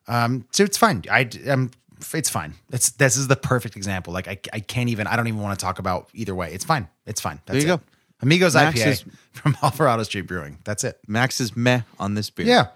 Um, 0.08 0.46
so 0.52 0.64
it's 0.64 0.76
fine. 0.76 1.02
I 1.10 1.28
um, 1.48 1.70
it's 2.12 2.30
fine. 2.30 2.54
It's 2.72 2.90
this 2.90 3.16
is 3.16 3.28
the 3.28 3.36
perfect 3.36 3.76
example. 3.76 4.12
Like 4.12 4.26
I 4.28 4.38
I 4.52 4.60
can't 4.60 4.88
even. 4.88 5.06
I 5.06 5.16
don't 5.16 5.28
even 5.28 5.40
want 5.40 5.58
to 5.58 5.64
talk 5.64 5.78
about 5.78 6.08
either 6.14 6.34
way. 6.34 6.52
It's 6.52 6.64
fine. 6.64 6.88
It's 7.06 7.20
fine. 7.20 7.40
That's 7.46 7.58
There 7.60 7.68
you 7.68 7.74
it. 7.74 7.76
go. 7.78 7.82
Amigos 8.20 8.54
Max 8.54 8.80
IPA 8.80 8.86
is- 8.86 9.04
from 9.32 9.56
Alvarado 9.62 10.02
Street 10.04 10.22
Brewing. 10.22 10.58
That's 10.64 10.84
it. 10.84 10.98
Max 11.06 11.40
is 11.40 11.56
meh 11.56 11.82
on 11.98 12.14
this 12.14 12.30
beer. 12.30 12.46
Yeah. 12.46 12.66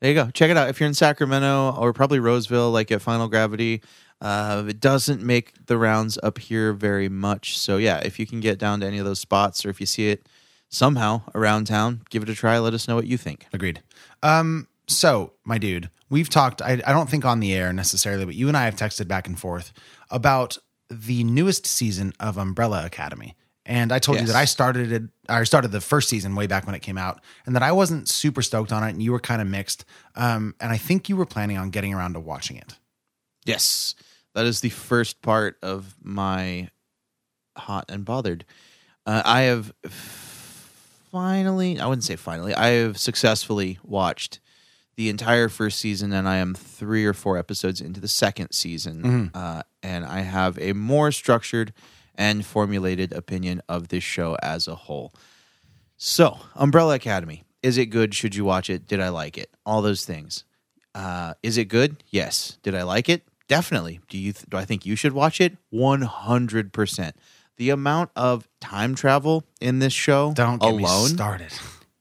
There 0.00 0.10
you 0.10 0.14
go. 0.14 0.30
Check 0.30 0.50
it 0.50 0.56
out. 0.56 0.68
If 0.68 0.78
you're 0.78 0.88
in 0.88 0.94
Sacramento 0.94 1.74
or 1.78 1.92
probably 1.92 2.20
Roseville, 2.20 2.70
like 2.70 2.90
at 2.90 3.00
Final 3.00 3.28
Gravity, 3.28 3.82
uh, 4.20 4.64
it 4.68 4.80
doesn't 4.80 5.22
make 5.22 5.66
the 5.66 5.78
rounds 5.78 6.18
up 6.22 6.38
here 6.38 6.72
very 6.72 7.08
much. 7.08 7.58
So 7.58 7.76
yeah, 7.76 7.98
if 7.98 8.18
you 8.18 8.26
can 8.26 8.40
get 8.40 8.58
down 8.58 8.80
to 8.80 8.86
any 8.86 8.98
of 8.98 9.04
those 9.04 9.20
spots, 9.20 9.64
or 9.64 9.70
if 9.70 9.80
you 9.80 9.86
see 9.86 10.10
it 10.10 10.28
somehow 10.68 11.22
around 11.34 11.66
town, 11.66 12.02
give 12.10 12.22
it 12.22 12.28
a 12.28 12.34
try. 12.34 12.58
Let 12.58 12.74
us 12.74 12.88
know 12.88 12.94
what 12.94 13.06
you 13.06 13.16
think. 13.16 13.46
Agreed. 13.52 13.82
Um, 14.22 14.68
so 14.86 15.32
my 15.44 15.58
dude, 15.58 15.90
we've 16.10 16.28
talked, 16.28 16.60
I, 16.60 16.72
I 16.86 16.92
don't 16.92 17.08
think 17.08 17.24
on 17.24 17.40
the 17.40 17.54
air 17.54 17.72
necessarily, 17.72 18.24
but 18.24 18.34
you 18.34 18.48
and 18.48 18.56
I 18.56 18.64
have 18.64 18.76
texted 18.76 19.08
back 19.08 19.26
and 19.26 19.38
forth 19.38 19.72
about 20.10 20.58
the 20.90 21.24
newest 21.24 21.66
season 21.66 22.12
of 22.20 22.36
Umbrella 22.36 22.84
Academy. 22.84 23.34
And 23.68 23.92
I 23.92 23.98
told 23.98 24.20
you 24.20 24.26
that 24.28 24.36
I 24.36 24.44
started 24.44 24.92
it, 24.92 25.02
I 25.28 25.42
started 25.42 25.72
the 25.72 25.80
first 25.80 26.08
season 26.08 26.36
way 26.36 26.46
back 26.46 26.66
when 26.66 26.76
it 26.76 26.82
came 26.82 26.96
out, 26.96 27.20
and 27.44 27.56
that 27.56 27.64
I 27.64 27.72
wasn't 27.72 28.08
super 28.08 28.40
stoked 28.40 28.72
on 28.72 28.84
it, 28.84 28.90
and 28.90 29.02
you 29.02 29.10
were 29.10 29.18
kind 29.20 29.42
of 29.42 29.48
mixed. 29.48 29.84
Um, 30.14 30.54
and 30.60 30.70
I 30.70 30.76
think 30.76 31.08
you 31.08 31.16
were 31.16 31.26
planning 31.26 31.58
on 31.58 31.70
getting 31.70 31.92
around 31.92 32.12
to 32.14 32.20
watching 32.20 32.56
it. 32.56 32.78
Yes, 33.44 33.96
that 34.34 34.46
is 34.46 34.60
the 34.60 34.68
first 34.70 35.20
part 35.20 35.58
of 35.62 35.96
my 36.00 36.70
hot 37.56 37.86
and 37.88 38.04
bothered. 38.04 38.44
Uh, 39.04 39.22
I 39.24 39.42
have 39.42 39.72
finally, 41.10 41.80
I 41.80 41.86
wouldn't 41.86 42.04
say 42.04 42.16
finally, 42.16 42.54
I 42.54 42.68
have 42.68 42.98
successfully 42.98 43.78
watched 43.82 44.40
the 44.96 45.08
entire 45.08 45.48
first 45.48 45.78
season, 45.80 46.12
and 46.12 46.28
I 46.28 46.36
am 46.36 46.54
three 46.54 47.04
or 47.04 47.12
four 47.12 47.36
episodes 47.36 47.80
into 47.80 48.00
the 48.00 48.08
second 48.08 48.52
season. 48.52 49.30
Uh, 49.34 49.62
and 49.82 50.04
I 50.06 50.20
have 50.20 50.58
a 50.58 50.72
more 50.72 51.10
structured 51.12 51.72
and 52.16 52.44
formulated 52.44 53.12
opinion 53.12 53.62
of 53.68 53.88
this 53.88 54.04
show 54.04 54.36
as 54.42 54.66
a 54.68 54.74
whole. 54.74 55.12
So, 55.96 56.38
Umbrella 56.54 56.94
Academy. 56.94 57.44
Is 57.62 57.78
it 57.78 57.86
good? 57.86 58.14
Should 58.14 58.34
you 58.34 58.44
watch 58.44 58.68
it? 58.70 58.86
Did 58.86 59.00
I 59.00 59.08
like 59.08 59.38
it? 59.38 59.50
All 59.64 59.82
those 59.82 60.04
things. 60.04 60.44
Uh, 60.94 61.34
is 61.42 61.58
it 61.58 61.66
good? 61.66 62.02
Yes. 62.10 62.58
Did 62.62 62.74
I 62.74 62.82
like 62.82 63.08
it? 63.08 63.22
Definitely. 63.48 64.00
Do 64.08 64.18
you? 64.18 64.32
Th- 64.32 64.44
do 64.48 64.56
I 64.56 64.64
think 64.64 64.84
you 64.86 64.96
should 64.96 65.12
watch 65.12 65.40
it? 65.40 65.56
One 65.70 66.02
hundred 66.02 66.72
percent. 66.72 67.16
The 67.56 67.70
amount 67.70 68.10
of 68.16 68.46
time 68.60 68.94
travel 68.94 69.44
in 69.60 69.78
this 69.78 69.92
show 69.92 70.32
Don't 70.34 70.60
get 70.60 70.70
alone 70.70 71.02
me 71.04 71.08
started. 71.08 71.52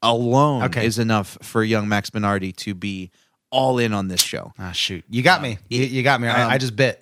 alone 0.01 0.63
Okay. 0.63 0.85
is 0.85 0.99
enough 0.99 1.37
for 1.41 1.63
young 1.63 1.87
Max 1.87 2.09
Minardi 2.09 2.53
to 2.57 2.73
be 2.73 3.11
all 3.51 3.77
in 3.79 3.93
on 3.93 4.07
this 4.09 4.21
show. 4.21 4.51
Ah, 4.59 4.71
shoot. 4.71 5.05
You 5.09 5.21
got 5.23 5.41
me. 5.41 5.57
You, 5.69 5.83
you 5.83 6.03
got 6.03 6.19
me. 6.19 6.27
Um, 6.27 6.35
I, 6.35 6.53
I 6.55 6.57
just 6.57 6.75
bit. 6.75 7.01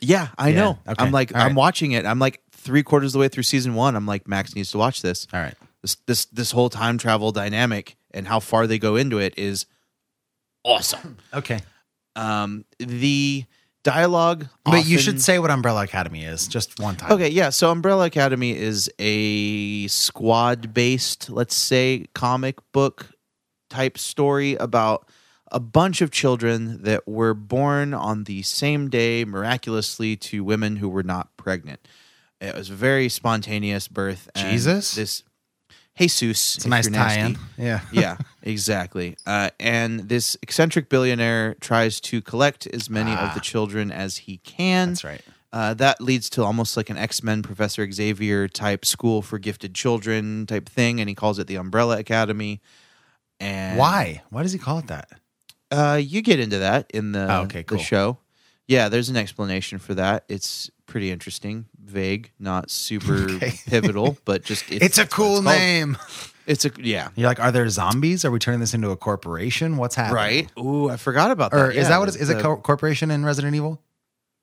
Yeah, 0.00 0.28
I 0.38 0.48
Yeah, 0.50 0.54
know. 0.56 0.78
okay. 0.88 0.94
I'm 1.04 1.12
like, 1.12 1.32
All 1.34 1.40
right. 1.40 1.46
I'm 1.48 1.54
watching 1.54 1.92
it. 1.92 2.04
I'm 2.06 2.18
like 2.18 2.42
three 2.52 2.82
quarters 2.82 3.08
of 3.10 3.12
the 3.14 3.18
way 3.20 3.28
through 3.28 3.42
season 3.44 3.74
one. 3.74 3.96
I'm 3.96 4.06
like, 4.06 4.28
Max 4.28 4.54
needs 4.54 4.70
to 4.72 4.78
watch 4.78 5.02
this. 5.02 5.26
All 5.32 5.40
right. 5.40 5.54
This 5.82 5.96
this 6.06 6.24
this 6.26 6.50
whole 6.50 6.68
time 6.68 6.98
travel 6.98 7.32
dynamic 7.32 7.96
and 8.12 8.26
how 8.26 8.40
far 8.40 8.66
they 8.66 8.78
go 8.78 8.96
into 8.96 9.18
it 9.18 9.34
is 9.38 9.66
awesome. 10.64 11.18
Okay. 11.32 11.60
Um, 12.14 12.64
the 12.78 13.44
dialogue, 13.84 14.48
But 14.64 14.86
you 14.86 14.96
often- 14.96 14.98
should 14.98 15.22
say 15.22 15.38
what 15.38 15.50
Umbrella 15.50 15.84
Academy 15.84 16.24
is 16.24 16.48
just 16.48 16.80
one 16.80 16.96
time. 16.96 17.12
Okay, 17.12 17.28
yeah. 17.28 17.50
So 17.50 17.70
Umbrella 17.70 18.06
Academy 18.06 18.56
is 18.56 18.90
a 18.98 19.86
squad 19.86 20.74
based, 20.74 21.30
let's 21.30 21.54
say, 21.54 22.06
comic 22.14 22.56
book 22.72 23.06
type 23.70 23.96
story 23.98 24.54
about 24.56 25.08
a 25.52 25.60
bunch 25.60 26.00
of 26.00 26.10
children 26.10 26.82
that 26.82 27.06
were 27.06 27.34
born 27.34 27.94
on 27.94 28.24
the 28.24 28.42
same 28.42 28.88
day 28.90 29.24
miraculously 29.24 30.16
to 30.16 30.42
women 30.42 30.76
who 30.76 30.88
were 30.88 31.02
not 31.02 31.36
pregnant. 31.36 31.86
It 32.40 32.54
was 32.54 32.70
a 32.70 32.74
very 32.74 33.08
spontaneous 33.08 33.88
birth. 33.88 34.28
and 34.34 34.50
Jesus? 34.50 34.94
This 34.94 35.22
Jesus. 35.98 36.56
It's 36.56 36.66
a 36.66 36.68
nice 36.68 36.88
tie-in. 36.88 37.38
Yeah. 37.56 37.80
yeah, 37.92 38.18
exactly. 38.42 39.16
Uh, 39.26 39.50
and 39.58 40.08
this 40.08 40.36
eccentric 40.42 40.88
billionaire 40.88 41.54
tries 41.60 42.00
to 42.02 42.20
collect 42.20 42.66
as 42.66 42.90
many 42.90 43.12
of 43.12 43.32
the 43.34 43.40
children 43.40 43.90
as 43.90 44.18
he 44.18 44.38
can. 44.38 44.88
Ah. 44.88 44.90
That's 44.90 45.04
right. 45.04 45.22
Uh, 45.52 45.72
that 45.74 46.02
leads 46.02 46.28
to 46.28 46.44
almost 46.44 46.76
like 46.76 46.90
an 46.90 46.98
X 46.98 47.22
Men 47.22 47.42
Professor 47.42 47.90
Xavier 47.90 48.46
type 48.46 48.84
school 48.84 49.22
for 49.22 49.38
gifted 49.38 49.74
children 49.74 50.44
type 50.44 50.68
thing, 50.68 51.00
and 51.00 51.08
he 51.08 51.14
calls 51.14 51.38
it 51.38 51.46
the 51.46 51.56
Umbrella 51.56 51.98
Academy. 51.98 52.60
And 53.40 53.78
Why? 53.78 54.22
Why 54.28 54.42
does 54.42 54.52
he 54.52 54.58
call 54.58 54.78
it 54.78 54.88
that? 54.88 55.08
Uh, 55.70 56.00
you 56.02 56.22
get 56.22 56.38
into 56.40 56.58
that 56.58 56.90
in 56.94 57.12
the 57.12 57.26
Oh, 57.32 57.42
okay, 57.42 57.62
cool. 57.62 57.78
the 57.78 57.84
show. 57.84 58.18
Yeah, 58.68 58.88
there's 58.88 59.08
an 59.08 59.16
explanation 59.16 59.78
for 59.78 59.94
that. 59.94 60.24
It's 60.28 60.70
pretty 60.86 61.10
interesting, 61.10 61.66
vague, 61.84 62.32
not 62.38 62.70
super 62.70 63.14
Okay. 63.30 63.52
pivotal, 63.66 64.18
but 64.24 64.42
just 64.44 64.64
It's, 64.70 64.98
a 64.98 65.06
cool 65.06 65.36
it's 65.38 65.46
name. 65.46 65.96
It's 66.46 66.64
a 66.64 66.70
yeah, 66.78 67.08
You're 67.16 67.28
like, 67.28 67.40
are 67.40 67.50
there 67.52 67.68
zombies? 67.68 68.24
Are 68.24 68.30
we 68.30 68.38
turning 68.38 68.60
this 68.60 68.74
into 68.74 68.90
a 68.90 68.96
corporation? 68.96 69.76
What's 69.76 69.94
happening? 69.96 70.14
right. 70.16 70.50
Ooh, 70.58 70.88
I 70.88 70.96
forgot 70.96 71.30
about 71.32 71.50
that. 71.52 71.60
Or 71.60 71.70
is 71.70 71.88
that 71.88 71.98
what 71.98 72.08
is? 72.08 72.16
Is 72.16 72.30
it 72.30 72.40
co- 72.40 72.56
corporation 72.56 73.10
in 73.10 73.24
Resident 73.24 73.54
Evil? 73.56 73.80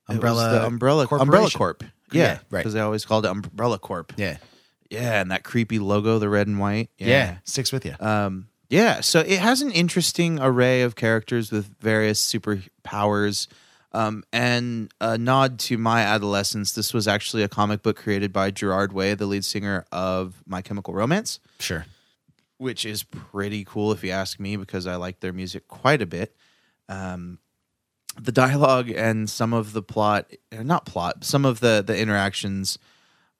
Umbrella. 0.09 0.51
the 0.51 0.65
umbrella 0.65 1.07
umbrella 1.11 1.49
corp? 1.49 1.81
Yeah, 2.11 2.23
Yeah, 2.23 2.31
right. 2.49 2.59
Because 2.59 2.73
they 2.73 2.81
always 2.81 3.05
called 3.05 3.25
it 3.25 3.29
umbrella 3.29 3.79
corp. 3.79 4.11
Yeah. 4.17 4.37
Yeah, 4.89 5.21
and 5.21 5.31
that 5.31 5.43
creepy 5.43 5.79
logo, 5.79 6.19
the 6.19 6.27
red 6.29 6.47
and 6.47 6.59
white. 6.59 6.89
Yeah. 6.97 7.37
Sticks 7.45 7.71
with 7.71 7.85
you. 7.85 7.95
Um, 7.99 8.47
yeah, 8.73 9.01
so 9.01 9.19
it 9.19 9.37
has 9.37 9.61
an 9.61 9.71
interesting 9.71 10.39
array 10.39 10.81
of 10.81 10.95
characters 10.95 11.51
with 11.51 11.79
various 11.79 12.19
superpowers. 12.25 13.47
Um, 13.91 14.23
and 14.33 14.91
a 14.99 15.15
nod 15.15 15.59
to 15.59 15.77
my 15.77 16.01
adolescence, 16.01 16.71
this 16.71 16.91
was 16.91 17.07
actually 17.07 17.43
a 17.43 17.47
comic 17.47 17.83
book 17.83 17.97
created 17.97 18.33
by 18.33 18.49
Gerard 18.49 18.91
Way, 18.91 19.13
the 19.13 19.27
lead 19.27 19.45
singer 19.45 19.85
of 19.91 20.41
My 20.47 20.63
Chemical 20.63 20.95
Romance, 20.95 21.39
sure. 21.59 21.85
which 22.57 22.83
is 22.83 23.03
pretty 23.03 23.63
cool 23.63 23.91
if 23.91 24.03
you 24.03 24.09
ask 24.09 24.39
me, 24.39 24.55
because 24.57 24.87
I 24.87 24.95
like 24.95 25.19
their 25.19 25.33
music 25.33 25.67
quite 25.67 26.01
a 26.01 26.07
bit. 26.07 26.35
Um, 26.89 27.37
the 28.19 28.31
dialogue 28.31 28.89
and 28.89 29.29
some 29.29 29.53
of 29.53 29.73
the 29.73 29.83
plot, 29.83 30.31
uh, 30.51 30.63
not 30.63 30.87
plot, 30.87 31.23
some 31.23 31.45
of 31.45 31.59
the 31.59 31.83
the 31.85 31.95
interactions 31.95 32.79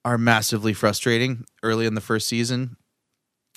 are 0.05 0.19
massively 0.19 0.73
frustrating 0.73 1.45
early 1.63 1.88
in 1.88 1.95
the 1.95 2.01
first 2.01 2.27
season. 2.27 2.77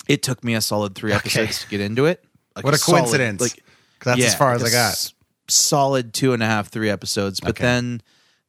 It 0.07 0.23
took 0.23 0.43
me 0.43 0.55
a 0.55 0.61
solid 0.61 0.95
three 0.95 1.11
episodes 1.13 1.61
to 1.61 1.67
get 1.67 1.81
into 1.81 2.05
it. 2.05 2.23
Like 2.55 2.65
What 2.65 2.73
a 2.73 2.77
solid- 2.77 2.99
coincidence. 3.01 3.41
like 3.41 3.63
'Cause 3.99 4.15
that's 4.17 4.25
as 4.33 4.35
far 4.35 4.53
as 4.53 4.61
like 4.63 4.73
I 4.73 4.75
a 4.75 4.79
got. 4.79 4.91
s- 4.93 5.13
solid 5.47 6.13
two 6.13 6.33
and 6.33 6.41
a 6.43 6.45
half, 6.45 6.69
three 6.69 6.89
episodes. 6.89 7.39
But 7.39 7.51
Okay. 7.51 7.63
then 7.63 8.01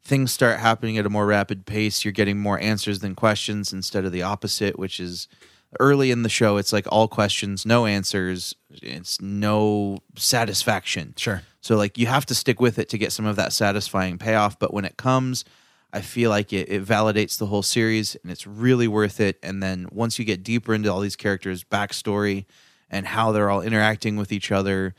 things 0.04 0.32
start 0.32 0.58
happening 0.60 0.96
at 0.98 1.06
a 1.06 1.10
more 1.10 1.26
rapid 1.26 1.66
pace. 1.66 2.04
You're 2.04 2.12
getting 2.12 2.38
more 2.38 2.58
answers 2.60 3.00
than 3.00 3.14
questions 3.14 3.72
instead 3.72 4.04
of 4.04 4.12
the 4.12 4.22
opposite, 4.22 4.78
which 4.78 4.98
is 5.00 5.28
early 5.80 6.10
in 6.10 6.22
the 6.22 6.28
show. 6.30 6.56
It's 6.56 6.72
like 6.72 6.86
all 6.90 7.08
questions, 7.08 7.66
no 7.66 7.84
answers. 7.86 8.54
It's 8.70 9.20
no 9.20 9.98
satisfaction. 10.16 11.14
Sure. 11.16 11.42
So 11.60 11.76
like 11.76 11.98
you 11.98 12.06
have 12.06 12.24
to 12.26 12.34
stick 12.34 12.60
with 12.60 12.78
it 12.78 12.88
to 12.90 12.98
get 12.98 13.12
some 13.12 13.26
of 13.26 13.36
that 13.36 13.52
satisfying 13.52 14.16
payoff. 14.18 14.58
But 14.58 14.72
when 14.72 14.84
it 14.84 14.96
comes, 14.96 15.44
I 15.92 16.00
feel 16.02 16.28
like 16.30 16.52
it, 16.52 16.68
it 16.70 16.84
validates 16.84 17.38
the 17.38 17.46
whole 17.46 17.62
series 17.62 18.14
and 18.22 18.30
it's 18.30 18.46
really 18.46 18.86
worth 18.88 19.20
it. 19.20 19.38
And 19.42 19.62
then 19.62 19.88
once 19.90 20.18
you 20.18 20.24
get 20.24 20.42
deeper 20.42 20.74
into 20.74 20.92
all 20.92 21.00
these 21.00 21.16
characters' 21.16 21.64
backstory 21.64 22.44
and 22.90 23.06
how 23.06 23.32
they're 23.32 23.48
all 23.50 23.62
interacting 23.62 24.16
with 24.16 24.30
each 24.32 24.52
other, 24.52 24.94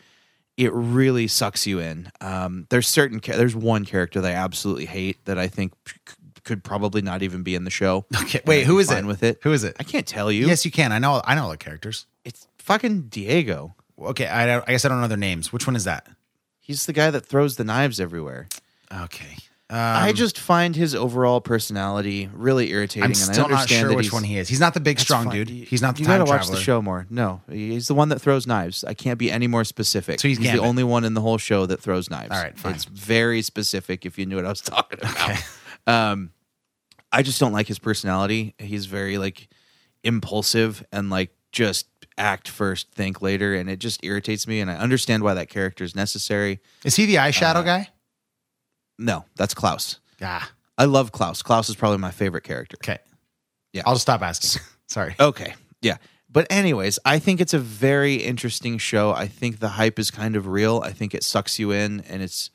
it 0.57 0.73
really 0.73 1.27
sucks 1.27 1.67
you 1.67 1.79
in. 1.79 2.11
Um, 2.21 2.65
there's 2.69 2.87
certain 2.87 3.21
there's 3.23 3.55
one 3.55 3.85
character 3.85 4.19
that 4.21 4.31
I 4.31 4.35
absolutely 4.35 4.85
hate 4.85 5.23
that 5.25 5.37
I 5.37 5.47
think 5.47 5.73
c- 5.87 5.95
could 6.43 6.63
probably 6.63 7.01
not 7.03 7.21
even 7.21 7.43
be 7.43 7.53
in 7.55 7.63
the 7.65 7.69
show. 7.69 8.05
Okay. 8.23 8.41
Wait, 8.45 8.65
who 8.65 8.79
is 8.79 8.91
it? 8.91 9.05
With 9.05 9.23
it, 9.23 9.39
Who 9.43 9.53
is 9.53 9.63
it? 9.63 9.75
I 9.79 9.83
can't 9.83 10.07
tell 10.07 10.31
you. 10.31 10.47
Yes, 10.47 10.65
you 10.65 10.71
can. 10.71 10.91
I 10.91 10.99
know. 10.99 11.21
I 11.23 11.35
know 11.35 11.43
all 11.43 11.49
the 11.51 11.57
characters. 11.57 12.07
it's 12.25 12.47
fucking 12.57 13.03
Diego. 13.03 13.75
Okay. 14.01 14.27
I, 14.27 14.45
don't- 14.47 14.63
I 14.67 14.71
guess 14.71 14.85
I 14.85 14.89
don't 14.89 15.01
know 15.01 15.07
their 15.07 15.17
names. 15.17 15.53
Which 15.53 15.65
one 15.67 15.75
is 15.75 15.83
that? 15.85 16.07
He's 16.59 16.85
the 16.87 16.93
guy 16.93 17.09
that 17.11 17.25
throws 17.25 17.55
the 17.57 17.63
knives 17.63 17.99
everywhere. 17.99 18.47
Okay. 18.91 19.37
I 19.71 20.13
just 20.13 20.39
find 20.39 20.75
his 20.75 20.95
overall 20.95 21.41
personality 21.41 22.27
really 22.33 22.71
irritating. 22.71 23.03
I'm 23.03 23.09
and 23.11 23.17
still 23.17 23.45
I 23.45 23.49
not 23.49 23.51
understand 23.61 23.87
sure 23.89 23.95
which 23.95 24.11
one 24.11 24.23
he 24.23 24.37
is. 24.39 24.49
He's 24.49 24.59
not 24.59 24.73
the 24.73 24.79
big 24.79 24.99
strong 24.99 25.25
fine. 25.25 25.45
dude. 25.45 25.49
He's 25.49 25.81
not 25.81 25.95
the 25.95 26.01
You 26.01 26.05
time 26.07 26.19
gotta 26.21 26.29
watch 26.31 26.41
traveler. 26.41 26.55
the 26.57 26.61
show 26.63 26.81
more. 26.81 27.05
No, 27.09 27.41
he's 27.49 27.87
the 27.87 27.93
one 27.93 28.09
that 28.09 28.19
throws 28.19 28.47
knives. 28.47 28.83
I 28.83 28.93
can't 28.95 29.19
be 29.19 29.29
any 29.31 29.45
more 29.47 29.63
specific. 29.63 30.19
So 30.19 30.27
he's 30.27 30.39
the 30.39 30.57
only 30.57 30.83
one 30.83 31.03
in 31.03 31.13
the 31.13 31.21
whole 31.21 31.37
show 31.37 31.65
that 31.67 31.81
throws 31.81 32.09
knives. 32.09 32.31
All 32.31 32.41
right, 32.41 32.57
fine. 32.57 32.73
It's 32.73 32.85
very 32.85 33.41
specific. 33.43 34.05
If 34.05 34.17
you 34.17 34.25
knew 34.25 34.37
what 34.37 34.45
I 34.45 34.49
was 34.49 34.61
talking 34.61 34.99
about. 35.01 35.37
Um, 35.85 36.31
I 37.11 37.21
just 37.21 37.39
don't 37.39 37.53
like 37.53 37.67
his 37.67 37.79
personality. 37.79 38.55
He's 38.57 38.85
very 38.87 39.17
like 39.19 39.49
impulsive 40.03 40.83
and 40.91 41.09
like 41.09 41.31
just 41.51 41.87
act 42.17 42.47
first, 42.47 42.91
think 42.91 43.21
later, 43.21 43.53
and 43.55 43.69
it 43.69 43.79
just 43.79 44.03
irritates 44.03 44.47
me. 44.47 44.59
And 44.61 44.69
I 44.69 44.75
understand 44.77 45.23
why 45.23 45.33
that 45.35 45.49
character 45.49 45.83
is 45.83 45.95
necessary. 45.95 46.59
Is 46.83 46.95
he 46.95 47.05
the 47.05 47.15
eyeshadow 47.15 47.57
Uh, 47.57 47.61
guy? 47.63 47.89
No, 48.99 49.25
that's 49.35 49.53
Klaus. 49.53 49.99
Ah. 50.21 50.51
I 50.77 50.85
love 50.85 51.11
Klaus. 51.11 51.41
Klaus 51.41 51.69
is 51.69 51.75
probably 51.75 51.97
my 51.97 52.11
favorite 52.11 52.43
character. 52.43 52.77
Okay. 52.83 52.99
Yeah. 53.73 53.83
I'll 53.85 53.93
just 53.93 54.03
stop 54.03 54.21
asking. 54.21 54.61
Sorry. 54.87 55.15
Okay. 55.19 55.55
Yeah. 55.81 55.97
But 56.29 56.47
anyways, 56.51 56.99
I 57.05 57.17
think 57.17 57.41
it's 57.41 57.53
a 57.53 57.59
very 57.59 58.15
interesting 58.15 58.77
show. 58.77 59.11
I 59.11 59.27
think 59.27 59.59
the 59.59 59.69
hype 59.69 59.97
is 59.97 60.11
kind 60.11 60.35
of 60.35 60.45
real. 60.47 60.81
I 60.83 60.91
think 60.91 61.15
it 61.15 61.23
sucks 61.23 61.57
you 61.57 61.71
in 61.71 62.01
and 62.01 62.21
it's 62.21 62.51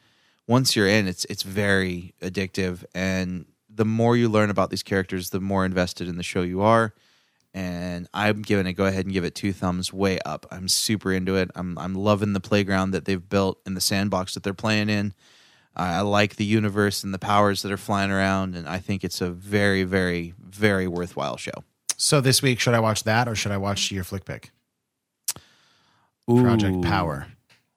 once 0.47 0.77
you're 0.77 0.87
in, 0.87 1.09
it's 1.09 1.25
it's 1.27 1.43
very 1.43 2.15
addictive 2.21 2.85
and 2.95 3.47
the 3.69 3.85
more 3.85 4.17
you 4.17 4.29
learn 4.29 4.51
about 4.51 4.71
these 4.71 4.85
characters, 4.85 5.31
the 5.31 5.41
more 5.41 5.65
invested 5.65 6.07
in 6.07 6.17
the 6.17 6.23
show 6.23 6.43
you 6.43 6.61
are. 6.61 6.95
And 7.53 8.09
I'm 8.13 8.43
giving 8.43 8.67
it 8.67 8.75
go 8.75 8.85
ahead 8.85 9.05
and 9.05 9.13
give 9.13 9.25
it 9.25 9.35
two 9.35 9.53
thumbs 9.53 9.93
way 9.93 10.19
up. 10.25 10.47
I'm 10.51 10.69
super 10.69 11.13
into 11.13 11.37
it. 11.37 11.51
I'm 11.55 11.79
I'm 11.79 11.95
loving 11.95 12.33
the 12.33 12.41
playground 12.41 12.93
that 12.93 13.07
they've 13.07 13.29
built 13.29 13.61
and 13.65 13.77
the 13.77 13.81
sandbox 13.81 14.35
that 14.35 14.43
they're 14.43 14.55
playing 14.55 14.89
in. 14.89 15.15
I 15.77 16.01
like 16.03 16.37
the 16.37 16.45
universe 16.45 17.03
and 17.03 17.13
the 17.13 17.19
powers 17.19 17.63
that 17.63 17.73
are 17.73 17.77
flying 17.77 18.11
around, 18.11 18.55
and 18.55 18.69
I 18.69 18.79
think 18.79 19.03
it's 19.03 19.21
a 19.21 19.31
very, 19.31 19.83
very, 19.85 20.35
very 20.41 20.87
worthwhile 20.87 21.37
show. 21.37 21.65
So 21.97 22.21
this 22.21 22.43
week, 22.43 22.61
should 22.61 22.75
I 22.75 22.81
watch 22.81 23.05
that 23.05 23.27
or 23.29 23.35
should 23.35 23.51
I 23.53 23.57
watch 23.57 23.91
your 23.91 24.05
flick 24.05 24.25
pick? 24.25 24.51
Project 26.27 26.83
Power. 26.83 27.27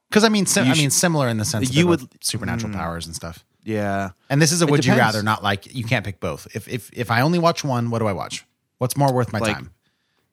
Because 0.09 0.23
I 0.23 0.29
mean, 0.29 0.45
sim- 0.45 0.67
I 0.67 0.73
mean, 0.73 0.89
similar 0.89 1.27
in 1.27 1.37
the 1.37 1.45
sense 1.45 1.73
you 1.73 1.79
you 1.81 1.87
would 1.87 2.23
supernatural 2.23 2.71
Mm. 2.71 2.77
powers 2.77 3.05
and 3.05 3.15
stuff. 3.15 3.43
Yeah. 3.63 4.11
And 4.29 4.41
this 4.41 4.51
is 4.53 4.61
a 4.61 4.65
It 4.65 4.71
would 4.71 4.85
you 4.85 4.95
rather, 4.95 5.21
not 5.21 5.43
like 5.43 5.73
you 5.75 5.83
can't 5.83 6.05
pick 6.05 6.19
both. 6.21 6.47
If 6.53 6.67
if 6.69 6.89
if 6.93 7.11
I 7.11 7.19
only 7.21 7.39
watch 7.39 7.63
one, 7.65 7.89
what 7.89 7.99
do 7.99 8.07
I 8.07 8.13
watch? 8.13 8.45
What's 8.77 8.95
more 8.95 9.11
worth 9.11 9.33
my 9.33 9.39
Like, 9.39 9.55
time? 9.55 9.71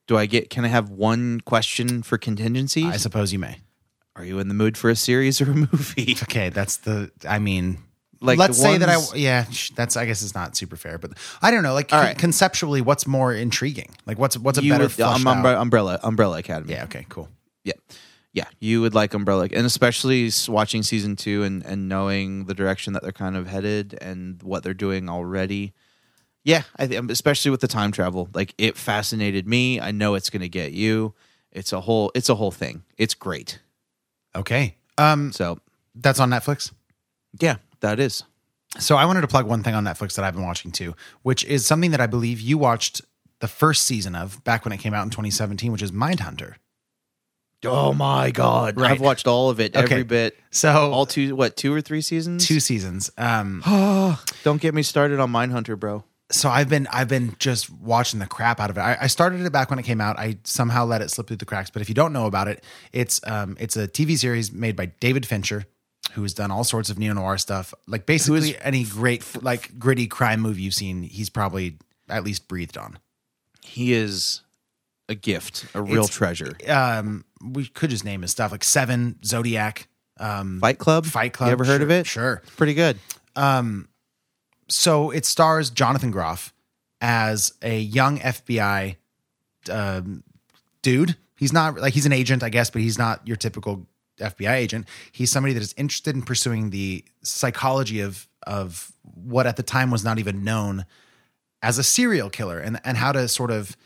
Do 0.07 0.17
I 0.17 0.27
get? 0.27 0.49
Can 0.51 0.65
I 0.65 0.69
have 0.69 0.91
one 0.91 1.41
question 1.41 2.03
for 2.05 2.19
contingency? 2.19 2.85
I 2.85 2.99
suppose 2.99 3.33
you 3.33 3.39
may. 3.41 3.59
Are 4.17 4.25
you 4.25 4.39
in 4.39 4.49
the 4.49 4.55
mood 4.55 4.77
for 4.79 4.91
a 4.91 4.97
series 4.97 5.41
or 5.41 5.51
a 5.51 5.55
movie? 5.55 6.17
Okay, 6.23 6.49
that's 6.51 6.77
the. 6.79 7.11
I 7.29 7.39
mean, 7.39 7.79
Like 8.21 8.39
let's 8.39 8.59
say 8.61 8.79
that 8.79 8.89
I. 8.89 8.97
Yeah, 9.17 9.45
that's. 9.75 9.97
I 9.97 10.07
guess 10.07 10.23
it's 10.23 10.35
not 10.35 10.57
super 10.57 10.77
fair, 10.77 10.99
but 10.99 11.13
I 11.43 11.51
don't 11.51 11.63
know. 11.63 11.75
Like 11.75 11.93
All 11.93 11.99
con- 12.01 12.09
right. 12.09 12.19
conceptually, 12.19 12.81
what's 12.81 13.07
more 13.07 13.33
intriguing? 13.35 13.91
Like 14.07 14.19
what's 14.19 14.39
what's 14.39 14.59
a 14.59 14.63
You 14.65 14.73
better 14.73 14.85
would- 14.85 15.01
um, 15.01 15.23
Umbre- 15.25 15.61
Umbrella 15.61 15.99
Umbrella 16.03 16.39
Academy. 16.39 16.73
Yeah. 16.73 16.85
Okay. 16.85 17.07
Cool. 17.09 17.29
Yeah. 17.65 17.73
Yeah, 18.33 18.47
you 18.59 18.81
would 18.81 18.95
like 18.97 19.15
Umbrella, 19.15 19.45
and 19.53 19.65
especially 19.65 20.29
watching 20.49 20.83
season 20.83 21.15
two 21.15 21.45
and, 21.45 21.65
and 21.65 21.89
knowing 21.89 22.47
the 22.47 22.55
direction 22.55 22.93
that 22.95 23.03
they're 23.05 23.13
kind 23.13 23.37
of 23.37 23.47
headed 23.47 23.97
and 24.01 24.43
what 24.43 24.65
they're 24.65 24.75
doing 24.75 25.09
already. 25.09 25.73
Yeah, 26.43 26.63
I 26.77 26.89
think 26.89 27.13
especially 27.13 27.53
with 27.53 27.61
the 27.61 27.69
time 27.69 27.93
travel, 27.93 28.29
like 28.35 28.53
it 28.59 28.77
fascinated 28.77 29.47
me. 29.47 29.79
I 29.81 29.93
know 29.93 30.15
it's 30.15 30.31
going 30.31 30.43
to 30.43 30.49
get 30.49 30.73
you. 30.73 31.15
It's 31.53 31.73
a 31.73 31.81
whole. 31.83 32.11
It's 32.17 32.29
a 32.29 32.35
whole 32.35 32.51
thing. 32.51 32.83
It's 32.99 33.15
great. 33.15 33.61
Okay. 34.37 34.77
Um. 34.99 35.33
So 35.33 35.59
that's 35.95 36.21
on 36.21 36.31
Netflix. 36.31 36.73
yeah, 37.41 37.57
that 37.81 37.99
is. 38.01 38.25
So 38.79 38.97
I 38.97 39.05
wanted 39.05 39.21
to 39.21 39.29
plug 39.29 39.47
one 39.47 39.63
thing 39.63 39.75
on 39.75 39.85
Netflix 39.85 40.17
that 40.17 40.25
I've 40.25 40.35
been 40.35 40.43
watching 40.45 40.73
too, 40.73 40.95
which 41.23 41.45
is 41.45 41.65
something 41.65 41.93
that 41.93 42.01
I 42.01 42.07
believe 42.09 42.41
you 42.41 42.59
watched 42.59 43.03
the 43.41 43.47
first 43.49 43.85
season 43.85 44.15
of 44.15 44.43
back 44.45 44.65
when 44.65 44.73
it 44.73 44.79
came 44.79 44.95
out 44.95 45.05
in 45.05 45.11
2017, 45.11 45.71
which 45.71 45.83
is 45.83 45.93
Mindhunter. 45.93 46.55
Oh 47.67 47.93
my 47.95 48.31
god! 48.31 48.79
Right. 48.79 48.91
I've 48.91 49.01
watched 49.01 49.27
all 49.27 49.49
of 49.49 49.59
it, 49.61 49.75
Okay. 49.77 49.85
every 49.85 50.03
bit. 50.05 50.37
So 50.51 50.93
All 50.93 51.07
two, 51.07 51.35
what 51.35 51.57
two 51.57 51.73
or 51.73 51.81
three 51.81 52.01
seasons? 52.03 52.47
two 52.47 52.61
seasons. 52.61 53.11
Um. 53.17 53.63
Don't 54.45 54.61
get 54.61 54.75
me 54.75 54.83
started 54.83 55.19
on 55.21 55.31
Mindhunter, 55.33 55.79
bro. 55.79 56.05
So 56.31 56.49
I've 56.49 56.69
been 56.69 56.87
I've 56.93 57.09
been 57.09 57.37
just 57.39 57.71
watching 57.71 58.19
the 58.21 58.27
crap 58.27 58.61
out 58.61 58.71
of 58.71 58.77
it. 58.79 58.81
I, 58.81 58.97
I 59.03 59.07
started 59.09 59.41
it 59.43 59.53
back 59.53 59.71
when 59.71 59.79
it 59.79 59.83
came 59.85 60.01
out. 60.01 60.19
I 60.19 60.39
somehow 60.45 60.85
let 60.85 61.03
it 61.03 61.11
slip 61.11 61.27
through 61.29 61.37
the 61.37 61.45
cracks. 61.45 61.71
But 61.71 61.83
if 61.83 61.89
you 61.89 61.95
don't 61.95 62.13
know 62.13 62.27
about 62.27 62.49
it, 62.49 62.65
it's 62.93 63.21
um 63.27 63.57
it's 63.61 63.77
a 63.77 63.87
TV 63.87 64.17
series 64.17 64.53
made 64.53 64.75
by 64.77 64.87
David 64.87 65.27
Fincher, 65.27 65.65
who 66.13 66.23
has 66.23 66.33
done 66.35 66.51
all 66.51 66.65
sorts 66.65 66.89
of 66.91 66.99
neo 66.99 67.13
noir 67.13 67.37
stuff. 67.39 67.75
Like 67.87 68.07
basically 68.07 68.57
any 68.63 68.85
great 68.85 69.43
like 69.43 69.79
gritty 69.79 70.07
crime 70.07 70.41
movie 70.41 70.63
you've 70.63 70.75
seen, 70.75 71.03
he's 71.03 71.29
probably 71.31 71.79
at 72.09 72.25
least 72.25 72.49
breathed 72.49 72.77
on. 72.79 72.99
He 73.63 73.93
is 73.93 74.41
a 75.09 75.15
gift, 75.15 75.67
a 75.75 75.83
real 75.83 76.05
It's- 76.05 76.09
treasure. 76.15 76.57
Um, 76.69 77.25
we 77.43 77.67
could 77.67 77.91
just 77.91 78.05
name 78.05 78.23
his 78.23 78.31
stuff 78.31 78.53
like 78.53 78.65
Seven, 78.65 79.19
Zodiac, 79.25 79.89
um, 80.19 80.61
Fight 80.61 80.79
Club. 80.79 81.05
Fight 81.05 81.33
Club. 81.35 81.49
You 81.49 81.53
ever 81.53 81.65
heard 81.65 81.83
of 81.83 81.91
it? 81.91 82.07
Sure. 82.07 82.41
It's 82.43 82.55
pretty 82.57 82.73
good. 82.75 82.99
Um, 83.37 83.89
so 84.75 85.11
it 85.11 85.25
stars 85.25 85.71
Jonathan 85.71 86.11
Groff 86.11 86.53
as 87.01 87.55
a 87.63 87.79
young 87.79 88.19
FBI 88.19 88.97
um, 89.71 90.25
dude. 90.83 91.17
He's 91.37 91.53
not 91.53 91.77
like 91.77 91.95
he's 91.95 92.07
an 92.07 92.13
agent, 92.13 92.43
I 92.43 92.49
guess, 92.49 92.71
but 92.71 92.83
he's 92.83 92.99
not 92.99 93.27
your 93.27 93.37
typical 93.37 93.87
FBI 94.19 94.53
agent. 94.53 94.87
He's 95.13 95.31
somebody 95.31 95.55
that 95.55 95.63
is 95.63 95.75
interested 95.77 96.15
in 96.15 96.23
pursuing 96.23 96.71
the 96.71 97.05
psychology 97.23 98.01
of 98.01 98.29
of 98.47 98.93
what 99.03 99.47
at 99.47 99.57
the 99.57 99.63
time 99.63 99.91
was 99.91 100.05
not 100.05 100.19
even 100.19 100.45
known 100.45 100.87
as 101.63 101.79
a 101.79 101.83
serial 101.85 102.29
killer 102.29 102.59
and 102.59 102.81
and 102.85 102.97
how 102.97 103.13
to 103.13 103.29
sort 103.29 103.51
of 103.51 103.77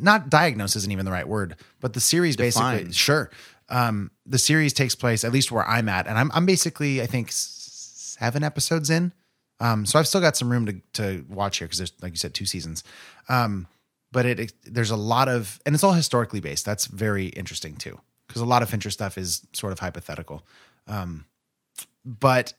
not 0.00 0.28
diagnose 0.28 0.76
isn't 0.76 0.90
even 0.90 1.04
the 1.04 1.10
right 1.10 1.26
word, 1.28 1.56
but 1.80 1.92
the 1.92 2.00
series 2.00 2.36
basically 2.36 2.92
sure 2.92 3.30
Um, 3.68 4.10
the 4.24 4.38
series 4.38 4.72
takes 4.72 4.94
place 4.94 5.24
at 5.24 5.32
least 5.32 5.52
where 5.52 5.66
I'm 5.66 5.88
at, 5.88 6.06
and 6.06 6.18
I'm 6.18 6.30
I'm 6.32 6.46
basically 6.46 7.00
I 7.00 7.06
think 7.06 7.30
seven 7.30 8.42
episodes 8.42 8.90
in. 8.90 9.12
Um, 9.60 9.86
so 9.86 9.98
I've 9.98 10.06
still 10.06 10.20
got 10.20 10.36
some 10.36 10.50
room 10.50 10.66
to 10.66 10.80
to 10.94 11.24
watch 11.28 11.58
here 11.58 11.66
because 11.66 11.78
there's 11.78 11.92
like 12.00 12.12
you 12.12 12.18
said 12.18 12.34
two 12.34 12.46
seasons. 12.46 12.84
Um, 13.28 13.66
but 14.12 14.26
it, 14.26 14.40
it 14.40 14.52
there's 14.64 14.90
a 14.90 14.96
lot 14.96 15.28
of 15.28 15.60
and 15.66 15.74
it's 15.74 15.84
all 15.84 15.92
historically 15.92 16.40
based. 16.40 16.64
That's 16.64 16.86
very 16.86 17.26
interesting 17.26 17.76
too 17.76 18.00
because 18.26 18.42
a 18.42 18.46
lot 18.46 18.62
of 18.62 18.70
Fincher 18.70 18.90
stuff 18.90 19.18
is 19.18 19.46
sort 19.52 19.72
of 19.72 19.78
hypothetical. 19.78 20.46
Um, 20.86 21.24
but 22.04 22.54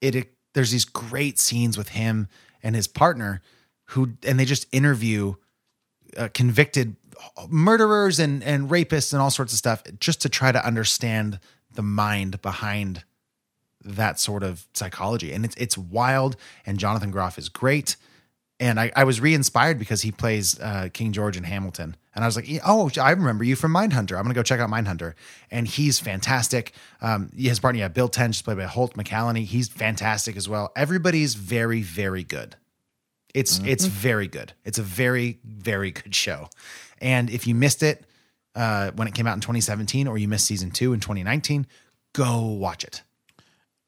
it, 0.00 0.14
it 0.14 0.32
there's 0.54 0.70
these 0.70 0.84
great 0.84 1.38
scenes 1.38 1.76
with 1.76 1.90
him 1.90 2.28
and 2.62 2.74
his 2.74 2.86
partner 2.86 3.42
who 3.90 4.14
and 4.26 4.38
they 4.38 4.44
just 4.44 4.66
interview 4.72 5.34
uh, 6.16 6.28
convicted 6.32 6.96
murderers 7.48 8.18
and 8.18 8.42
and 8.42 8.70
rapists 8.70 9.12
and 9.12 9.20
all 9.20 9.30
sorts 9.30 9.52
of 9.52 9.58
stuff 9.58 9.82
just 9.98 10.22
to 10.22 10.28
try 10.28 10.52
to 10.52 10.64
understand 10.64 11.40
the 11.72 11.82
mind 11.82 12.40
behind 12.42 13.04
that 13.96 14.18
sort 14.18 14.42
of 14.42 14.66
psychology. 14.74 15.32
And 15.32 15.44
it's 15.44 15.56
it's 15.56 15.78
wild 15.78 16.36
and 16.66 16.78
Jonathan 16.78 17.10
Groff 17.10 17.38
is 17.38 17.48
great. 17.48 17.96
And 18.60 18.80
I, 18.80 18.90
I 18.96 19.04
was 19.04 19.20
re-inspired 19.20 19.78
because 19.78 20.02
he 20.02 20.10
plays 20.10 20.58
uh, 20.58 20.88
King 20.92 21.12
George 21.12 21.36
in 21.36 21.44
Hamilton. 21.44 21.96
And 22.14 22.24
I 22.24 22.26
was 22.26 22.34
like 22.34 22.48
oh 22.66 22.90
I 23.00 23.10
remember 23.10 23.44
you 23.44 23.56
from 23.56 23.72
Mindhunter. 23.72 24.16
I'm 24.16 24.24
gonna 24.24 24.34
go 24.34 24.42
check 24.42 24.60
out 24.60 24.70
Mindhunter. 24.70 25.14
And 25.50 25.66
he's 25.66 26.00
fantastic. 26.00 26.72
Um, 27.00 27.30
his 27.36 27.60
partner 27.60 27.80
yeah 27.80 27.88
Bill 27.88 28.08
Tench 28.08 28.42
played 28.44 28.58
by 28.58 28.64
Holt 28.64 28.94
McCallany. 28.94 29.44
He's 29.44 29.68
fantastic 29.68 30.36
as 30.36 30.48
well. 30.48 30.72
Everybody's 30.76 31.34
very 31.34 31.82
very 31.82 32.24
good. 32.24 32.56
It's 33.34 33.60
it's 33.64 33.84
very 33.84 34.26
good. 34.26 34.52
It's 34.64 34.78
a 34.78 34.82
very 34.82 35.38
very 35.44 35.92
good 35.92 36.14
show. 36.14 36.48
And 37.00 37.30
if 37.30 37.46
you 37.46 37.54
missed 37.54 37.82
it 37.82 38.04
uh, 38.54 38.90
when 38.92 39.06
it 39.06 39.14
came 39.14 39.26
out 39.26 39.34
in 39.34 39.40
2017, 39.40 40.08
or 40.08 40.18
you 40.18 40.26
missed 40.26 40.46
season 40.46 40.70
two 40.70 40.92
in 40.92 41.00
2019, 41.00 41.66
go 42.12 42.42
watch 42.42 42.84
it. 42.84 43.02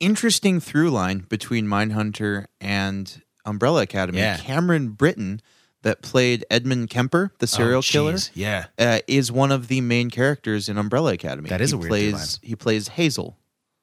Interesting 0.00 0.60
through 0.60 0.90
line 0.90 1.20
between 1.28 1.66
Mindhunter 1.66 2.46
and 2.60 3.22
Umbrella 3.44 3.82
Academy. 3.82 4.18
Yeah. 4.18 4.38
Cameron 4.38 4.90
Britton, 4.90 5.40
that 5.82 6.02
played 6.02 6.44
Edmund 6.50 6.90
Kemper, 6.90 7.32
the 7.38 7.46
serial 7.46 7.78
Oh, 7.78 7.82
killer. 7.82 8.16
Yeah. 8.34 8.66
uh, 8.78 8.98
is 9.06 9.30
one 9.32 9.50
of 9.52 9.68
the 9.68 9.80
main 9.80 10.10
characters 10.10 10.68
in 10.68 10.76
Umbrella 10.78 11.12
Academy. 11.14 11.48
That 11.48 11.60
is 11.62 11.70
he 11.70 11.74
a 11.76 11.78
weird 11.78 11.88
plays, 11.90 12.36
through 12.36 12.48
He 12.48 12.56
plays 12.56 12.88
Hazel. 12.88 13.36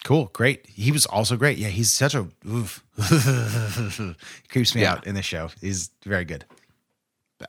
Cool, 0.03 0.29
great. 0.33 0.67
He 0.67 0.91
was 0.91 1.05
also 1.07 1.37
great. 1.37 1.57
Yeah, 1.57 1.69
he's 1.69 1.91
such 1.91 2.13
a 2.13 2.27
oof. 2.47 2.83
creeps 4.49 4.75
me 4.75 4.81
Yeah. 4.81 4.93
out 4.93 5.07
in 5.07 5.15
this 5.15 5.25
show. 5.25 5.49
He's 5.59 5.89
very 6.05 6.23
good. 6.25 6.45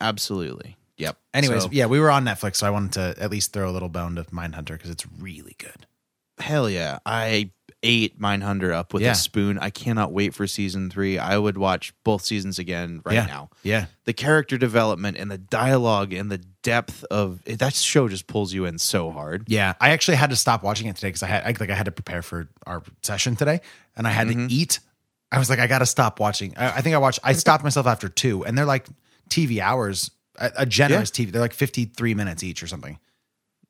Absolutely. 0.00 0.76
Yep. 0.96 1.16
Anyways, 1.34 1.62
So- 1.64 1.68
yeah, 1.72 1.86
we 1.86 2.00
were 2.00 2.10
on 2.10 2.24
Netflix, 2.24 2.56
so 2.56 2.66
I 2.66 2.70
wanted 2.70 2.92
to 2.92 3.22
at 3.22 3.30
least 3.30 3.52
throw 3.52 3.70
a 3.70 3.72
little 3.72 3.88
bone 3.88 4.16
to 4.16 4.24
Mindhunter 4.24 4.72
because 4.72 4.90
it's 4.90 5.06
really 5.18 5.54
good. 5.58 5.86
Hell 6.38 6.68
yeah. 6.68 6.98
I 7.06 7.50
ate 7.82 8.20
Mindhunter 8.20 8.72
up 8.72 8.92
with 8.92 9.02
Yeah. 9.02 9.12
a 9.12 9.14
spoon. 9.14 9.58
I 9.58 9.70
cannot 9.70 10.12
wait 10.12 10.34
for 10.34 10.46
season 10.46 10.90
three. 10.90 11.18
I 11.18 11.38
would 11.38 11.56
watch 11.56 11.92
both 12.04 12.24
seasons 12.24 12.58
again 12.58 13.02
right 13.04 13.14
yeah. 13.14 13.26
now. 13.26 13.50
Yeah. 13.62 13.86
The 14.04 14.12
character 14.12 14.58
development 14.58 15.16
and 15.16 15.30
the 15.30 15.38
dialogue 15.38 16.12
and 16.12 16.30
the 16.30 16.38
depth 16.62 17.04
of 17.04 17.42
that 17.44 17.74
show 17.74 18.08
just 18.08 18.26
pulls 18.26 18.52
you 18.52 18.64
in 18.64 18.78
so 18.78 19.10
hard. 19.10 19.44
Yeah, 19.46 19.74
I 19.80 19.90
actually 19.90 20.16
had 20.16 20.30
to 20.30 20.36
stop 20.36 20.62
watching 20.62 20.88
it 20.88 20.96
today 20.96 21.08
because 21.08 21.22
I 21.22 21.26
had 21.28 21.44
I, 21.44 21.54
like 21.60 21.70
I 21.70 21.74
had 21.74 21.84
to 21.86 21.92
prepare 21.92 22.22
for 22.22 22.48
our 22.66 22.82
session 23.02 23.36
today, 23.36 23.60
and 23.96 24.06
I 24.06 24.10
had 24.10 24.26
Mm-hmm. 24.26 24.48
to 24.48 24.54
eat. 24.54 24.80
I 25.30 25.38
was 25.38 25.48
like, 25.50 25.58
I 25.60 25.66
got 25.66 25.78
to 25.80 25.86
stop 25.86 26.18
watching. 26.20 26.54
I, 26.56 26.78
I 26.78 26.80
think 26.80 26.94
I 26.94 26.98
watched. 26.98 27.20
I 27.22 27.32
stopped 27.34 27.62
myself 27.62 27.86
after 27.86 28.08
two, 28.08 28.44
and 28.44 28.58
they're 28.58 28.64
like 28.64 28.86
TV 29.30 29.60
hours, 29.60 30.10
a, 30.36 30.50
a 30.58 30.66
generous 30.66 31.10
TV. 31.10 31.30
They're 31.30 31.40
like 31.40 31.54
fifty 31.54 31.84
three 31.84 32.14
minutes 32.14 32.42
each 32.42 32.62
or 32.62 32.66
something. 32.66 32.98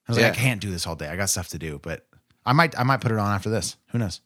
I 0.09 0.12
was 0.12 0.16
like, 0.18 0.32
I 0.32 0.34
can't 0.34 0.61
do 0.62 0.70
this 0.70 0.86
all 0.86 0.96
day. 0.96 1.09
I 1.09 1.16
got 1.16 1.28
stuff 1.28 1.48
to 1.50 1.59
do, 1.59 1.78
but 1.82 2.06
I 2.49 2.53
might 2.55 2.78
I 2.78 2.82
might 2.82 3.03
put 3.03 3.12
it 3.12 3.18
on 3.18 3.34
after 3.34 3.51
this. 3.51 3.76
Who 3.88 3.99
knows? 3.99 4.22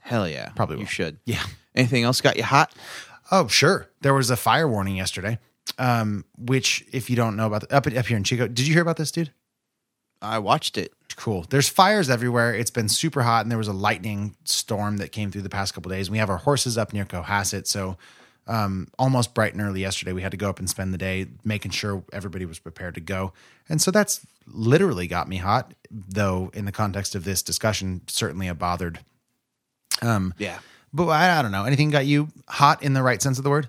Hell 0.00 0.28
yeah. 0.28 0.48
Probably 0.56 0.80
You 0.80 0.86
should. 0.86 1.18
Yeah. 1.24 1.42
Anything 1.76 2.02
else 2.02 2.20
got 2.20 2.36
you 2.36 2.42
hot? 2.42 2.74
Oh, 3.30 3.46
sure. 3.46 3.88
There 4.00 4.12
was 4.12 4.30
a 4.30 4.36
fire 4.36 4.66
warning 4.66 4.96
yesterday. 4.96 5.38
Um, 5.78 6.24
which 6.36 6.84
if 6.92 7.08
you 7.08 7.14
don't 7.14 7.36
know 7.36 7.46
about 7.46 7.68
the, 7.68 7.74
up 7.74 7.86
up 7.86 8.06
here 8.06 8.16
in 8.16 8.24
Chico, 8.24 8.48
did 8.48 8.66
you 8.66 8.72
hear 8.74 8.82
about 8.82 8.96
this, 8.96 9.12
dude? 9.12 9.30
I 10.20 10.40
watched 10.40 10.76
it. 10.76 10.92
cool. 11.16 11.46
There's 11.48 11.68
fires 11.68 12.10
everywhere. 12.10 12.52
It's 12.54 12.70
been 12.70 12.88
super 12.88 13.22
hot, 13.22 13.44
and 13.44 13.50
there 13.50 13.58
was 13.58 13.68
a 13.68 13.72
lightning 13.72 14.36
storm 14.44 14.96
that 14.96 15.12
came 15.12 15.30
through 15.30 15.42
the 15.42 15.48
past 15.48 15.72
couple 15.72 15.90
days. 15.90 16.10
We 16.10 16.18
have 16.18 16.30
our 16.30 16.38
horses 16.38 16.76
up 16.76 16.92
near 16.92 17.04
Cohasset, 17.04 17.66
so 17.68 17.96
um, 18.46 18.88
almost 18.98 19.34
bright 19.34 19.52
and 19.52 19.62
early 19.62 19.80
yesterday, 19.80 20.12
we 20.12 20.22
had 20.22 20.30
to 20.32 20.36
go 20.36 20.48
up 20.50 20.58
and 20.58 20.68
spend 20.68 20.92
the 20.92 20.98
day 20.98 21.26
making 21.44 21.70
sure 21.72 22.02
everybody 22.12 22.44
was 22.44 22.58
prepared 22.58 22.94
to 22.96 23.00
go. 23.00 23.32
And 23.68 23.80
so 23.80 23.90
that's 23.90 24.26
literally 24.46 25.06
got 25.06 25.28
me 25.28 25.36
hot, 25.36 25.74
though. 25.90 26.50
In 26.54 26.64
the 26.64 26.72
context 26.72 27.14
of 27.14 27.24
this 27.24 27.42
discussion, 27.42 28.02
certainly 28.08 28.48
a 28.48 28.54
bothered. 28.54 29.00
Um, 30.00 30.34
Yeah. 30.38 30.58
but 30.92 31.06
I, 31.08 31.38
I 31.38 31.42
don't 31.42 31.52
know. 31.52 31.64
Anything 31.64 31.90
got 31.90 32.06
you 32.06 32.28
hot 32.48 32.82
in 32.82 32.92
the 32.94 33.02
right 33.02 33.22
sense 33.22 33.38
of 33.38 33.44
the 33.44 33.50
word? 33.50 33.68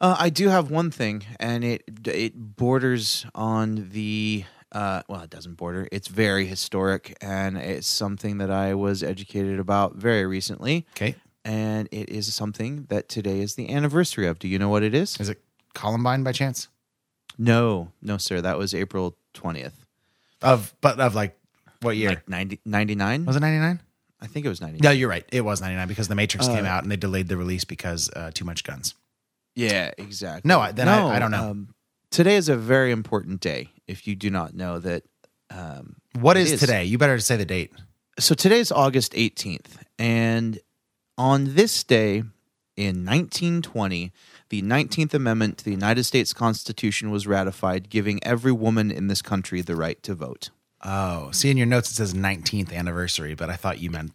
Uh, 0.00 0.16
I 0.18 0.30
do 0.30 0.48
have 0.48 0.70
one 0.70 0.90
thing, 0.90 1.24
and 1.38 1.62
it 1.62 1.84
it 2.06 2.34
borders 2.56 3.24
on 3.36 3.90
the 3.92 4.44
uh, 4.72 5.02
well, 5.08 5.20
it 5.20 5.30
doesn't 5.30 5.54
border. 5.54 5.86
It's 5.92 6.08
very 6.08 6.44
historic, 6.46 7.16
and 7.20 7.56
it's 7.56 7.86
something 7.86 8.38
that 8.38 8.50
I 8.50 8.74
was 8.74 9.02
educated 9.04 9.60
about 9.60 9.94
very 9.94 10.26
recently. 10.26 10.86
Okay, 10.96 11.14
and 11.44 11.88
it 11.92 12.08
is 12.10 12.32
something 12.34 12.86
that 12.88 13.08
today 13.08 13.40
is 13.40 13.54
the 13.54 13.70
anniversary 13.72 14.26
of. 14.26 14.38
Do 14.38 14.48
you 14.48 14.58
know 14.58 14.68
what 14.68 14.82
it 14.82 14.94
is? 14.94 15.18
is 15.20 15.28
it 15.28 15.42
Columbine 15.74 16.22
by 16.22 16.32
chance? 16.32 16.68
No, 17.38 17.92
no, 18.02 18.18
sir. 18.18 18.40
That 18.40 18.58
was 18.58 18.74
April 18.74 19.16
twentieth, 19.34 19.84
Of 20.42 20.74
but 20.80 21.00
of 21.00 21.14
like 21.14 21.38
what 21.80 21.96
year? 21.96 22.10
like 22.10 22.28
90, 22.28 22.60
99? 22.64 23.24
was 23.24 23.36
it 23.36 23.40
ninety 23.40 23.58
nine? 23.58 23.80
I 24.20 24.26
think 24.26 24.46
it 24.46 24.48
was 24.48 24.60
ninety. 24.60 24.78
No, 24.82 24.90
you're 24.90 25.08
right. 25.08 25.24
It 25.32 25.40
was 25.40 25.60
99 25.60 25.88
because 25.88 26.06
The 26.08 26.14
Matrix 26.14 26.46
came 26.46 26.64
Uh, 26.64 26.68
out 26.68 26.82
and 26.84 26.92
they 26.92 26.96
delayed 26.96 27.26
the 27.28 27.36
release 27.36 27.64
because 27.64 28.08
uh, 28.14 28.30
too 28.32 28.44
much 28.44 28.62
guns. 28.64 28.94
Yeah, 29.56 29.90
exactly. 29.98 30.48
No, 30.48 30.60
I- 30.60 30.72
then 30.72 30.88
I- 30.88 31.16
I 31.16 31.18
don't 31.18 31.30
know. 31.32 31.50
Um, 31.50 31.74
today 32.10 32.36
is 32.36 32.48
a 32.48 32.56
very 32.56 32.92
important 32.92 33.40
day. 33.40 33.70
If 33.88 34.06
you 34.06 34.14
do 34.14 34.30
not 34.30 34.54
know 34.54 34.78
that, 34.78 35.02
um, 35.50 35.96
What 36.20 36.36
it 36.36 36.46
is, 36.52 36.60
today? 36.60 36.84
You 36.84 36.98
better 36.98 37.18
say 37.18 37.36
the 37.36 37.44
date. 37.44 37.72
So 38.20 38.34
today's 38.36 38.70
August 38.70 39.12
18th. 39.14 39.78
And 39.98 40.60
on 41.18 41.54
this 41.54 41.82
day 41.84 42.22
in 42.76 43.04
1920, 43.04 44.12
the 44.48 44.62
19th 44.62 45.14
Amendment 45.14 45.58
to 45.58 45.64
the 45.64 45.70
United 45.70 46.04
States 46.04 46.32
Constitution 46.32 47.10
was 47.10 47.26
ratified, 47.26 47.88
giving 47.90 48.22
every 48.24 48.52
woman 48.52 48.90
in 48.90 49.08
this 49.08 49.22
country 49.22 49.60
the 49.60 49.76
right 49.76 50.02
to 50.02 50.14
vote. 50.14 50.50
Oh, 50.84 51.30
see 51.30 51.50
in 51.50 51.56
your 51.56 51.66
notes 51.66 51.90
it 51.90 51.94
says 51.94 52.12
19th 52.14 52.72
anniversary, 52.72 53.34
but 53.34 53.50
I 53.50 53.56
thought 53.56 53.78
you 53.80 53.90
meant. 53.90 54.12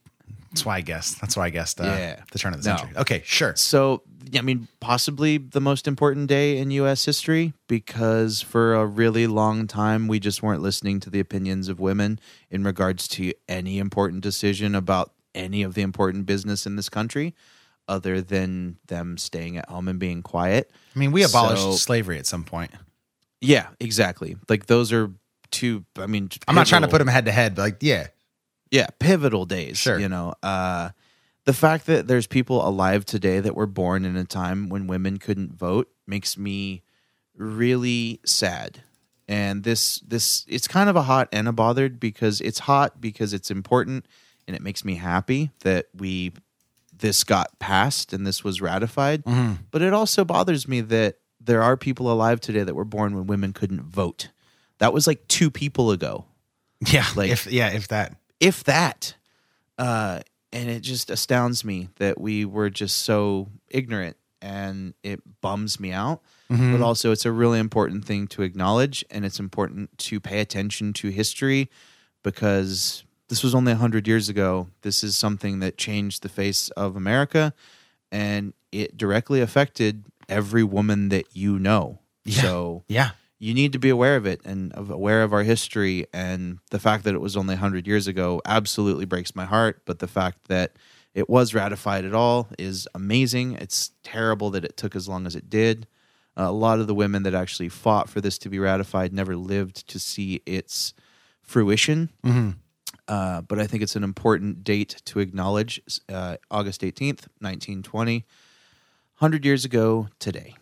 That's 0.52 0.66
why 0.66 0.78
I 0.78 0.82
guessed. 0.82 1.22
That's 1.22 1.38
why 1.38 1.45
I 1.45 1.50
guessed. 1.50 1.80
Uh, 1.80 1.84
Yeah. 1.86 2.20
the 2.32 2.39
turn 2.39 2.54
of 2.54 2.64
the 2.64 2.70
No. 2.70 2.78
century. 2.78 2.98
Okay, 2.98 3.22
sure. 3.26 3.56
So, 3.56 4.02
I 4.36 4.41
mean, 4.41 4.68
possibly 4.80 5.38
the 5.38 5.62
most 5.62 5.88
important 5.88 6.28
day 6.28 6.58
in 6.58 6.72
U.S. 6.72 7.06
history 7.06 7.54
because 7.68 8.41
for 8.41 8.74
a 8.74 8.86
really 8.86 9.28
long 9.28 9.68
time 9.68 10.08
we 10.08 10.20
just 10.20 10.41
weren't 10.41 10.62
listening 10.62 11.00
to 11.02 11.10
the 11.10 11.20
opinions 11.20 11.70
of 11.70 11.80
women 11.80 12.20
in 12.50 12.64
regards 12.64 13.08
to 13.10 13.34
any 13.48 13.78
important 13.78 14.22
decision 14.22 14.74
about 14.76 15.12
any 15.38 15.64
of 15.64 15.74
the 15.76 15.82
important 15.84 16.26
business 16.26 16.66
in 16.66 16.76
this 16.76 16.90
country, 16.90 17.34
other 17.88 18.20
than 18.22 18.78
them 18.88 19.18
staying 19.18 19.56
at 19.58 19.70
home 19.70 19.88
and 19.88 20.00
being 20.00 20.22
quiet. 20.22 20.70
I 20.96 21.00
mean, 21.00 21.12
we 21.14 21.24
abolished 21.24 21.62
So- 21.62 21.72
slavery 21.74 22.18
at 22.18 22.26
some 22.26 22.44
point. 22.44 22.72
Yeah, 23.40 23.68
exactly. 23.80 24.36
Like 24.50 24.66
those 24.66 24.92
are 24.92 25.12
two. 25.52 25.86
I 25.98 26.08
mean, 26.08 26.30
I'm 26.48 26.56
not 26.56 26.68
trying 26.68 26.82
to 26.82 26.88
put 26.88 26.98
them 26.98 27.07
head 27.07 27.26
to 27.26 27.32
head, 27.32 27.56
but 27.56 27.61
like, 27.61 27.78
yeah, 27.82 28.07
yeah 28.72 28.88
pivotal 28.99 29.45
days 29.45 29.78
Sure. 29.78 29.98
you 29.98 30.10
know 30.10 30.34
uh 30.44 30.90
the 31.45 31.53
fact 31.53 31.86
that 31.86 32.06
there's 32.07 32.28
people 32.28 32.68
alive 32.68 33.06
today 33.06 33.40
that 33.40 33.56
were 33.56 33.66
born 33.66 34.03
in 34.03 34.18
a 34.18 34.26
time 34.26 34.68
when 34.68 34.88
women 34.88 35.16
couldn't 35.20 35.53
vote 35.53 35.88
makes 36.06 36.38
me 36.38 36.84
really 37.34 38.20
sad 38.26 38.84
and 39.28 39.64
this 39.64 39.99
this 39.99 40.44
it's 40.49 40.68
kind 40.68 40.90
of 40.90 40.98
a 40.98 41.03
hot 41.03 41.30
and 41.32 41.48
a 41.48 41.53
bothered 41.53 41.98
because 41.99 42.41
it's 42.41 42.60
hot 42.60 42.99
because 42.99 43.34
it's 43.34 43.49
important 43.49 44.06
and 44.48 44.56
it 44.56 44.61
makes 44.61 44.84
me 44.86 44.95
happy 44.95 45.52
that 45.61 45.88
we 45.95 46.32
this 46.98 47.24
got 47.24 47.60
passed 47.60 48.14
and 48.14 48.26
this 48.26 48.44
was 48.44 48.60
ratified 48.61 49.24
but 49.72 49.82
it 49.82 49.94
also 49.94 50.24
bothers 50.26 50.68
me 50.68 50.82
that 50.82 51.18
there 51.40 51.61
are 51.61 51.78
people 51.78 52.11
alive 52.11 52.40
today 52.41 52.64
that 52.64 52.74
were 52.76 52.86
born 52.86 53.14
when 53.15 53.28
women 53.28 53.53
couldn't 53.53 53.82
vote 53.84 54.30
that 54.80 54.94
was 54.94 55.06
like 55.07 55.28
two 55.28 55.52
people 55.52 55.91
ago 55.91 56.26
yeah, 56.88 57.06
Like- 57.15 57.32
if 57.32 57.48
yeah, 57.48 57.69
if 57.69 57.88
that. 57.88 58.15
if 58.40 58.64
that. 58.65 59.15
Uh, 59.80 60.22
and 60.53 60.69
it 60.69 60.82
just 60.82 61.10
astounds 61.10 61.64
me 61.65 61.90
that 61.98 62.19
we 62.22 62.45
were 62.45 62.69
just 62.69 62.98
so 62.98 63.48
ignorant 63.69 64.15
and 64.41 64.94
it 65.03 65.19
bums 65.41 65.80
me 65.80 65.91
out. 65.91 66.22
But 66.49 66.82
also, 66.82 67.11
it's 67.11 67.26
a 67.26 67.32
really 67.32 67.57
important 67.60 68.06
thing 68.06 68.28
to 68.28 68.44
acknowledge 68.44 69.03
and 69.11 69.26
it's 69.26 69.40
important 69.40 69.95
to 69.98 70.19
pay 70.19 70.40
attention 70.40 70.94
to 70.94 71.10
history 71.10 71.69
because 72.24 73.03
this 73.30 73.44
was 73.44 73.54
only 73.54 73.74
100 73.74 74.08
years 74.08 74.30
ago. 74.30 74.70
This 74.82 75.04
is 75.04 75.18
something 75.18 75.60
that 75.60 75.78
changed 75.78 76.24
the 76.24 76.30
face 76.30 76.70
of 76.72 76.95
America 76.95 77.54
and 78.12 78.54
it 78.72 78.98
directly 78.98 79.41
affected 79.41 80.06
every 80.30 80.64
woman 80.64 81.10
that 81.10 81.36
you 81.36 81.60
know. 81.60 81.99
Yeah. 82.26 82.41
So, 82.41 82.84
Yeah, 82.88 83.12
you 83.40 83.54
need 83.54 83.74
to 83.74 83.80
be 83.80 83.90
aware 83.90 84.16
of 84.16 84.26
it 84.26 84.41
and 84.45 84.72
aware 84.76 85.24
of 85.24 85.34
our 85.34 85.44
history. 85.44 86.06
And 86.14 86.60
the 86.72 86.80
fact 86.80 87.04
that 87.04 87.14
it 87.14 87.22
was 87.22 87.38
only 87.38 87.54
100 87.54 87.88
years 87.88 88.08
ago 88.08 88.41
absolutely 88.45 89.06
breaks 89.06 89.36
my 89.36 89.45
heart. 89.45 89.82
But 89.86 89.99
the 89.99 90.08
fact 90.08 90.48
that 90.48 90.74
it 91.14 91.30
was 91.30 91.54
ratified 91.54 92.06
at 92.06 92.14
all 92.14 92.48
is 92.60 92.88
amazing. 92.94 93.54
It's 93.54 93.91
terrible 94.04 94.49
that 94.52 94.66
it 94.66 94.78
took 94.78 94.95
as 94.95 95.08
long 95.08 95.26
as 95.26 95.36
it 95.36 95.49
did. 95.49 95.88
Uh, 96.38 96.44
a 96.44 96.52
lot 96.52 96.80
of 96.80 96.86
the 96.88 96.94
women 96.94 97.24
that 97.24 97.34
actually 97.34 97.70
fought 97.70 98.10
for 98.10 98.22
this 98.22 98.38
to 98.38 98.49
be 98.49 98.60
ratified 98.60 99.12
never 99.12 99.36
lived 99.36 99.88
to 99.88 99.98
see 99.99 100.41
its 100.45 100.94
fruition. 101.41 102.10
Uh, 103.08 103.42
but 103.42 103.60
I 103.60 103.68
think 103.68 103.84
it's 103.84 103.96
an 103.96 104.04
important 104.04 104.64
date 104.64 105.02
to 105.06 105.20
acknowledge 105.20 105.82
uh, 106.10 106.38
August 106.52 106.82
18th, 106.82 107.28
1920, 107.40 108.26
100 109.20 109.46
years 109.46 109.64
ago 109.66 110.10
today. 110.20 110.56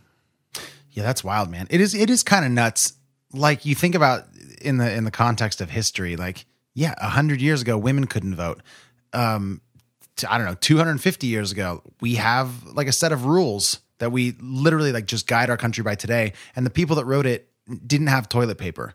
Yeah, 0.91 1.03
that's 1.03 1.23
wild, 1.23 1.49
man. 1.49 1.67
It 1.69 1.81
is 1.81 1.93
it 1.93 2.09
is 2.09 2.23
kind 2.23 2.45
of 2.45 2.51
nuts. 2.51 2.93
Like 3.33 3.65
you 3.65 3.75
think 3.75 3.95
about 3.95 4.27
in 4.61 4.77
the 4.77 4.93
in 4.93 5.03
the 5.03 5.11
context 5.11 5.59
of 5.59 5.69
history, 5.69 6.15
like 6.15 6.45
yeah, 6.73 6.93
a 6.97 7.09
hundred 7.09 7.41
years 7.41 7.61
ago, 7.61 7.77
women 7.77 8.07
couldn't 8.07 8.35
vote. 8.35 8.61
Um, 9.11 9.61
t- 10.15 10.27
I 10.27 10.37
don't 10.37 10.47
know, 10.47 10.55
two 10.55 10.77
hundred 10.77 10.91
and 10.91 11.01
fifty 11.01 11.27
years 11.27 11.51
ago, 11.51 11.81
we 11.99 12.15
have 12.15 12.63
like 12.63 12.87
a 12.87 12.93
set 12.93 13.11
of 13.11 13.25
rules 13.25 13.79
that 13.97 14.11
we 14.11 14.35
literally 14.39 14.93
like 14.93 15.05
just 15.05 15.27
guide 15.27 15.49
our 15.49 15.57
country 15.57 15.83
by 15.83 15.95
today. 15.95 16.31
And 16.55 16.65
the 16.65 16.69
people 16.69 16.95
that 16.97 17.05
wrote 17.05 17.25
it 17.25 17.49
didn't 17.85 18.07
have 18.07 18.29
toilet 18.29 18.57
paper. 18.57 18.93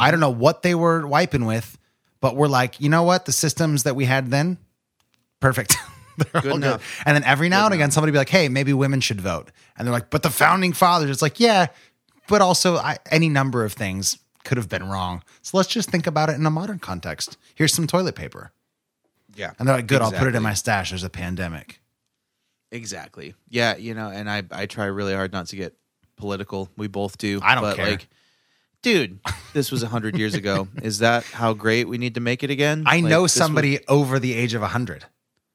I 0.00 0.10
don't 0.10 0.20
know 0.20 0.30
what 0.30 0.62
they 0.62 0.74
were 0.74 1.06
wiping 1.06 1.44
with, 1.44 1.78
but 2.24 2.36
we're 2.36 2.48
like, 2.48 2.80
you 2.80 2.88
know 2.88 3.02
what? 3.02 3.26
The 3.26 3.32
systems 3.32 3.82
that 3.82 3.94
we 3.94 4.06
had 4.06 4.30
then, 4.30 4.56
perfect. 5.40 5.76
They're 6.16 6.40
Good 6.40 6.52
all 6.52 6.56
enough. 6.56 7.02
And 7.04 7.14
then 7.14 7.22
every 7.22 7.50
now 7.50 7.66
and 7.66 7.74
again, 7.74 7.90
somebody 7.90 8.12
be 8.12 8.16
like, 8.16 8.30
hey, 8.30 8.48
maybe 8.48 8.72
women 8.72 9.02
should 9.02 9.20
vote. 9.20 9.50
And 9.76 9.86
they're 9.86 9.92
like, 9.92 10.08
but 10.08 10.22
the 10.22 10.30
founding 10.30 10.72
fathers, 10.72 11.10
it's 11.10 11.20
like, 11.20 11.38
yeah, 11.38 11.66
but 12.26 12.40
also 12.40 12.76
I, 12.76 12.96
any 13.10 13.28
number 13.28 13.62
of 13.62 13.74
things 13.74 14.16
could 14.42 14.56
have 14.56 14.70
been 14.70 14.88
wrong. 14.88 15.22
So 15.42 15.58
let's 15.58 15.68
just 15.68 15.90
think 15.90 16.06
about 16.06 16.30
it 16.30 16.36
in 16.36 16.46
a 16.46 16.50
modern 16.50 16.78
context. 16.78 17.36
Here's 17.54 17.74
some 17.74 17.86
toilet 17.86 18.14
paper. 18.14 18.52
Yeah. 19.36 19.52
And 19.58 19.68
they're 19.68 19.76
like, 19.76 19.86
good, 19.86 20.00
I'll 20.00 20.10
put 20.10 20.26
it 20.26 20.34
in 20.34 20.42
my 20.42 20.54
stash. 20.54 20.92
There's 20.92 21.04
a 21.04 21.10
pandemic. 21.10 21.82
Exactly. 22.72 23.34
Yeah, 23.50 23.76
you 23.76 23.92
know, 23.92 24.08
and 24.08 24.30
I 24.30 24.44
I 24.50 24.64
try 24.64 24.86
really 24.86 25.12
hard 25.12 25.34
not 25.34 25.48
to 25.48 25.56
get 25.56 25.76
political. 26.16 26.70
We 26.78 26.86
both 26.88 27.18
do. 27.18 27.40
I 27.42 27.54
don't 27.54 27.62
but 27.64 27.76
care. 27.76 27.86
like 27.86 28.08
dude, 28.84 29.18
this 29.52 29.72
was 29.72 29.82
100 29.82 30.16
years 30.16 30.34
ago. 30.34 30.68
Is 30.82 30.98
that 31.00 31.24
how 31.24 31.52
great 31.54 31.88
we 31.88 31.98
need 31.98 32.14
to 32.14 32.20
make 32.20 32.42
it 32.44 32.50
again? 32.50 32.84
I 32.86 33.00
Like, 33.00 33.04
know 33.10 33.22
was- 33.22 33.32
somebody 33.32 33.80
over 33.88 34.18
the 34.20 34.34
age 34.34 34.54
of 34.54 34.62
100 34.62 35.06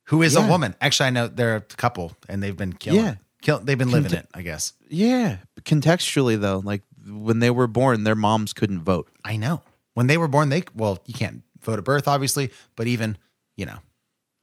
who 0.06 0.22
is 0.22 0.34
Yeah. 0.34 0.45
a 0.45 0.49
woman. 0.49 0.76
Actually, 0.81 1.07
I 1.07 1.10
know 1.11 1.27
they're 1.27 1.56
a 1.56 1.61
couple 1.61 2.18
and 2.27 2.43
they've 2.43 2.57
been 2.57 2.73
killing 2.73 2.99
Yeah. 3.06 3.15
Kill, 3.41 3.60
they've 3.60 3.77
been 3.77 3.91
living 3.91 4.11
it, 4.11 4.27
I 4.34 4.41
guess. 4.41 4.73
Yeah, 4.89 5.38
contextually 5.61 6.38
though, 6.41 6.60
like 6.60 6.81
when 7.07 7.39
they 7.39 7.49
were 7.49 7.68
born, 7.68 8.03
their 8.03 8.15
moms 8.15 8.51
couldn't 8.51 8.81
vote. 8.81 9.10
I 9.23 9.38
know. 9.38 9.61
When 9.93 10.07
they 10.07 10.18
were 10.18 10.27
born, 10.27 10.49
they, 10.49 10.64
well, 10.76 10.99
you 11.06 11.14
can't 11.14 11.43
vote 11.61 11.77
at 11.80 11.85
birth, 11.85 12.07
obviously, 12.07 12.51
but 12.76 12.88
even, 12.88 13.18
you 13.56 13.65
know, 13.65 13.77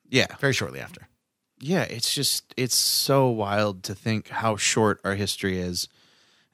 Yeah. 0.09 0.27
very 0.41 0.53
shortly 0.55 0.81
after. 0.81 1.09
Yeah, 1.61 1.83
it's 1.83 2.15
just 2.15 2.55
it's 2.57 2.77
so 2.77 3.29
wild 3.29 3.83
to 3.85 3.95
think 3.95 4.29
how 4.29 4.57
short 4.57 5.01
our 5.05 5.15
history 5.15 5.59
is. 5.59 5.89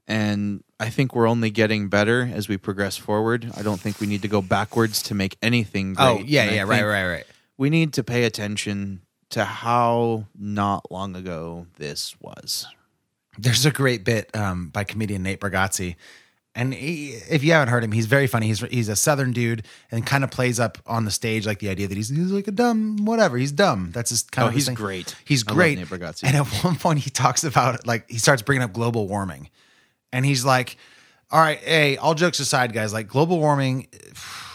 And 0.09 0.65
I 0.81 0.91
think 0.91 1.15
we're 1.15 1.29
only 1.29 1.51
getting 1.51 1.89
better 1.89 2.29
as 2.35 2.49
we 2.49 2.57
progress 2.57 2.97
forward. 2.97 3.51
I 3.57 3.63
don't 3.63 3.81
think 3.81 4.01
we 4.01 4.07
need 4.07 4.23
to 4.23 4.29
go 4.29 4.43
backwards 4.43 5.03
to 5.05 5.15
make 5.15 5.37
anything 5.41 5.95
great. 5.95 6.05
Oh, 6.05 6.23
yeah, 6.25 6.43
And 6.43 6.55
yeah, 6.57 6.63
right, 6.63 6.83
right, 6.85 7.07
right. 7.09 7.25
We 7.57 7.71
need 7.71 7.93
to 7.95 8.03
pay 8.05 8.25
attention 8.25 9.03
to 9.31 9.45
how 9.45 10.27
not 10.37 10.91
long 10.91 11.15
ago 11.15 11.67
this 11.77 12.17
was. 12.21 12.67
There's 13.39 13.65
a 13.65 13.71
great 13.71 14.05
bit 14.05 14.35
um, 14.37 14.69
by 14.69 14.85
comedian 14.85 15.23
Nate 15.23 15.41
Bargatze. 15.41 15.95
And 16.55 16.75
he, 16.75 17.13
if 17.31 17.43
you 17.43 17.53
haven't 17.53 17.69
heard 17.69 17.83
him, 17.83 17.93
he's 17.93 18.05
very 18.05 18.27
funny. 18.27 18.47
He's 18.49 18.61
he's 18.61 18.91
a 18.91 18.97
southern 18.97 19.33
dude 19.33 19.65
and 19.91 20.05
kind 20.05 20.23
of 20.23 20.31
plays 20.31 20.61
up 20.61 20.77
on 20.87 21.07
the 21.07 21.11
stage 21.11 21.47
like 21.47 21.61
the 21.61 21.71
idea 21.71 21.89
that 21.89 21.97
he's, 21.97 22.11
he's 22.11 22.31
like 22.31 22.47
a 22.47 22.51
dumb 22.51 23.07
whatever. 23.07 23.39
He's 23.39 23.53
dumb. 23.53 23.91
That's 23.95 24.11
his 24.11 24.25
kind 24.25 24.45
Oh, 24.45 24.49
of 24.49 24.55
he's 24.55 24.67
thing. 24.67 24.75
great. 24.75 25.17
He's 25.25 25.49
I 25.49 25.55
great. 25.55 25.79
And 25.79 26.37
at 26.37 26.47
one 26.63 26.77
point 26.77 26.99
he 26.99 27.09
talks 27.09 27.43
about 27.45 27.87
like 27.87 28.11
he 28.11 28.19
starts 28.19 28.43
bringing 28.43 28.63
up 28.63 28.75
global 28.75 29.09
warming, 29.09 29.49
and 30.13 30.25
he's 30.27 30.45
like, 30.45 30.77
"All 31.31 31.41
right, 31.41 31.59
hey, 31.59 31.97
all 31.97 32.15
jokes 32.15 32.39
aside, 32.41 32.73
guys, 32.73 32.93
like 32.93 33.09
global 33.09 33.39
warming, 33.39 33.89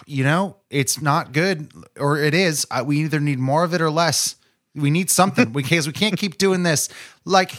you 0.05 0.23
know, 0.23 0.57
it's 0.69 1.01
not 1.01 1.33
good, 1.33 1.71
or 1.99 2.17
it 2.17 2.33
is. 2.33 2.65
Uh, 2.71 2.83
We 2.85 2.99
either 3.01 3.19
need 3.19 3.39
more 3.39 3.63
of 3.63 3.73
it 3.73 3.81
or 3.81 3.89
less. 3.89 4.35
We 4.75 4.89
need 4.89 5.09
something 5.09 5.51
because 5.53 5.87
we 5.87 5.93
can't 5.93 6.17
keep 6.17 6.37
doing 6.37 6.63
this. 6.63 6.89
Like, 7.25 7.51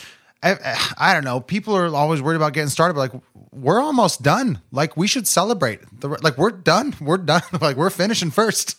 I, 0.43 0.77
I 0.97 1.15
don't 1.15 1.25
know. 1.25 1.41
People 1.41 1.75
are 1.77 1.93
always 1.95 2.23
worried 2.23 2.37
about 2.37 2.53
getting 2.53 2.69
started, 2.71 2.95
but 2.95 3.13
like, 3.13 3.23
we're 3.51 3.81
almost 3.81 4.23
done. 4.23 4.61
Like, 4.71 4.97
we 4.97 5.09
should 5.09 5.27
celebrate. 5.27 5.81
The, 6.01 6.09
like, 6.09 6.39
we're 6.39 6.53
done. 6.53 6.95
We're 7.01 7.17
done. 7.19 7.43
like, 7.61 7.77
we're 7.77 7.91
finishing 7.91 8.31
first. 8.31 8.77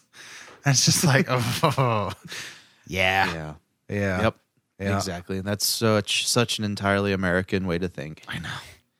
And 0.65 0.73
it's 0.73 0.85
just 0.85 1.03
like, 1.03 1.25
oh, 1.29 2.11
yeah, 2.87 3.33
Yeah. 3.33 3.53
yeah, 3.89 4.21
Yep. 4.21 4.35
Yeah. 4.79 4.95
Exactly. 4.95 5.37
And 5.39 5.45
that's 5.45 5.67
such 5.67 6.25
such 6.27 6.57
an 6.59 6.63
entirely 6.63 7.11
American 7.11 7.67
way 7.67 7.77
to 7.77 7.89
think. 7.89 8.23
I 8.29 8.39
know. 8.39 8.49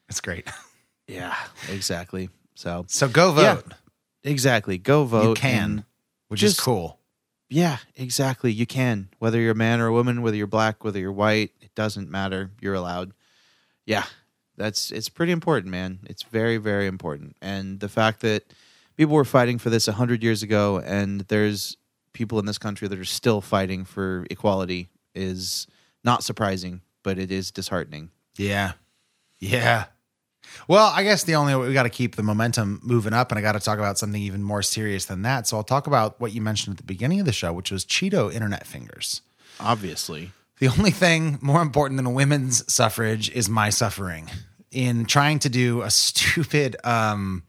It's 0.09 0.21
great. 0.21 0.47
Yeah, 1.07 1.35
exactly. 1.69 2.29
So 2.55 2.85
So 2.87 3.07
go 3.07 3.31
vote. 3.31 3.41
Yeah, 3.67 3.75
exactly. 4.31 4.77
Go 4.77 5.05
vote. 5.05 5.29
you 5.29 5.33
can, 5.35 5.85
which 6.27 6.41
just- 6.41 6.59
is 6.59 6.63
cool. 6.63 6.99
Yeah, 7.51 7.77
exactly. 7.95 8.51
You 8.51 8.67
can. 8.67 9.09
Whether 9.17 9.39
you're 9.39 9.53
a 9.53 9.55
man 9.55 9.79
or 9.79 9.87
a 9.87 9.91
woman, 9.91 10.21
whether 10.21 10.37
you're 10.37 10.45
black, 10.45 10.83
whether 10.83 10.99
you're 10.99 11.11
white, 11.11 11.51
it 11.61 11.73
doesn't 11.73 12.07
matter. 12.11 12.51
You're 12.61 12.75
allowed. 12.75 13.11
Yeah. 13.87 14.03
That's 14.55 14.91
it's 14.91 15.09
pretty 15.09 15.31
important, 15.31 15.71
man. 15.71 15.97
It's 16.05 16.21
very, 16.21 16.57
very 16.57 16.85
important. 16.85 17.35
And 17.41 17.79
the 17.79 17.89
fact 17.89 18.19
that 18.21 18.53
people 18.97 19.15
were 19.15 19.25
fighting 19.25 19.57
for 19.57 19.71
this 19.71 19.87
hundred 19.87 20.21
years 20.21 20.43
ago 20.43 20.77
and 20.79 21.21
there's 21.21 21.75
people 22.13 22.37
in 22.37 22.45
this 22.45 22.59
country 22.59 22.87
that 22.87 22.99
are 22.99 23.05
still 23.05 23.41
fighting 23.41 23.83
for 23.83 24.27
equality 24.29 24.89
is 25.15 25.65
not 26.03 26.23
surprising, 26.23 26.81
but 27.01 27.17
it 27.17 27.31
is 27.31 27.49
disheartening. 27.49 28.11
Yeah. 28.37 28.73
Yeah. 29.39 29.85
Well, 30.67 30.91
I 30.93 31.03
guess 31.03 31.23
the 31.23 31.35
only 31.35 31.55
way 31.55 31.67
we 31.67 31.73
got 31.73 31.83
to 31.83 31.89
keep 31.89 32.15
the 32.15 32.23
momentum 32.23 32.79
moving 32.83 33.13
up, 33.13 33.31
and 33.31 33.39
I 33.39 33.41
got 33.41 33.53
to 33.53 33.59
talk 33.59 33.79
about 33.79 33.97
something 33.97 34.21
even 34.21 34.43
more 34.43 34.61
serious 34.61 35.05
than 35.05 35.21
that. 35.23 35.47
So 35.47 35.57
I'll 35.57 35.63
talk 35.63 35.87
about 35.87 36.19
what 36.19 36.33
you 36.33 36.41
mentioned 36.41 36.73
at 36.73 36.77
the 36.77 36.83
beginning 36.83 37.19
of 37.19 37.25
the 37.25 37.31
show, 37.33 37.51
which 37.53 37.71
was 37.71 37.85
Cheeto 37.85 38.31
internet 38.33 38.67
fingers. 38.67 39.21
Obviously. 39.59 40.31
The 40.59 40.67
only 40.67 40.91
thing 40.91 41.39
more 41.41 41.61
important 41.61 41.97
than 41.97 42.13
women's 42.13 42.71
suffrage 42.71 43.29
is 43.31 43.49
my 43.49 43.69
suffering 43.69 44.29
in 44.71 45.05
trying 45.05 45.39
to 45.39 45.49
do 45.49 45.81
a 45.81 45.89
stupid 45.89 46.75
um, 46.83 47.43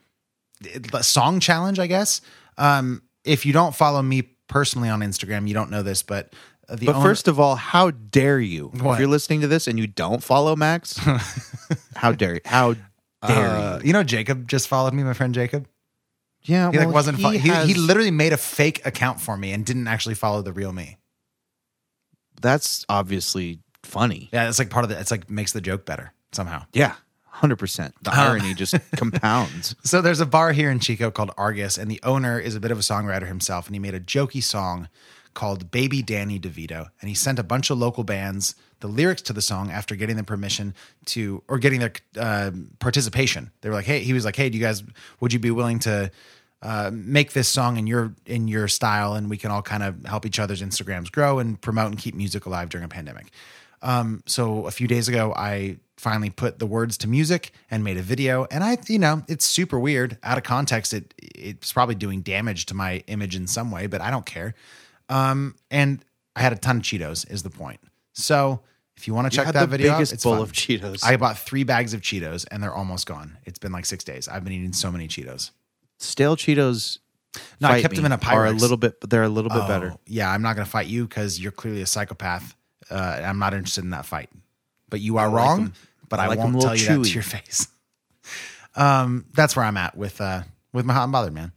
song 1.00 1.40
challenge, 1.40 1.78
I 1.78 1.86
guess. 1.86 2.20
Um, 2.56 3.02
if 3.24 3.44
you 3.44 3.52
don't 3.52 3.74
follow 3.74 4.02
me 4.02 4.22
personally 4.48 4.88
on 4.88 5.00
Instagram, 5.00 5.46
you 5.48 5.54
don't 5.54 5.70
know 5.70 5.82
this, 5.82 6.02
but 6.02 6.32
the 6.68 6.86
But 6.86 6.94
owner- 6.96 7.04
first 7.04 7.28
of 7.28 7.40
all, 7.40 7.56
how 7.56 7.90
dare 7.90 8.38
you? 8.40 8.68
What? 8.68 8.94
If 8.94 9.00
you're 9.00 9.08
listening 9.08 9.40
to 9.42 9.48
this 9.48 9.66
and 9.66 9.78
you 9.78 9.86
don't 9.86 10.22
follow 10.22 10.54
Max, 10.56 10.96
how 11.96 12.12
dare 12.12 12.34
you? 12.34 12.40
How 12.44 12.74
dare 12.74 12.84
uh, 13.22 13.80
you? 13.84 13.92
know, 13.92 14.02
Jacob 14.02 14.48
just 14.48 14.68
followed 14.68 14.94
me, 14.94 15.02
my 15.02 15.12
friend 15.14 15.34
Jacob. 15.34 15.66
Yeah, 16.42 16.70
He 16.70 16.78
like 16.78 16.88
wasn't. 16.88 17.18
he 17.18 17.24
He, 17.32 17.38
he, 17.38 17.48
has- 17.50 17.68
he 17.68 17.74
literally 17.74 18.10
made 18.10 18.32
a 18.32 18.36
fake 18.38 18.86
account 18.86 19.20
for 19.20 19.36
me 19.36 19.52
and 19.52 19.64
didn't 19.66 19.88
actually 19.88 20.14
follow 20.14 20.40
the 20.42 20.52
real 20.52 20.72
me. 20.72 20.96
That's 22.40 22.84
obviously 22.88 23.60
funny. 23.82 24.28
Yeah, 24.32 24.48
it's 24.48 24.58
like 24.58 24.70
part 24.70 24.84
of 24.84 24.88
the. 24.88 24.98
It's 24.98 25.10
like 25.10 25.30
makes 25.30 25.52
the 25.52 25.60
joke 25.60 25.84
better 25.84 26.12
somehow. 26.32 26.64
Yeah, 26.72 26.94
hundred 27.26 27.56
percent. 27.56 27.94
The 28.02 28.10
Um, 28.12 28.18
irony 28.18 28.54
just 28.54 28.74
compounds. 28.96 29.74
So 29.84 30.00
there's 30.00 30.20
a 30.20 30.26
bar 30.26 30.52
here 30.52 30.70
in 30.70 30.80
Chico 30.80 31.10
called 31.10 31.30
Argus, 31.36 31.76
and 31.76 31.90
the 31.90 32.00
owner 32.02 32.38
is 32.38 32.54
a 32.54 32.60
bit 32.60 32.70
of 32.70 32.78
a 32.78 32.82
songwriter 32.82 33.26
himself, 33.26 33.66
and 33.66 33.74
he 33.74 33.78
made 33.78 33.94
a 33.94 34.00
jokey 34.00 34.42
song 34.42 34.88
called 35.34 35.70
"Baby 35.70 36.00
Danny 36.02 36.40
DeVito," 36.40 36.86
and 37.02 37.08
he 37.10 37.14
sent 37.14 37.38
a 37.38 37.42
bunch 37.42 37.68
of 37.68 37.76
local 37.78 38.04
bands 38.04 38.54
the 38.80 38.88
lyrics 38.88 39.22
to 39.22 39.32
the 39.32 39.42
song 39.42 39.70
after 39.70 39.94
getting 39.94 40.16
their 40.16 40.24
permission 40.24 40.74
to 41.06 41.42
or 41.48 41.58
getting 41.58 41.80
their 41.80 41.92
uh, 42.18 42.50
participation. 42.78 43.50
They 43.60 43.68
were 43.68 43.74
like, 43.74 43.86
"Hey," 43.86 44.00
he 44.00 44.12
was 44.12 44.24
like, 44.24 44.36
"Hey, 44.36 44.50
do 44.50 44.58
you 44.58 44.64
guys 44.64 44.82
would 45.20 45.32
you 45.32 45.38
be 45.38 45.50
willing 45.50 45.78
to?" 45.80 46.10
Uh, 46.62 46.90
make 46.92 47.32
this 47.32 47.48
song 47.48 47.78
in 47.78 47.86
your 47.86 48.14
in 48.26 48.46
your 48.46 48.68
style, 48.68 49.14
and 49.14 49.30
we 49.30 49.38
can 49.38 49.50
all 49.50 49.62
kind 49.62 49.82
of 49.82 50.04
help 50.04 50.26
each 50.26 50.38
other's 50.38 50.60
Instagrams 50.60 51.10
grow 51.10 51.38
and 51.38 51.58
promote 51.58 51.86
and 51.86 51.96
keep 51.96 52.14
music 52.14 52.44
alive 52.44 52.68
during 52.68 52.84
a 52.84 52.88
pandemic. 52.88 53.30
Um, 53.80 54.22
so 54.26 54.66
a 54.66 54.70
few 54.70 54.86
days 54.86 55.08
ago, 55.08 55.32
I 55.34 55.78
finally 55.96 56.30
put 56.30 56.58
the 56.58 56.66
words 56.66 56.96
to 56.98 57.08
music 57.08 57.52
and 57.70 57.84
made 57.84 57.98
a 57.98 58.02
video. 58.02 58.46
And 58.50 58.64
I, 58.64 58.78
you 58.88 58.98
know, 58.98 59.22
it's 59.28 59.44
super 59.44 59.78
weird. 59.78 60.18
Out 60.22 60.38
of 60.38 60.44
context, 60.44 60.92
it 60.94 61.14
it's 61.18 61.72
probably 61.72 61.94
doing 61.94 62.22
damage 62.22 62.66
to 62.66 62.74
my 62.74 63.04
image 63.06 63.36
in 63.36 63.46
some 63.46 63.70
way, 63.70 63.86
but 63.86 64.00
I 64.00 64.10
don't 64.10 64.26
care. 64.26 64.54
Um, 65.08 65.56
and 65.70 66.04
I 66.36 66.40
had 66.40 66.52
a 66.52 66.56
ton 66.56 66.78
of 66.78 66.82
Cheetos, 66.82 67.30
is 67.30 67.42
the 67.42 67.50
point. 67.50 67.80
So 68.12 68.60
if 69.00 69.06
you 69.08 69.14
want 69.14 69.32
to 69.32 69.34
check 69.34 69.46
that 69.46 69.58
the 69.58 69.66
video, 69.66 69.92
out, 69.92 69.96
biggest 69.96 70.12
it's 70.12 70.24
bowl 70.24 70.34
fun. 70.34 70.42
of 70.42 70.52
Cheetos. 70.52 71.02
I 71.02 71.16
bought 71.16 71.38
three 71.38 71.64
bags 71.64 71.94
of 71.94 72.02
Cheetos, 72.02 72.46
and 72.50 72.62
they're 72.62 72.74
almost 72.74 73.06
gone. 73.06 73.38
It's 73.46 73.58
been 73.58 73.72
like 73.72 73.86
six 73.86 74.04
days. 74.04 74.28
I've 74.28 74.44
been 74.44 74.52
eating 74.52 74.74
so 74.74 74.92
many 74.92 75.08
Cheetos. 75.08 75.52
Stale 75.96 76.36
Cheetos. 76.36 76.98
No, 77.62 77.68
I 77.68 77.80
kept 77.80 77.94
them 77.96 78.04
in 78.04 78.12
a 78.12 78.18
Are 78.26 78.44
a 78.44 78.52
little 78.52 78.76
bit, 78.76 79.00
they're 79.08 79.22
a 79.22 79.28
little 79.30 79.48
bit 79.48 79.62
Oh, 79.62 79.66
better. 79.66 79.94
Yeah, 80.06 80.30
I'm 80.30 80.42
not 80.42 80.54
going 80.54 80.66
to 80.66 80.70
fight 80.70 80.86
you 80.88 81.06
because 81.06 81.40
you're 81.40 81.50
clearly 81.50 81.80
a 81.80 81.86
psychopath. 81.86 82.54
Uh, 82.90 83.22
I'm 83.24 83.38
not 83.38 83.54
interested 83.54 83.84
in 83.84 83.90
that 83.90 84.04
fight. 84.04 84.28
But 84.90 85.00
you 85.00 85.16
are 85.16 85.28
like 85.28 85.36
wrong. 85.36 85.72
But 86.10 86.20
I 86.20 86.24
I, 86.24 86.26
like 86.26 86.38
won't 86.38 86.60
tell 86.60 86.72
little 86.72 86.76
you 86.76 86.98
that 86.98 87.04
to 87.08 87.14
your 87.14 87.22
face. 87.22 87.68
um, 88.74 89.24
that's 89.32 89.56
where 89.56 89.64
I'm 89.64 89.78
at 89.78 89.96
with 89.96 90.20
uh, 90.20 90.42
with 90.74 90.84
my 90.84 90.92
hot 90.92 91.04
and 91.04 91.12
bothered 91.12 91.32
man. 91.32 91.52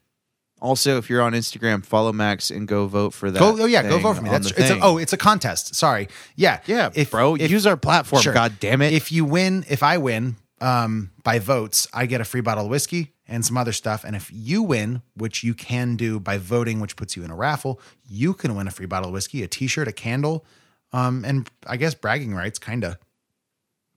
Also, 0.63 0.97
if 0.97 1.09
you're 1.09 1.21
on 1.21 1.33
Instagram, 1.33 1.85
follow 1.85 2.13
Max 2.13 2.49
and 2.49 2.65
go 2.67 2.87
vote 2.87 3.13
for 3.13 3.29
that. 3.29 3.37
Go, 3.37 3.57
oh 3.59 3.65
yeah, 3.65 3.83
go 3.83 3.99
vote 3.99 4.15
for 4.15 4.21
me. 4.21 4.29
That's 4.29 4.49
it's 4.51 4.69
a, 4.69 4.79
oh, 4.81 4.97
it's 4.97 5.11
a 5.11 5.17
contest. 5.17 5.75
Sorry, 5.75 6.07
yeah, 6.37 6.61
Yeah, 6.65 6.89
bro, 7.11 7.35
use 7.35 7.67
our 7.67 7.75
platform, 7.75 8.23
God 8.33 8.53
damn 8.61 8.81
it. 8.81 8.93
If 8.93 9.11
you 9.11 9.25
win, 9.25 9.65
if 9.69 9.83
I 9.83 9.97
win 9.97 10.37
um, 10.61 11.11
by 11.21 11.39
votes, 11.39 11.87
I 11.93 12.05
get 12.05 12.21
a 12.21 12.23
free 12.23 12.39
bottle 12.39 12.63
of 12.63 12.71
whiskey 12.71 13.11
and 13.27 13.45
some 13.45 13.57
other 13.57 13.73
stuff. 13.73 14.05
And 14.05 14.15
if 14.15 14.29
you 14.33 14.63
win, 14.63 15.01
which 15.17 15.43
you 15.43 15.53
can 15.53 15.97
do 15.97 16.17
by 16.17 16.37
voting, 16.37 16.79
which 16.79 16.95
puts 16.95 17.17
you 17.17 17.25
in 17.25 17.29
a 17.31 17.35
raffle, 17.35 17.81
you 18.07 18.33
can 18.33 18.55
win 18.55 18.65
a 18.67 18.71
free 18.71 18.85
bottle 18.85 19.09
of 19.09 19.13
whiskey, 19.13 19.43
a 19.43 19.47
T-shirt, 19.47 19.89
a 19.89 19.91
candle, 19.91 20.45
um, 20.93 21.25
and 21.25 21.49
I 21.67 21.75
guess 21.75 21.93
bragging 21.93 22.33
rights, 22.33 22.57
kinda. 22.57 22.99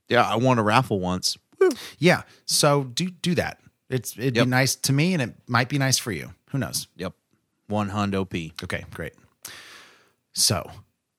yeah, 0.09 0.27
I 0.27 0.35
won 0.35 0.59
a 0.59 0.63
raffle 0.63 0.99
once. 0.99 1.37
Yeah. 1.97 2.23
So 2.45 2.83
do 2.83 3.09
do 3.09 3.35
that. 3.35 3.59
It's 3.89 4.17
it'd 4.17 4.35
Yep. 4.35 4.45
be 4.45 4.49
nice 4.49 4.75
to 4.75 4.93
me, 4.93 5.13
and 5.13 5.21
it 5.21 5.35
might 5.47 5.69
be 5.69 5.77
nice 5.77 5.97
for 5.97 6.11
you. 6.11 6.33
Who 6.51 6.57
knows? 6.57 6.87
Yep, 6.97 7.13
one 7.67 7.89
hundo 7.91 8.29
p. 8.29 8.53
Okay, 8.63 8.85
great. 8.93 9.13
So 10.33 10.69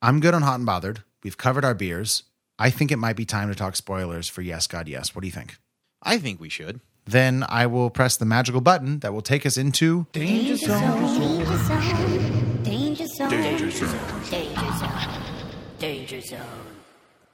I'm 0.02 0.20
good 0.20 0.34
on 0.34 0.42
hot 0.42 0.56
and 0.56 0.66
bothered. 0.66 1.02
We've 1.22 1.36
covered 1.36 1.64
our 1.64 1.74
beers. 1.74 2.24
I 2.58 2.70
think 2.70 2.90
it 2.90 2.96
might 2.96 3.16
be 3.16 3.24
time 3.24 3.48
to 3.48 3.54
talk 3.54 3.76
spoilers 3.76 4.28
for 4.28 4.42
Yes, 4.42 4.66
God, 4.66 4.88
Yes. 4.88 5.14
What 5.14 5.22
do 5.22 5.26
you 5.28 5.32
think? 5.32 5.56
I 6.02 6.18
think 6.18 6.40
we 6.40 6.48
should. 6.48 6.80
Then 7.04 7.44
I 7.48 7.66
will 7.66 7.88
press 7.90 8.16
the 8.16 8.24
magical 8.26 8.60
button 8.60 8.98
that 9.00 9.12
will 9.14 9.22
take 9.22 9.46
us 9.46 9.56
into 9.56 10.06
Danger 10.12 10.56
zone. 10.56 10.80
Danger 10.82 11.56
zone. 11.56 12.62
Danger 12.62 13.06
zone. 13.06 13.30
Danger 13.30 13.70
zone. 13.70 14.00
Danger 14.30 14.72
zone. 14.78 15.22
Danger 15.78 16.20
zone. 16.20 16.40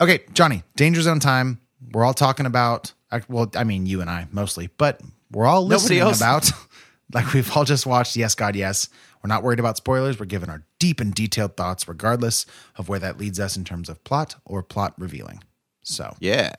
Okay, 0.01 0.23
Johnny, 0.33 0.63
Danger 0.77 1.03
Zone 1.03 1.19
time. 1.21 1.61
We're 1.93 2.05
all 2.05 2.15
talking 2.15 2.47
about, 2.47 2.93
well, 3.29 3.51
I 3.57 3.65
mean, 3.65 3.87
you 3.87 4.01
and 4.01 4.11
I 4.11 4.27
mostly, 4.33 4.69
but 4.77 5.01
we're 5.35 5.47
all 5.47 5.67
listening 5.67 5.99
else. 5.99 6.19
about, 6.19 6.51
like 7.13 7.33
we've 7.33 7.51
all 7.57 7.65
just 7.65 7.87
watched 7.87 8.17
Yes, 8.17 8.35
God, 8.35 8.57
Yes. 8.57 8.89
We're 9.23 9.29
not 9.29 9.43
worried 9.43 9.59
about 9.59 9.79
spoilers. 9.79 10.21
We're 10.21 10.27
giving 10.27 10.51
our 10.51 10.65
deep 10.79 11.01
and 11.01 11.15
detailed 11.15 11.57
thoughts, 11.57 11.89
regardless 11.89 12.45
of 12.77 12.91
where 12.91 12.99
that 12.99 13.17
leads 13.17 13.41
us 13.41 13.57
in 13.57 13.65
terms 13.65 13.89
of 13.89 14.05
plot 14.05 14.37
or 14.45 14.63
plot 14.63 14.93
revealing. 14.99 15.43
So, 15.83 16.15
Yeah. 16.21 16.53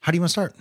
how 0.00 0.12
do 0.12 0.16
you 0.16 0.20
want 0.20 0.28
to 0.28 0.32
start? 0.32 0.54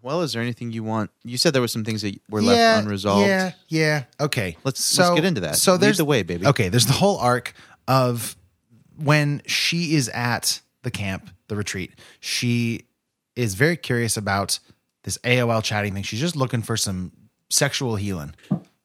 Well, 0.00 0.22
is 0.22 0.32
there 0.34 0.42
anything 0.42 0.72
you 0.72 0.82
want? 0.82 1.10
You 1.22 1.36
said 1.38 1.52
there 1.54 1.62
were 1.62 1.68
some 1.68 1.84
things 1.84 2.02
that 2.02 2.18
were 2.28 2.42
left 2.42 2.84
unresolved. 2.84 3.26
Yeah, 3.26 3.52
yeah. 3.68 4.04
Okay. 4.20 4.56
Let's- 4.64 4.98
let's 4.98 5.14
get 5.14 5.24
into 5.24 5.40
that. 5.42 5.56
So 5.56 5.72
Lead 5.72 5.80
there's 5.82 5.96
the 5.98 6.04
way, 6.04 6.22
baby. 6.22 6.46
Okay, 6.46 6.68
there's 6.68 6.86
the 6.86 6.92
whole 6.94 7.18
arc 7.18 7.54
of 7.88 8.36
when 8.96 9.42
she 9.46 9.94
is 9.94 10.08
at 10.10 10.60
the 10.82 10.90
camp, 10.90 11.30
the 11.48 11.56
retreat. 11.56 11.92
She 12.20 12.86
is 13.36 13.54
very 13.54 13.76
curious 13.76 14.16
about 14.16 14.58
this 15.04 15.18
AOL 15.18 15.62
chatting 15.62 15.94
thing. 15.94 16.02
She's 16.02 16.20
just 16.20 16.36
looking 16.36 16.62
for 16.62 16.76
some 16.76 17.12
sexual 17.50 17.96
healing, 17.96 18.34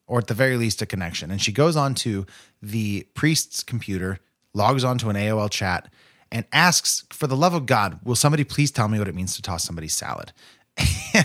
or 0.08 0.20
at 0.20 0.28
the 0.28 0.34
very 0.34 0.58
least, 0.58 0.82
a 0.82 0.86
connection. 0.86 1.32
And 1.32 1.41
she 1.41 1.52
goes 1.52 1.76
on 1.76 1.96
to 1.96 2.26
the 2.62 3.08
priest's 3.16 3.64
computer, 3.64 4.20
logs 4.54 4.84
onto 4.84 5.10
an 5.10 5.16
AOL 5.16 5.50
chat, 5.50 5.91
and 6.32 6.46
asks, 6.54 7.06
"For 7.10 7.28
the 7.28 7.38
love 7.38 7.54
of 7.54 7.66
God, 7.66 8.00
will 8.04 8.16
somebody 8.16 8.44
please 8.44 8.72
tell 8.72 8.88
me 8.88 9.00
what 9.00 9.08
it 9.08 9.16
means 9.16 9.36
to 9.36 9.41
toss 9.41 9.64
somebody's 9.64 9.94
salad?" 9.94 10.32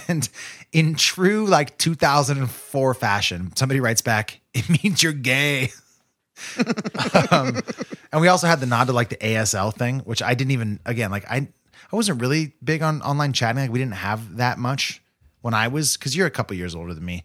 And 0.09 0.29
in 0.73 0.95
true 0.95 1.47
like 1.47 1.77
2004 1.79 2.95
fashion, 2.95 3.55
somebody 3.55 3.81
writes 3.81 4.01
back, 4.01 4.41
"It 4.55 4.69
means 4.83 5.03
you're 5.03 5.13
gay." 5.13 5.73
um, 7.31 7.61
and 8.11 8.21
we 8.21 8.29
also 8.29 8.47
had 8.47 8.61
the 8.61 8.67
nod 8.67 8.87
to 8.87 8.93
like 8.93 9.09
the 9.09 9.17
ASL 9.17 9.75
thing, 9.75 10.01
which 10.01 10.23
I 10.23 10.35
didn't 10.35 10.51
even 10.53 10.81
again 10.85 11.11
like 11.11 11.31
I 11.31 11.49
I 11.95 11.97
wasn't 11.97 12.21
really 12.21 12.55
big 12.63 12.83
on 12.83 13.03
online 13.03 13.33
chatting. 13.33 13.63
Like 13.63 13.71
we 13.71 13.79
didn't 13.79 13.95
have 13.95 14.39
that 14.39 14.59
much 14.59 15.01
when 15.43 15.55
I 15.55 15.69
was 15.69 15.97
because 15.97 16.17
you're 16.17 16.27
a 16.27 16.31
couple 16.31 16.57
years 16.57 16.75
older 16.75 16.93
than 16.93 17.05
me, 17.05 17.23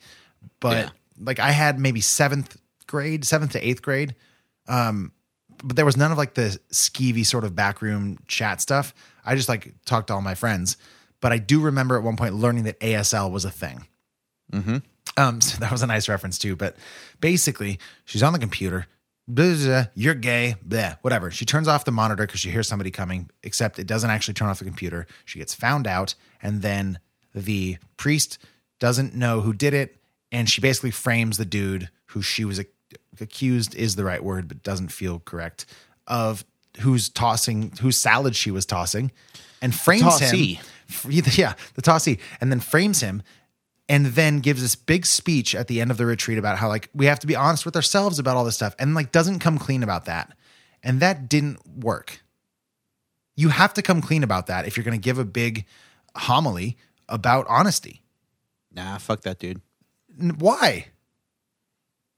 but 0.60 0.78
Yeah. 0.78 0.90
like 1.20 1.40
I 1.40 1.50
had 1.50 1.80
maybe 1.80 2.02
seventh 2.02 2.56
grade, 2.86 3.26
seventh 3.26 3.54
to 3.54 3.68
eighth 3.68 3.82
grade. 3.82 4.14
Um, 4.68 5.12
but 5.64 5.76
there 5.76 5.86
was 5.86 5.98
none 5.98 6.12
of 6.12 6.20
like 6.20 6.36
the 6.36 6.60
skeevy 6.72 7.26
sort 7.26 7.46
of 7.46 7.56
backroom 7.56 8.20
chat 8.28 8.62
stuff. 8.62 8.94
I 9.26 9.36
just 9.36 9.50
like 9.50 9.74
talked 9.86 10.08
to 10.10 10.14
all 10.14 10.22
my 10.22 10.36
friends. 10.36 10.78
But 11.20 11.32
I 11.32 11.40
do 11.40 11.62
remember 11.62 11.98
at 11.98 12.04
one 12.04 12.16
point 12.16 12.36
learning 12.36 12.66
that 12.66 12.80
ASL 12.80 13.32
was 13.32 13.46
a 13.46 13.52
thing. 13.52 13.88
Um, 15.18 15.42
so 15.42 15.58
that 15.58 15.72
was 15.72 15.82
a 15.82 15.88
nice 15.88 16.08
reference 16.08 16.38
too. 16.38 16.56
But 16.56 16.76
basically, 17.20 17.80
she's 18.06 18.22
on 18.22 18.34
the 18.34 18.40
computer. 18.40 18.86
Blah, 19.30 19.86
you're 19.94 20.16
gay, 20.16 20.56
blah, 20.62 20.96
whatever. 21.02 21.32
She 21.32 21.46
turns 21.46 21.68
off 21.68 21.86
the 21.86 21.92
monitor 21.92 22.26
because 22.26 22.40
she 22.40 22.50
hears 22.50 22.68
somebody 22.68 22.92
coming, 22.92 23.30
except 23.44 23.80
it 23.80 23.88
doesn't 23.88 24.10
actually 24.10 24.34
turn 24.34 24.50
off 24.50 24.60
the 24.60 24.66
computer. 24.66 25.06
She 25.26 25.40
gets 25.40 25.54
found 25.54 25.88
out, 25.88 26.16
and 26.42 26.62
then 26.62 27.00
the 27.34 27.78
priest 27.96 28.40
doesn't 28.80 29.16
know 29.16 29.42
who 29.42 29.54
did 29.54 29.74
it. 29.74 29.96
And 30.32 30.50
she 30.50 30.62
basically 30.62 30.92
frames 30.92 31.38
the 31.38 31.46
dude 31.46 31.90
who 32.08 32.22
she 32.22 32.44
was 32.46 32.60
ac- 32.60 32.70
accused 33.22 33.76
is 33.76 33.96
the 33.96 34.04
right 34.04 34.24
word, 34.24 34.48
but 34.48 34.64
doesn't 34.64 34.90
feel 34.90 35.20
correct 35.20 35.66
of 36.08 36.44
who's 36.82 37.10
tossing, 37.10 37.74
whose 37.82 37.98
salad 37.98 38.36
she 38.36 38.52
was 38.52 38.66
tossing, 38.66 39.12
and 39.62 39.74
frames 39.76 40.04
Tossee. 40.04 40.56
him. 40.56 40.64
Yeah, 41.10 41.54
the 41.76 41.84
tossee, 41.84 42.18
and 42.42 42.52
then 42.52 42.60
frames 42.60 43.02
him 43.02 43.22
and 43.90 44.06
then 44.08 44.40
gives 44.40 44.62
this 44.62 44.76
big 44.76 45.06
speech 45.06 45.54
at 45.56 45.68
the 45.68 45.82
end 45.82 45.90
of 45.92 45.98
the 45.98 46.06
retreat 46.06 46.38
about 46.38 46.58
how 46.60 46.68
like 46.70 46.90
we 46.94 47.08
have 47.08 47.20
to 47.20 47.28
be 47.28 47.36
honest 47.36 47.66
with 47.66 47.76
ourselves 47.76 48.20
about 48.20 48.38
all 48.38 48.46
this 48.46 48.56
stuff 48.56 48.76
and 48.80 48.94
like 48.96 49.12
doesn't 49.12 49.40
come 49.40 49.58
clean 49.58 49.84
about 49.84 50.06
that 50.06 50.32
and 50.84 51.00
that 51.02 51.28
didn't 51.28 51.60
work 51.68 52.22
you 53.36 53.50
have 53.50 53.74
to 53.74 53.82
come 53.82 54.02
clean 54.02 54.24
about 54.24 54.48
that 54.48 54.66
if 54.68 54.78
you're 54.78 54.84
going 54.84 54.98
to 55.00 55.04
give 55.04 55.18
a 55.18 55.26
big 55.26 55.66
homily 56.16 56.78
about 57.10 57.46
honesty 57.50 58.02
Nah, 58.72 59.00
fuck 59.00 59.22
that 59.22 59.40
dude. 59.40 59.62
Why 60.38 60.88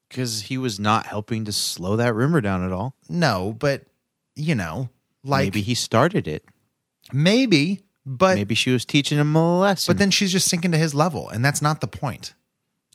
Because 0.10 0.42
he 0.44 0.58
was 0.58 0.80
not 0.80 1.06
helping 1.06 1.46
to 1.46 1.52
slow 1.54 1.96
that 1.96 2.14
rumor 2.14 2.42
down 2.42 2.66
at 2.66 2.72
all. 2.74 2.96
no 3.08 3.56
but 3.58 3.84
you 4.36 4.56
know 4.56 4.90
like 5.24 5.46
Maybe 5.46 5.62
he 5.62 5.76
started 5.76 6.28
it. 6.28 6.44
maybe 7.14 7.82
but 8.06 8.36
Maybe 8.36 8.56
she 8.56 8.72
was 8.72 8.86
teaching 8.86 9.18
him 9.20 9.36
a 9.36 9.60
lesson. 9.60 9.92
but 9.92 9.98
then 10.00 10.12
she's 10.12 10.32
just 10.32 10.48
sinking 10.50 10.72
to 10.72 10.78
his 10.78 10.94
level 10.94 11.30
and 11.30 11.44
that's 11.46 11.62
not 11.62 11.82
the 11.82 11.88
point 11.88 12.34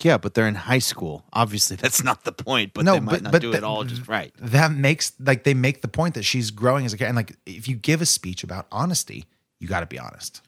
yeah, 0.03 0.19
but 0.19 0.35
they're 0.35 0.47
in 0.47 0.57
high 0.57 0.79
school. 0.79 1.25
Obviously, 1.33 1.75
that's 1.81 2.05
not 2.05 2.25
the 2.25 2.33
point. 2.33 2.75
But 2.75 2.85
No, 2.85 2.93
they 2.95 3.01
might 3.01 3.13
but- 3.13 3.23
not 3.23 3.33
but 3.33 3.41
do 3.41 3.51
the- 3.53 3.57
it 3.57 3.65
all 3.65 3.83
just 3.83 4.07
right. 4.07 4.31
that 4.39 4.71
makes 4.71 5.13
like 5.19 5.45
they 5.45 5.55
make 5.55 5.81
the 5.81 5.89
point 5.89 6.17
that 6.17 6.23
she's 6.25 6.51
growing 6.51 6.85
as 6.85 6.93
a 6.93 6.99
kid. 6.99 7.07
and 7.07 7.17
like 7.17 7.35
if 7.47 7.67
you 7.67 7.77
give 7.77 8.03
a 8.03 8.07
speech 8.07 8.45
about 8.45 8.67
honesty 8.71 9.25
you 9.59 9.67
got 9.69 9.81
to 9.81 9.87
be 9.87 9.99
honest 9.99 10.43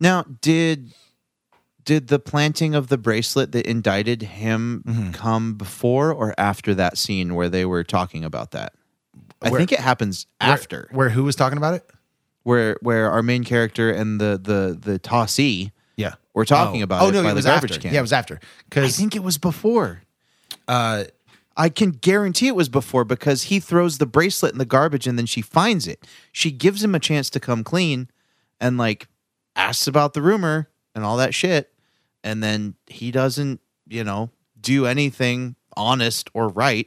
Now, 0.00 0.24
did 0.40 0.94
did 1.84 2.08
the 2.08 2.18
planting 2.18 2.74
of 2.74 2.88
the 2.88 2.96
bracelet 2.98 3.52
that 3.52 3.66
indicted 3.66 4.22
him 4.22 4.82
Mm-hmm. 4.86 5.10
come 5.12 5.54
before 5.54 6.10
or 6.12 6.34
after 6.38 6.74
that 6.74 6.96
scene 6.96 7.34
where 7.34 7.50
they 7.50 7.66
were 7.66 7.84
talking 7.84 8.24
about 8.24 8.52
that? 8.52 8.72
I 9.42 9.50
Where- 9.50 9.60
think 9.60 9.72
it 9.72 9.80
happens 9.80 10.26
Where- 10.40 10.50
after, 10.50 10.88
where 10.92 11.10
who 11.10 11.24
was 11.24 11.36
talking 11.36 11.58
about 11.58 11.74
it 11.74 11.84
where 12.48 12.76
where 12.80 13.10
our 13.10 13.22
main 13.22 13.44
character 13.44 13.90
and 13.90 14.20
the 14.20 14.40
the 14.42 14.78
the 14.90 14.98
tossee 14.98 15.70
Yeah. 15.96 16.14
were 16.34 16.44
talking 16.46 16.80
oh. 16.80 16.84
about 16.84 17.02
Oh 17.02 17.08
it 17.08 17.12
no, 17.12 17.22
by 17.22 17.28
it 17.28 17.32
the 17.32 17.36
was 17.36 17.44
garbage 17.44 17.70
after. 17.72 17.82
can. 17.82 17.92
Yeah, 17.92 18.00
it 18.00 18.02
was 18.02 18.12
after. 18.12 18.40
Because 18.68 18.84
I 18.86 18.88
think 19.00 19.14
it 19.14 19.22
was 19.22 19.36
before. 19.38 20.02
uh, 20.66 21.04
I 21.56 21.68
can 21.70 21.90
guarantee 21.90 22.46
it 22.46 22.54
was 22.54 22.68
before 22.68 23.04
because 23.04 23.44
he 23.44 23.58
throws 23.58 23.98
the 23.98 24.06
bracelet 24.06 24.52
in 24.52 24.58
the 24.58 24.64
garbage 24.64 25.06
and 25.08 25.18
then 25.18 25.26
she 25.26 25.42
finds 25.42 25.88
it. 25.88 26.06
She 26.30 26.52
gives 26.52 26.84
him 26.84 26.94
a 26.94 27.00
chance 27.00 27.28
to 27.30 27.40
come 27.40 27.64
clean 27.64 28.08
and 28.60 28.78
like 28.78 29.08
asks 29.56 29.86
about 29.88 30.14
the 30.14 30.22
rumor 30.22 30.68
and 30.94 31.04
all 31.04 31.16
that 31.16 31.34
shit. 31.34 31.72
And 32.22 32.42
then 32.44 32.74
he 32.86 33.10
doesn't, 33.10 33.60
you 33.88 34.04
know, 34.04 34.30
do 34.60 34.86
anything 34.86 35.56
honest 35.76 36.30
or 36.32 36.48
right. 36.48 36.86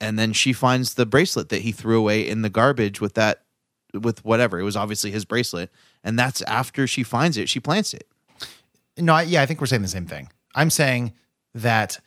And 0.00 0.18
then 0.18 0.32
she 0.32 0.52
finds 0.54 0.94
the 0.94 1.04
bracelet 1.06 1.50
that 1.50 1.60
he 1.62 1.70
threw 1.70 1.98
away 1.98 2.26
in 2.26 2.40
the 2.42 2.50
garbage 2.50 2.98
with 3.00 3.12
that, 3.14 3.42
with 3.94 4.24
whatever. 4.24 4.58
It 4.58 4.64
was 4.64 4.76
obviously 4.76 5.10
his 5.10 5.24
bracelet. 5.24 5.70
And 6.04 6.18
that's 6.18 6.42
after 6.42 6.86
she 6.86 7.02
finds 7.02 7.36
it. 7.36 7.48
She 7.48 7.60
plants 7.60 7.94
it. 7.94 8.06
no, 8.98 9.14
I, 9.14 9.22
yeah, 9.22 9.42
I 9.42 9.46
think 9.46 9.60
we're 9.60 9.66
saying 9.66 9.82
the 9.82 9.88
same 9.88 10.06
thing. 10.06 10.28
I'm 10.54 10.70
saying 10.70 11.12
that 11.54 11.98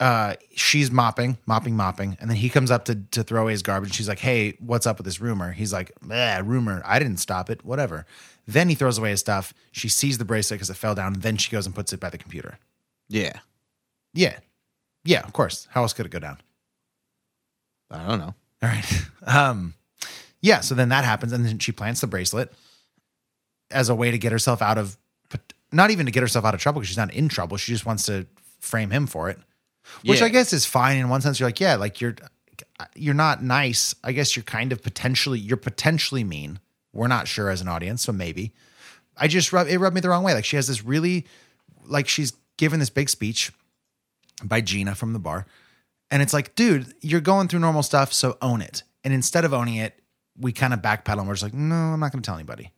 uh, 0.00 0.34
she's 0.54 0.90
mopping, 0.90 1.38
mopping, 1.46 1.76
mopping, 1.76 2.16
and 2.20 2.30
then 2.30 2.36
he 2.36 2.48
comes 2.48 2.70
up 2.70 2.84
to 2.84 2.94
to 2.94 3.22
throw 3.22 3.42
away 3.42 3.52
his 3.52 3.62
garbage. 3.62 3.94
She's 3.94 4.08
like, 4.08 4.20
"Hey, 4.20 4.56
what's 4.60 4.86
up 4.86 4.98
with 4.98 5.04
this 5.06 5.20
rumor?" 5.20 5.50
He's 5.52 5.72
like, 5.72 5.90
"Yeah, 6.08 6.40
rumor. 6.44 6.82
I 6.84 6.98
didn't 7.00 7.16
stop 7.16 7.50
it. 7.50 7.64
Whatever." 7.64 8.06
Then 8.46 8.68
he 8.68 8.74
throws 8.74 8.96
away 8.98 9.10
his 9.10 9.20
stuff. 9.20 9.52
She 9.72 9.88
sees 9.88 10.18
the 10.18 10.24
bracelet 10.24 10.58
because 10.58 10.70
it 10.70 10.74
fell 10.76 10.94
down. 10.94 11.14
Then 11.14 11.36
she 11.36 11.50
goes 11.50 11.66
and 11.66 11.74
puts 11.74 11.92
it 11.92 12.00
by 12.00 12.10
the 12.10 12.18
computer. 12.18 12.58
Yeah. 13.08 13.40
Yeah, 14.14 14.38
yeah, 15.04 15.20
of 15.20 15.32
course. 15.32 15.68
How 15.70 15.82
else 15.82 15.92
could 15.92 16.06
it 16.06 16.12
go 16.12 16.18
down? 16.18 16.38
I 17.90 18.06
don't 18.06 18.18
know. 18.18 18.34
All 18.62 18.68
right. 18.68 19.02
Um, 19.26 19.74
yeah. 20.40 20.60
So 20.60 20.74
then 20.74 20.88
that 20.90 21.04
happens, 21.04 21.32
and 21.32 21.44
then 21.44 21.58
she 21.58 21.72
plants 21.72 22.00
the 22.00 22.06
bracelet 22.06 22.52
as 23.70 23.88
a 23.88 23.94
way 23.94 24.10
to 24.10 24.18
get 24.18 24.32
herself 24.32 24.62
out 24.62 24.78
of, 24.78 24.96
not 25.72 25.90
even 25.90 26.06
to 26.06 26.12
get 26.12 26.22
herself 26.22 26.44
out 26.44 26.54
of 26.54 26.60
trouble 26.60 26.80
because 26.80 26.88
she's 26.88 26.96
not 26.96 27.12
in 27.12 27.28
trouble. 27.28 27.56
She 27.56 27.72
just 27.72 27.84
wants 27.84 28.04
to 28.06 28.26
frame 28.60 28.90
him 28.90 29.06
for 29.06 29.28
it, 29.28 29.38
which 30.04 30.20
Yeah. 30.20 30.26
I 30.26 30.28
guess 30.30 30.52
is 30.52 30.64
fine 30.64 30.96
in 30.96 31.08
one 31.08 31.20
sense. 31.20 31.38
You're 31.38 31.48
like, 31.48 31.60
yeah, 31.60 31.76
like 31.76 32.00
you're 32.00 32.16
you're 32.94 33.14
not 33.14 33.42
nice. 33.42 33.94
I 34.02 34.12
guess 34.12 34.36
you're 34.36 34.42
kind 34.44 34.72
of 34.72 34.82
potentially 34.82 35.38
you're 35.38 35.56
potentially 35.56 36.24
mean. 36.24 36.60
We're 36.92 37.08
not 37.08 37.28
sure 37.28 37.50
as 37.50 37.60
an 37.60 37.68
audience, 37.68 38.02
so 38.02 38.12
maybe. 38.12 38.52
I 39.16 39.28
just 39.28 39.52
rub, 39.52 39.66
it 39.68 39.78
rubbed 39.78 39.94
me 39.94 40.00
the 40.00 40.08
wrong 40.08 40.22
way. 40.24 40.32
Like 40.32 40.44
she 40.44 40.56
has 40.56 40.68
this 40.68 40.82
really, 40.84 41.26
like 41.84 42.08
she's 42.08 42.32
given 42.56 42.78
this 42.80 42.88
big 42.90 43.08
speech 43.08 43.52
by 44.42 44.60
Gina 44.60 44.94
from 44.94 45.12
the 45.12 45.18
bar, 45.18 45.46
and 46.10 46.22
it's 46.22 46.32
like, 46.32 46.54
dude, 46.54 46.94
you're 47.02 47.20
going 47.20 47.48
through 47.48 47.60
normal 47.60 47.82
stuff, 47.82 48.12
so 48.12 48.38
own 48.40 48.62
it. 48.62 48.84
And 49.04 49.12
instead 49.12 49.44
of 49.44 49.52
owning 49.52 49.74
it, 49.76 49.97
we 50.40 50.52
kind 50.52 50.72
of 50.74 50.80
backpedal 50.80 51.18
and 51.20 51.28
we're 51.28 51.34
just 51.34 51.42
like, 51.42 51.54
no, 51.54 51.74
I'm 51.74 52.00
not 52.00 52.12
going 52.12 52.22
to 52.22 52.26
tell 52.26 52.36
anybody. 52.36 52.72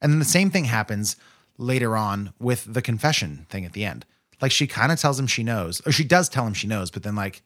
And 0.00 0.12
then 0.12 0.18
the 0.18 0.24
same 0.24 0.50
thing 0.50 0.64
happens 0.64 1.16
later 1.58 1.96
on 1.96 2.32
with 2.38 2.72
the 2.72 2.82
confession 2.82 3.46
thing 3.50 3.64
at 3.64 3.72
the 3.72 3.84
end. 3.84 4.06
Like 4.40 4.52
she 4.52 4.66
kind 4.66 4.90
of 4.92 4.98
tells 4.98 5.18
him 5.20 5.26
she 5.26 5.42
knows, 5.42 5.80
or 5.86 5.92
she 5.92 6.04
does 6.04 6.28
tell 6.28 6.46
him 6.46 6.54
she 6.54 6.66
knows, 6.66 6.90
but 6.90 7.02
then 7.02 7.14
like, 7.14 7.42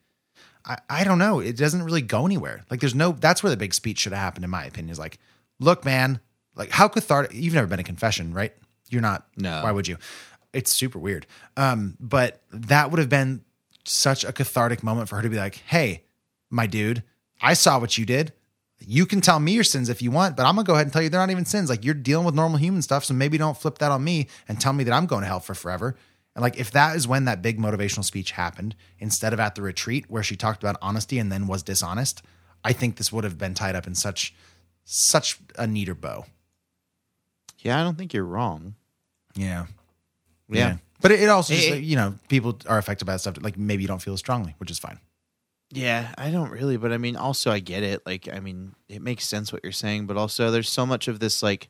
I, 0.64 0.78
I 0.88 1.04
don't 1.04 1.18
know. 1.18 1.40
It 1.40 1.56
doesn't 1.56 1.82
really 1.82 2.02
go 2.02 2.24
anywhere. 2.24 2.64
Like 2.70 2.80
there's 2.80 2.94
no, 2.94 3.12
that's 3.12 3.42
where 3.42 3.50
the 3.50 3.56
big 3.56 3.74
speech 3.74 3.98
should 4.00 4.12
have 4.12 4.22
happened, 4.22 4.44
in 4.44 4.50
my 4.50 4.64
opinion, 4.64 4.90
is 4.90 4.98
like, 4.98 5.18
look, 5.60 5.84
man, 5.84 6.20
like 6.54 6.70
how 6.70 6.86
cathartic, 6.88 7.34
you've 7.34 7.54
never 7.54 7.66
been 7.66 7.80
in 7.80 7.84
confession, 7.84 8.32
right? 8.32 8.52
You're 8.88 9.02
not, 9.02 9.26
No. 9.36 9.62
why 9.62 9.72
would 9.72 9.88
you? 9.88 9.98
It's 10.52 10.72
super 10.72 10.98
weird. 11.00 11.26
Um, 11.56 11.96
but 11.98 12.40
that 12.52 12.90
would 12.92 13.00
have 13.00 13.08
been 13.08 13.44
such 13.84 14.24
a 14.24 14.32
cathartic 14.32 14.82
moment 14.84 15.08
for 15.08 15.16
her 15.16 15.22
to 15.22 15.28
be 15.28 15.36
like, 15.36 15.56
hey, 15.66 16.04
my 16.50 16.66
dude, 16.66 17.02
I 17.42 17.54
saw 17.54 17.78
what 17.80 17.98
you 17.98 18.06
did. 18.06 18.32
You 18.86 19.06
can 19.06 19.20
tell 19.20 19.40
me 19.40 19.52
your 19.52 19.64
sins 19.64 19.88
if 19.88 20.00
you 20.02 20.10
want, 20.10 20.36
but 20.36 20.44
I'm 20.46 20.54
gonna 20.54 20.66
go 20.66 20.74
ahead 20.74 20.86
and 20.86 20.92
tell 20.92 21.02
you 21.02 21.08
they're 21.08 21.20
not 21.20 21.30
even 21.30 21.44
sins. 21.44 21.68
Like 21.70 21.84
you're 21.84 21.94
dealing 21.94 22.24
with 22.26 22.34
normal 22.34 22.58
human 22.58 22.82
stuff, 22.82 23.04
so 23.04 23.14
maybe 23.14 23.38
don't 23.38 23.56
flip 23.56 23.78
that 23.78 23.90
on 23.90 24.02
me 24.04 24.28
and 24.48 24.60
tell 24.60 24.72
me 24.72 24.84
that 24.84 24.92
I'm 24.92 25.06
going 25.06 25.22
to 25.22 25.26
hell 25.26 25.40
for 25.40 25.54
forever. 25.54 25.96
And 26.34 26.42
like 26.42 26.58
if 26.58 26.70
that 26.72 26.96
is 26.96 27.06
when 27.06 27.24
that 27.26 27.42
big 27.42 27.58
motivational 27.58 28.04
speech 28.04 28.32
happened, 28.32 28.74
instead 28.98 29.32
of 29.32 29.40
at 29.40 29.54
the 29.54 29.62
retreat 29.62 30.06
where 30.08 30.22
she 30.22 30.36
talked 30.36 30.62
about 30.62 30.76
honesty 30.82 31.18
and 31.18 31.30
then 31.30 31.46
was 31.46 31.62
dishonest, 31.62 32.22
I 32.64 32.72
think 32.72 32.96
this 32.96 33.12
would 33.12 33.24
have 33.24 33.38
been 33.38 33.54
tied 33.54 33.76
up 33.76 33.86
in 33.86 33.94
such 33.94 34.34
such 34.84 35.38
a 35.56 35.66
neater 35.66 35.94
bow. 35.94 36.26
Yeah, 37.60 37.80
I 37.80 37.84
don't 37.84 37.96
think 37.96 38.12
you're 38.12 38.24
wrong. 38.24 38.74
Yeah. 39.34 39.66
Yeah. 40.48 40.76
But 41.00 41.12
it, 41.12 41.20
it 41.22 41.28
also 41.28 41.54
just, 41.54 41.68
It- 41.68 41.74
like, 41.76 41.84
you 41.84 41.96
know, 41.96 42.14
people 42.28 42.58
are 42.68 42.78
affected 42.78 43.04
by 43.04 43.12
that 43.14 43.20
stuff. 43.20 43.36
Like 43.40 43.56
maybe 43.56 43.82
you 43.82 43.88
don't 43.88 44.02
feel 44.02 44.14
as 44.14 44.20
strongly, 44.20 44.54
which 44.58 44.70
is 44.70 44.78
fine. 44.78 44.98
Yeah, 45.74 46.14
I 46.16 46.30
don't 46.30 46.50
really, 46.50 46.76
but 46.76 46.92
I 46.92 46.98
mean, 46.98 47.16
also 47.16 47.50
I 47.50 47.58
get 47.58 47.82
it. 47.82 48.02
Like, 48.06 48.28
I 48.32 48.40
mean, 48.40 48.74
it 48.88 49.02
makes 49.02 49.26
sense 49.26 49.52
what 49.52 49.62
you're 49.64 49.72
saying, 49.72 50.06
but 50.06 50.16
also 50.16 50.50
there's 50.50 50.70
so 50.70 50.86
much 50.86 51.08
of 51.08 51.18
this, 51.20 51.42
like, 51.42 51.68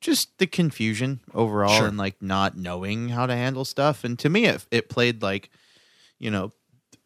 just 0.00 0.36
the 0.38 0.46
confusion 0.46 1.20
overall 1.34 1.76
Sure. 1.78 1.86
and 1.88 1.96
like 1.96 2.20
not 2.20 2.56
knowing 2.56 3.08
how 3.08 3.24
to 3.26 3.34
handle 3.34 3.64
stuff. 3.64 4.04
And 4.04 4.18
to 4.20 4.28
me, 4.28 4.44
it 4.44 4.66
it 4.70 4.88
played 4.90 5.22
like, 5.22 5.50
you 6.18 6.30
know, 6.30 6.52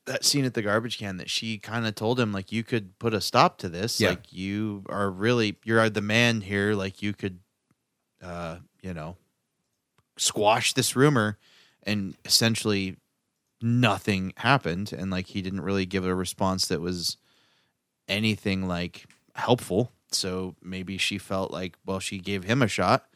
that 0.06 0.24
scene 0.24 0.44
at 0.44 0.54
the 0.54 0.62
garbage 0.62 0.98
can 0.98 1.16
that 1.18 1.30
she 1.30 1.56
kind 1.56 1.86
of 1.86 1.94
told 1.94 2.18
him 2.18 2.32
like, 2.32 2.50
you 2.50 2.64
could 2.64 2.98
put 2.98 3.14
a 3.14 3.20
stop 3.20 3.58
to 3.58 3.68
this. 3.68 4.00
Yeah. 4.00 4.10
Like, 4.10 4.32
you 4.32 4.82
are 4.88 5.08
really 5.08 5.56
you're 5.64 5.88
the 5.88 6.00
man 6.02 6.40
here. 6.40 6.74
Like, 6.74 7.00
you 7.00 7.12
could, 7.14 7.38
uh, 8.20 8.56
you 8.82 8.92
know, 8.92 9.16
squash 10.18 10.72
this 10.74 10.96
rumor, 10.96 11.38
and 11.84 12.16
essentially 12.24 12.96
nothing 13.62 14.32
happened 14.36 14.92
and 14.92 15.10
like 15.10 15.26
he 15.26 15.42
didn't 15.42 15.60
really 15.60 15.86
give 15.86 16.04
a 16.06 16.14
response 16.14 16.66
that 16.68 16.80
was 16.80 17.16
anything 18.08 18.66
like 18.66 19.06
helpful 19.34 19.92
so 20.10 20.54
maybe 20.62 20.98
she 20.98 21.18
felt 21.18 21.50
like 21.52 21.76
well 21.86 22.00
she 22.00 22.18
gave 22.18 22.44
him 22.44 22.62
a 22.62 22.68
shot 22.68 23.06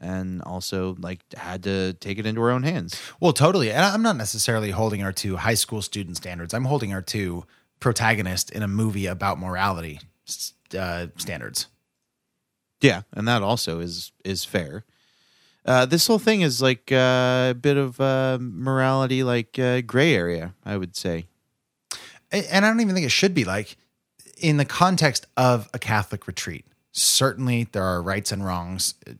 and 0.00 0.40
also 0.42 0.96
like 1.00 1.20
had 1.34 1.62
to 1.64 1.92
take 1.94 2.18
it 2.18 2.26
into 2.26 2.40
her 2.40 2.50
own 2.50 2.62
hands 2.62 3.00
Well, 3.20 3.32
totally. 3.32 3.70
And 3.72 3.84
I'm 3.84 4.02
not 4.02 4.16
necessarily 4.16 4.70
holding 4.70 5.00
her 5.00 5.12
to 5.12 5.36
high 5.36 5.54
school 5.54 5.82
student 5.82 6.16
standards. 6.16 6.54
I'm 6.54 6.66
holding 6.66 6.90
her 6.90 7.02
to 7.02 7.44
protagonist 7.80 8.50
in 8.52 8.62
a 8.62 8.68
movie 8.68 9.06
about 9.06 9.38
morality 9.40 10.00
uh, 10.78 11.08
standards. 11.16 11.66
yeah 12.80 13.02
and 13.12 13.26
that 13.26 13.42
also 13.42 13.80
is 13.80 14.12
is 14.24 14.44
fair 14.44 14.84
uh, 15.68 15.86
this 15.86 16.06
whole 16.08 16.18
thing 16.18 16.40
is 16.40 16.60
like 16.60 16.90
uh, 16.90 17.52
a 17.52 17.56
bit 17.60 17.76
of 17.76 18.00
uh, 18.00 18.38
morality 18.40 19.22
like 19.22 19.58
uh, 19.58 19.80
gray 19.82 20.14
area 20.14 20.54
i 20.64 20.76
would 20.76 20.96
say 20.96 21.26
And 22.30 22.64
I 22.64 22.68
don't 22.68 22.80
even 22.80 22.94
think 22.94 23.06
it 23.06 23.12
should 23.12 23.34
be 23.34 23.44
like 23.44 23.76
in 24.40 24.56
the 24.58 24.64
context 24.64 25.26
of 25.36 25.68
a 25.72 25.78
Catholic 25.78 26.26
retreat. 26.26 26.64
Certainly, 26.92 27.68
there 27.72 27.82
are 27.82 28.02
rights 28.02 28.32
and 28.32 28.44
wrongs, 28.44 28.94
uh, 29.06 29.12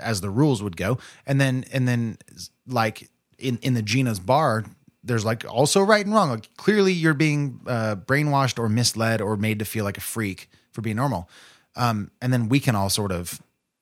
as 0.00 0.20
the 0.20 0.30
rules 0.30 0.62
would 0.62 0.76
go, 0.76 0.98
and 1.26 1.40
then 1.40 1.64
and 1.72 1.86
then 1.86 2.18
like 2.66 3.08
in 3.38 3.58
in 3.62 3.74
the 3.74 3.82
Gina's 3.82 4.18
bar, 4.18 4.64
there's 5.04 5.24
like 5.24 5.44
also 5.48 5.80
right 5.80 6.04
and 6.04 6.14
wrong. 6.14 6.30
Like 6.30 6.48
clearly, 6.56 6.92
you're 6.92 7.14
being 7.14 7.60
uh, 7.66 7.96
brainwashed 7.96 8.58
or 8.58 8.68
misled 8.68 9.20
or 9.20 9.36
made 9.36 9.58
to 9.60 9.64
feel 9.64 9.84
like 9.84 9.98
a 9.98 10.02
freak 10.02 10.48
for 10.72 10.82
being 10.82 10.96
normal. 10.96 11.28
Um, 11.76 12.10
and 12.20 12.32
then 12.32 12.48
we 12.48 12.58
can 12.58 12.74
all 12.74 12.90
sort 12.90 13.12
of, 13.12 13.40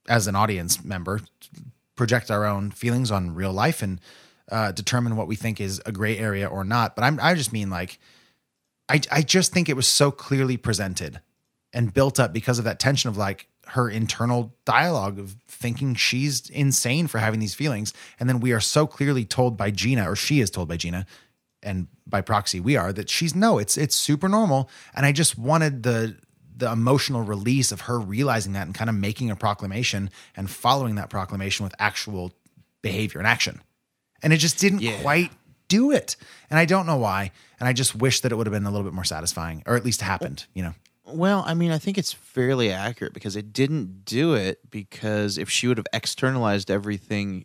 as 0.08 0.26
an 0.26 0.34
audience 0.34 0.84
member, 0.84 1.20
project 1.96 2.30
our 2.30 2.44
own 2.44 2.70
feelings 2.70 3.10
on 3.10 3.34
real 3.34 3.52
life 3.52 3.82
and 3.82 4.00
uh, 4.50 4.72
determine 4.72 5.16
what 5.16 5.26
we 5.26 5.36
think 5.36 5.60
is 5.60 5.80
a 5.86 5.92
gray 5.92 6.18
area 6.18 6.46
or 6.46 6.64
not. 6.64 6.94
But 6.96 7.04
I'm 7.04 7.18
I 7.22 7.34
just 7.34 7.52
mean 7.52 7.70
like 7.70 7.98
I 8.88 9.00
I 9.10 9.22
just 9.22 9.52
think 9.52 9.68
it 9.68 9.76
was 9.76 9.88
so 9.88 10.10
clearly 10.10 10.56
presented 10.56 11.20
and 11.72 11.92
built 11.92 12.20
up 12.20 12.32
because 12.32 12.58
of 12.58 12.64
that 12.64 12.78
tension 12.78 13.08
of 13.08 13.16
like 13.16 13.48
her 13.68 13.88
internal 13.88 14.54
dialogue 14.64 15.18
of 15.18 15.36
thinking 15.48 15.94
she's 15.94 16.50
insane 16.50 17.06
for 17.06 17.18
having 17.18 17.40
these 17.40 17.54
feelings 17.54 17.92
and 18.20 18.28
then 18.28 18.40
we 18.40 18.52
are 18.52 18.60
so 18.60 18.86
clearly 18.86 19.24
told 19.24 19.56
by 19.56 19.70
Gina 19.70 20.08
or 20.08 20.14
she 20.14 20.40
is 20.40 20.50
told 20.50 20.68
by 20.68 20.76
Gina 20.76 21.06
and 21.62 21.88
by 22.06 22.20
proxy 22.20 22.60
we 22.60 22.76
are 22.76 22.92
that 22.92 23.08
she's 23.08 23.34
no 23.34 23.58
it's 23.58 23.78
it's 23.78 23.96
super 23.96 24.28
normal 24.28 24.68
and 24.94 25.06
I 25.06 25.12
just 25.12 25.38
wanted 25.38 25.82
the 25.82 26.16
the 26.56 26.70
emotional 26.70 27.22
release 27.22 27.72
of 27.72 27.82
her 27.82 27.98
realizing 27.98 28.52
that 28.52 28.66
and 28.66 28.74
kind 28.74 28.88
of 28.90 28.96
making 28.96 29.30
a 29.30 29.36
proclamation 29.36 30.10
and 30.36 30.48
following 30.50 30.94
that 30.96 31.10
proclamation 31.10 31.64
with 31.64 31.74
actual 31.78 32.32
behavior 32.82 33.18
and 33.18 33.26
action 33.26 33.60
and 34.22 34.32
it 34.32 34.36
just 34.38 34.58
didn't 34.58 34.80
Yeah. 34.82 35.00
quite 35.02 35.32
do 35.68 35.90
it 35.90 36.16
and 36.50 36.58
i 36.58 36.64
don't 36.64 36.86
know 36.86 36.96
why 36.98 37.32
and 37.58 37.68
i 37.68 37.72
just 37.72 37.94
wish 37.94 38.20
that 38.20 38.30
it 38.30 38.36
would 38.36 38.46
have 38.46 38.52
been 38.52 38.66
a 38.66 38.70
little 38.70 38.84
bit 38.84 38.92
more 38.92 39.04
satisfying 39.04 39.62
or 39.66 39.74
at 39.76 39.84
least 39.84 40.00
happened 40.02 40.46
you 40.54 40.62
know 40.62 40.74
Well, 41.06 41.42
I 41.46 41.52
mean, 41.54 41.70
I 41.70 41.78
think 41.78 41.98
it's 41.98 42.12
fairly 42.14 42.70
accurate 42.72 43.12
because 43.12 43.36
it 43.36 43.52
didn't 43.52 44.04
do 44.06 44.32
it 44.34 44.70
because 44.70 45.36
if 45.38 45.50
she 45.50 45.66
would 45.68 45.76
have 45.76 45.86
externalized 45.92 46.70
everything 46.70 47.44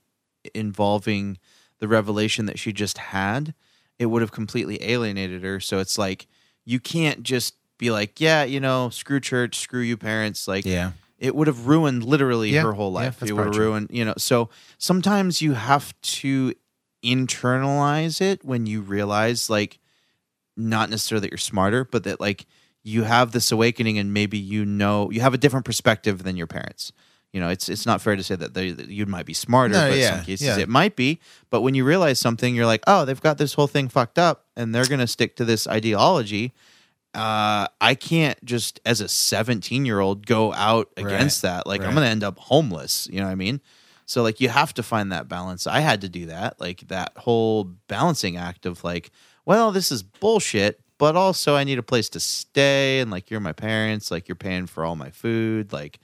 involving 0.53 1.37
the 1.79 1.87
revelation 1.87 2.45
that 2.45 2.57
she 2.59 2.71
just 2.73 2.97
had, 2.97 3.53
it 3.97 4.05
would 4.07 4.21
have 4.21 4.31
completely 4.31 4.81
alienated 4.81 5.43
her. 5.43 5.59
So 5.59 5.79
it's 5.79 5.97
like 5.97 6.27
you 6.65 6.79
can't 6.79 7.21
just 7.23 7.55
be 7.79 7.89
like, 7.89 8.21
yeah, 8.21 8.43
you 8.43 8.59
know, 8.59 8.89
screw 8.89 9.19
church, 9.19 9.57
screw 9.57 9.81
you 9.81 9.97
parents, 9.97 10.47
like 10.47 10.65
Yeah. 10.65 10.91
It 11.17 11.35
would 11.35 11.47
have 11.47 11.67
ruined 11.67 12.05
literally 12.05 12.51
Yeah, 12.51 12.61
her 12.61 12.71
whole 12.73 12.91
life. 12.93 13.19
that's 13.19 13.29
it 13.31 13.33
would 13.33 13.47
have 13.47 13.57
ruined, 13.57 13.89
you 13.91 14.05
know. 14.05 14.13
So 14.17 14.49
sometimes 14.77 15.41
you 15.41 15.51
have 15.53 15.93
to 16.01 16.53
internalize 17.03 18.21
it 18.21 18.43
when 18.43 18.65
you 18.65 18.81
realize 18.81 19.49
like 19.49 19.79
not 20.55 20.89
necessarily 20.89 21.21
that 21.27 21.31
you're 21.31 21.37
smarter, 21.37 21.85
but 21.85 22.03
that 22.03 22.19
like 22.19 22.45
you 22.83 23.03
have 23.03 23.31
this 23.31 23.51
awakening 23.51 23.97
and 23.97 24.13
maybe 24.13 24.37
you 24.37 24.65
know 24.65 25.09
you 25.11 25.21
have 25.21 25.33
a 25.33 25.37
different 25.37 25.65
perspective 25.65 26.23
than 26.23 26.37
your 26.37 26.47
parents. 26.47 26.91
You 27.33 27.39
know, 27.39 27.49
it's 27.49 27.69
it's 27.69 27.85
not 27.85 28.01
fair 28.01 28.15
to 28.15 28.23
say 28.23 28.35
that, 28.35 28.53
they, 28.55 28.71
that 28.71 28.87
you 28.87 29.05
might 29.05 29.25
be 29.25 29.33
smarter, 29.33 29.73
No, 29.73 29.81
but 29.81 29.93
in 29.93 29.99
yeah, 29.99 30.15
some 30.15 30.25
cases 30.25 30.47
yeah. 30.47 30.57
it 30.57 30.67
might 30.69 30.95
be. 30.95 31.19
But 31.49 31.61
when 31.61 31.75
you 31.75 31.83
realize 31.85 32.17
something, 32.19 32.55
you're 32.55 32.65
like, 32.65 32.83
oh, 32.87 33.05
they've 33.05 33.21
got 33.21 33.37
this 33.37 33.53
whole 33.53 33.67
thing 33.67 33.87
fucked 33.87 34.17
up, 34.17 34.45
and 34.55 34.73
they're 34.73 34.87
gonna 34.87 35.05
stick 35.07 35.35
to 35.35 35.45
this 35.45 35.67
ideology. 35.67 36.53
Uh, 37.13 37.67
I 37.81 37.95
can't 37.95 38.43
just 38.45 38.79
as 38.85 39.01
a 39.01 39.07
17 39.07 39.85
year 39.85 39.99
old 39.99 40.25
go 40.27 40.53
out 40.53 40.89
against 40.95 41.41
that. 41.41 41.65
Like 41.65 41.81
I'm 41.87 41.93
gonna 41.95 42.05
end 42.05 42.23
up 42.23 42.37
homeless. 42.37 43.07
You 43.11 43.19
know 43.19 43.25
what 43.25 43.31
I 43.31 43.35
mean? 43.35 43.61
So 44.05 44.23
like 44.23 44.39
you 44.39 44.49
have 44.49 44.73
to 44.75 44.83
find 44.83 45.11
that 45.11 45.27
balance. 45.27 45.67
I 45.67 45.79
had 45.79 46.01
to 46.01 46.09
do 46.09 46.27
that, 46.27 46.59
like 46.59 46.87
that 46.87 47.13
whole 47.17 47.63
balancing 47.63 48.37
act 48.37 48.65
of 48.65 48.83
like, 48.83 49.11
well, 49.45 49.71
this 49.71 49.91
is 49.91 50.03
bullshit, 50.03 50.81
but 50.97 51.15
also 51.15 51.55
I 51.55 51.63
need 51.63 51.79
a 51.79 51.83
place 51.83 52.09
to 52.09 52.19
stay, 52.19 52.99
and 52.99 53.09
like 53.09 53.31
you're 53.31 53.39
my 53.39 53.53
parents, 53.53 54.11
like 54.11 54.27
you're 54.27 54.35
paying 54.35 54.67
for 54.67 54.85
all 54.85 54.95
my 54.95 55.09
food, 55.09 55.73
like 55.73 55.99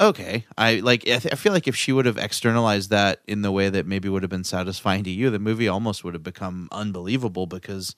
okay 0.00 0.46
i 0.56 0.76
like 0.76 1.02
I, 1.02 1.18
th- 1.18 1.32
I 1.32 1.36
feel 1.36 1.52
like 1.52 1.68
if 1.68 1.76
she 1.76 1.92
would 1.92 2.06
have 2.06 2.16
externalized 2.16 2.88
that 2.88 3.20
in 3.28 3.42
the 3.42 3.52
way 3.52 3.68
that 3.68 3.86
maybe 3.86 4.08
would 4.08 4.22
have 4.22 4.30
been 4.30 4.44
satisfying 4.44 5.04
to 5.04 5.10
you 5.10 5.28
the 5.28 5.38
movie 5.38 5.68
almost 5.68 6.04
would 6.04 6.14
have 6.14 6.22
become 6.22 6.68
unbelievable 6.72 7.46
because 7.46 7.94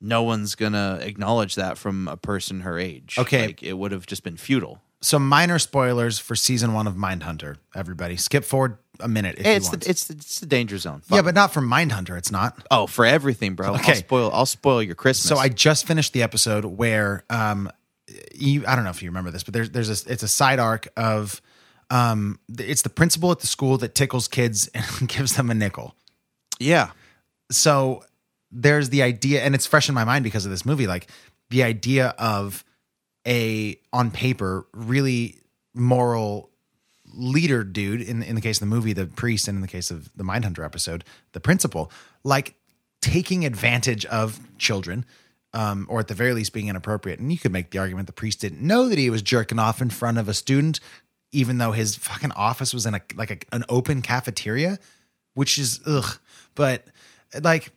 no 0.00 0.22
one's 0.22 0.54
gonna 0.54 0.98
acknowledge 1.02 1.54
that 1.56 1.76
from 1.78 2.08
a 2.08 2.16
person 2.16 2.60
her 2.60 2.78
age. 2.78 3.16
Okay. 3.18 3.46
like, 3.48 3.62
it 3.62 3.74
would 3.74 3.92
have 3.92 4.06
just 4.06 4.22
been 4.24 4.36
futile. 4.36 4.80
So 5.02 5.18
minor 5.18 5.58
spoilers 5.58 6.18
for 6.18 6.34
season 6.36 6.74
one 6.74 6.86
of 6.86 6.94
mindhunter 6.94 7.56
everybody. 7.74 8.16
Skip 8.16 8.44
forward 8.44 8.76
a 8.98 9.08
minute 9.08 9.38
if 9.38 9.44
Hey, 9.46 9.52
you 9.52 9.56
it's 9.56 9.68
want. 9.70 9.82
the, 9.84 9.90
it's 9.90 10.04
the, 10.08 10.14
it's 10.14 10.40
the 10.40 10.46
danger 10.46 10.76
zone. 10.78 11.02
Yeah 11.10 11.22
but 11.22 11.34
not 11.34 11.52
for 11.52 11.60
mindhunter 11.62 12.18
it's 12.18 12.30
not. 12.30 12.66
Oh 12.70 12.86
for 12.86 13.06
everything 13.06 13.54
bro. 13.54 13.74
Okay. 13.76 13.92
i'll 13.92 13.96
spoil 13.98 14.30
i'll 14.32 14.46
spoil 14.46 14.82
your 14.82 14.94
christmas. 14.94 15.26
So 15.28 15.36
I 15.38 15.48
just 15.48 15.86
finished 15.86 16.12
the 16.12 16.22
episode 16.22 16.64
where 16.66 17.24
um 17.30 17.70
you 18.34 18.64
I 18.66 18.74
don't 18.74 18.84
know 18.84 18.90
if 18.90 19.02
you 19.02 19.08
remember 19.08 19.30
this, 19.30 19.42
but 19.42 19.54
there's 19.54 19.70
there's 19.70 19.88
a 20.06 20.12
it's 20.12 20.22
a 20.22 20.28
side 20.28 20.58
arc 20.58 20.88
of 20.96 21.40
um 21.90 22.38
it's 22.58 22.82
the 22.82 22.90
principal 22.90 23.30
at 23.32 23.40
the 23.40 23.46
school 23.46 23.78
that 23.78 23.94
tickles 23.94 24.28
kids 24.28 24.68
and 24.74 25.08
gives 25.08 25.34
them 25.36 25.48
a 25.50 25.54
nickel. 25.54 25.94
yeah. 26.58 26.90
So 27.50 28.04
there's 28.50 28.88
the 28.90 29.02
idea 29.02 29.42
and 29.42 29.54
it's 29.54 29.66
fresh 29.66 29.88
in 29.88 29.94
my 29.94 30.04
mind 30.04 30.24
because 30.24 30.44
of 30.44 30.50
this 30.50 30.66
movie 30.66 30.86
like 30.86 31.08
the 31.50 31.62
idea 31.62 32.08
of 32.18 32.64
a 33.26 33.78
on 33.92 34.10
paper 34.10 34.66
really 34.72 35.36
moral 35.74 36.50
leader 37.14 37.64
dude 37.64 38.00
in 38.00 38.22
in 38.22 38.34
the 38.34 38.40
case 38.40 38.56
of 38.56 38.68
the 38.68 38.74
movie, 38.74 38.92
the 38.92 39.06
priest, 39.06 39.48
and 39.48 39.56
in 39.56 39.62
the 39.62 39.68
case 39.68 39.90
of 39.90 40.10
the 40.16 40.24
Mindhunter 40.24 40.64
episode, 40.64 41.04
the 41.32 41.40
principal, 41.40 41.90
like 42.24 42.54
taking 43.00 43.44
advantage 43.44 44.04
of 44.06 44.40
children, 44.58 45.04
um, 45.52 45.86
or 45.88 46.00
at 46.00 46.08
the 46.08 46.14
very 46.14 46.32
least 46.32 46.52
being 46.52 46.68
inappropriate. 46.68 47.18
And 47.18 47.32
you 47.32 47.38
could 47.38 47.52
make 47.52 47.70
the 47.70 47.78
argument 47.78 48.06
the 48.06 48.12
priest 48.12 48.40
didn't 48.40 48.62
know 48.62 48.88
that 48.88 48.98
he 48.98 49.10
was 49.10 49.22
jerking 49.22 49.58
off 49.58 49.80
in 49.80 49.90
front 49.90 50.18
of 50.18 50.28
a 50.28 50.34
student, 50.34 50.80
even 51.32 51.58
though 51.58 51.72
his 51.72 51.96
fucking 51.96 52.32
office 52.32 52.72
was 52.72 52.86
in 52.86 52.94
a 52.94 53.00
like 53.14 53.30
a, 53.30 53.38
an 53.54 53.64
open 53.68 54.02
cafeteria, 54.02 54.78
which 55.34 55.58
is 55.58 55.80
ugh. 55.86 56.18
But 56.54 56.86
like 57.42 57.72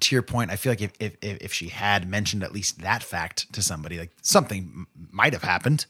to 0.00 0.14
your 0.14 0.22
point, 0.22 0.50
I 0.50 0.56
feel 0.56 0.72
like 0.72 0.82
if, 0.82 0.92
if 1.00 1.16
if 1.20 1.52
she 1.52 1.68
had 1.68 2.08
mentioned 2.08 2.42
at 2.42 2.52
least 2.52 2.80
that 2.80 3.02
fact 3.02 3.52
to 3.54 3.62
somebody, 3.62 3.98
like 3.98 4.12
something 4.22 4.86
might 5.10 5.32
have 5.32 5.42
happened. 5.42 5.86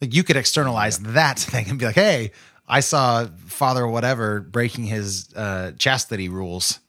Like 0.00 0.14
you 0.14 0.24
could 0.24 0.36
externalize 0.36 0.98
that 1.00 1.38
thing 1.38 1.68
and 1.70 1.78
be 1.78 1.86
like, 1.86 1.94
"Hey, 1.94 2.32
I 2.68 2.80
saw 2.80 3.26
Father 3.46 3.86
whatever 3.86 4.40
breaking 4.40 4.84
his 4.84 5.32
uh, 5.34 5.72
chastity 5.78 6.28
rules." 6.28 6.80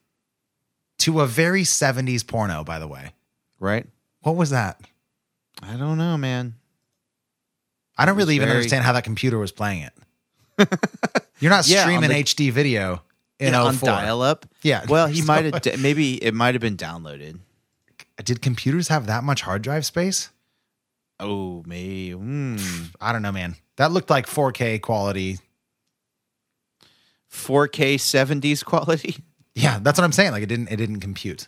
To 0.99 1.19
a 1.21 1.27
very 1.27 1.63
'70s 1.63 2.25
porno, 2.25 2.63
by 2.63 2.79
the 2.79 2.87
way. 2.87 3.11
Right? 3.59 3.85
What 4.21 4.35
was 4.37 4.49
that? 4.51 4.79
I 5.61 5.75
don't 5.75 5.97
know, 5.97 6.17
man. 6.17 6.55
I 7.97 8.05
don't 8.05 8.15
really 8.17 8.35
even 8.35 8.47
very- 8.47 8.57
understand 8.59 8.83
how 8.85 8.93
that 8.93 9.03
computer 9.03 9.37
was 9.37 9.51
playing 9.51 9.83
it. 9.83 9.93
You're 11.39 11.51
not 11.51 11.67
Yeah, 11.67 11.83
streaming 11.83 12.09
the- 12.09 12.15
HD 12.23 12.51
video 12.51 13.01
in 13.39 13.53
Yeah, 13.53 13.63
on 13.63 13.77
dial 13.77 14.21
up. 14.21 14.45
Yeah. 14.61 14.85
Well, 14.87 15.07
he 15.07 15.21
So- 15.21 15.25
might 15.27 15.53
have. 15.65 15.79
maybe 15.81 16.23
it 16.23 16.33
might 16.33 16.55
have 16.55 16.61
been 16.61 16.77
downloaded. 16.77 17.39
Did 18.23 18.41
computers 18.41 18.87
have 18.87 19.07
that 19.07 19.23
much 19.23 19.41
hard 19.41 19.61
drive 19.61 19.85
space? 19.85 20.29
Oh, 21.19 21.63
me. 21.65 22.11
Mm. 22.11 22.93
I 23.01 23.11
don't 23.11 23.21
know, 23.21 23.31
man. 23.31 23.55
That 23.77 23.91
looked 23.91 24.09
like 24.09 24.25
4K 24.27 24.81
quality. 24.81 25.39
4K 27.31 27.95
70s 27.95 28.63
quality. 28.63 29.17
Yeah, 29.57 29.79
that's 29.81 29.97
what 29.97 30.03
I'm 30.03 30.11
saying. 30.11 30.33
Like 30.33 30.43
it 30.43 30.47
didn't 30.47 30.67
it 30.67 30.75
didn't 30.75 30.99
compute. 30.99 31.47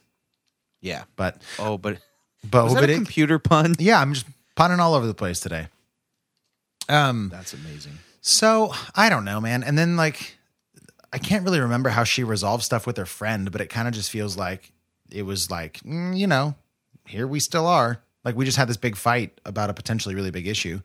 Yeah. 0.80 1.04
But 1.18 1.42
Oh, 1.60 1.78
but 1.78 1.98
but, 2.50 2.64
was 2.64 2.74
that 2.76 2.80
but 2.80 2.90
it- 2.90 2.96
computer 2.96 3.38
pun? 3.38 3.76
yeah, 3.80 4.00
I'm 4.00 4.14
just 4.14 4.26
punning 4.56 4.80
all 4.80 4.94
over 4.94 5.06
the 5.06 5.14
place 5.14 5.42
today. 5.42 5.68
Um 6.88 7.28
That's 7.30 7.54
amazing. 7.54 7.98
so 8.22 8.72
I 8.96 9.10
don't 9.10 9.26
know, 9.26 9.42
man. 9.42 9.62
And 9.62 9.78
then 9.78 9.98
like 9.98 10.37
I 11.14 11.18
can't 11.18 11.44
really 11.44 11.60
remember 11.60 11.90
how 11.90 12.04
she 12.04 12.24
resolved 12.24 12.64
stuff 12.64 12.86
with 12.86 12.98
her 12.98 13.06
friend, 13.06 13.52
but 13.52 13.62
it 13.62 13.68
kind 13.68 13.88
of 13.88 13.94
just 13.94 14.12
feels 14.12 14.38
like 14.38 14.72
it 15.10 15.24
was 15.24 15.50
like, 15.50 15.80
mm, 15.80 16.18
you 16.18 16.28
know, 16.28 16.56
here 17.06 17.28
we 17.28 17.40
still 17.40 17.66
are. 17.66 18.02
Like 18.24 18.36
we 18.36 18.46
just 18.46 18.58
had 18.58 18.68
this 18.68 18.78
big 18.78 18.96
fight 18.98 19.40
about 19.46 19.70
a 19.70 19.74
potentially 19.74 20.16
really 20.16 20.32
big 20.32 20.48
issue. 20.48 20.82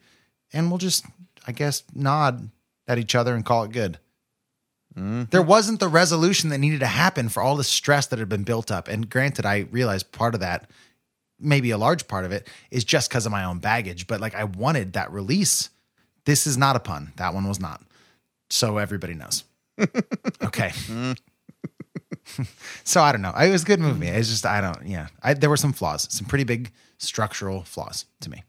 And 0.52 0.70
we'll 0.70 0.78
just, 0.78 1.04
I 1.46 1.52
guess, 1.52 1.82
nod 1.94 2.50
at 2.86 2.98
each 2.98 3.14
other 3.14 3.34
and 3.34 3.44
call 3.44 3.64
it 3.64 3.72
good. 3.72 3.98
There 5.30 5.42
wasn't 5.42 5.80
the 5.80 5.88
resolution 5.88 6.50
that 6.50 6.58
needed 6.58 6.80
to 6.80 6.86
happen 6.86 7.28
for 7.28 7.42
all 7.42 7.56
the 7.56 7.64
stress 7.64 8.06
that 8.08 8.18
had 8.18 8.28
been 8.28 8.44
built 8.44 8.70
up. 8.70 8.88
And 8.88 9.08
granted, 9.08 9.46
I 9.46 9.60
realize 9.70 10.02
part 10.02 10.34
of 10.34 10.40
that, 10.40 10.68
maybe 11.40 11.70
a 11.70 11.78
large 11.78 12.06
part 12.06 12.24
of 12.24 12.32
it, 12.32 12.46
is 12.70 12.84
just 12.84 13.08
because 13.08 13.24
of 13.24 13.32
my 13.32 13.44
own 13.44 13.58
baggage. 13.58 14.06
But 14.06 14.20
like 14.20 14.34
I 14.34 14.44
wanted 14.44 14.92
that 14.92 15.10
release. 15.10 15.70
This 16.26 16.46
is 16.46 16.56
not 16.58 16.76
a 16.76 16.80
pun. 16.80 17.12
That 17.16 17.34
one 17.34 17.48
was 17.48 17.58
not. 17.58 17.82
So 18.50 18.76
everybody 18.78 19.14
knows. 19.14 19.44
Okay. 20.44 20.72
so 22.84 23.00
I 23.02 23.12
don't 23.12 23.22
know. 23.22 23.32
It 23.32 23.50
was 23.50 23.62
a 23.62 23.66
good 23.66 23.80
movie. 23.80 24.08
It's 24.08 24.28
just 24.28 24.46
I 24.46 24.60
don't. 24.60 24.86
Yeah, 24.86 25.08
I, 25.22 25.34
there 25.34 25.50
were 25.50 25.56
some 25.56 25.72
flaws, 25.72 26.06
some 26.10 26.26
pretty 26.26 26.44
big 26.44 26.70
structural 26.98 27.62
flaws 27.62 28.06
to 28.20 28.30
me. 28.30 28.44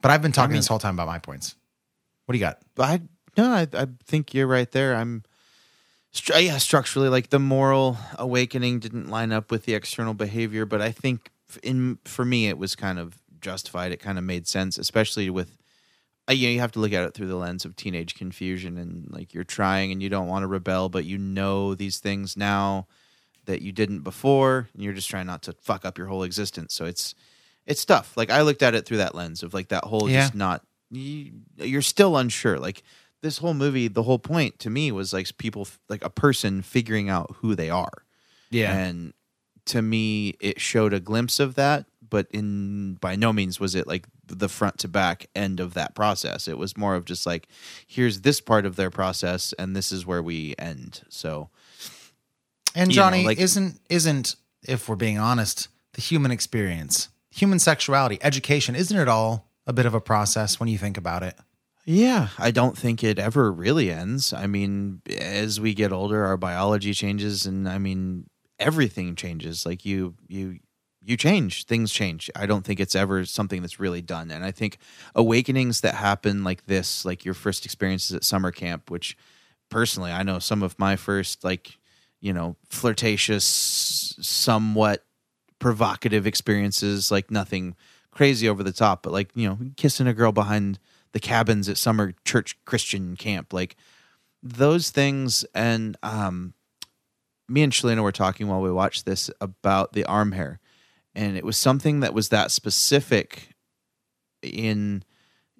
But 0.00 0.10
I've 0.10 0.22
been 0.22 0.32
talking 0.32 0.52
mean- 0.52 0.58
this 0.58 0.68
whole 0.68 0.78
time 0.78 0.94
about 0.94 1.06
my 1.06 1.18
points. 1.18 1.56
What 2.26 2.32
do 2.32 2.38
you 2.38 2.44
got? 2.44 2.58
I 2.78 3.00
no, 3.36 3.50
I, 3.50 3.66
I 3.72 3.86
think 4.06 4.32
you're 4.32 4.46
right 4.46 4.70
there. 4.70 4.94
I'm, 4.94 5.24
stru- 6.12 6.36
uh, 6.36 6.38
yeah, 6.38 6.58
structurally, 6.58 7.08
like 7.08 7.30
the 7.30 7.38
moral 7.40 7.98
awakening 8.18 8.78
didn't 8.78 9.08
line 9.08 9.32
up 9.32 9.50
with 9.50 9.64
the 9.64 9.74
external 9.74 10.14
behavior, 10.14 10.64
but 10.64 10.80
I 10.80 10.92
think 10.92 11.30
in 11.62 11.98
for 12.04 12.24
me 12.24 12.48
it 12.48 12.58
was 12.58 12.76
kind 12.76 12.98
of 12.98 13.18
justified. 13.40 13.92
It 13.92 13.98
kind 13.98 14.18
of 14.18 14.24
made 14.24 14.46
sense, 14.46 14.78
especially 14.78 15.30
with. 15.30 15.56
Uh, 16.28 16.32
you 16.32 16.48
know, 16.48 16.52
you 16.54 16.60
have 16.60 16.72
to 16.72 16.78
look 16.80 16.92
at 16.92 17.04
it 17.04 17.12
through 17.14 17.26
the 17.28 17.36
lens 17.36 17.64
of 17.64 17.76
teenage 17.76 18.14
confusion, 18.14 18.78
and 18.78 19.06
like 19.10 19.34
you're 19.34 19.44
trying 19.44 19.92
and 19.92 20.02
you 20.02 20.08
don't 20.08 20.26
want 20.28 20.42
to 20.42 20.46
rebel, 20.46 20.88
but 20.88 21.04
you 21.04 21.18
know 21.18 21.74
these 21.74 21.98
things 21.98 22.36
now 22.36 22.86
that 23.44 23.60
you 23.60 23.72
didn't 23.72 24.00
before, 24.00 24.68
and 24.72 24.82
you're 24.82 24.94
just 24.94 25.10
trying 25.10 25.26
not 25.26 25.42
to 25.42 25.52
fuck 25.60 25.84
up 25.84 25.98
your 25.98 26.06
whole 26.06 26.22
existence. 26.22 26.72
So 26.74 26.86
it's 26.86 27.14
it's 27.66 27.84
tough. 27.84 28.16
Like 28.16 28.30
I 28.30 28.42
looked 28.42 28.62
at 28.62 28.74
it 28.74 28.86
through 28.86 28.98
that 28.98 29.14
lens 29.14 29.42
of 29.42 29.52
like 29.54 29.68
that 29.68 29.84
whole 29.84 30.08
Yeah. 30.08 30.22
just 30.22 30.34
not 30.34 30.62
you, 30.90 31.32
you're 31.56 31.82
still 31.82 32.16
unsure. 32.16 32.58
Like 32.58 32.82
this 33.22 33.38
whole 33.38 33.54
movie, 33.54 33.88
the 33.88 34.02
whole 34.02 34.18
point 34.18 34.58
to 34.60 34.70
me 34.70 34.92
was 34.92 35.12
like 35.12 35.36
people 35.38 35.66
like 35.88 36.04
a 36.04 36.10
person 36.10 36.62
figuring 36.62 37.08
out 37.10 37.34
who 37.40 37.54
they 37.54 37.68
are. 37.70 38.04
Yeah. 38.50 38.74
And 38.76 39.12
to 39.66 39.82
me 39.82 40.36
it 40.40 40.60
showed 40.60 40.92
a 40.94 41.00
glimpse 41.00 41.40
of 41.40 41.54
that, 41.56 41.86
but 42.10 42.26
in 42.30 42.94
by 42.94 43.16
no 43.16 43.32
means 43.32 43.58
was 43.60 43.74
it 43.74 43.86
like 43.86 44.06
the 44.26 44.48
front 44.48 44.78
to 44.78 44.88
back 44.88 45.26
end 45.34 45.60
of 45.60 45.74
that 45.74 45.94
process. 45.94 46.48
It 46.48 46.58
was 46.58 46.76
more 46.76 46.94
of 46.94 47.04
just 47.04 47.26
like 47.26 47.48
here's 47.86 48.20
this 48.22 48.40
part 48.40 48.66
of 48.66 48.76
their 48.76 48.90
process 48.90 49.52
and 49.58 49.74
this 49.76 49.92
is 49.92 50.06
where 50.06 50.22
we 50.22 50.54
end. 50.58 51.02
So 51.08 51.50
And 52.74 52.90
you 52.90 52.96
know, 52.96 53.02
Johnny 53.02 53.24
like- 53.24 53.38
isn't 53.38 53.80
isn't 53.88 54.36
if 54.66 54.88
we're 54.88 54.96
being 54.96 55.18
honest, 55.18 55.68
the 55.92 56.00
human 56.00 56.30
experience, 56.30 57.08
human 57.30 57.58
sexuality, 57.58 58.18
education, 58.22 58.74
isn't 58.74 58.96
it 58.98 59.08
all 59.08 59.50
a 59.66 59.72
bit 59.72 59.86
of 59.86 59.94
a 59.94 60.00
process 60.00 60.58
when 60.58 60.68
you 60.68 60.78
think 60.78 60.96
about 60.96 61.22
it? 61.22 61.36
Yeah, 61.86 62.28
I 62.38 62.50
don't 62.50 62.78
think 62.78 63.04
it 63.04 63.18
ever 63.18 63.52
really 63.52 63.90
ends. 63.90 64.32
I 64.32 64.46
mean, 64.46 65.02
as 65.18 65.60
we 65.60 65.74
get 65.74 65.92
older, 65.92 66.24
our 66.24 66.38
biology 66.38 66.94
changes, 66.94 67.44
and 67.44 67.68
I 67.68 67.76
mean, 67.76 68.26
everything 68.58 69.16
changes. 69.16 69.66
Like 69.66 69.84
you, 69.84 70.14
you, 70.26 70.60
you 71.04 71.16
change. 71.16 71.64
Things 71.66 71.92
change. 71.92 72.30
I 72.34 72.46
don't 72.46 72.64
think 72.64 72.80
it's 72.80 72.94
ever 72.94 73.24
something 73.24 73.60
that's 73.60 73.80
really 73.80 74.02
done. 74.02 74.30
And 74.30 74.44
I 74.44 74.50
think 74.50 74.78
awakenings 75.14 75.82
that 75.82 75.94
happen 75.94 76.44
like 76.44 76.66
this, 76.66 77.04
like 77.04 77.24
your 77.24 77.34
first 77.34 77.64
experiences 77.64 78.14
at 78.14 78.24
summer 78.24 78.50
camp, 78.50 78.90
which 78.90 79.16
personally, 79.70 80.12
I 80.12 80.22
know 80.22 80.38
some 80.38 80.62
of 80.62 80.78
my 80.78 80.96
first, 80.96 81.44
like, 81.44 81.78
you 82.20 82.32
know, 82.32 82.56
flirtatious, 82.70 83.44
somewhat 83.44 85.04
provocative 85.58 86.26
experiences, 86.26 87.10
like 87.10 87.30
nothing 87.30 87.76
crazy 88.10 88.48
over 88.48 88.62
the 88.62 88.72
top, 88.72 89.02
but 89.02 89.12
like, 89.12 89.30
you 89.34 89.48
know, 89.48 89.58
kissing 89.76 90.06
a 90.06 90.14
girl 90.14 90.32
behind 90.32 90.78
the 91.12 91.20
cabins 91.20 91.68
at 91.68 91.78
summer 91.78 92.14
church 92.24 92.56
Christian 92.64 93.16
camp, 93.16 93.52
like 93.52 93.76
those 94.42 94.90
things. 94.90 95.44
And 95.54 95.96
um, 96.02 96.54
me 97.48 97.62
and 97.62 97.72
Shalina 97.72 98.02
were 98.02 98.12
talking 98.12 98.48
while 98.48 98.60
we 98.60 98.70
watched 98.70 99.06
this 99.06 99.30
about 99.40 99.92
the 99.92 100.04
arm 100.04 100.32
hair, 100.32 100.60
and 101.14 101.36
it 101.36 101.44
was 101.44 101.56
something 101.56 102.00
that 102.00 102.14
was 102.14 102.28
that 102.30 102.50
specific 102.50 103.54
in 104.42 105.04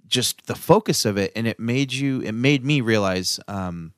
just 0.06 0.47
the 0.47 0.55
focus 0.55 1.05
of 1.05 1.16
it, 1.16 1.32
and 1.35 1.47
it 1.47 1.59
made 1.59 1.93
you, 1.93 2.20
it 2.20 2.32
made 2.32 2.64
me 2.64 2.81
realize 2.81 3.40
um, 3.48 3.93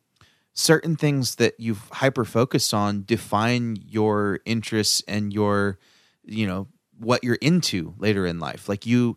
certain 0.52 0.96
things 0.96 1.36
that 1.36 1.54
you've 1.58 1.88
hyper 1.92 2.24
focused 2.24 2.72
on 2.72 3.04
define 3.04 3.76
your 3.86 4.40
interests 4.44 5.02
and 5.08 5.32
your, 5.32 5.78
you 6.24 6.46
know, 6.46 6.68
what 6.98 7.22
you're 7.22 7.34
into 7.36 7.94
later 7.98 8.26
in 8.26 8.38
life. 8.38 8.68
Like 8.68 8.86
you 8.86 9.16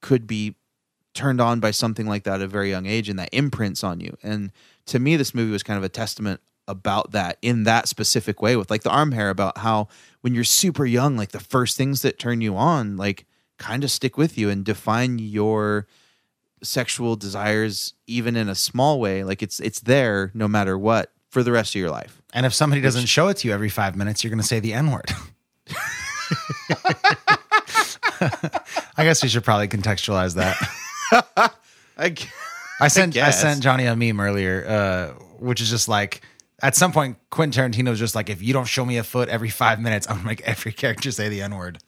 could 0.00 0.26
be 0.26 0.56
turned 1.12 1.40
on 1.40 1.58
by 1.60 1.72
something 1.72 2.06
like 2.06 2.24
that 2.24 2.34
at 2.36 2.42
a 2.42 2.46
very 2.46 2.70
young 2.70 2.86
age 2.86 3.08
and 3.08 3.18
that 3.18 3.30
imprints 3.32 3.82
on 3.82 4.00
you. 4.00 4.16
And 4.22 4.52
to 4.86 4.98
me, 4.98 5.16
this 5.16 5.34
movie 5.34 5.50
was 5.50 5.62
kind 5.62 5.76
of 5.76 5.84
a 5.84 5.88
testament 5.88 6.40
about 6.68 7.12
that 7.12 7.38
in 7.42 7.64
that 7.64 7.88
specific 7.88 8.40
way 8.40 8.56
with 8.56 8.70
like 8.70 8.82
the 8.82 8.90
arm 8.90 9.12
hair 9.12 9.30
about 9.30 9.58
how 9.58 9.88
when 10.20 10.34
you're 10.34 10.44
super 10.44 10.86
young, 10.86 11.16
like 11.16 11.32
the 11.32 11.40
first 11.40 11.76
things 11.76 12.02
that 12.02 12.18
turn 12.18 12.40
you 12.40 12.56
on, 12.56 12.96
like 12.96 13.26
kind 13.58 13.84
of 13.84 13.90
stick 13.90 14.16
with 14.16 14.38
you 14.38 14.48
and 14.48 14.64
define 14.64 15.18
your 15.18 15.86
sexual 16.62 17.16
desires 17.16 17.94
even 18.06 18.36
in 18.36 18.48
a 18.48 18.54
small 18.54 19.00
way. 19.00 19.24
Like 19.24 19.42
it's 19.42 19.60
it's 19.60 19.80
there 19.80 20.30
no 20.34 20.46
matter 20.48 20.78
what 20.78 21.12
for 21.30 21.42
the 21.42 21.52
rest 21.52 21.74
of 21.74 21.80
your 21.80 21.90
life. 21.90 22.20
And 22.32 22.46
if 22.46 22.54
somebody 22.54 22.80
doesn't 22.82 23.06
show 23.06 23.28
it 23.28 23.38
to 23.38 23.48
you 23.48 23.54
every 23.54 23.68
five 23.68 23.96
minutes, 23.96 24.22
you're 24.22 24.30
going 24.30 24.40
to 24.40 24.46
say 24.46 24.60
the 24.60 24.72
N 24.74 24.90
word. 24.90 25.10
I 28.96 29.04
guess 29.04 29.22
we 29.22 29.28
should 29.28 29.44
probably 29.44 29.68
contextualize 29.68 30.34
that. 30.34 30.56
I, 31.96 32.14
I 32.80 32.88
sent 32.88 33.14
I, 33.14 33.14
guess. 33.14 33.40
sent 33.40 33.62
Johnny 33.62 33.86
a 33.86 33.96
meme 33.96 34.20
earlier, 34.20 34.66
uh, 34.66 35.08
which 35.38 35.60
is 35.60 35.70
just 35.70 35.88
like 35.88 36.22
at 36.62 36.76
some 36.76 36.92
point 36.92 37.16
Quentin 37.30 37.72
Tarantino 37.72 37.90
was 37.90 37.98
just 37.98 38.14
like, 38.14 38.28
if 38.30 38.42
you 38.42 38.52
don't 38.52 38.66
show 38.66 38.84
me 38.84 38.98
a 38.98 39.04
foot 39.04 39.28
every 39.28 39.50
five 39.50 39.80
minutes, 39.80 40.08
I'm 40.08 40.16
gonna 40.16 40.26
make 40.26 40.42
every 40.42 40.72
character 40.72 41.10
say 41.10 41.28
the 41.28 41.42
N 41.42 41.56
word. 41.56 41.78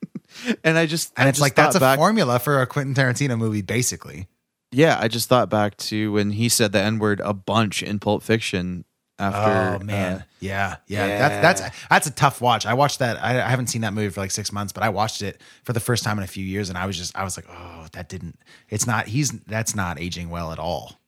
and 0.64 0.78
I 0.78 0.86
just 0.86 1.12
And 1.16 1.26
I 1.26 1.28
it's 1.30 1.38
just 1.38 1.42
like 1.42 1.54
that's 1.54 1.76
a 1.76 1.96
formula 1.96 2.38
for 2.38 2.60
a 2.60 2.66
Quentin 2.66 2.94
Tarantino 2.94 3.38
movie, 3.38 3.62
basically. 3.62 4.28
Yeah, 4.70 4.98
I 5.00 5.08
just 5.08 5.28
thought 5.28 5.48
back 5.48 5.76
to 5.78 6.12
when 6.12 6.32
he 6.32 6.48
said 6.48 6.72
the 6.72 6.80
N 6.80 6.98
word 6.98 7.20
a 7.24 7.32
bunch 7.32 7.82
in 7.82 7.98
Pulp 7.98 8.22
Fiction. 8.22 8.84
After 9.20 9.82
oh 9.82 9.84
man, 9.84 10.18
uh, 10.18 10.22
yeah, 10.38 10.76
yeah, 10.86 11.06
yeah. 11.06 11.18
That's 11.18 11.60
that's 11.60 11.86
that's 11.90 12.06
a 12.06 12.12
tough 12.12 12.40
watch. 12.40 12.66
I 12.66 12.74
watched 12.74 13.00
that. 13.00 13.20
I, 13.20 13.30
I 13.44 13.48
haven't 13.48 13.66
seen 13.66 13.80
that 13.80 13.92
movie 13.92 14.10
for 14.10 14.20
like 14.20 14.30
six 14.30 14.52
months, 14.52 14.72
but 14.72 14.84
I 14.84 14.90
watched 14.90 15.22
it 15.22 15.40
for 15.64 15.72
the 15.72 15.80
first 15.80 16.04
time 16.04 16.18
in 16.18 16.24
a 16.24 16.28
few 16.28 16.44
years, 16.44 16.68
and 16.68 16.78
I 16.78 16.86
was 16.86 16.96
just 16.96 17.16
I 17.18 17.24
was 17.24 17.36
like, 17.36 17.46
oh, 17.50 17.86
that 17.94 18.08
didn't. 18.08 18.38
It's 18.68 18.86
not. 18.86 19.08
He's 19.08 19.32
that's 19.48 19.74
not 19.74 19.98
aging 19.98 20.30
well 20.30 20.52
at 20.52 20.60
all. 20.60 21.00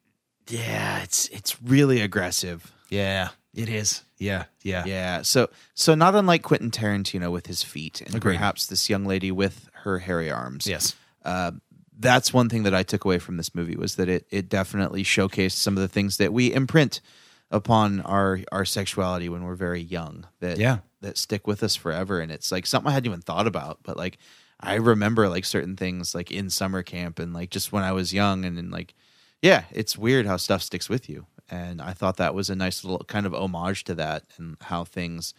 yeah, 0.48 1.02
it's 1.04 1.28
it's 1.28 1.62
really 1.62 2.00
aggressive. 2.00 2.72
Yeah, 2.90 3.28
it 3.54 3.68
is. 3.68 4.02
Yeah, 4.18 4.44
yeah, 4.62 4.84
Yeah. 4.84 5.22
So 5.22 5.48
so 5.74 5.94
not 5.94 6.14
unlike 6.14 6.42
Quentin 6.42 6.70
Tarantino 6.70 7.32
with 7.32 7.46
his 7.46 7.62
feet, 7.62 8.00
and 8.02 8.14
Agreed. 8.14 8.34
perhaps 8.34 8.66
this 8.66 8.90
young 8.90 9.04
lady 9.06 9.30
with 9.32 9.68
her 9.84 9.98
hairy 10.00 10.30
arms. 10.30 10.66
Yes. 10.66 10.94
Uh, 11.24 11.52
that's 11.98 12.32
one 12.32 12.48
thing 12.48 12.62
that 12.64 12.74
I 12.74 12.82
took 12.82 13.04
away 13.04 13.18
from 13.18 13.36
this 13.36 13.54
movie 13.54 13.76
was 13.76 13.96
that 13.96 14.08
it 14.08 14.26
it 14.30 14.48
definitely 14.48 15.04
showcased 15.04 15.52
some 15.56 15.76
of 15.76 15.80
the 15.82 15.88
things 15.88 16.16
that 16.18 16.32
we 16.32 16.52
imprint 16.52 17.00
upon 17.50 18.00
our 18.02 18.40
our 18.52 18.64
sexuality 18.64 19.28
when 19.28 19.44
we're 19.44 19.54
very 19.54 19.80
young. 19.80 20.26
That 20.40 20.58
Yeah. 20.58 20.78
that 21.00 21.16
stick 21.16 21.46
with 21.46 21.62
us 21.62 21.76
forever, 21.76 22.20
and 22.20 22.30
it's 22.30 22.52
like 22.52 22.66
something 22.66 22.90
I 22.90 22.94
hadn't 22.94 23.06
even 23.10 23.22
thought 23.22 23.46
about, 23.46 23.78
but 23.82 23.96
like 23.96 24.18
I 24.60 24.74
remember 24.74 25.28
like 25.30 25.46
certain 25.46 25.76
things 25.76 26.14
like 26.14 26.30
in 26.30 26.50
summer 26.50 26.82
camp 26.82 27.18
and 27.18 27.32
like 27.32 27.48
just 27.50 27.72
when 27.72 27.84
I 27.84 27.92
was 27.92 28.12
young, 28.12 28.44
and 28.44 28.56
then 28.58 28.70
like 28.70 28.94
yeah, 29.42 29.64
it's 29.72 29.96
weird 29.96 30.26
how 30.26 30.36
stuff 30.36 30.62
sticks 30.62 30.88
with 30.90 31.08
you. 31.08 31.26
And 31.50 31.82
I 31.82 31.92
thought 31.92 32.16
that 32.18 32.34
was 32.34 32.48
a 32.48 32.54
nice 32.54 32.84
little 32.84 33.04
kind 33.06 33.26
of 33.26 33.34
homage 33.34 33.84
to 33.84 33.94
that 33.96 34.22
and 34.38 34.56
how 34.60 34.84
things 34.84 35.34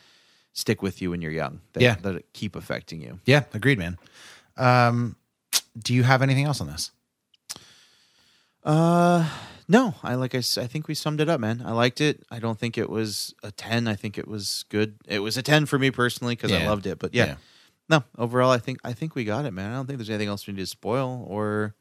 stick 0.53 0.81
with 0.81 1.01
you 1.01 1.11
when 1.11 1.21
you're 1.21 1.31
young. 1.31 1.61
That, 1.73 1.81
Yeah. 1.83 1.95
that 2.01 2.33
keep 2.33 2.55
affecting 2.55 3.01
you. 3.01 3.19
Yeah, 3.25 3.43
agreed, 3.53 3.79
man. 3.79 3.97
Um, 4.57 5.15
do 5.77 5.93
you 5.93 6.03
have 6.03 6.21
anything 6.21 6.43
else 6.45 6.59
on 6.59 6.67
this? 6.67 6.91
Uh, 8.63 9.27
no, 9.67 9.95
I 10.03 10.15
like 10.15 10.35
I, 10.35 10.39
I 10.39 10.67
think 10.67 10.87
we 10.87 10.93
summed 10.95 11.21
it 11.21 11.29
up, 11.29 11.39
man. 11.39 11.63
I 11.65 11.71
liked 11.71 12.01
it. 12.01 12.23
I 12.29 12.39
don't 12.39 12.59
think 12.59 12.77
it 12.77 12.89
was 12.89 13.33
a 13.43 13.51
ten. 13.51 13.87
I 13.87 13.95
think 13.95 14.17
it 14.17 14.27
was 14.27 14.65
good. 14.69 14.95
It 15.07 15.19
was 15.19 15.37
a 15.37 15.41
ten 15.41 15.65
for 15.65 15.79
me 15.79 15.91
personally 15.91 16.35
because 16.35 16.51
I 16.51 16.65
loved 16.65 16.85
it. 16.85 16.99
But 16.99 17.13
yeah, 17.15 17.25
Yeah. 17.25 17.35
no, 17.89 18.03
overall, 18.17 18.51
I 18.51 18.57
think 18.59 18.79
I 18.83 18.93
think 18.93 19.15
we 19.15 19.23
got 19.23 19.45
it, 19.45 19.51
man. 19.51 19.71
I 19.71 19.75
don't 19.75 19.87
think 19.87 19.97
there's 19.97 20.09
anything 20.09 20.27
else 20.27 20.45
we 20.45 20.53
need 20.53 20.59
to 20.59 20.67
spoil 20.67 21.25
or 21.27 21.73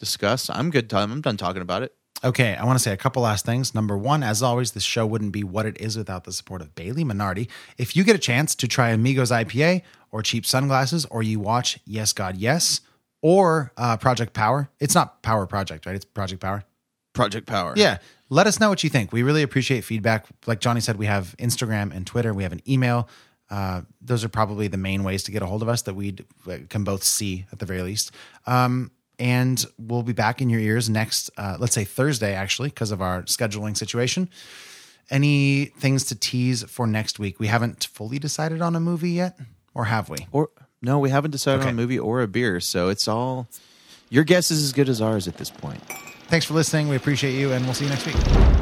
discuss. 0.00 0.50
I'm 0.50 0.70
good. 0.70 0.90
Time. 0.90 1.12
I'm 1.12 1.20
done 1.20 1.36
talking 1.36 1.62
about 1.62 1.82
it. 1.82 1.94
Okay, 2.24 2.54
I 2.54 2.64
want 2.64 2.78
to 2.78 2.82
say 2.82 2.92
a 2.92 2.96
couple 2.96 3.22
last 3.22 3.44
things. 3.44 3.74
Number 3.74 3.98
one, 3.98 4.22
as 4.22 4.42
always, 4.42 4.72
this 4.72 4.84
show 4.84 5.04
wouldn't 5.04 5.32
be 5.32 5.42
what 5.42 5.66
it 5.66 5.80
is 5.80 5.96
without 5.96 6.24
the 6.24 6.32
support 6.32 6.60
of 6.60 6.74
Bailey 6.74 7.04
Minardi. 7.04 7.48
If 7.78 7.96
you 7.96 8.04
get 8.04 8.14
a 8.14 8.20
chance 8.20 8.54
to 8.56 8.68
try 8.68 8.90
Amigos 8.90 9.30
IPA 9.30 9.82
or 10.12 10.22
cheap 10.22 10.46
sunglasses, 10.46 11.04
or 11.06 11.22
you 11.22 11.40
watch 11.40 11.80
Yes 11.84 12.12
God 12.12 12.36
Yes 12.36 12.80
or 13.22 13.72
uh, 13.76 13.96
Project 13.96 14.34
Power, 14.34 14.70
it's 14.78 14.94
not 14.94 15.22
Power 15.22 15.46
Project, 15.46 15.84
right? 15.84 15.96
It's 15.96 16.04
Project 16.04 16.40
Power. 16.40 16.64
Project 17.12 17.46
Power. 17.46 17.74
Yeah. 17.76 17.98
Let 18.30 18.46
us 18.46 18.60
know 18.60 18.68
what 18.68 18.84
you 18.84 18.88
think. 18.88 19.12
We 19.12 19.22
really 19.22 19.42
appreciate 19.42 19.82
feedback. 19.82 20.26
Like 20.46 20.60
Johnny 20.60 20.80
said, 20.80 20.96
we 20.96 21.06
have 21.06 21.34
Instagram 21.38 21.94
and 21.94 22.06
Twitter. 22.06 22.32
We 22.32 22.44
have 22.44 22.52
an 22.52 22.62
email. 22.68 23.08
Uh, 23.50 23.82
those 24.00 24.24
are 24.24 24.30
probably 24.30 24.68
the 24.68 24.78
main 24.78 25.04
ways 25.04 25.22
to 25.24 25.32
get 25.32 25.42
a 25.42 25.46
hold 25.46 25.60
of 25.60 25.68
us 25.68 25.82
that 25.82 25.94
we 25.94 26.16
can 26.70 26.84
both 26.84 27.02
see 27.02 27.44
at 27.52 27.58
the 27.58 27.66
very 27.66 27.82
least. 27.82 28.12
Um, 28.46 28.92
and 29.22 29.64
we'll 29.78 30.02
be 30.02 30.12
back 30.12 30.42
in 30.42 30.50
your 30.50 30.58
ears 30.58 30.90
next, 30.90 31.30
uh, 31.38 31.56
let's 31.60 31.74
say 31.74 31.84
Thursday, 31.84 32.34
actually, 32.34 32.70
because 32.70 32.90
of 32.90 33.00
our 33.00 33.22
scheduling 33.22 33.76
situation. 33.76 34.28
Any 35.10 35.66
things 35.66 36.04
to 36.06 36.16
tease 36.16 36.64
for 36.64 36.88
next 36.88 37.20
week? 37.20 37.38
We 37.38 37.46
haven't 37.46 37.84
fully 37.84 38.18
decided 38.18 38.60
on 38.60 38.74
a 38.74 38.80
movie 38.80 39.10
yet, 39.12 39.38
or 39.74 39.84
have 39.84 40.08
we? 40.08 40.26
Or 40.32 40.48
no, 40.82 40.98
we 40.98 41.10
haven't 41.10 41.30
decided 41.30 41.60
Okay. 41.60 41.68
on 41.68 41.74
a 41.74 41.76
movie 41.76 42.00
or 42.00 42.20
a 42.20 42.26
beer, 42.26 42.58
so 42.58 42.88
it's 42.88 43.06
all 43.06 43.46
your 44.10 44.24
guess 44.24 44.50
is 44.50 44.60
as 44.64 44.72
good 44.72 44.88
as 44.88 45.00
ours 45.00 45.28
at 45.28 45.36
this 45.36 45.50
point. 45.50 45.80
Thanks 46.26 46.44
for 46.46 46.54
listening. 46.54 46.88
We 46.88 46.96
appreciate 46.96 47.38
you, 47.38 47.52
and 47.52 47.64
we'll 47.64 47.74
see 47.74 47.84
you 47.84 47.90
next 47.90 48.06
week. 48.06 48.61